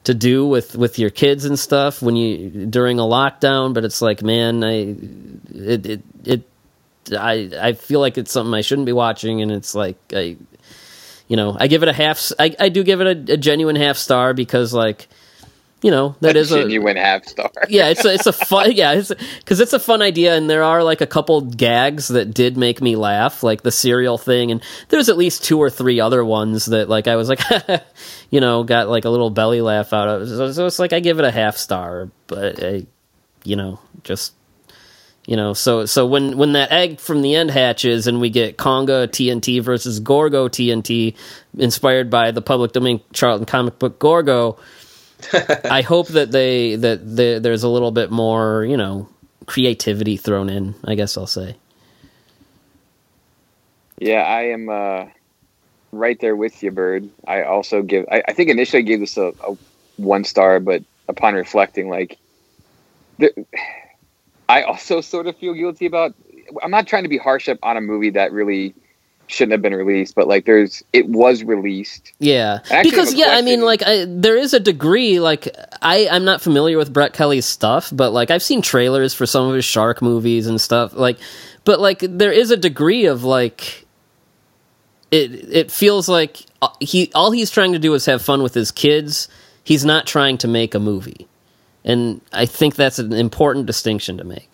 to 0.04 0.14
do 0.14 0.46
with 0.46 0.76
with 0.76 1.00
your 1.00 1.10
kids 1.10 1.46
and 1.46 1.58
stuff 1.58 2.02
when 2.02 2.16
you 2.16 2.66
during 2.66 3.00
a 3.00 3.04
lockdown 3.04 3.74
but 3.74 3.86
it's 3.86 4.02
like 4.02 4.22
man 4.22 4.64
i 4.64 4.96
it 5.54 5.86
it, 5.86 6.02
it 6.26 6.44
i 7.18 7.50
i 7.62 7.74
feel 7.74 8.00
like 8.00 8.18
it's 8.18 8.32
something 8.32 8.54
i 8.54 8.62
shouldn't 8.62 8.86
be 8.86 8.94
watching 8.94 9.42
and 9.42 9.52
it's 9.52 9.74
like 9.76 9.98
i 10.14 10.36
you 11.28 11.38
know 11.38 11.56
i 11.60 11.68
give 11.68 11.84
it 11.84 11.90
a 11.90 11.94
half 11.94 12.32
I 12.40 12.56
I 12.60 12.70
do 12.70 12.84
give 12.84 13.02
it 13.02 13.30
a, 13.30 13.34
a 13.34 13.38
genuine 13.38 13.76
half 13.76 13.98
star 13.98 14.34
because 14.34 14.74
like 14.74 15.08
you 15.84 15.92
know 15.92 16.16
that 16.22 16.38
is 16.38 16.52
a 16.52 16.62
genuine 16.62 16.96
half 16.96 17.26
star. 17.26 17.52
yeah, 17.70 17.90
it's 17.90 18.06
a, 18.06 18.14
it's 18.14 18.26
a 18.26 18.32
fun 18.32 18.72
yeah, 18.72 18.94
it's 18.94 19.12
because 19.40 19.60
it's 19.60 19.74
a 19.74 19.80
fun 19.80 20.02
idea, 20.02 20.36
and 20.36 20.50
there 20.50 20.64
are 20.64 20.82
like 20.82 21.02
a 21.02 21.06
couple 21.06 21.42
gags 21.42 22.08
that 22.08 22.34
did 22.34 22.56
make 22.58 22.82
me 22.82 22.96
laugh, 22.96 23.44
like 23.44 23.64
the 23.64 23.72
cereal 23.72 24.18
thing, 24.18 24.50
and 24.50 24.64
there's 24.90 25.10
at 25.10 25.18
least 25.18 25.44
two 25.44 25.60
or 25.60 25.70
three 25.70 26.00
other 26.00 26.24
ones 26.24 26.68
that 26.68 26.88
like 26.88 27.08
I 27.10 27.18
was 27.18 27.28
like, 27.28 27.42
you 28.30 28.40
know, 28.40 28.64
got 28.64 28.88
like 28.88 29.04
a 29.04 29.10
little 29.10 29.30
belly 29.30 29.60
laugh 29.60 29.92
out 29.92 30.08
of. 30.08 30.30
So, 30.30 30.52
so 30.54 30.66
it's 30.66 30.80
like 30.80 30.94
I 30.94 31.02
give 31.02 31.20
it 31.20 31.26
a 31.26 31.32
half 31.32 31.58
star, 31.58 32.10
but 32.28 32.64
I, 32.64 32.86
you 33.44 33.58
know, 33.58 33.82
just 34.04 34.34
you 35.26 35.36
know, 35.36 35.54
so 35.54 35.86
so 35.86 36.06
when 36.06 36.38
when 36.38 36.54
that 36.54 36.72
egg 36.72 37.02
from 37.02 37.22
the 37.22 37.36
end 37.36 37.52
hatches 37.52 38.08
and 38.08 38.22
we 38.22 38.30
get 38.30 38.58
Konga 38.58 39.08
TNT 39.10 39.62
versus 39.62 40.00
Gorgo 40.00 40.48
TNT, 40.48 41.16
inspired 41.58 42.10
by 42.10 42.32
the 42.32 42.42
public 42.42 42.72
domain 42.72 43.02
Charlton 43.12 43.46
comic 43.46 43.80
book 43.80 44.00
Gorgo. 44.00 44.58
I 45.34 45.82
hope 45.82 46.08
that 46.10 46.32
they 46.32 46.76
that 46.76 47.16
they, 47.16 47.40
there's 47.40 47.64
a 47.64 47.70
little 47.70 47.92
bit 47.92 48.12
more, 48.12 48.66
you 48.66 48.78
know, 48.78 49.08
creativity 49.46 50.18
thrown 50.18 50.50
in. 50.50 50.76
I 50.84 50.96
guess 50.96 51.18
I'll 51.18 51.28
say. 51.28 51.56
Yeah, 54.00 54.24
I 54.24 54.42
am 54.48 54.70
uh, 54.70 55.06
right 55.92 56.20
there 56.20 56.36
with 56.36 56.62
you, 56.62 56.72
Byrd. 56.72 57.10
I 57.28 57.44
also 57.44 57.82
give. 57.82 58.06
I, 58.12 58.24
I 58.28 58.34
think 58.34 58.50
initially 58.50 58.80
I 58.80 58.86
gave 58.86 59.00
this 59.00 59.18
a, 59.18 59.34
a 59.48 59.56
one 59.98 60.24
star, 60.24 60.60
but 60.60 60.84
upon 61.08 61.36
reflecting, 61.36 61.90
like, 61.90 62.18
there, 63.20 63.32
I 64.50 64.64
also 64.64 65.02
sort 65.02 65.28
of 65.28 65.38
feel 65.38 65.54
guilty 65.54 65.86
about. 65.86 66.16
I'm 66.62 66.72
not 66.72 66.88
trying 66.88 67.04
to 67.04 67.10
be 67.10 67.18
harsh 67.18 67.48
up 67.48 67.60
on 67.64 67.78
a 67.78 67.82
movie 67.82 68.10
that 68.12 68.34
really 68.34 68.76
shouldn't 69.28 69.54
have 69.54 69.62
been 69.62 69.74
released, 69.74 70.16
but 70.16 70.28
like, 70.28 70.46
there's 70.46 70.84
it 70.94 71.08
was 71.08 71.44
released. 71.44 72.14
Yeah, 72.20 72.60
because 72.84 73.14
yeah, 73.14 73.30
I 73.32 73.42
mean, 73.42 73.62
like, 73.62 73.82
I, 73.84 74.06
there 74.08 74.38
is 74.38 74.54
a 74.54 74.60
degree. 74.60 75.20
Like, 75.20 75.48
I 75.82 76.08
I'm 76.10 76.26
not 76.26 76.42
familiar 76.42 76.78
with 76.78 76.94
Brett 76.94 77.14
Kelly's 77.14 77.46
stuff, 77.46 77.90
but 77.92 78.12
like, 78.12 78.32
I've 78.32 78.44
seen 78.44 78.62
trailers 78.62 79.14
for 79.14 79.26
some 79.26 79.48
of 79.48 79.56
his 79.56 79.66
shark 79.66 80.02
movies 80.02 80.48
and 80.48 80.60
stuff. 80.60 80.94
Like, 80.94 81.18
but 81.64 81.80
like, 81.80 82.00
there 82.00 82.32
is 82.32 82.52
a 82.52 82.58
degree 82.58 83.06
of 83.06 83.24
like, 83.24 83.86
it 85.12 85.32
it 85.54 85.72
feels 85.72 86.10
like 86.10 86.46
uh, 86.62 86.70
he 86.80 87.12
all 87.16 87.32
he's 87.32 87.50
trying 87.50 87.74
to 87.74 87.80
do 87.80 87.94
is 87.94 88.06
have 88.06 88.22
fun 88.22 88.44
with 88.44 88.54
his 88.54 88.72
kids. 88.72 89.28
He's 89.64 89.86
not 89.86 90.06
trying 90.06 90.38
to 90.40 90.48
make 90.48 90.76
a 90.76 90.80
movie, 90.80 91.28
and 91.84 92.22
I 92.34 92.46
think 92.46 92.76
that's 92.76 93.00
an 93.00 93.14
important 93.14 93.66
distinction 93.66 94.18
to 94.18 94.24
make. 94.24 94.50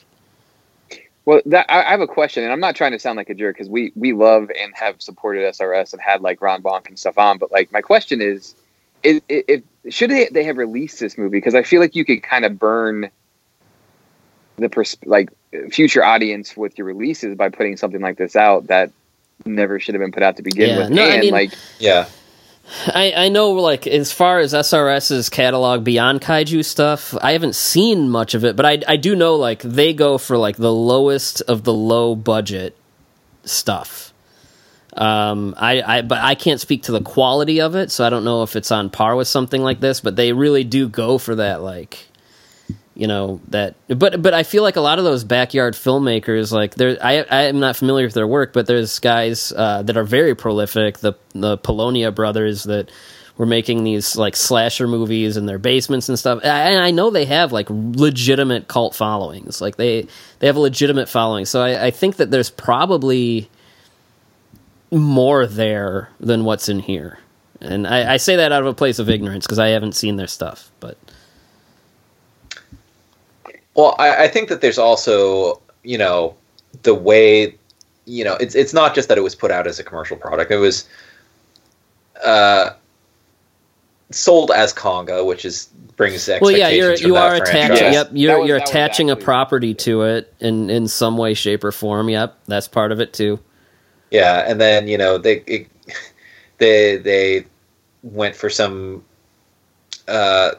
Well, 1.29 1.41
that, 1.45 1.67
I, 1.69 1.83
I 1.83 1.91
have 1.91 2.01
a 2.01 2.07
question, 2.07 2.43
and 2.43 2.51
I'm 2.51 2.59
not 2.59 2.75
trying 2.75 2.91
to 2.93 2.97
sound 2.97 3.17
like 3.17 3.29
a 3.29 3.35
jerk 3.35 3.55
because 3.55 3.69
we 3.69 3.91
we 3.95 4.13
love 4.13 4.49
and 4.59 4.73
have 4.73 4.99
supported 4.99 5.43
SRS 5.53 5.93
and 5.93 6.01
had 6.01 6.21
like 6.21 6.41
Ron 6.41 6.63
Bonk 6.63 6.87
and 6.87 6.97
stuff 6.97 7.19
on. 7.19 7.37
But 7.37 7.51
like, 7.51 7.71
my 7.71 7.81
question 7.81 8.19
is, 8.19 8.55
is, 9.03 9.21
if 9.29 9.61
should 9.89 10.09
they 10.09 10.27
they 10.31 10.43
have 10.45 10.57
released 10.57 10.99
this 10.99 11.19
movie? 11.19 11.37
Because 11.37 11.53
I 11.53 11.61
feel 11.61 11.81
like 11.81 11.95
you 11.95 12.03
could 12.03 12.23
kind 12.23 12.45
of 12.45 12.57
burn 12.57 13.11
the 14.55 14.69
pers- 14.69 14.97
like 15.05 15.29
future 15.69 16.03
audience 16.03 16.57
with 16.57 16.79
your 16.79 16.87
releases 16.87 17.35
by 17.35 17.49
putting 17.49 17.77
something 17.77 18.01
like 18.01 18.17
this 18.17 18.35
out 18.35 18.65
that 18.65 18.89
never 19.45 19.79
should 19.79 19.93
have 19.93 20.01
been 20.01 20.11
put 20.11 20.23
out 20.23 20.37
to 20.37 20.41
begin 20.41 20.69
Yeah, 20.69 20.77
with. 20.79 20.89
no, 20.89 21.03
I 21.03 21.09
and 21.09 21.21
mean- 21.21 21.31
like, 21.31 21.53
yeah. 21.77 22.07
I, 22.87 23.13
I 23.15 23.29
know, 23.29 23.51
like, 23.51 23.87
as 23.87 24.11
far 24.11 24.39
as 24.39 24.53
SRS's 24.53 25.29
catalog 25.29 25.83
beyond 25.83 26.21
kaiju 26.21 26.63
stuff, 26.63 27.15
I 27.21 27.31
haven't 27.31 27.55
seen 27.55 28.09
much 28.09 28.35
of 28.35 28.45
it, 28.45 28.55
but 28.55 28.65
I, 28.65 28.79
I 28.87 28.95
do 28.95 29.15
know, 29.15 29.35
like, 29.35 29.61
they 29.61 29.93
go 29.93 30.17
for, 30.17 30.37
like, 30.37 30.57
the 30.57 30.73
lowest 30.73 31.41
of 31.41 31.63
the 31.63 31.73
low 31.73 32.15
budget 32.15 32.75
stuff. 33.43 34.13
Um, 34.93 35.55
I, 35.57 35.81
I, 35.81 36.01
but 36.01 36.19
I 36.19 36.35
can't 36.35 36.59
speak 36.59 36.83
to 36.83 36.91
the 36.91 37.01
quality 37.01 37.61
of 37.61 37.75
it, 37.75 37.89
so 37.91 38.05
I 38.05 38.09
don't 38.09 38.23
know 38.23 38.43
if 38.43 38.55
it's 38.55 38.71
on 38.71 38.89
par 38.89 39.15
with 39.15 39.27
something 39.27 39.61
like 39.63 39.79
this, 39.79 40.01
but 40.01 40.15
they 40.15 40.33
really 40.33 40.63
do 40.63 40.87
go 40.89 41.17
for 41.17 41.35
that, 41.35 41.61
like, 41.61 42.08
you 42.99 43.07
know 43.07 43.39
that 43.47 43.75
but 43.87 44.21
but 44.21 44.33
i 44.33 44.43
feel 44.43 44.61
like 44.61 44.75
a 44.75 44.81
lot 44.81 44.99
of 44.99 45.05
those 45.05 45.23
backyard 45.23 45.73
filmmakers 45.73 46.51
like 46.51 46.75
there 46.75 46.97
i 47.01 47.23
i 47.31 47.43
am 47.43 47.61
not 47.61 47.77
familiar 47.77 48.05
with 48.05 48.13
their 48.13 48.27
work 48.27 48.51
but 48.51 48.67
there's 48.67 48.99
guys 48.99 49.53
uh, 49.55 49.81
that 49.83 49.95
are 49.95 50.03
very 50.03 50.35
prolific. 50.35 50.97
The 50.97 51.13
the 51.33 51.57
polonia 51.57 52.11
brothers 52.11 52.63
that 52.63 52.91
were 53.37 53.45
making 53.45 53.85
these 53.85 54.17
like 54.17 54.35
slasher 54.35 54.85
movies 54.85 55.37
in 55.37 55.45
their 55.45 55.57
basements 55.57 56.09
and 56.09 56.19
stuff. 56.19 56.41
And 56.43 56.79
i 56.79 56.91
know 56.91 57.09
they 57.09 57.23
have 57.23 57.53
like 57.53 57.67
legitimate 57.69 58.67
cult 58.67 58.95
followings. 58.95 59.61
Like 59.61 59.77
they 59.77 60.05
they 60.39 60.47
have 60.47 60.57
a 60.57 60.59
legitimate 60.59 61.07
following. 61.07 61.45
So 61.45 61.61
i, 61.61 61.85
I 61.85 61.91
think 61.91 62.17
that 62.17 62.31
there's 62.31 62.49
probably 62.49 63.49
more 64.91 65.47
there 65.47 66.09
than 66.19 66.43
what's 66.43 66.67
in 66.67 66.79
here. 66.79 67.19
And 67.61 67.87
I, 67.87 68.15
I 68.15 68.17
say 68.17 68.35
that 68.37 68.51
out 68.51 68.61
of 68.61 68.67
a 68.67 68.73
place 68.73 68.99
of 68.99 69.09
ignorance 69.09 69.45
because 69.45 69.59
i 69.59 69.69
haven't 69.69 69.93
seen 69.93 70.17
their 70.17 70.27
stuff 70.27 70.69
but 70.79 70.97
Well, 73.75 73.95
I, 73.99 74.23
I 74.25 74.27
think 74.27 74.49
that 74.49 74.61
there's 74.61 74.77
also, 74.77 75.61
you 75.83 75.97
know, 75.97 76.35
the 76.83 76.93
way, 76.93 77.55
you 78.05 78.23
know, 78.23 78.35
it's 78.35 78.55
it's 78.55 78.73
not 78.73 78.95
just 78.95 79.09
that 79.09 79.17
it 79.17 79.21
was 79.21 79.35
put 79.35 79.51
out 79.51 79.67
as 79.67 79.79
a 79.79 79.83
commercial 79.83 80.17
product. 80.17 80.51
It 80.51 80.57
was 80.57 80.87
uh, 82.23 82.71
sold 84.11 84.51
as 84.51 84.73
Konga, 84.73 85.25
which 85.25 85.45
is 85.45 85.69
brings 85.95 86.29
expectations 86.29 86.41
well 86.41 86.57
yeah 86.57 86.69
you're 86.69 86.93
you 86.95 87.17
are 87.17 87.35
attaching 87.35 87.75
Yes. 87.75 87.93
yep 87.93 88.09
you're 88.13 88.39
was- 88.39 88.47
you're 88.47 88.57
that 88.57 88.63
was 88.63 88.69
attaching 88.69 89.09
a 89.09 89.17
property 89.17 89.73
to 89.73 90.03
it 90.03 90.33
in 90.39 90.69
in 90.69 90.87
some 90.87 91.17
way 91.17 91.33
shape 91.33 91.61
or 91.61 91.73
form 91.73 92.07
yep 92.07 92.37
that's 92.47 92.69
part 92.69 92.93
of 92.93 93.01
it 93.01 93.11
too 93.11 93.37
Yeah, 94.09 94.45
and 94.49 94.61
then 94.61 94.87
you 94.87 94.97
know 94.97 95.17
they 95.17 95.43
it, 95.45 95.67
they 96.57 96.95
they 96.95 97.45
went 98.01 98.33
for 98.33 98.49
some 98.49 99.03
uh, 100.07 100.51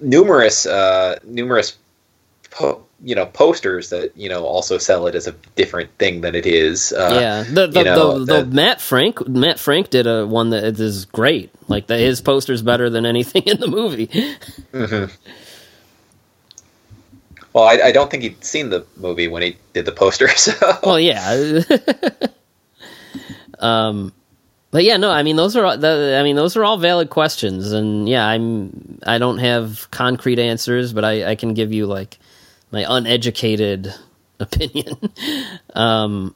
numerous 0.00 0.66
uh, 0.66 1.18
numerous 1.24 1.76
po- 2.50 2.84
you 3.02 3.14
know 3.14 3.26
posters 3.26 3.90
that 3.90 4.16
you 4.16 4.28
know 4.28 4.44
also 4.44 4.78
sell 4.78 5.06
it 5.06 5.14
as 5.14 5.26
a 5.26 5.32
different 5.56 5.90
thing 5.98 6.20
than 6.20 6.34
it 6.34 6.46
is. 6.46 6.92
Uh, 6.92 7.18
yeah, 7.20 7.42
the 7.42 7.66
the, 7.66 7.78
you 7.80 7.84
know, 7.84 8.18
the, 8.18 8.24
the 8.24 8.32
that- 8.42 8.48
Matt 8.48 8.80
Frank 8.80 9.26
Matt 9.28 9.58
Frank 9.58 9.90
did 9.90 10.06
a 10.06 10.26
one 10.26 10.50
that 10.50 10.64
is 10.64 11.04
great. 11.06 11.50
Like 11.68 11.86
the, 11.86 11.96
his 11.98 12.20
poster's 12.20 12.62
better 12.62 12.90
than 12.90 13.06
anything 13.06 13.42
in 13.46 13.58
the 13.60 13.68
movie. 13.68 14.10
Well, 17.52 17.64
I, 17.64 17.88
I 17.88 17.92
don't 17.92 18.10
think 18.10 18.22
he'd 18.22 18.42
seen 18.42 18.70
the 18.70 18.86
movie 18.96 19.28
when 19.28 19.42
he 19.42 19.56
did 19.74 19.84
the 19.84 19.92
poster. 19.92 20.28
So 20.36 20.52
well, 20.82 20.98
yeah. 20.98 21.60
um, 23.58 24.12
but 24.72 24.84
yeah, 24.84 24.96
no, 24.98 25.12
I 25.12 25.22
mean 25.22 25.36
those 25.36 25.56
are 25.56 25.64
all- 25.66 25.78
the, 25.78 26.18
I 26.20 26.24
mean 26.24 26.36
those 26.36 26.56
are 26.56 26.64
all 26.64 26.78
valid 26.78 27.10
questions, 27.10 27.72
and 27.72 28.08
yeah, 28.08 28.26
I'm 28.26 29.00
I 29.06 29.18
don't 29.18 29.38
have 29.38 29.90
concrete 29.92 30.40
answers, 30.40 30.92
but 30.94 31.04
I 31.04 31.32
I 31.32 31.36
can 31.36 31.54
give 31.54 31.72
you 31.72 31.86
like 31.86 32.18
my 32.72 32.84
uneducated 32.88 33.94
opinion. 34.40 34.96
um, 35.74 36.34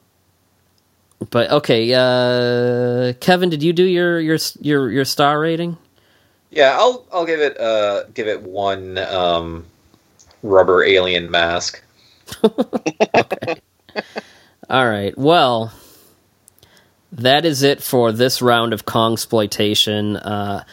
but 1.31 1.51
okay, 1.51 1.93
uh, 1.95 3.13
Kevin, 3.19 3.49
did 3.49 3.63
you 3.63 3.73
do 3.73 3.83
your 3.83 4.19
your 4.21 4.37
your 4.61 4.91
your 4.91 5.05
star 5.05 5.39
rating? 5.39 5.77
yeah, 6.51 6.77
I'll 6.79 7.05
I'll 7.11 7.25
give 7.25 7.41
it 7.41 7.59
uh 7.59 8.05
give 8.13 8.27
it 8.27 8.43
one 8.43 8.97
um, 8.99 9.65
rubber 10.43 10.83
alien 10.83 11.31
mask. 11.31 11.83
All 14.69 14.87
right. 14.87 15.17
Well, 15.17 15.73
that 17.13 17.45
is 17.45 17.63
it 17.63 17.81
for 17.81 18.11
this 18.11 18.41
round 18.41 18.73
of 18.73 18.85
Kongsploitation. 18.85 20.19
Uh, 20.23 20.63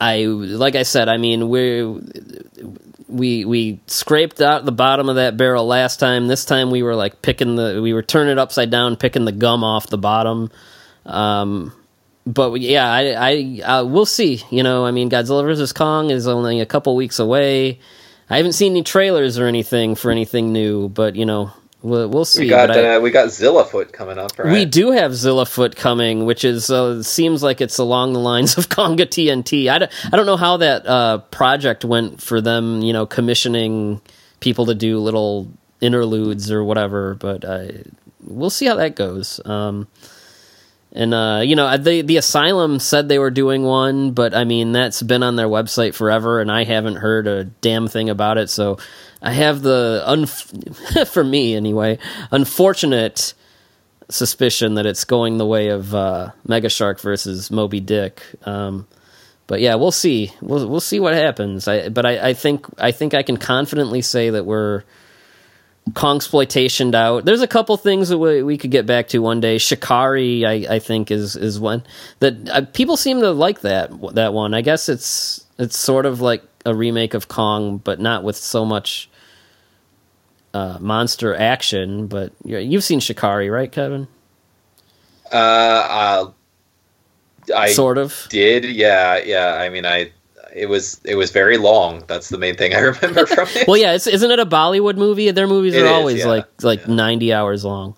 I 0.00 0.24
like 0.24 0.74
I 0.74 0.82
said. 0.82 1.08
I 1.08 1.16
mean, 1.16 1.48
we 1.48 1.82
we 3.08 3.44
we 3.44 3.80
scraped 3.86 4.40
out 4.40 4.64
the 4.64 4.72
bottom 4.72 5.08
of 5.08 5.16
that 5.16 5.36
barrel 5.36 5.66
last 5.66 5.98
time. 5.98 6.28
This 6.28 6.44
time 6.44 6.70
we 6.70 6.82
were 6.82 6.94
like 6.94 7.22
picking 7.22 7.56
the 7.56 7.80
we 7.82 7.92
were 7.92 8.02
turning 8.02 8.32
it 8.32 8.38
upside 8.38 8.70
down, 8.70 8.96
picking 8.96 9.24
the 9.24 9.32
gum 9.32 9.64
off 9.64 9.88
the 9.88 9.98
bottom. 9.98 10.50
Um, 11.04 11.72
but 12.26 12.60
yeah, 12.60 12.90
I 12.90 13.12
I 13.12 13.60
uh, 13.62 13.84
we'll 13.84 14.06
see. 14.06 14.42
You 14.50 14.62
know, 14.62 14.84
I 14.84 14.90
mean, 14.90 15.08
Godzilla 15.08 15.44
vs 15.44 15.72
Kong 15.72 16.10
is 16.10 16.26
only 16.26 16.60
a 16.60 16.66
couple 16.66 16.94
weeks 16.96 17.18
away. 17.18 17.80
I 18.28 18.36
haven't 18.38 18.52
seen 18.52 18.72
any 18.72 18.82
trailers 18.82 19.38
or 19.38 19.46
anything 19.46 19.94
for 19.94 20.10
anything 20.10 20.52
new, 20.52 20.88
but 20.88 21.14
you 21.14 21.24
know, 21.24 21.52
we'll, 21.86 22.08
we'll 22.08 22.24
see. 22.24 22.44
We 22.44 22.48
got 22.48 22.70
I- 22.70 22.96
uh, 22.96 23.00
we 23.00 23.10
got 23.10 23.28
Zillafoot 23.28 23.92
coming 23.92 24.18
up, 24.18 24.38
right? 24.38 24.52
we 24.52 24.64
do 24.64 24.90
have 24.90 25.12
Zillafoot 25.12 25.76
coming, 25.76 26.24
which 26.26 26.44
is 26.44 26.70
uh, 26.70 27.02
seems 27.02 27.42
like 27.42 27.60
it's 27.60 27.78
along 27.78 28.12
the 28.12 28.20
lines 28.20 28.58
of 28.58 28.68
Konga 28.68 29.06
TNT. 29.06 29.68
I 29.68 29.78
don't, 29.78 29.92
I 30.12 30.16
don't 30.16 30.26
know 30.26 30.36
how 30.36 30.56
that 30.58 30.86
uh, 30.86 31.18
project 31.30 31.84
went 31.84 32.20
for 32.20 32.40
them, 32.40 32.82
you 32.82 32.92
know, 32.92 33.06
commissioning 33.06 34.00
people 34.40 34.66
to 34.66 34.74
do 34.74 34.98
little 34.98 35.50
interludes 35.80 36.50
or 36.50 36.64
whatever, 36.64 37.14
but 37.14 37.44
uh, 37.44 37.68
we'll 38.22 38.50
see 38.50 38.66
how 38.66 38.76
that 38.76 38.96
goes. 38.96 39.40
Um, 39.44 39.86
and 40.92 41.12
uh, 41.12 41.42
you 41.44 41.56
know, 41.56 41.76
the 41.76 42.00
the 42.02 42.16
asylum 42.16 42.78
said 42.78 43.08
they 43.08 43.18
were 43.18 43.30
doing 43.30 43.62
one, 43.64 44.12
but 44.12 44.34
I 44.34 44.44
mean 44.44 44.72
that's 44.72 45.02
been 45.02 45.22
on 45.22 45.36
their 45.36 45.48
website 45.48 45.94
forever, 45.94 46.40
and 46.40 46.50
I 46.50 46.64
haven't 46.64 46.96
heard 46.96 47.26
a 47.26 47.44
damn 47.44 47.86
thing 47.86 48.08
about 48.08 48.38
it. 48.38 48.48
So 48.48 48.78
I 49.22 49.32
have 49.32 49.62
the 49.62 50.04
unf- 50.06 51.08
for 51.12 51.24
me 51.24 51.54
anyway, 51.54 51.98
unfortunate 52.30 53.34
suspicion 54.08 54.74
that 54.74 54.86
it's 54.86 55.04
going 55.04 55.38
the 55.38 55.46
way 55.46 55.68
of 55.68 55.94
uh, 55.94 56.30
Mega 56.46 56.68
Shark 56.68 57.00
versus 57.00 57.50
Moby 57.50 57.80
Dick. 57.80 58.22
Um, 58.44 58.86
but 59.46 59.60
yeah, 59.60 59.76
we'll 59.76 59.92
see. 59.92 60.32
We'll 60.40 60.68
we'll 60.68 60.80
see 60.80 61.00
what 61.00 61.14
happens. 61.14 61.68
I, 61.68 61.88
but 61.88 62.04
I, 62.04 62.30
I 62.30 62.34
think 62.34 62.66
I 62.78 62.92
think 62.92 63.14
I 63.14 63.22
can 63.22 63.36
confidently 63.36 64.02
say 64.02 64.30
that 64.30 64.44
we're 64.44 64.82
Kongsploitationed 65.90 66.96
out. 66.96 67.24
There's 67.24 67.42
a 67.42 67.46
couple 67.46 67.76
things 67.76 68.08
that 68.08 68.18
we, 68.18 68.42
we 68.42 68.58
could 68.58 68.72
get 68.72 68.86
back 68.86 69.08
to 69.08 69.20
one 69.20 69.40
day. 69.40 69.58
Shikari, 69.58 70.44
I, 70.44 70.74
I 70.74 70.78
think, 70.80 71.12
is 71.12 71.36
is 71.36 71.60
one 71.60 71.84
that 72.18 72.48
uh, 72.48 72.62
people 72.72 72.96
seem 72.96 73.20
to 73.20 73.30
like 73.30 73.60
that 73.60 73.92
that 74.14 74.32
one. 74.32 74.52
I 74.52 74.62
guess 74.62 74.88
it's 74.88 75.44
it's 75.58 75.78
sort 75.78 76.04
of 76.04 76.20
like 76.20 76.42
a 76.66 76.74
remake 76.74 77.14
of 77.14 77.28
Kong, 77.28 77.78
but 77.78 78.00
not 78.00 78.22
with 78.24 78.36
so 78.36 78.64
much 78.64 79.08
uh, 80.54 80.78
monster 80.80 81.34
action. 81.34 82.06
But 82.06 82.32
you- 82.44 82.58
you've 82.58 82.84
seen 82.84 83.00
Shikari, 83.00 83.48
right, 83.50 83.70
Kevin? 83.70 84.08
Uh, 85.32 85.36
uh, 85.36 86.30
I 87.54 87.72
sort 87.72 87.98
of. 87.98 88.26
did. 88.30 88.64
Yeah, 88.64 89.18
yeah. 89.24 89.54
I 89.54 89.68
mean, 89.68 89.86
I 89.86 90.10
it 90.54 90.66
was 90.68 91.00
it 91.04 91.16
was 91.16 91.30
very 91.30 91.58
long. 91.58 92.02
That's 92.06 92.28
the 92.28 92.38
main 92.38 92.56
thing 92.56 92.74
I 92.74 92.78
remember 92.92 93.26
from 93.34 93.48
it. 93.54 93.66
Well, 93.68 93.76
yeah, 93.76 93.92
it's, 93.94 94.06
isn't 94.06 94.30
it 94.30 94.38
a 94.38 94.46
Bollywood 94.46 94.96
movie? 94.96 95.30
Their 95.30 95.46
movies 95.46 95.74
It 95.74 95.82
are 95.82 95.86
is, 95.86 95.92
always 95.92 96.18
yeah. 96.20 96.26
like 96.26 96.62
like 96.62 96.88
ninety 96.88 97.32
hours 97.32 97.64
long. 97.64 97.96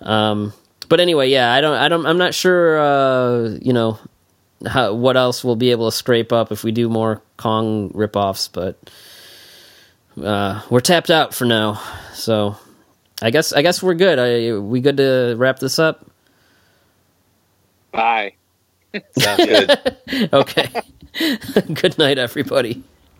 Um, 0.00 0.52
but 0.88 0.98
anyway, 1.00 1.28
yeah, 1.28 1.52
I 1.52 1.60
don't, 1.60 1.74
I 1.76 1.88
don't, 1.88 2.06
I'm 2.06 2.18
not 2.18 2.34
sure. 2.34 2.78
Uh, 2.80 3.58
you 3.60 3.72
know, 3.72 3.98
how, 4.66 4.94
what 4.94 5.16
else 5.16 5.44
we'll 5.44 5.56
be 5.56 5.70
able 5.72 5.90
to 5.90 5.96
scrape 5.96 6.32
up 6.32 6.50
if 6.52 6.64
we 6.64 6.72
do 6.72 6.88
more 6.88 7.22
Kong 7.40 7.90
ripoffs, 7.90 8.48
but 8.52 8.78
uh, 10.22 10.62
we're 10.70 10.80
tapped 10.80 11.10
out 11.10 11.34
for 11.34 11.46
now. 11.46 11.80
So, 12.14 12.56
I 13.22 13.30
guess, 13.30 13.52
I 13.52 13.62
guess 13.62 13.82
we're 13.82 13.94
good. 13.94 14.18
I, 14.18 14.58
we 14.58 14.80
good 14.80 14.98
to 14.98 15.34
wrap 15.36 15.58
this 15.58 15.78
up? 15.78 16.06
Bye. 17.92 18.34
Sounds 19.18 19.44
good. 19.46 19.96
Okay. 20.32 20.68
Good 21.74 21.98
night, 21.98 22.18
everybody. 22.18 22.82